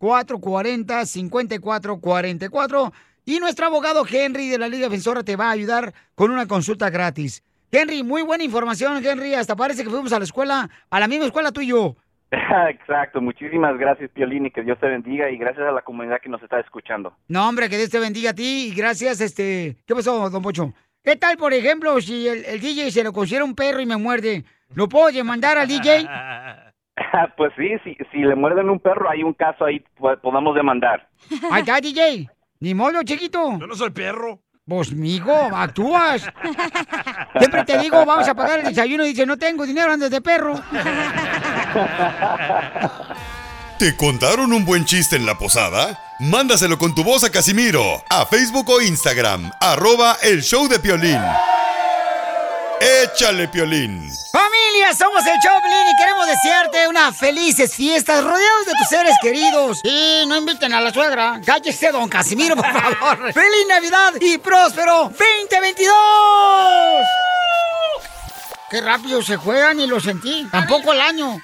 1844-440-5444. 0.00 2.92
Y 3.24 3.40
nuestro 3.40 3.66
abogado 3.66 4.04
Henry 4.10 4.48
de 4.48 4.58
la 4.58 4.68
Liga 4.68 4.86
Defensora 4.86 5.22
te 5.22 5.36
va 5.36 5.48
a 5.48 5.52
ayudar 5.52 5.92
con 6.14 6.30
una 6.30 6.46
consulta 6.46 6.88
gratis. 6.88 7.42
Henry, 7.70 8.02
muy 8.02 8.22
buena 8.22 8.44
información, 8.44 9.04
Henry. 9.04 9.34
Hasta 9.34 9.54
parece 9.54 9.84
que 9.84 9.90
fuimos 9.90 10.12
a 10.12 10.18
la 10.18 10.24
escuela, 10.24 10.70
a 10.88 11.00
la 11.00 11.08
misma 11.08 11.26
escuela 11.26 11.52
tú 11.52 11.60
y 11.60 11.66
yo. 11.66 11.96
Exacto, 12.30 13.20
muchísimas 13.20 13.78
gracias 13.78 14.10
Piolín 14.10 14.46
y 14.46 14.50
que 14.50 14.62
Dios 14.62 14.78
te 14.78 14.86
bendiga 14.86 15.30
y 15.30 15.38
gracias 15.38 15.66
a 15.66 15.72
la 15.72 15.82
comunidad 15.82 16.20
que 16.22 16.28
nos 16.28 16.42
está 16.42 16.60
escuchando. 16.60 17.16
No, 17.28 17.48
hombre, 17.48 17.70
que 17.70 17.78
Dios 17.78 17.90
te 17.90 17.98
bendiga 17.98 18.30
a 18.30 18.34
ti 18.34 18.68
y 18.70 18.74
gracias, 18.74 19.20
este... 19.20 19.76
¿Qué 19.86 19.94
pasó, 19.94 20.28
don 20.28 20.42
Pocho? 20.42 20.74
¿Qué 21.02 21.16
tal, 21.16 21.38
por 21.38 21.54
ejemplo, 21.54 22.00
si 22.00 22.28
el, 22.28 22.44
el 22.44 22.60
DJ 22.60 22.90
se 22.90 23.02
lo 23.02 23.12
considera 23.12 23.44
un 23.44 23.54
perro 23.54 23.80
y 23.80 23.86
me 23.86 23.96
muerde? 23.96 24.44
¿Lo 24.74 24.88
puedo 24.88 25.10
demandar 25.10 25.56
al 25.56 25.68
DJ? 25.68 26.06
pues 27.36 27.52
sí, 27.56 27.68
si, 27.84 27.96
si 28.12 28.18
le 28.18 28.34
muerden 28.34 28.68
un 28.70 28.78
perro 28.80 29.08
hay 29.10 29.22
un 29.22 29.32
caso 29.34 29.64
ahí, 29.64 29.80
po- 29.98 30.16
podamos 30.22 30.54
demandar. 30.54 31.08
Ahí 31.50 31.60
está, 31.60 31.80
DJ. 31.80 32.28
Ni 32.60 32.74
modo, 32.74 33.02
chiquito. 33.02 33.58
Yo 33.58 33.66
no 33.66 33.74
soy 33.74 33.90
perro. 33.90 34.40
Vos, 34.66 34.92
mijo, 34.92 35.32
actúas. 35.32 36.28
Siempre 37.38 37.64
te 37.64 37.78
digo, 37.78 38.04
vamos 38.04 38.28
a 38.28 38.34
pagar 38.34 38.58
el 38.58 38.66
desayuno 38.66 39.04
y 39.04 39.08
dice, 39.08 39.24
no 39.24 39.38
tengo 39.38 39.64
dinero 39.64 39.92
antes 39.92 40.10
de 40.10 40.20
perro. 40.20 40.54
¿Te 43.78 43.96
contaron 43.96 44.52
un 44.52 44.64
buen 44.64 44.84
chiste 44.84 45.16
en 45.16 45.24
la 45.24 45.36
posada? 45.38 45.98
Mándaselo 46.18 46.76
con 46.78 46.94
tu 46.94 47.04
voz 47.04 47.22
a 47.24 47.30
Casimiro, 47.30 48.02
a 48.10 48.26
Facebook 48.26 48.68
o 48.70 48.80
Instagram, 48.82 49.50
arroba 49.60 50.16
el 50.22 50.42
show 50.42 50.66
de 50.68 50.80
Piolín. 50.80 51.20
Échale, 52.80 53.48
Piolín. 53.48 54.08
Familia, 54.30 54.94
somos 54.96 55.24
el 55.26 55.34
Choplin 55.42 55.88
y 55.92 55.96
queremos 55.96 56.26
desearte 56.26 56.88
unas 56.88 57.16
felices 57.16 57.74
fiestas 57.74 58.22
rodeados 58.22 58.66
de 58.66 58.72
tus 58.72 58.88
seres 58.88 59.14
queridos. 59.20 59.80
Y 59.84 60.24
no 60.26 60.36
inviten 60.36 60.72
a 60.72 60.80
la 60.80 60.92
suegra. 60.92 61.40
Cállese, 61.44 61.90
don 61.90 62.08
Casimiro, 62.08 62.54
por 62.54 62.66
favor. 62.72 63.32
¡Feliz 63.32 63.66
Navidad 63.68 64.12
y 64.20 64.38
próspero 64.38 65.04
2022! 65.04 65.88
Qué 68.70 68.80
rápido 68.80 69.22
se 69.22 69.36
juegan 69.36 69.80
y 69.80 69.86
lo 69.86 69.98
sentí. 69.98 70.46
Tampoco 70.50 70.92
el 70.92 71.00
año. 71.00 71.40